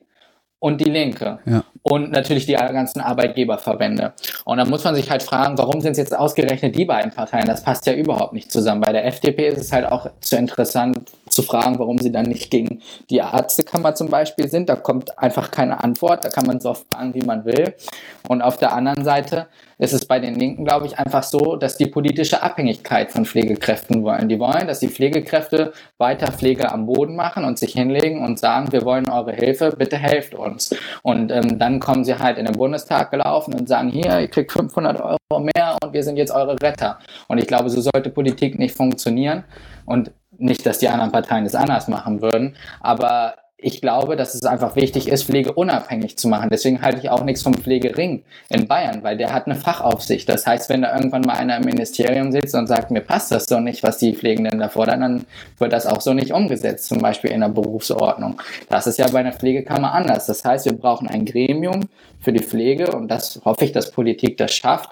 und 0.64 0.80
die 0.80 0.88
Linke. 0.88 1.40
Ja. 1.44 1.62
Und 1.82 2.10
natürlich 2.10 2.46
die 2.46 2.54
ganzen 2.54 3.02
Arbeitgeberverbände. 3.02 4.14
Und 4.46 4.56
da 4.56 4.64
muss 4.64 4.82
man 4.82 4.94
sich 4.94 5.10
halt 5.10 5.22
fragen, 5.22 5.58
warum 5.58 5.82
sind 5.82 5.92
es 5.92 5.98
jetzt 5.98 6.16
ausgerechnet 6.16 6.74
die 6.74 6.86
beiden 6.86 7.10
Parteien? 7.10 7.44
Das 7.44 7.62
passt 7.62 7.84
ja 7.84 7.92
überhaupt 7.92 8.32
nicht 8.32 8.50
zusammen. 8.50 8.80
Bei 8.80 8.90
der 8.90 9.04
FDP 9.04 9.48
ist 9.48 9.58
es 9.58 9.72
halt 9.72 9.84
auch 9.84 10.08
zu 10.20 10.36
interessant 10.36 10.96
zu 11.34 11.42
fragen, 11.42 11.78
warum 11.78 11.98
sie 11.98 12.12
dann 12.12 12.26
nicht 12.26 12.50
gegen 12.50 12.80
die 13.10 13.18
Ärztekammer 13.18 13.94
zum 13.94 14.08
Beispiel 14.08 14.48
sind. 14.48 14.68
Da 14.68 14.76
kommt 14.76 15.18
einfach 15.18 15.50
keine 15.50 15.82
Antwort. 15.82 16.24
Da 16.24 16.28
kann 16.28 16.46
man 16.46 16.60
so 16.60 16.70
oft 16.70 16.86
fragen, 16.92 17.14
wie 17.14 17.24
man 17.24 17.44
will. 17.44 17.74
Und 18.28 18.42
auf 18.42 18.56
der 18.56 18.72
anderen 18.72 19.04
Seite 19.04 19.48
ist 19.78 19.92
es 19.92 20.06
bei 20.06 20.20
den 20.20 20.36
Linken, 20.36 20.64
glaube 20.64 20.86
ich, 20.86 20.98
einfach 20.98 21.22
so, 21.22 21.56
dass 21.56 21.76
die 21.76 21.86
politische 21.86 22.42
Abhängigkeit 22.42 23.10
von 23.10 23.24
Pflegekräften 23.24 24.02
wollen. 24.04 24.28
Die 24.28 24.38
wollen, 24.38 24.66
dass 24.66 24.80
die 24.80 24.88
Pflegekräfte 24.88 25.72
weiter 25.98 26.32
Pflege 26.32 26.70
am 26.70 26.86
Boden 26.86 27.16
machen 27.16 27.44
und 27.44 27.58
sich 27.58 27.72
hinlegen 27.72 28.24
und 28.24 28.38
sagen, 28.38 28.72
wir 28.72 28.84
wollen 28.84 29.08
eure 29.08 29.32
Hilfe, 29.32 29.74
bitte 29.76 29.96
helft 29.96 30.34
uns. 30.34 30.74
Und 31.02 31.32
ähm, 31.32 31.58
dann 31.58 31.80
kommen 31.80 32.04
sie 32.04 32.18
halt 32.18 32.38
in 32.38 32.46
den 32.46 32.56
Bundestag 32.56 33.10
gelaufen 33.10 33.54
und 33.54 33.68
sagen, 33.68 33.90
hier, 33.90 34.20
ihr 34.20 34.28
kriegt 34.28 34.52
500 34.52 35.00
Euro 35.00 35.40
mehr 35.40 35.76
und 35.82 35.92
wir 35.92 36.02
sind 36.02 36.16
jetzt 36.16 36.30
eure 36.30 36.60
Retter. 36.60 36.98
Und 37.28 37.38
ich 37.38 37.46
glaube, 37.46 37.68
so 37.68 37.80
sollte 37.80 38.10
Politik 38.10 38.58
nicht 38.58 38.76
funktionieren. 38.76 39.44
Und 39.86 40.12
nicht, 40.38 40.66
dass 40.66 40.78
die 40.78 40.88
anderen 40.88 41.12
Parteien 41.12 41.46
es 41.46 41.54
anders 41.54 41.88
machen 41.88 42.22
würden, 42.22 42.56
aber 42.80 43.34
ich 43.64 43.80
glaube, 43.80 44.14
dass 44.14 44.34
es 44.34 44.44
einfach 44.44 44.76
wichtig 44.76 45.08
ist, 45.08 45.24
Pflege 45.24 45.52
unabhängig 45.52 46.18
zu 46.18 46.28
machen. 46.28 46.50
Deswegen 46.50 46.82
halte 46.82 46.98
ich 46.98 47.08
auch 47.08 47.24
nichts 47.24 47.42
vom 47.42 47.54
Pflegering 47.54 48.22
in 48.50 48.68
Bayern, 48.68 49.02
weil 49.02 49.16
der 49.16 49.32
hat 49.32 49.46
eine 49.46 49.54
Fachaufsicht. 49.54 50.28
Das 50.28 50.46
heißt, 50.46 50.68
wenn 50.68 50.82
da 50.82 50.94
irgendwann 50.94 51.22
mal 51.22 51.36
einer 51.36 51.56
im 51.56 51.64
Ministerium 51.64 52.30
sitzt 52.30 52.54
und 52.54 52.66
sagt, 52.66 52.90
mir 52.90 53.00
passt 53.00 53.32
das 53.32 53.46
so 53.46 53.60
nicht, 53.60 53.82
was 53.82 53.96
die 53.96 54.14
Pflegenden 54.14 54.58
da 54.58 54.68
fordern, 54.68 55.00
dann 55.00 55.26
wird 55.56 55.72
das 55.72 55.86
auch 55.86 56.02
so 56.02 56.12
nicht 56.12 56.32
umgesetzt, 56.32 56.88
zum 56.88 56.98
Beispiel 56.98 57.30
in 57.30 57.40
der 57.40 57.48
Berufsordnung. 57.48 58.36
Das 58.68 58.86
ist 58.86 58.98
ja 58.98 59.08
bei 59.08 59.20
einer 59.20 59.32
Pflegekammer 59.32 59.94
anders. 59.94 60.26
Das 60.26 60.44
heißt, 60.44 60.66
wir 60.66 60.76
brauchen 60.76 61.08
ein 61.08 61.24
Gremium 61.24 61.88
für 62.24 62.32
die 62.32 62.42
Pflege 62.42 62.90
und 62.92 63.08
das 63.08 63.40
hoffe 63.44 63.64
ich, 63.64 63.72
dass 63.72 63.90
Politik 63.90 64.36
das 64.38 64.52
schafft, 64.52 64.90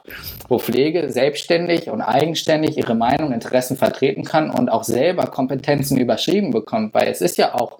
wo 0.49 0.59
Pflege 0.59 1.11
selbstständig 1.11 1.89
und 1.89 2.01
eigenständig 2.01 2.77
ihre 2.77 2.95
Meinung, 2.95 3.33
Interessen 3.33 3.77
vertreten 3.77 4.25
kann 4.25 4.51
und 4.51 4.69
auch 4.69 4.85
selber 4.85 5.27
Kompetenzen 5.27 5.99
überschrieben 5.99 6.51
bekommt, 6.51 6.95
weil 6.95 7.09
es 7.09 7.21
ist 7.21 7.39
ja 7.39 7.55
auch 7.55 7.79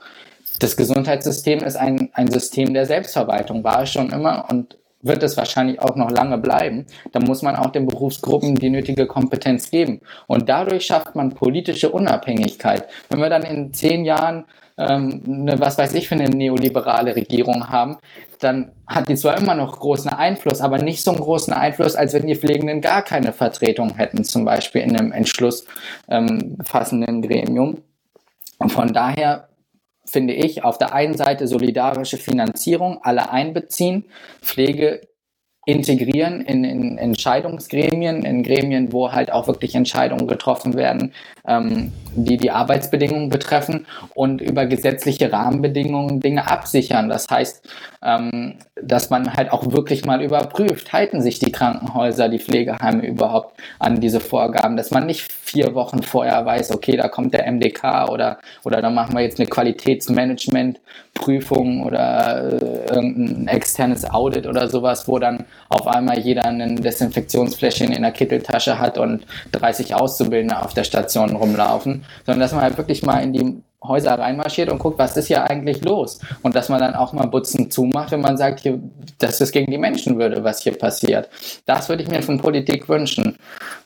das 0.59 0.77
Gesundheitssystem 0.77 1.61
ist 1.61 1.77
ein, 1.77 2.11
ein 2.13 2.31
System 2.31 2.73
der 2.73 2.87
Selbstverwaltung, 2.87 3.65
war 3.65 3.83
es 3.83 3.91
schon 3.91 4.11
immer 4.11 4.47
und 4.49 4.77
wird 5.03 5.23
es 5.23 5.37
wahrscheinlich 5.37 5.81
auch 5.81 5.97
noch 5.97 6.11
lange 6.11 6.39
bleiben. 6.39 6.87
Da 7.11 7.21
muss 7.21 7.43
man 7.43 7.57
auch 7.57 7.71
den 7.71 7.87
Berufsgruppen 7.87 8.55
die 8.55 8.71
nötige 8.71 9.07
Kompetenz 9.07 9.71
geben. 9.71 10.01
Und 10.29 10.49
dadurch 10.49 10.87
schafft 10.87 11.17
man 11.17 11.35
politische 11.35 11.91
Unabhängigkeit. 11.91 12.87
Wenn 13.09 13.21
wir 13.21 13.29
dann 13.29 13.43
in 13.43 13.75
zehn 13.75 14.05
Jahren 14.05 14.45
ähm, 14.79 15.23
eine, 15.27 15.61
was 15.61 15.77
weiß 15.77 15.95
ich, 15.95 16.09
für 16.09 16.15
eine 16.15 16.31
neoliberale 16.31 17.17
Regierung 17.17 17.69
haben, 17.69 17.97
dann 18.43 18.73
hat 18.87 19.09
die 19.09 19.15
zwar 19.15 19.39
immer 19.39 19.55
noch 19.55 19.79
großen 19.79 20.11
Einfluss, 20.11 20.61
aber 20.61 20.79
nicht 20.79 21.03
so 21.03 21.13
einen 21.13 21.21
großen 21.21 21.53
Einfluss, 21.53 21.95
als 21.97 22.13
wenn 22.13 22.27
die 22.27 22.35
Pflegenden 22.35 22.81
gar 22.81 23.03
keine 23.03 23.33
Vertretung 23.33 23.97
hätten, 23.97 24.25
zum 24.25 24.45
Beispiel 24.45 24.83
in 24.83 24.97
einem 24.97 25.13
Entschluss 25.13 25.65
ähm, 26.09 26.59
Gremium. 27.23 27.83
Und 28.59 28.71
von 28.71 28.93
daher 28.93 29.49
finde 30.07 30.35
ich, 30.35 30.63
auf 30.63 30.79
der 30.79 30.93
einen 30.93 31.17
Seite 31.17 31.47
solidarische 31.47 32.19
Finanzierung, 32.19 32.99
alle 33.03 33.31
einbeziehen. 33.31 34.05
Pflege 34.43 35.01
integrieren 35.65 36.41
in, 36.41 36.65
in 36.65 36.99
Entscheidungsgremien, 36.99 38.25
in 38.25 38.43
Gremien, 38.43 38.93
wo 38.93 39.13
halt 39.13 39.33
auch 39.33 39.47
wirklich 39.47 39.75
Entscheidungen 39.75 40.27
getroffen 40.27 40.75
werden, 40.75 41.13
ähm, 41.47 41.93
die 42.15 42.37
die 42.37 42.51
Arbeitsbedingungen 42.51 43.29
betreffen 43.29 43.87
und 44.15 44.41
über 44.41 44.67
gesetzliche 44.67 45.33
Rahmenbedingungen 45.33 46.21
Dinge 46.21 46.51
absichern. 46.51 47.09
Das 47.09 47.29
heißt, 47.29 47.69
ähm, 48.03 48.55
dass 48.81 49.11
man 49.11 49.35
halt 49.35 49.53
auch 49.53 49.73
wirklich 49.73 50.05
mal 50.05 50.23
überprüft, 50.23 50.93
halten 50.93 51.23
sich 51.23 51.39
die 51.39 51.53
Krankenhäuser, 51.53 52.29
die 52.29 52.41
Pflegeheime 52.41 53.07
überhaupt 53.07 53.61
an 53.79 54.01
diese 54.01 54.19
Vorgaben, 54.21 54.77
dass 54.77 54.91
man 54.91 55.07
nicht 55.07 55.23
vier 55.23 55.75
Wochen 55.75 56.03
vorher 56.03 56.45
weiß, 56.45 56.73
okay, 56.73 56.97
da 56.97 57.09
kommt 57.09 57.33
der 57.35 57.47
MDK 57.51 58.09
oder, 58.09 58.39
oder 58.65 58.83
da 58.83 58.91
machen 58.91 59.15
wir 59.15 59.23
jetzt 59.23 59.39
eine 59.39 59.49
Qualitätsmanagementprüfung 59.49 61.85
oder 61.85 62.61
äh, 62.61 62.95
irgendein 62.95 63.47
externes 63.49 64.11
Audit 64.11 64.47
oder 64.47 64.69
sowas, 64.69 65.07
wo 65.07 65.19
dann 65.19 65.45
auf 65.69 65.87
einmal 65.87 66.19
jeder 66.19 66.47
ein 66.47 66.77
Desinfektionsfläschchen 66.77 67.93
in 67.93 68.01
der 68.03 68.13
Kitteltasche 68.13 68.79
hat 68.79 68.97
und 68.99 69.27
30 69.53 69.95
Auszubildende 69.95 70.61
auf 70.61 70.75
der 70.75 70.85
Station 70.85 71.37
rumlaufen, 71.37 72.02
sondern 72.27 72.41
dass 72.41 72.53
man 72.53 72.63
halt 72.63 72.77
wirklich 72.77 73.03
mal 73.03 73.19
in 73.19 73.33
die 73.33 73.63
Häuser 73.85 74.13
reinmarschiert 74.13 74.71
und 74.71 74.79
guckt, 74.79 74.99
was 74.99 75.17
ist 75.17 75.27
hier 75.27 75.49
eigentlich 75.49 75.83
los? 75.85 76.21
Und 76.43 76.55
dass 76.55 76.69
man 76.69 76.79
dann 76.79 76.95
auch 76.95 77.13
mal 77.13 77.27
Butzen 77.27 77.71
zumacht, 77.71 78.13
wenn 78.13 78.21
man 78.21 78.37
sagt, 78.37 78.61
hier, 78.61 78.79
dass 79.19 79.41
es 79.41 79.51
gegen 79.51 79.71
die 79.71 79.79
Menschenwürde, 79.79 80.45
was 80.45 80.63
hier 80.63 80.73
passiert. 80.73 81.29
Das 81.67 81.89
würde 81.89 82.03
ich 82.03 82.09
mir 82.09 82.23
von 82.23 82.39
Politik 82.39 82.89
wünschen. 82.89 83.37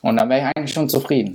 Und 0.01 0.17
dann 0.17 0.29
wäre 0.29 0.41
ich 0.41 0.45
eigentlich 0.55 0.73
schon 0.73 0.87
zufrieden. 0.87 1.33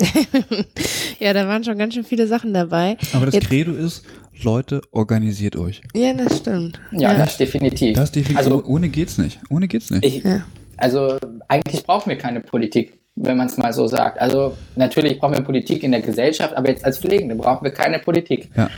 ja, 1.18 1.32
da 1.32 1.48
waren 1.48 1.64
schon 1.64 1.76
ganz 1.76 1.94
schön 1.94 2.04
viele 2.04 2.26
Sachen 2.26 2.54
dabei. 2.54 2.96
Aber 3.12 3.26
das 3.26 3.34
Jetzt, 3.34 3.48
Credo 3.48 3.72
ist, 3.72 4.04
Leute, 4.42 4.82
organisiert 4.92 5.56
euch. 5.56 5.82
Ja, 5.94 6.14
das 6.14 6.38
stimmt. 6.38 6.80
Ja, 6.92 7.12
ja. 7.12 7.18
das 7.18 7.36
definitiv. 7.36 7.96
Das 7.96 8.12
definitiv. 8.12 8.38
Also, 8.38 8.64
ohne 8.64 8.88
geht's 8.88 9.18
nicht. 9.18 9.40
Ohne 9.50 9.66
geht's 9.66 9.90
nicht. 9.90 10.04
Ich, 10.04 10.22
ja. 10.22 10.42
Also 10.76 11.18
eigentlich 11.46 11.84
brauchen 11.84 12.10
wir 12.10 12.18
keine 12.18 12.40
Politik 12.40 13.01
wenn 13.14 13.36
man 13.36 13.46
es 13.46 13.56
mal 13.56 13.72
so 13.72 13.86
sagt. 13.86 14.20
Also 14.20 14.56
natürlich 14.76 15.18
brauchen 15.18 15.34
wir 15.34 15.42
Politik 15.42 15.82
in 15.82 15.92
der 15.92 16.00
Gesellschaft, 16.00 16.56
aber 16.56 16.68
jetzt 16.68 16.84
als 16.84 16.98
Pflegende 16.98 17.34
brauchen 17.34 17.64
wir 17.64 17.72
keine 17.72 17.98
Politik. 17.98 18.50
Ja. 18.56 18.70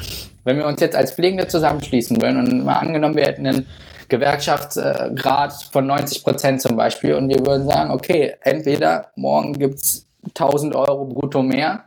Wenn 0.44 0.58
wir 0.58 0.66
uns 0.66 0.80
jetzt 0.80 0.96
als 0.96 1.12
Pflegende 1.12 1.46
zusammenschließen 1.48 2.20
würden 2.20 2.38
und 2.38 2.64
mal 2.64 2.74
angenommen, 2.74 3.16
wir 3.16 3.24
hätten 3.24 3.46
einen 3.46 3.66
Gewerkschaftsgrad 4.08 5.52
von 5.72 5.86
90 5.86 6.24
Prozent 6.24 6.60
zum 6.60 6.76
Beispiel 6.76 7.14
und 7.14 7.28
wir 7.28 7.46
würden 7.46 7.66
sagen, 7.66 7.90
okay, 7.90 8.34
entweder 8.42 9.10
morgen 9.16 9.54
gibt 9.54 9.76
es 9.76 10.06
1000 10.28 10.74
Euro 10.74 11.06
brutto 11.06 11.42
mehr 11.42 11.84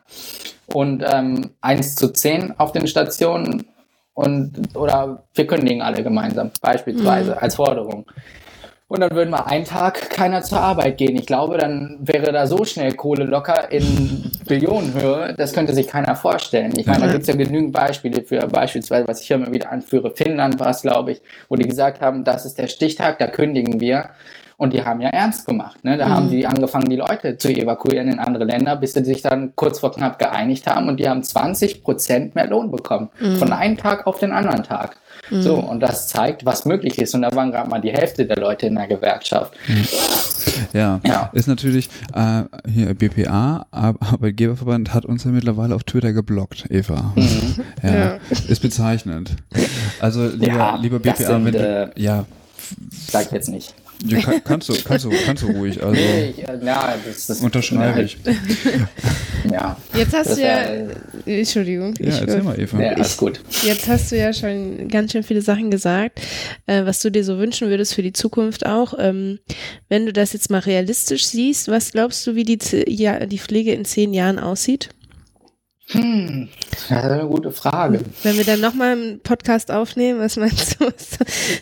und 0.73 1.03
ähm, 1.07 1.51
1 1.61 1.95
zu 1.95 2.11
10 2.11 2.59
auf 2.59 2.71
den 2.71 2.87
Stationen 2.87 3.65
und 4.13 4.75
oder 4.75 5.23
wir 5.35 5.45
kündigen 5.45 5.81
alle 5.81 6.01
gemeinsam, 6.01 6.51
beispielsweise 6.59 7.31
mhm. 7.31 7.37
als 7.39 7.55
Forderung. 7.55 8.05
Und 8.89 9.01
dann 9.01 9.11
würden 9.11 9.31
wir 9.31 9.47
einen 9.47 9.65
Tag 9.65 10.09
keiner 10.09 10.43
zur 10.43 10.61
Arbeit 10.61 10.97
gehen. 10.97 11.17
Ich 11.17 11.25
glaube, 11.25 11.57
dann 11.57 11.97
wäre 11.99 12.31
da 12.31 12.47
so 12.47 12.63
schnell 12.63 12.93
Kohle 12.93 13.25
locker 13.25 13.69
in 13.69 14.31
Billionenhöhe, 14.47 15.35
das 15.37 15.51
könnte 15.51 15.73
sich 15.73 15.87
keiner 15.87 16.15
vorstellen. 16.15 16.71
Ich 16.77 16.85
meine, 16.85 17.01
da 17.01 17.11
gibt 17.11 17.23
es 17.23 17.27
ja 17.27 17.35
genügend 17.35 17.73
Beispiele 17.73 18.23
für, 18.23 18.39
beispielsweise, 18.47 19.05
was 19.05 19.19
ich 19.19 19.27
hier 19.27 19.35
immer 19.35 19.51
wieder 19.51 19.71
anführe, 19.71 20.11
Finnland 20.15 20.57
war 20.61 20.69
es, 20.69 20.81
glaube 20.81 21.11
ich, 21.11 21.21
wo 21.49 21.57
die 21.57 21.67
gesagt 21.67 21.99
haben, 21.99 22.23
das 22.23 22.45
ist 22.45 22.57
der 22.57 22.67
Stichtag, 22.67 23.19
da 23.19 23.27
kündigen 23.27 23.81
wir. 23.81 24.09
Und 24.59 24.73
die 24.73 24.83
haben 24.83 25.01
ja 25.01 25.09
ernst 25.09 25.45
gemacht. 25.45 25.83
Ne? 25.83 25.97
Da 25.97 26.07
mhm. 26.07 26.13
haben 26.13 26.29
die 26.31 26.47
angefangen, 26.47 26.89
die 26.89 26.95
Leute 26.95 27.37
zu 27.37 27.49
evakuieren 27.49 28.07
in 28.07 28.17
andere 28.17 28.43
Länder, 28.43 28.75
bis 28.75 28.93
sie 28.93 29.03
sich 29.03 29.21
dann 29.21 29.55
kurz 29.55 29.79
vor 29.79 29.91
knapp 29.91 30.17
geeinigt 30.17 30.65
haben 30.65 30.89
und 30.89 30.99
die 30.99 31.07
haben 31.07 31.21
20 31.21 31.83
Prozent 31.83 32.33
mehr 32.33 32.47
Lohn 32.47 32.71
bekommen. 32.71 33.09
Mhm. 33.19 33.35
Von 33.35 33.53
einem 33.53 33.77
Tag 33.77 34.07
auf 34.07 34.17
den 34.17 34.31
anderen 34.31 34.63
Tag. 34.63 34.97
Mhm. 35.29 35.41
So, 35.41 35.55
und 35.55 35.79
das 35.79 36.07
zeigt, 36.07 36.45
was 36.45 36.65
möglich 36.65 36.97
ist. 36.97 37.13
Und 37.15 37.21
da 37.23 37.33
waren 37.35 37.51
gerade 37.51 37.69
mal 37.69 37.81
die 37.81 37.91
Hälfte 37.91 38.25
der 38.25 38.37
Leute 38.37 38.67
in 38.67 38.75
der 38.75 38.87
Gewerkschaft. 38.87 39.53
Mhm. 39.67 39.87
Ja, 40.73 40.99
ja, 41.05 41.29
ist 41.33 41.47
natürlich 41.47 41.89
äh, 42.13 42.43
hier 42.69 42.93
BPA, 42.93 43.65
Arbeitgeberverband, 43.71 44.93
hat 44.93 45.05
uns 45.05 45.23
ja 45.23 45.31
mittlerweile 45.31 45.75
auf 45.75 45.83
Twitter 45.83 46.13
geblockt, 46.13 46.65
Eva. 46.69 47.13
Mhm. 47.15 47.63
Ja, 47.83 47.95
ja, 47.95 48.19
Ist 48.47 48.61
bezeichnend. 48.61 49.31
Also 49.99 50.27
lieber, 50.27 50.47
ja, 50.47 50.75
lieber 50.77 50.99
BPA, 50.99 51.15
sind, 51.15 51.45
wenn 51.45 51.53
du, 51.53 51.59
äh, 51.95 52.01
ja. 52.01 52.25
Sag 52.91 53.31
jetzt 53.31 53.49
nicht. 53.49 53.73
Ja, 54.05 54.19
kann, 54.21 54.43
kannst 54.43 54.69
du, 54.69 54.73
kannst 54.83 55.05
du, 55.05 55.09
kannst 55.25 55.43
du 55.43 55.47
ruhig. 55.47 55.81
Also 55.81 55.93
nee, 55.93 56.29
ich, 56.29 56.37
ja, 56.37 56.95
das, 57.05 57.27
das 57.27 57.41
unterschreibe 57.41 58.03
ich. 58.03 58.17
ja. 59.51 59.75
Jetzt 59.95 60.13
hast 60.13 60.37
du 60.37 60.41
ja, 60.41 60.61
äh, 60.63 60.87
Entschuldigung. 61.25 61.95
Ja, 61.99 62.09
ich 62.09 62.21
erzähl 62.21 62.43
mal, 62.43 62.59
Eva. 62.59 62.79
Ja, 62.79 62.91
alles 62.91 63.17
gut. 63.17 63.41
Jetzt 63.63 63.87
hast 63.87 64.11
du 64.11 64.17
ja 64.17 64.33
schon 64.33 64.87
ganz 64.87 65.13
schön 65.13 65.23
viele 65.23 65.41
Sachen 65.41 65.71
gesagt, 65.71 66.21
äh, 66.67 66.85
was 66.85 67.01
du 67.01 67.09
dir 67.09 67.23
so 67.23 67.39
wünschen 67.39 67.69
würdest 67.69 67.95
für 67.95 68.03
die 68.03 68.13
Zukunft 68.13 68.65
auch. 68.65 68.93
Ähm, 68.99 69.39
wenn 69.89 70.05
du 70.05 70.13
das 70.13 70.33
jetzt 70.33 70.51
mal 70.51 70.59
realistisch 70.59 71.25
siehst, 71.25 71.67
was 71.67 71.91
glaubst 71.91 72.25
du, 72.27 72.35
wie 72.35 72.43
die, 72.43 72.59
ja, 72.87 73.25
die 73.25 73.39
Pflege 73.39 73.73
in 73.73 73.83
zehn 73.83 74.13
Jahren 74.13 74.37
aussieht? 74.37 74.89
Hm, 75.89 76.49
das 76.69 76.83
ist 76.83 76.91
eine 76.91 77.25
gute 77.25 77.51
Frage. 77.51 78.01
Wenn 78.21 78.37
wir 78.37 78.43
dann 78.43 78.59
nochmal 78.59 78.91
einen 78.91 79.19
Podcast 79.21 79.71
aufnehmen, 79.71 80.19
was 80.19 80.35
meinst 80.35 80.79
du, 80.79 80.91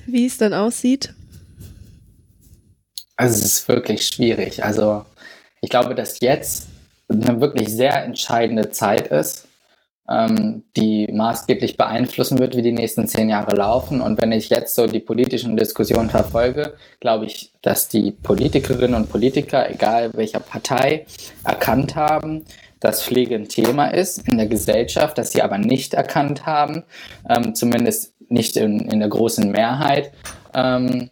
wie 0.08 0.26
es 0.26 0.38
dann 0.38 0.54
aussieht? 0.54 1.14
Also 3.18 3.40
es 3.40 3.46
ist 3.46 3.68
wirklich 3.68 4.08
schwierig. 4.08 4.64
Also 4.64 5.06
ich 5.62 5.70
glaube, 5.70 5.96
dass 5.96 6.20
jetzt 6.20 6.68
eine 7.10 7.40
wirklich 7.40 7.70
sehr 7.70 8.04
entscheidende 8.04 8.72
Zeit 8.72 9.08
ist, 9.08 9.48
ähm, 10.10 10.64
die 10.76 11.08
maßgeblich 11.12 11.78
beeinflussen 11.78 12.40
wird, 12.40 12.56
wie 12.56 12.62
die 12.62 12.72
nächsten 12.72 13.08
zehn 13.08 13.30
Jahre 13.30 13.56
laufen. 13.56 14.02
Und 14.02 14.20
wenn 14.22 14.32
ich 14.32 14.50
jetzt 14.50 14.76
so 14.76 14.86
die 14.86 15.00
politischen 15.00 15.58
Diskussionen 15.58 16.10
verfolge, 16.10 16.74
glaube 17.00 17.26
ich, 17.26 17.52
dass 17.62 17.88
die 17.88 18.12
Politikerinnen 18.12 18.96
und 18.96 19.10
Politiker, 19.10 19.70
egal 19.70 20.14
welcher 20.14 20.40
Partei, 20.40 21.06
erkannt 21.44 21.96
haben, 21.96 22.46
dass 22.80 23.02
Pflege 23.02 23.36
ein 23.36 23.48
Thema 23.48 23.88
ist 23.88 24.28
in 24.28 24.38
der 24.38 24.48
Gesellschaft, 24.48 25.18
dass 25.18 25.32
sie 25.32 25.42
aber 25.42 25.58
nicht 25.58 25.96
erkannt 25.96 26.46
haben, 26.46 26.84
ähm, 27.28 27.56
zumindest 27.56 28.14
nicht 28.30 28.58
in, 28.58 28.80
in 28.80 29.00
der 29.00 29.10
großen 29.10 29.50
Mehrheit, 29.50 30.12
ähm, 30.54 31.10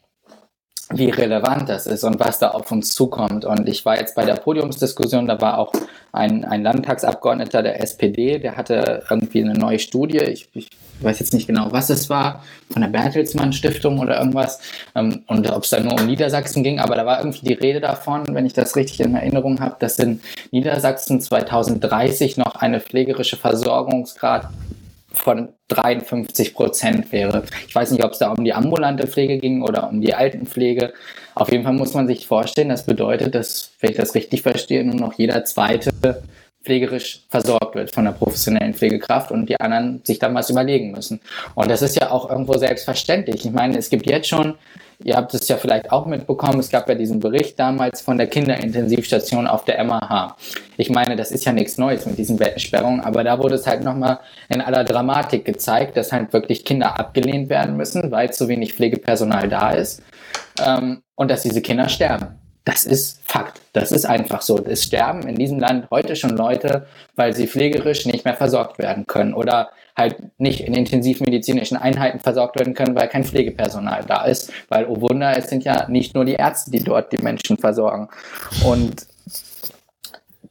wie 0.91 1.09
relevant 1.09 1.69
das 1.69 1.87
ist 1.87 2.03
und 2.03 2.19
was 2.19 2.39
da 2.39 2.49
auf 2.49 2.71
uns 2.71 2.93
zukommt. 2.93 3.45
Und 3.45 3.67
ich 3.67 3.85
war 3.85 3.97
jetzt 3.97 4.15
bei 4.15 4.25
der 4.25 4.35
Podiumsdiskussion, 4.35 5.27
da 5.27 5.39
war 5.39 5.57
auch 5.57 5.71
ein, 6.11 6.45
ein 6.45 6.63
Landtagsabgeordneter 6.63 7.63
der 7.63 7.81
SPD, 7.81 8.39
der 8.39 8.57
hatte 8.57 9.03
irgendwie 9.09 9.43
eine 9.43 9.53
neue 9.53 9.79
Studie, 9.79 10.19
ich, 10.19 10.47
ich 10.53 10.69
weiß 11.01 11.19
jetzt 11.19 11.33
nicht 11.33 11.47
genau, 11.47 11.71
was 11.71 11.89
es 11.89 12.09
war, 12.09 12.43
von 12.69 12.81
der 12.81 12.89
Bertelsmann 12.89 13.53
Stiftung 13.53 13.99
oder 13.99 14.19
irgendwas, 14.19 14.59
ähm, 14.95 15.23
und 15.27 15.49
ob 15.51 15.63
es 15.63 15.71
da 15.71 15.79
nur 15.79 15.99
um 15.99 16.05
Niedersachsen 16.05 16.63
ging, 16.63 16.79
aber 16.79 16.95
da 16.95 17.05
war 17.05 17.19
irgendwie 17.19 17.45
die 17.45 17.53
Rede 17.53 17.79
davon, 17.79 18.35
wenn 18.35 18.45
ich 18.45 18.53
das 18.53 18.75
richtig 18.75 18.99
in 18.99 19.15
Erinnerung 19.15 19.59
habe, 19.59 19.75
dass 19.79 19.97
in 19.99 20.21
Niedersachsen 20.51 21.19
2030 21.19 22.37
noch 22.37 22.55
eine 22.55 22.79
pflegerische 22.79 23.37
Versorgungsgrad 23.37 24.49
von 25.13 25.49
53 25.67 26.53
Prozent 26.53 27.11
wäre. 27.11 27.43
Ich 27.67 27.75
weiß 27.75 27.91
nicht, 27.91 28.03
ob 28.03 28.11
es 28.11 28.19
da 28.19 28.31
um 28.31 28.43
die 28.43 28.53
ambulante 28.53 29.07
Pflege 29.07 29.37
ging 29.37 29.61
oder 29.61 29.89
um 29.89 30.01
die 30.01 30.13
Altenpflege. 30.13 30.93
Auf 31.35 31.51
jeden 31.51 31.63
Fall 31.63 31.73
muss 31.73 31.93
man 31.93 32.07
sich 32.07 32.27
vorstellen, 32.27 32.69
das 32.69 32.85
bedeutet, 32.85 33.35
dass, 33.35 33.71
wenn 33.79 33.91
ich 33.91 33.97
das 33.97 34.15
richtig 34.15 34.41
verstehe, 34.41 34.83
nur 34.83 34.95
noch 34.95 35.13
jeder 35.13 35.45
zweite 35.45 35.91
pflegerisch 36.63 37.21
versorgt 37.29 37.75
wird 37.75 37.93
von 37.93 38.05
der 38.05 38.13
professionellen 38.13 38.73
Pflegekraft 38.73 39.31
und 39.31 39.47
die 39.47 39.59
anderen 39.59 40.01
sich 40.03 40.19
dann 40.19 40.33
was 40.33 40.49
überlegen 40.49 40.91
müssen. 40.91 41.19
Und 41.55 41.69
das 41.69 41.81
ist 41.81 41.95
ja 41.99 42.11
auch 42.11 42.29
irgendwo 42.29 42.57
selbstverständlich. 42.57 43.45
Ich 43.45 43.51
meine, 43.51 43.77
es 43.77 43.89
gibt 43.89 44.09
jetzt 44.09 44.27
schon 44.27 44.55
Ihr 45.03 45.15
habt 45.15 45.33
es 45.33 45.47
ja 45.49 45.57
vielleicht 45.57 45.91
auch 45.91 46.05
mitbekommen, 46.05 46.59
es 46.59 46.69
gab 46.69 46.87
ja 46.87 46.95
diesen 46.95 47.19
Bericht 47.19 47.59
damals 47.59 48.01
von 48.01 48.17
der 48.17 48.27
Kinderintensivstation 48.27 49.47
auf 49.47 49.65
der 49.65 49.83
MAH. 49.83 50.37
Ich 50.77 50.89
meine, 50.89 51.17
das 51.17 51.31
ist 51.31 51.43
ja 51.43 51.51
nichts 51.51 51.77
Neues 51.77 52.05
mit 52.05 52.17
diesen 52.17 52.37
Bettensperrungen, 52.37 53.01
aber 53.01 53.23
da 53.23 53.37
wurde 53.37 53.55
es 53.55 53.67
halt 53.67 53.83
nochmal 53.83 54.19
in 54.47 54.61
aller 54.61 54.85
Dramatik 54.85 55.43
gezeigt, 55.43 55.97
dass 55.97 56.13
halt 56.13 56.31
wirklich 56.31 56.63
Kinder 56.63 56.97
abgelehnt 56.97 57.49
werden 57.49 57.75
müssen, 57.75 58.11
weil 58.11 58.31
zu 58.31 58.47
wenig 58.47 58.73
Pflegepersonal 58.73 59.49
da 59.49 59.71
ist 59.71 60.01
ähm, 60.65 61.01
und 61.15 61.29
dass 61.29 61.43
diese 61.43 61.61
Kinder 61.61 61.89
sterben. 61.89 62.42
Das 62.65 62.85
ist 62.85 63.19
Fakt. 63.25 63.61
Das 63.73 63.91
ist 63.91 64.05
einfach 64.05 64.41
so. 64.41 64.63
Es 64.63 64.83
sterben 64.83 65.27
in 65.27 65.35
diesem 65.35 65.59
Land 65.59 65.87
heute 65.91 66.15
schon 66.15 66.37
Leute, 66.37 66.87
weil 67.15 67.33
sie 67.33 67.47
pflegerisch 67.47 68.05
nicht 68.05 68.23
mehr 68.23 68.35
versorgt 68.35 68.79
werden 68.79 69.05
können 69.05 69.33
oder 69.33 69.71
halt 69.97 70.39
nicht 70.39 70.61
in 70.61 70.73
intensivmedizinischen 70.73 71.77
Einheiten 71.77 72.19
versorgt 72.19 72.57
werden 72.57 72.73
können, 72.73 72.95
weil 72.95 73.09
kein 73.09 73.25
Pflegepersonal 73.25 74.05
da 74.07 74.25
ist. 74.25 74.51
Weil, 74.69 74.85
oh 74.85 75.01
Wunder, 75.01 75.37
es 75.37 75.49
sind 75.49 75.63
ja 75.65 75.87
nicht 75.89 76.15
nur 76.15 76.25
die 76.25 76.33
Ärzte, 76.33 76.71
die 76.71 76.83
dort 76.83 77.11
die 77.11 77.17
Menschen 77.17 77.57
versorgen. 77.57 78.09
Und 78.65 79.05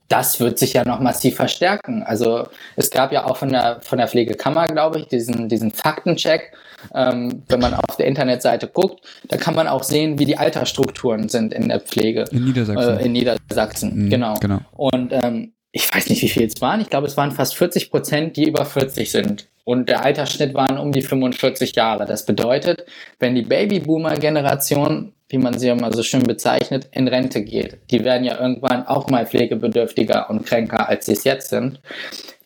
das 0.08 0.38
wird 0.40 0.58
sich 0.58 0.74
ja 0.74 0.84
noch 0.84 1.00
massiv 1.00 1.36
verstärken. 1.36 2.02
Also 2.02 2.46
es 2.76 2.90
gab 2.90 3.12
ja 3.12 3.24
auch 3.24 3.38
von 3.38 3.48
der, 3.48 3.80
von 3.80 3.98
der 3.98 4.08
Pflegekammer, 4.08 4.66
glaube 4.66 5.00
ich, 5.00 5.08
diesen, 5.08 5.48
diesen 5.48 5.72
Faktencheck. 5.72 6.52
Ähm, 6.94 7.42
wenn 7.48 7.60
man 7.60 7.74
auf 7.74 7.96
der 7.96 8.06
Internetseite 8.06 8.68
guckt, 8.68 9.00
da 9.28 9.36
kann 9.36 9.54
man 9.54 9.68
auch 9.68 9.82
sehen, 9.82 10.18
wie 10.18 10.24
die 10.24 10.38
Altersstrukturen 10.38 11.28
sind 11.28 11.52
in 11.52 11.68
der 11.68 11.80
Pflege. 11.80 12.24
In 12.30 12.44
Niedersachsen. 12.44 12.98
Äh, 12.98 13.04
in 13.04 13.12
Niedersachsen, 13.12 14.04
mhm, 14.04 14.10
genau. 14.10 14.34
genau. 14.40 14.60
Und 14.72 15.12
ähm, 15.12 15.52
ich 15.70 15.92
weiß 15.92 16.08
nicht, 16.10 16.22
wie 16.22 16.28
viel 16.28 16.46
es 16.46 16.60
waren. 16.60 16.80
Ich 16.80 16.90
glaube, 16.90 17.06
es 17.06 17.16
waren 17.16 17.30
fast 17.30 17.56
40 17.56 17.90
Prozent, 17.90 18.36
die 18.36 18.48
über 18.48 18.64
40 18.64 19.10
sind. 19.10 19.48
Und 19.64 19.88
der 19.88 20.04
Altersschnitt 20.04 20.54
waren 20.54 20.76
um 20.76 20.92
die 20.92 21.02
45 21.02 21.74
Jahre. 21.74 22.04
Das 22.04 22.26
bedeutet, 22.26 22.84
wenn 23.20 23.34
die 23.34 23.42
Babyboomer-Generation 23.42 25.12
wie 25.32 25.38
man 25.38 25.58
sie 25.58 25.68
immer 25.68 25.90
so 25.92 26.02
schön 26.02 26.24
bezeichnet, 26.24 26.88
in 26.92 27.08
Rente 27.08 27.42
geht. 27.42 27.78
Die 27.90 28.04
werden 28.04 28.22
ja 28.22 28.38
irgendwann 28.38 28.86
auch 28.86 29.08
mal 29.08 29.26
pflegebedürftiger 29.26 30.28
und 30.28 30.44
kränker, 30.44 30.88
als 30.90 31.06
sie 31.06 31.12
es 31.12 31.24
jetzt 31.24 31.48
sind. 31.48 31.80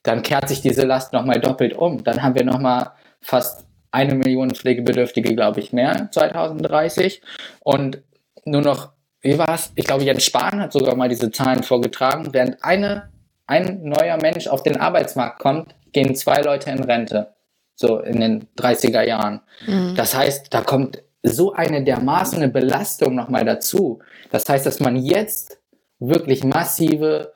Dann 0.04 0.22
kehrt 0.22 0.48
sich 0.48 0.60
diese 0.60 0.86
Last 0.86 1.12
nochmal 1.12 1.40
doppelt 1.40 1.74
um. 1.74 2.04
Dann 2.04 2.22
haben 2.22 2.36
wir 2.36 2.44
nochmal 2.44 2.92
fast 3.20 3.65
eine 3.90 4.14
Million 4.14 4.54
Pflegebedürftige, 4.54 5.34
glaube 5.34 5.60
ich, 5.60 5.72
mehr 5.72 6.08
2030. 6.10 7.22
Und 7.60 8.02
nur 8.44 8.62
noch, 8.62 8.92
wie 9.20 9.38
war 9.38 9.54
es? 9.54 9.72
Ich 9.74 9.86
glaube, 9.86 10.04
Jens 10.04 10.24
Spahn 10.24 10.60
hat 10.60 10.72
sogar 10.72 10.94
mal 10.94 11.08
diese 11.08 11.30
Zahlen 11.30 11.62
vorgetragen. 11.62 12.28
Während 12.32 12.62
eine, 12.62 13.10
ein 13.46 13.82
neuer 13.82 14.16
Mensch 14.20 14.46
auf 14.46 14.62
den 14.62 14.76
Arbeitsmarkt 14.78 15.38
kommt, 15.38 15.74
gehen 15.92 16.14
zwei 16.14 16.40
Leute 16.42 16.70
in 16.70 16.84
Rente. 16.84 17.34
So 17.74 17.98
in 17.98 18.20
den 18.20 18.48
30er 18.56 19.02
Jahren. 19.02 19.40
Mhm. 19.66 19.94
Das 19.96 20.16
heißt, 20.16 20.52
da 20.52 20.62
kommt 20.62 21.02
so 21.22 21.52
eine 21.52 21.82
dermaßen 21.82 22.52
Belastung 22.52 23.14
nochmal 23.14 23.44
dazu. 23.44 24.00
Das 24.30 24.48
heißt, 24.48 24.64
dass 24.64 24.80
man 24.80 24.96
jetzt 24.96 25.58
wirklich 25.98 26.44
massive 26.44 27.32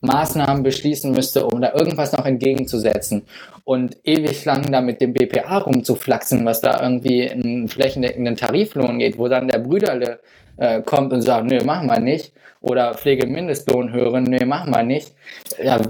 Maßnahmen 0.00 0.62
beschließen 0.62 1.12
müsste, 1.12 1.46
um 1.46 1.60
da 1.60 1.72
irgendwas 1.74 2.12
noch 2.12 2.24
entgegenzusetzen. 2.24 3.22
Und 3.64 3.96
ewig 4.04 4.44
lang 4.44 4.70
da 4.72 4.80
mit 4.80 5.00
dem 5.00 5.12
BPA 5.12 5.58
rumzuflaxen, 5.58 6.44
was 6.44 6.60
da 6.60 6.82
irgendwie 6.82 7.24
in 7.24 7.68
flächendeckenden 7.68 8.36
Tariflohn 8.36 8.98
geht, 8.98 9.18
wo 9.18 9.28
dann 9.28 9.48
der 9.48 9.58
Brüderle 9.58 10.20
äh, 10.56 10.82
kommt 10.82 11.12
und 11.12 11.22
sagt, 11.22 11.46
nö, 11.46 11.62
machen 11.64 11.88
wir 11.88 12.00
nicht. 12.00 12.32
Oder 12.60 12.94
Pflegemindestlohn 12.94 13.92
hören, 13.92 14.24
nö, 14.24 14.44
machen 14.46 14.74
wir 14.74 14.82
nicht. 14.82 15.12
Ja, 15.62 15.80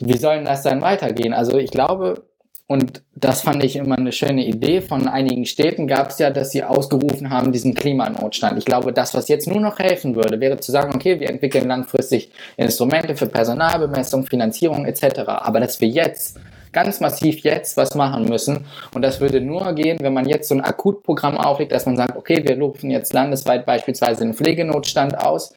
wie 0.00 0.16
soll 0.16 0.36
denn 0.36 0.44
das 0.44 0.62
dann 0.62 0.82
weitergehen? 0.82 1.32
Also 1.32 1.58
ich 1.58 1.70
glaube, 1.70 2.22
und 2.70 3.02
das 3.16 3.40
fand 3.40 3.64
ich 3.64 3.74
immer 3.74 3.98
eine 3.98 4.12
schöne 4.12 4.46
Idee. 4.46 4.80
Von 4.80 5.08
einigen 5.08 5.44
Städten 5.44 5.88
gab 5.88 6.10
es 6.10 6.20
ja, 6.20 6.30
dass 6.30 6.52
sie 6.52 6.62
ausgerufen 6.62 7.28
haben, 7.28 7.50
diesen 7.50 7.74
Klimanotstand. 7.74 8.58
Ich 8.58 8.64
glaube, 8.64 8.92
das, 8.92 9.12
was 9.12 9.26
jetzt 9.26 9.48
nur 9.48 9.60
noch 9.60 9.80
helfen 9.80 10.14
würde, 10.14 10.38
wäre 10.38 10.60
zu 10.60 10.70
sagen, 10.70 10.94
okay, 10.94 11.18
wir 11.18 11.30
entwickeln 11.30 11.66
langfristig 11.66 12.30
Instrumente 12.56 13.16
für 13.16 13.26
Personalbemessung, 13.26 14.24
Finanzierung 14.24 14.84
etc. 14.84 15.22
Aber 15.26 15.58
dass 15.58 15.80
wir 15.80 15.88
jetzt 15.88 16.38
ganz 16.70 17.00
massiv 17.00 17.40
jetzt 17.40 17.76
was 17.76 17.96
machen 17.96 18.26
müssen. 18.26 18.64
Und 18.94 19.02
das 19.02 19.20
würde 19.20 19.40
nur 19.40 19.72
gehen, 19.72 19.98
wenn 20.00 20.14
man 20.14 20.28
jetzt 20.28 20.48
so 20.48 20.54
ein 20.54 20.60
Akutprogramm 20.60 21.38
auflegt, 21.38 21.72
dass 21.72 21.86
man 21.86 21.96
sagt, 21.96 22.16
okay, 22.16 22.44
wir 22.46 22.56
rufen 22.56 22.88
jetzt 22.92 23.12
landesweit 23.12 23.66
beispielsweise 23.66 24.22
einen 24.22 24.34
Pflegenotstand 24.34 25.18
aus. 25.18 25.52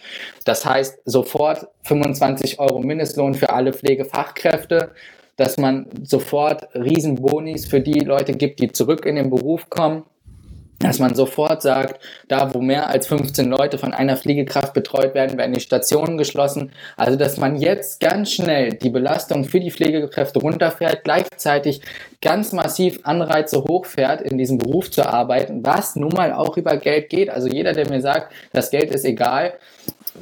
Das 0.45 0.65
heißt 0.65 1.02
sofort 1.06 1.68
25 1.84 2.57
Euro 2.57 2.80
Mindestlohn 2.80 3.35
für 3.35 3.52
alle 3.52 3.72
Pflegefachkräfte 3.72 4.90
dass 5.35 5.57
man 5.57 5.88
sofort 6.03 6.68
Riesenbonis 6.76 7.65
für 7.65 7.81
die 7.81 7.99
Leute 7.99 8.34
gibt, 8.34 8.60
die 8.60 8.72
zurück 8.72 9.05
in 9.05 9.15
den 9.15 9.30
Beruf 9.30 9.69
kommen, 9.69 10.03
dass 10.84 10.99
man 10.99 11.15
sofort 11.15 11.61
sagt, 11.61 12.03
da 12.27 12.53
wo 12.53 12.60
mehr 12.60 12.89
als 12.89 13.07
15 13.07 13.49
Leute 13.49 13.77
von 13.77 13.93
einer 13.93 14.18
Pflegekraft 14.18 14.73
betreut 14.73 15.15
werden, 15.15 15.38
werden 15.38 15.53
die 15.53 15.61
Stationen 15.61 16.18
geschlossen. 16.18 16.72
Also 16.97 17.18
dass 17.18 17.38
man 17.38 17.55
jetzt 17.55 18.01
ganz 18.01 18.31
schnell 18.31 18.73
die 18.73 18.89
Belastung 18.89 19.45
für 19.45 19.60
die 19.60 19.72
Pflegekräfte 19.72 20.39
runterfährt, 20.39 21.03
gleichzeitig 21.03 21.81
ganz 22.22 22.51
massiv 22.51 22.99
Anreize 23.03 23.64
hochfährt, 23.64 24.22
in 24.22 24.38
diesem 24.38 24.57
Beruf 24.57 24.91
zu 24.91 25.07
arbeiten, 25.07 25.65
was 25.65 25.95
nun 25.95 26.11
mal 26.14 26.34
auch 26.34 26.57
über 26.57 26.77
Geld 26.77 27.10
geht. 27.10 27.30
Also 27.30 27.47
jeder, 27.47 27.73
der 27.73 27.89
mir 27.89 28.01
sagt, 28.01 28.34
das 28.51 28.69
Geld 28.69 28.91
ist 28.91 29.05
egal, 29.05 29.53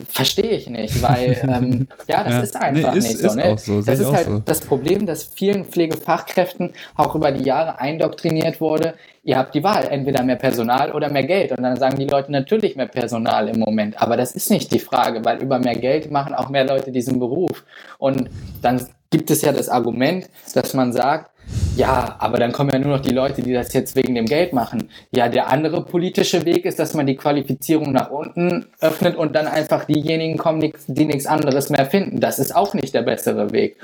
verstehe 0.07 0.51
ich 0.51 0.69
nicht, 0.69 1.01
weil 1.01 1.38
ähm, 1.43 1.88
ja, 2.07 2.23
das 2.23 2.33
ja. 2.33 2.39
ist 2.41 2.55
einfach 2.55 2.93
nee, 2.93 2.99
ist, 2.99 3.07
nicht 3.07 3.19
so. 3.19 3.33
Ne? 3.33 3.57
so 3.57 3.81
das 3.81 3.99
ist 3.99 4.11
halt 4.11 4.27
so. 4.27 4.39
das 4.39 4.61
Problem, 4.61 5.05
dass 5.05 5.23
vielen 5.23 5.65
Pflegefachkräften 5.65 6.73
auch 6.95 7.15
über 7.15 7.31
die 7.31 7.43
Jahre 7.43 7.79
eindoktriniert 7.79 8.61
wurde, 8.61 8.95
ihr 9.23 9.38
habt 9.38 9.53
die 9.53 9.63
Wahl, 9.63 9.88
entweder 9.89 10.23
mehr 10.23 10.38
Personal 10.38 10.91
oder 10.91 11.09
mehr 11.09 11.23
Geld. 11.23 11.51
Und 11.51 11.63
dann 11.63 11.77
sagen 11.77 11.97
die 11.97 12.07
Leute 12.07 12.31
natürlich 12.31 12.75
mehr 12.75 12.88
Personal 12.88 13.49
im 13.49 13.59
Moment. 13.59 14.01
Aber 14.01 14.17
das 14.17 14.33
ist 14.33 14.49
nicht 14.49 14.71
die 14.71 14.79
Frage, 14.79 15.23
weil 15.25 15.41
über 15.41 15.59
mehr 15.59 15.75
Geld 15.75 16.11
machen 16.11 16.33
auch 16.33 16.49
mehr 16.49 16.65
Leute 16.65 16.91
diesen 16.91 17.19
Beruf. 17.19 17.63
Und 17.97 18.29
dann 18.61 18.88
gibt 19.11 19.29
es 19.29 19.41
ja 19.41 19.51
das 19.51 19.69
Argument, 19.69 20.29
dass 20.53 20.73
man 20.73 20.91
sagt, 20.93 21.31
ja, 21.75 22.15
aber 22.19 22.38
dann 22.38 22.51
kommen 22.51 22.69
ja 22.71 22.79
nur 22.79 22.97
noch 22.97 23.01
die 23.01 23.13
Leute, 23.13 23.41
die 23.41 23.53
das 23.53 23.73
jetzt 23.73 23.95
wegen 23.95 24.15
dem 24.15 24.25
Geld 24.25 24.53
machen. 24.53 24.89
Ja, 25.11 25.27
der 25.27 25.49
andere 25.49 25.83
politische 25.83 26.45
Weg 26.45 26.65
ist, 26.65 26.79
dass 26.79 26.93
man 26.93 27.07
die 27.07 27.15
Qualifizierung 27.15 27.91
nach 27.91 28.09
unten 28.09 28.67
öffnet 28.79 29.15
und 29.15 29.35
dann 29.35 29.47
einfach 29.47 29.85
diejenigen 29.85 30.38
kommen, 30.38 30.71
die, 30.88 31.05
nichts 31.05 31.25
anderes 31.25 31.69
mehr 31.69 31.85
finden. 31.85 32.19
Das 32.19 32.39
ist 32.39 32.55
auch 32.55 32.73
nicht 32.73 32.93
der 32.93 33.01
bessere 33.01 33.51
Weg. 33.51 33.77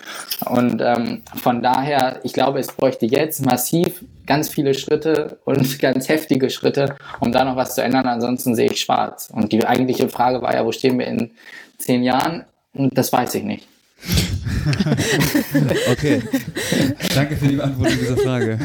Und 0.45 0.81
ähm, 0.81 1.23
von 1.35 1.61
daher, 1.61 2.19
ich 2.23 2.33
glaube, 2.33 2.59
es 2.59 2.67
bräuchte 2.67 3.05
jetzt 3.05 3.45
massiv 3.45 4.03
ganz 4.25 4.49
viele 4.49 4.73
Schritte 4.73 5.39
und 5.45 5.79
ganz 5.79 6.07
heftige 6.09 6.49
Schritte, 6.49 6.95
um 7.19 7.31
da 7.31 7.43
noch 7.43 7.55
was 7.55 7.75
zu 7.75 7.81
ändern. 7.81 8.07
Ansonsten 8.07 8.55
sehe 8.55 8.71
ich 8.71 8.81
schwarz. 8.81 9.29
Und 9.33 9.51
die 9.51 9.65
eigentliche 9.65 10.09
Frage 10.09 10.41
war 10.41 10.53
ja, 10.53 10.65
wo 10.65 10.71
stehen 10.71 10.99
wir 10.99 11.07
in 11.07 11.31
zehn 11.77 12.03
Jahren? 12.03 12.45
Und 12.73 12.97
das 12.97 13.11
weiß 13.11 13.35
ich 13.35 13.43
nicht. 13.43 13.67
okay. 15.91 16.21
Danke 17.15 17.35
für 17.35 17.47
die 17.47 17.55
Beantwortung 17.55 17.97
dieser 17.99 18.17
Frage. 18.17 18.59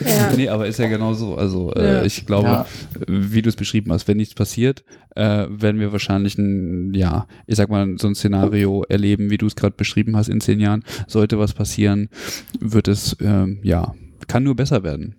ja. 0.00 0.32
Nee, 0.36 0.48
aber 0.48 0.66
ist 0.66 0.78
ja 0.78 0.88
genau 0.88 1.14
so. 1.14 1.36
Also 1.36 1.72
äh, 1.74 1.94
ja. 1.94 2.04
ich 2.04 2.26
glaube, 2.26 2.48
ja. 2.48 2.66
wie 3.06 3.42
du 3.42 3.48
es 3.48 3.56
beschrieben 3.56 3.92
hast, 3.92 4.08
wenn 4.08 4.16
nichts 4.16 4.34
passiert, 4.34 4.84
äh, 5.14 5.46
werden 5.48 5.80
wir 5.80 5.92
wahrscheinlich 5.92 6.38
ein, 6.38 6.94
ja, 6.94 7.26
ich 7.46 7.56
sag 7.56 7.68
mal, 7.68 7.96
so 7.98 8.08
ein 8.08 8.14
Szenario 8.14 8.84
erleben, 8.88 9.30
wie 9.30 9.38
du 9.38 9.46
es 9.46 9.56
gerade 9.56 9.76
beschrieben 9.76 10.16
hast 10.16 10.28
in 10.28 10.40
zehn 10.40 10.60
Jahren. 10.60 10.84
Sollte 11.06 11.38
was 11.38 11.52
passieren, 11.52 12.08
wird 12.60 12.88
es, 12.88 13.14
äh, 13.20 13.46
ja, 13.62 13.94
kann 14.26 14.42
nur 14.42 14.56
besser 14.56 14.82
werden. 14.82 15.16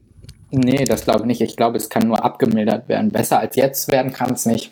Nee, 0.51 0.85
das 0.85 1.03
glaube 1.03 1.21
ich 1.21 1.25
nicht. 1.25 1.41
Ich 1.41 1.57
glaube, 1.57 1.77
es 1.77 1.89
kann 1.89 2.07
nur 2.07 2.23
abgemildert 2.23 2.87
werden. 2.87 3.11
Besser 3.11 3.39
als 3.39 3.55
jetzt 3.55 3.91
werden 3.91 4.13
kann 4.13 4.33
es 4.33 4.45
nicht. 4.45 4.71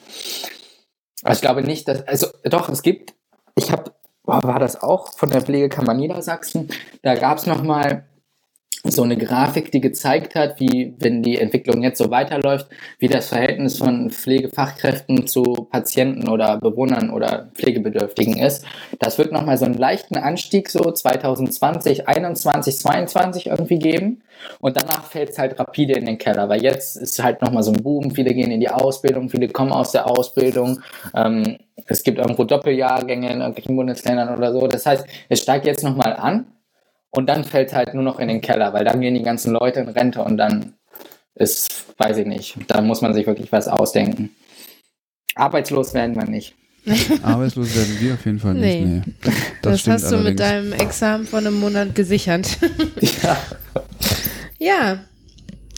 Also 1.23 1.37
ich 1.37 1.41
glaube 1.41 1.63
nicht, 1.63 1.87
dass, 1.87 2.07
also 2.07 2.27
doch, 2.43 2.69
es 2.69 2.81
gibt, 2.81 3.13
ich 3.55 3.71
habe 3.71 3.91
war 4.25 4.59
das 4.59 4.81
auch 4.81 5.13
von 5.13 5.29
der 5.29 5.41
Pflegekammer 5.41 5.93
Niedersachsen. 5.93 6.69
Da 7.01 7.15
gab 7.15 7.37
es 7.37 7.45
nochmal 7.45 8.05
so 8.85 9.03
eine 9.03 9.15
Grafik, 9.15 9.71
die 9.71 9.79
gezeigt 9.79 10.35
hat, 10.35 10.59
wie, 10.59 10.93
wenn 10.99 11.23
die 11.23 11.39
Entwicklung 11.39 11.83
jetzt 11.83 11.97
so 11.97 12.11
weiterläuft, 12.11 12.67
wie 12.99 13.07
das 13.07 13.29
Verhältnis 13.29 13.77
von 13.77 14.09
Pflegefachkräften 14.09 15.25
zu 15.25 15.67
Patienten 15.71 16.27
oder 16.27 16.57
Bewohnern 16.57 17.09
oder 17.09 17.49
Pflegebedürftigen 17.53 18.37
ist. 18.37 18.65
Das 18.99 19.17
wird 19.17 19.31
nochmal 19.31 19.57
so 19.57 19.63
einen 19.63 19.75
leichten 19.77 20.17
Anstieg 20.17 20.69
so 20.69 20.91
2020, 20.91 22.09
21, 22.09 22.77
22 22.77 23.47
irgendwie 23.47 23.79
geben. 23.79 24.21
Und 24.59 24.75
danach 24.75 25.05
fällt 25.05 25.29
es 25.29 25.39
halt 25.39 25.57
rapide 25.57 25.93
in 25.93 26.05
den 26.05 26.17
Keller, 26.17 26.49
weil 26.49 26.61
jetzt 26.61 26.97
ist 26.97 27.23
halt 27.23 27.41
nochmal 27.41 27.63
so 27.63 27.71
ein 27.71 27.81
Boom. 27.81 28.11
Viele 28.11 28.33
gehen 28.33 28.51
in 28.51 28.59
die 28.59 28.69
Ausbildung, 28.69 29.29
viele 29.29 29.47
kommen 29.47 29.71
aus 29.71 29.93
der 29.93 30.09
Ausbildung. 30.09 30.81
Ähm, 31.15 31.57
es 31.85 32.03
gibt 32.03 32.17
irgendwo 32.17 32.43
Doppeljahrgänge 32.43 33.31
in 33.31 33.39
irgendwelchen 33.39 33.77
Bundesländern 33.77 34.35
oder 34.35 34.51
so. 34.51 34.67
Das 34.67 34.85
heißt, 34.85 35.05
es 35.29 35.41
steigt 35.41 35.65
jetzt 35.65 35.85
nochmal 35.85 36.17
an 36.17 36.47
und 37.15 37.27
dann 37.27 37.43
fällt 37.43 37.73
halt 37.73 37.93
nur 37.93 38.03
noch 38.03 38.19
in 38.19 38.27
den 38.27 38.41
Keller, 38.41 38.73
weil 38.73 38.85
dann 38.85 39.01
gehen 39.01 39.13
die 39.13 39.23
ganzen 39.23 39.53
Leute 39.53 39.79
in 39.79 39.89
Rente 39.89 40.21
und 40.23 40.37
dann 40.37 40.73
ist, 41.35 41.85
weiß 41.97 42.17
ich 42.17 42.25
nicht, 42.25 42.57
da 42.67 42.81
muss 42.81 43.01
man 43.01 43.13
sich 43.13 43.27
wirklich 43.27 43.51
was 43.51 43.67
ausdenken. 43.67 44.29
Arbeitslos 45.35 45.93
werden 45.93 46.15
wir 46.15 46.25
nicht. 46.25 46.55
Arbeitslos 47.23 47.75
werden 47.75 47.97
wir 47.99 48.13
auf 48.15 48.25
jeden 48.25 48.39
Fall 48.39 48.55
nicht. 48.55 48.85
Nee. 48.85 49.01
nee. 49.05 49.13
Das, 49.61 49.83
das 49.83 49.87
hast 49.87 50.11
du 50.11 50.17
allerdings. 50.17 50.29
mit 50.29 50.39
deinem 50.39 50.73
Examen 50.73 51.25
von 51.25 51.47
einem 51.47 51.59
Monat 51.59 51.95
gesichert. 51.95 52.57
ja. 52.99 53.37
ja, 54.59 54.99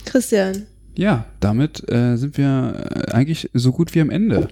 Christian. 0.04 0.66
Ja, 0.96 1.26
damit 1.40 1.88
äh, 1.90 2.16
sind 2.16 2.38
wir 2.38 3.06
äh, 3.08 3.12
eigentlich 3.12 3.50
so 3.52 3.70
gut 3.70 3.94
wie 3.94 4.00
am 4.00 4.08
Ende. 4.08 4.48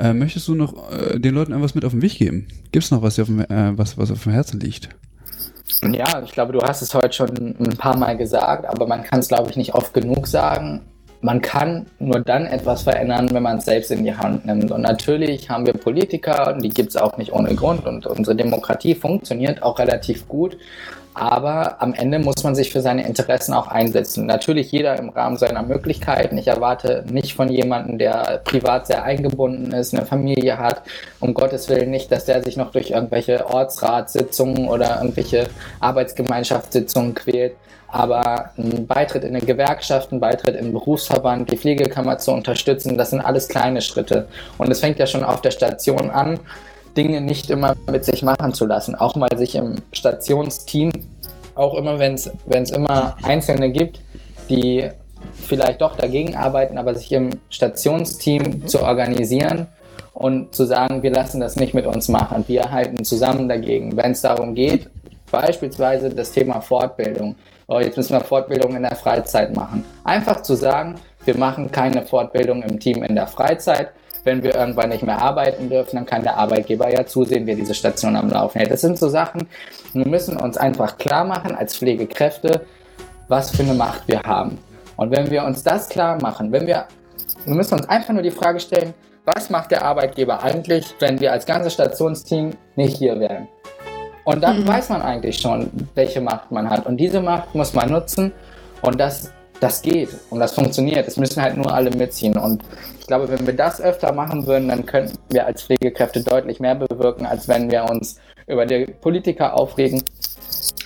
Äh, 0.00 0.12
möchtest 0.12 0.48
du 0.48 0.56
noch 0.56 0.92
äh, 0.92 1.20
den 1.20 1.34
Leuten 1.34 1.52
etwas 1.52 1.76
mit 1.76 1.84
auf 1.84 1.92
den 1.92 2.02
Weg 2.02 2.18
geben? 2.18 2.48
Gibt 2.72 2.84
es 2.84 2.90
noch 2.90 3.02
was, 3.02 3.18
auf 3.20 3.28
dem, 3.28 3.40
äh, 3.40 3.78
was, 3.78 3.96
was 3.96 4.10
auf 4.10 4.24
dem 4.24 4.32
Herzen 4.32 4.58
liegt? 4.58 4.88
Ja, 5.82 6.22
ich 6.22 6.32
glaube, 6.32 6.52
du 6.52 6.60
hast 6.60 6.82
es 6.82 6.94
heute 6.94 7.12
schon 7.12 7.56
ein 7.58 7.76
paar 7.78 7.96
Mal 7.96 8.16
gesagt, 8.16 8.66
aber 8.66 8.86
man 8.86 9.02
kann 9.02 9.20
es, 9.20 9.28
glaube 9.28 9.50
ich, 9.50 9.56
nicht 9.56 9.74
oft 9.74 9.94
genug 9.94 10.26
sagen. 10.26 10.82
Man 11.22 11.40
kann 11.40 11.86
nur 11.98 12.20
dann 12.20 12.44
etwas 12.44 12.82
verändern, 12.82 13.30
wenn 13.32 13.42
man 13.42 13.56
es 13.56 13.64
selbst 13.64 13.90
in 13.90 14.04
die 14.04 14.14
Hand 14.14 14.44
nimmt. 14.44 14.70
Und 14.70 14.82
natürlich 14.82 15.48
haben 15.48 15.64
wir 15.64 15.72
Politiker, 15.72 16.54
die 16.60 16.68
gibt 16.68 16.90
es 16.90 16.96
auch 16.96 17.16
nicht 17.16 17.32
ohne 17.32 17.54
Grund. 17.54 17.86
Und 17.86 18.06
unsere 18.06 18.36
Demokratie 18.36 18.94
funktioniert 18.94 19.62
auch 19.62 19.78
relativ 19.78 20.28
gut. 20.28 20.58
Aber 21.14 21.80
am 21.80 21.94
Ende 21.94 22.18
muss 22.18 22.42
man 22.42 22.56
sich 22.56 22.72
für 22.72 22.80
seine 22.80 23.06
Interessen 23.06 23.54
auch 23.54 23.68
einsetzen. 23.68 24.26
Natürlich 24.26 24.72
jeder 24.72 24.98
im 24.98 25.10
Rahmen 25.10 25.36
seiner 25.36 25.62
Möglichkeiten. 25.62 26.36
Ich 26.36 26.48
erwarte 26.48 27.04
nicht 27.08 27.34
von 27.34 27.48
jemandem, 27.48 27.98
der 27.98 28.40
privat 28.42 28.88
sehr 28.88 29.04
eingebunden 29.04 29.72
ist, 29.72 29.94
eine 29.94 30.06
Familie 30.06 30.58
hat, 30.58 30.82
um 31.20 31.32
Gottes 31.32 31.68
Willen 31.68 31.90
nicht, 31.90 32.10
dass 32.10 32.24
der 32.24 32.42
sich 32.42 32.56
noch 32.56 32.72
durch 32.72 32.90
irgendwelche 32.90 33.46
Ortsratssitzungen 33.48 34.68
oder 34.68 34.98
irgendwelche 35.00 35.46
Arbeitsgemeinschaftssitzungen 35.78 37.14
quält. 37.14 37.54
Aber 37.86 38.50
ein 38.58 38.88
Beitritt 38.88 39.22
in 39.22 39.36
eine 39.36 39.46
Gewerkschaft, 39.46 40.10
ein 40.10 40.18
Beitritt 40.18 40.56
im 40.56 40.72
Berufsverband, 40.72 41.48
die 41.52 41.56
Pflegekammer 41.56 42.18
zu 42.18 42.32
unterstützen, 42.32 42.98
das 42.98 43.10
sind 43.10 43.20
alles 43.20 43.46
kleine 43.46 43.82
Schritte. 43.82 44.26
Und 44.58 44.68
es 44.68 44.80
fängt 44.80 44.98
ja 44.98 45.06
schon 45.06 45.22
auf 45.22 45.42
der 45.42 45.52
Station 45.52 46.10
an 46.10 46.40
Dinge 46.96 47.20
nicht 47.20 47.50
immer 47.50 47.74
mit 47.90 48.04
sich 48.04 48.22
machen 48.22 48.52
zu 48.54 48.66
lassen. 48.66 48.94
Auch 48.94 49.16
mal 49.16 49.36
sich 49.36 49.54
im 49.54 49.76
Stationsteam, 49.92 50.92
auch 51.54 51.74
immer, 51.74 51.98
wenn 51.98 52.14
es 52.14 52.70
immer 52.70 53.16
Einzelne 53.22 53.70
gibt, 53.70 54.00
die 54.48 54.90
vielleicht 55.32 55.80
doch 55.80 55.96
dagegen 55.96 56.36
arbeiten, 56.36 56.78
aber 56.78 56.94
sich 56.94 57.12
im 57.12 57.30
Stationsteam 57.50 58.42
mhm. 58.42 58.66
zu 58.66 58.82
organisieren 58.82 59.68
und 60.12 60.54
zu 60.54 60.64
sagen, 60.64 61.02
wir 61.02 61.10
lassen 61.10 61.40
das 61.40 61.56
nicht 61.56 61.74
mit 61.74 61.86
uns 61.86 62.08
machen. 62.08 62.44
Wir 62.46 62.70
halten 62.70 63.04
zusammen 63.04 63.48
dagegen. 63.48 63.96
Wenn 63.96 64.12
es 64.12 64.20
darum 64.20 64.54
geht, 64.54 64.88
beispielsweise 65.30 66.10
das 66.10 66.32
Thema 66.32 66.60
Fortbildung, 66.60 67.34
oh, 67.66 67.80
jetzt 67.80 67.96
müssen 67.96 68.12
wir 68.12 68.20
Fortbildung 68.20 68.76
in 68.76 68.82
der 68.82 68.96
Freizeit 68.96 69.54
machen. 69.54 69.84
Einfach 70.04 70.42
zu 70.42 70.54
sagen, 70.54 70.94
wir 71.24 71.36
machen 71.36 71.70
keine 71.70 72.02
Fortbildung 72.02 72.62
im 72.62 72.78
Team 72.78 73.02
in 73.02 73.14
der 73.14 73.26
Freizeit. 73.26 73.90
Wenn 74.24 74.42
wir 74.42 74.54
irgendwann 74.54 74.88
nicht 74.88 75.02
mehr 75.02 75.20
arbeiten 75.20 75.68
dürfen, 75.68 75.96
dann 75.96 76.06
kann 76.06 76.22
der 76.22 76.36
Arbeitgeber 76.36 76.90
ja 76.90 77.04
zusehen, 77.04 77.46
wie 77.46 77.54
diese 77.54 77.74
Station 77.74 78.16
am 78.16 78.30
Laufen 78.30 78.58
hält. 78.58 78.70
Das 78.70 78.80
sind 78.80 78.98
so 78.98 79.08
Sachen, 79.08 79.46
wir 79.92 80.06
müssen 80.06 80.36
uns 80.36 80.56
einfach 80.56 80.96
klar 80.98 81.24
machen 81.24 81.54
als 81.54 81.76
Pflegekräfte, 81.76 82.62
was 83.28 83.50
für 83.50 83.62
eine 83.62 83.74
Macht 83.74 84.08
wir 84.08 84.22
haben. 84.22 84.58
Und 84.96 85.10
wenn 85.10 85.30
wir 85.30 85.44
uns 85.44 85.62
das 85.62 85.88
klar 85.88 86.20
machen, 86.20 86.52
wenn 86.52 86.66
wir, 86.66 86.86
wir 87.44 87.54
müssen 87.54 87.74
uns 87.74 87.88
einfach 87.88 88.14
nur 88.14 88.22
die 88.22 88.30
Frage 88.30 88.60
stellen, 88.60 88.94
was 89.24 89.50
macht 89.50 89.70
der 89.70 89.84
Arbeitgeber 89.84 90.42
eigentlich, 90.42 90.94
wenn 91.00 91.18
wir 91.20 91.32
als 91.32 91.46
ganzes 91.46 91.72
Stationsteam 91.72 92.50
nicht 92.76 92.96
hier 92.98 93.18
wären? 93.18 93.48
Und 94.24 94.42
dann 94.42 94.62
mhm. 94.62 94.68
weiß 94.68 94.88
man 94.88 95.02
eigentlich 95.02 95.38
schon, 95.38 95.70
welche 95.94 96.20
Macht 96.20 96.50
man 96.50 96.68
hat. 96.68 96.86
Und 96.86 96.96
diese 96.96 97.20
Macht 97.20 97.54
muss 97.54 97.74
man 97.74 97.90
nutzen. 97.90 98.32
Und 98.82 98.98
das, 98.98 99.30
das 99.64 99.80
geht 99.80 100.10
und 100.28 100.40
das 100.40 100.52
funktioniert. 100.52 101.08
Es 101.08 101.16
müssen 101.16 101.42
halt 101.42 101.56
nur 101.56 101.72
alle 101.72 101.90
mitziehen. 101.90 102.36
Und 102.36 102.62
ich 103.00 103.06
glaube, 103.06 103.28
wenn 103.30 103.46
wir 103.46 103.54
das 103.54 103.80
öfter 103.80 104.12
machen 104.12 104.46
würden, 104.46 104.68
dann 104.68 104.84
könnten 104.84 105.16
wir 105.30 105.46
als 105.46 105.62
Pflegekräfte 105.62 106.22
deutlich 106.22 106.60
mehr 106.60 106.74
bewirken, 106.74 107.24
als 107.24 107.48
wenn 107.48 107.70
wir 107.70 107.84
uns 107.84 108.16
über 108.46 108.66
die 108.66 108.84
Politiker 109.00 109.54
aufregen. 109.54 110.02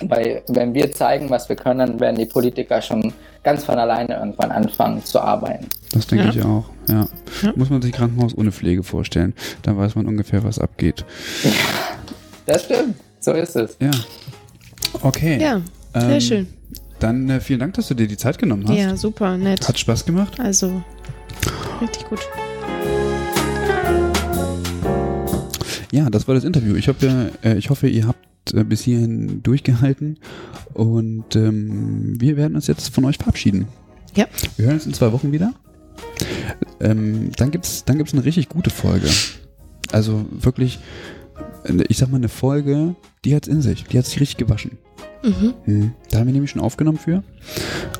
Weil 0.01 0.43
wenn 0.47 0.73
wir 0.73 0.93
zeigen, 0.93 1.29
was 1.29 1.49
wir 1.49 1.57
können, 1.57 1.79
dann 1.79 1.99
werden 1.99 2.15
die 2.15 2.25
Politiker 2.25 2.81
schon 2.81 3.13
ganz 3.43 3.65
von 3.65 3.77
alleine 3.77 4.17
irgendwann 4.17 4.51
anfangen 4.51 5.03
zu 5.03 5.19
arbeiten. 5.19 5.67
Das 5.91 6.07
denke 6.07 6.25
ja. 6.25 6.31
ich 6.31 6.41
auch, 6.43 6.65
ja. 6.87 7.07
ja. 7.41 7.53
Muss 7.55 7.69
man 7.69 7.81
sich 7.81 7.91
Krankenhaus 7.91 8.37
ohne 8.37 8.53
Pflege 8.53 8.83
vorstellen. 8.83 9.33
Dann 9.63 9.77
weiß 9.77 9.95
man 9.95 10.05
ungefähr, 10.05 10.43
was 10.45 10.57
abgeht. 10.57 11.03
Ja, 11.43 11.51
das 12.45 12.63
stimmt. 12.63 12.95
So 13.19 13.33
ist 13.33 13.57
es. 13.57 13.75
Ja. 13.81 13.91
Okay. 15.01 15.37
Ja, 15.41 15.61
sehr 15.93 16.09
ähm, 16.11 16.21
schön. 16.21 16.47
Dann 16.99 17.29
äh, 17.29 17.39
vielen 17.39 17.59
Dank, 17.59 17.73
dass 17.75 17.87
du 17.87 17.93
dir 17.93 18.07
die 18.07 18.17
Zeit 18.17 18.37
genommen 18.37 18.67
hast. 18.67 18.77
Ja, 18.77 18.95
super, 18.97 19.37
nett. 19.37 19.67
Hat 19.67 19.79
Spaß 19.79 20.05
gemacht? 20.05 20.39
Also, 20.39 20.83
richtig 21.81 22.05
gut. 22.07 22.19
Ja, 25.91 26.09
das 26.09 26.27
war 26.27 26.35
das 26.35 26.43
Interview. 26.43 26.75
Ich 26.75 26.87
hoffe, 26.87 27.31
äh, 27.43 27.57
ich 27.57 27.69
hoffe 27.69 27.87
ihr 27.87 28.07
habt 28.07 28.53
äh, 28.53 28.63
bis 28.63 28.81
hierhin 28.81 29.41
durchgehalten 29.41 30.19
und 30.73 31.35
ähm, 31.35 32.19
wir 32.19 32.37
werden 32.37 32.55
uns 32.55 32.67
jetzt 32.67 32.93
von 32.93 33.05
euch 33.05 33.17
verabschieden. 33.17 33.67
Ja. 34.15 34.25
Wir 34.57 34.65
hören 34.65 34.75
uns 34.75 34.85
in 34.85 34.93
zwei 34.93 35.11
Wochen 35.11 35.31
wieder. 35.31 35.53
Ähm, 36.79 37.31
dann 37.37 37.51
gibt 37.51 37.65
es 37.65 37.85
dann 37.85 37.97
gibt's 37.97 38.13
eine 38.13 38.25
richtig 38.25 38.49
gute 38.49 38.69
Folge. 38.69 39.09
Also 39.91 40.25
wirklich, 40.31 40.79
ich 41.87 41.97
sag 41.97 42.09
mal, 42.09 42.17
eine 42.17 42.29
Folge, 42.29 42.95
die 43.25 43.35
hat 43.35 43.43
es 43.43 43.53
in 43.53 43.61
sich. 43.61 43.85
Die 43.85 43.97
hat 43.97 44.05
sich 44.05 44.19
richtig 44.19 44.37
gewaschen. 44.37 44.77
Mhm. 45.23 45.53
Hm. 45.65 45.91
Da 46.09 46.19
haben 46.19 46.27
wir 46.27 46.33
nämlich 46.33 46.51
schon 46.51 46.61
aufgenommen 46.61 46.97
für. 46.97 47.23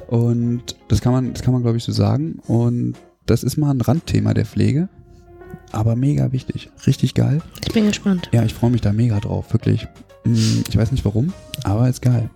Und 0.07 0.75
das 0.87 1.01
kann 1.01 1.11
man, 1.11 1.33
das 1.33 1.43
kann 1.43 1.53
man, 1.53 1.61
glaube 1.61 1.77
ich, 1.77 1.83
so 1.83 1.91
sagen. 1.91 2.39
Und 2.47 2.95
das 3.25 3.43
ist 3.43 3.57
mal 3.57 3.71
ein 3.71 3.81
Randthema 3.81 4.33
der 4.33 4.45
Pflege. 4.45 4.89
Aber 5.71 5.95
mega 5.95 6.31
wichtig. 6.31 6.69
Richtig 6.87 7.13
geil. 7.13 7.41
Ich 7.65 7.73
bin 7.73 7.85
gespannt. 7.87 8.29
Ja, 8.31 8.43
ich 8.43 8.53
freue 8.53 8.71
mich 8.71 8.81
da 8.81 8.91
mega 8.91 9.19
drauf. 9.19 9.53
Wirklich. 9.53 9.87
Hm, 10.23 10.63
ich 10.67 10.77
weiß 10.77 10.91
nicht 10.91 11.05
warum, 11.05 11.33
aber 11.63 11.87
ist 11.87 12.01
geil. 12.01 12.29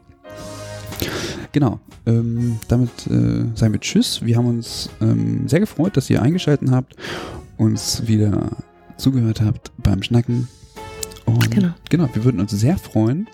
Genau. 1.51 1.79
Ähm, 2.05 2.59
damit 2.67 2.89
äh, 3.07 3.45
sagen 3.55 3.73
wir 3.73 3.79
Tschüss. 3.79 4.23
Wir 4.23 4.37
haben 4.37 4.47
uns 4.47 4.89
ähm, 5.01 5.47
sehr 5.47 5.59
gefreut, 5.59 5.95
dass 5.97 6.09
ihr 6.09 6.21
eingeschaltet 6.21 6.71
habt, 6.71 6.95
uns 7.57 8.07
wieder 8.07 8.49
zugehört 8.97 9.41
habt 9.41 9.71
beim 9.77 10.03
Schnacken. 10.03 10.47
Und 11.25 11.51
genau. 11.51 11.69
genau, 11.89 12.09
wir 12.13 12.23
würden 12.23 12.41
uns 12.41 12.51
sehr 12.51 12.77
freuen, 12.77 13.27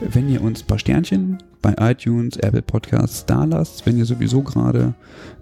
wenn 0.00 0.28
ihr 0.28 0.42
uns 0.42 0.62
ein 0.62 0.66
paar 0.66 0.78
Sternchen 0.78 1.38
bei 1.62 1.74
iTunes, 1.78 2.36
Apple 2.36 2.62
Podcasts 2.62 3.26
da 3.26 3.44
lasst, 3.44 3.86
wenn 3.86 3.98
ihr 3.98 4.04
sowieso 4.04 4.42
gerade 4.42 4.94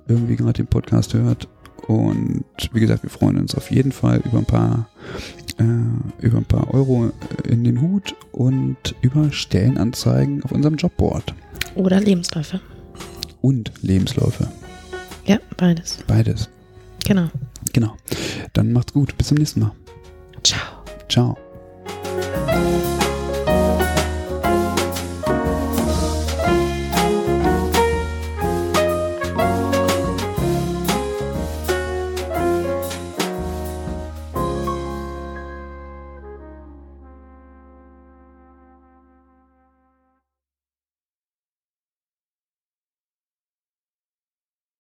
irgendwie 0.07 0.37
gerade 0.37 0.55
den 0.55 0.67
Podcast 0.67 1.15
hört. 1.15 1.49
Und 1.87 2.45
wie 2.73 2.81
gesagt, 2.81 3.03
wir 3.03 3.11
freuen 3.11 3.39
uns 3.39 3.55
auf 3.55 3.71
jeden 3.71 3.93
Fall 3.93 4.23
über 4.25 4.39
ein 4.39 4.45
paar 4.45 4.89
äh, 5.59 6.25
über 6.25 6.39
ein 6.39 6.45
paar 6.45 6.73
Euro 6.73 7.11
in 7.45 7.65
den 7.65 7.81
Hut 7.81 8.15
und 8.33 8.95
über 9.01 9.33
Stellenanzeigen 9.33 10.43
auf 10.45 10.53
unserem 10.53 10.77
Jobboard. 10.77 11.35
Oder 11.75 12.01
Lebensläufe. 12.01 12.61
Und 13.41 13.73
Lebensläufe. 13.83 14.49
Ja, 15.27 15.39
beides. 15.57 15.99
Beides. 16.07 16.49
Genau. 17.05 17.29
Genau. 17.73 17.97
Dann 18.53 18.73
macht's 18.73 18.93
gut. 18.93 19.17
Bis 19.19 19.29
zum 19.29 19.39
nächsten 19.39 19.61
Mal. 19.61 19.73
Ciao. 20.43 20.85
Ciao. 21.09 21.42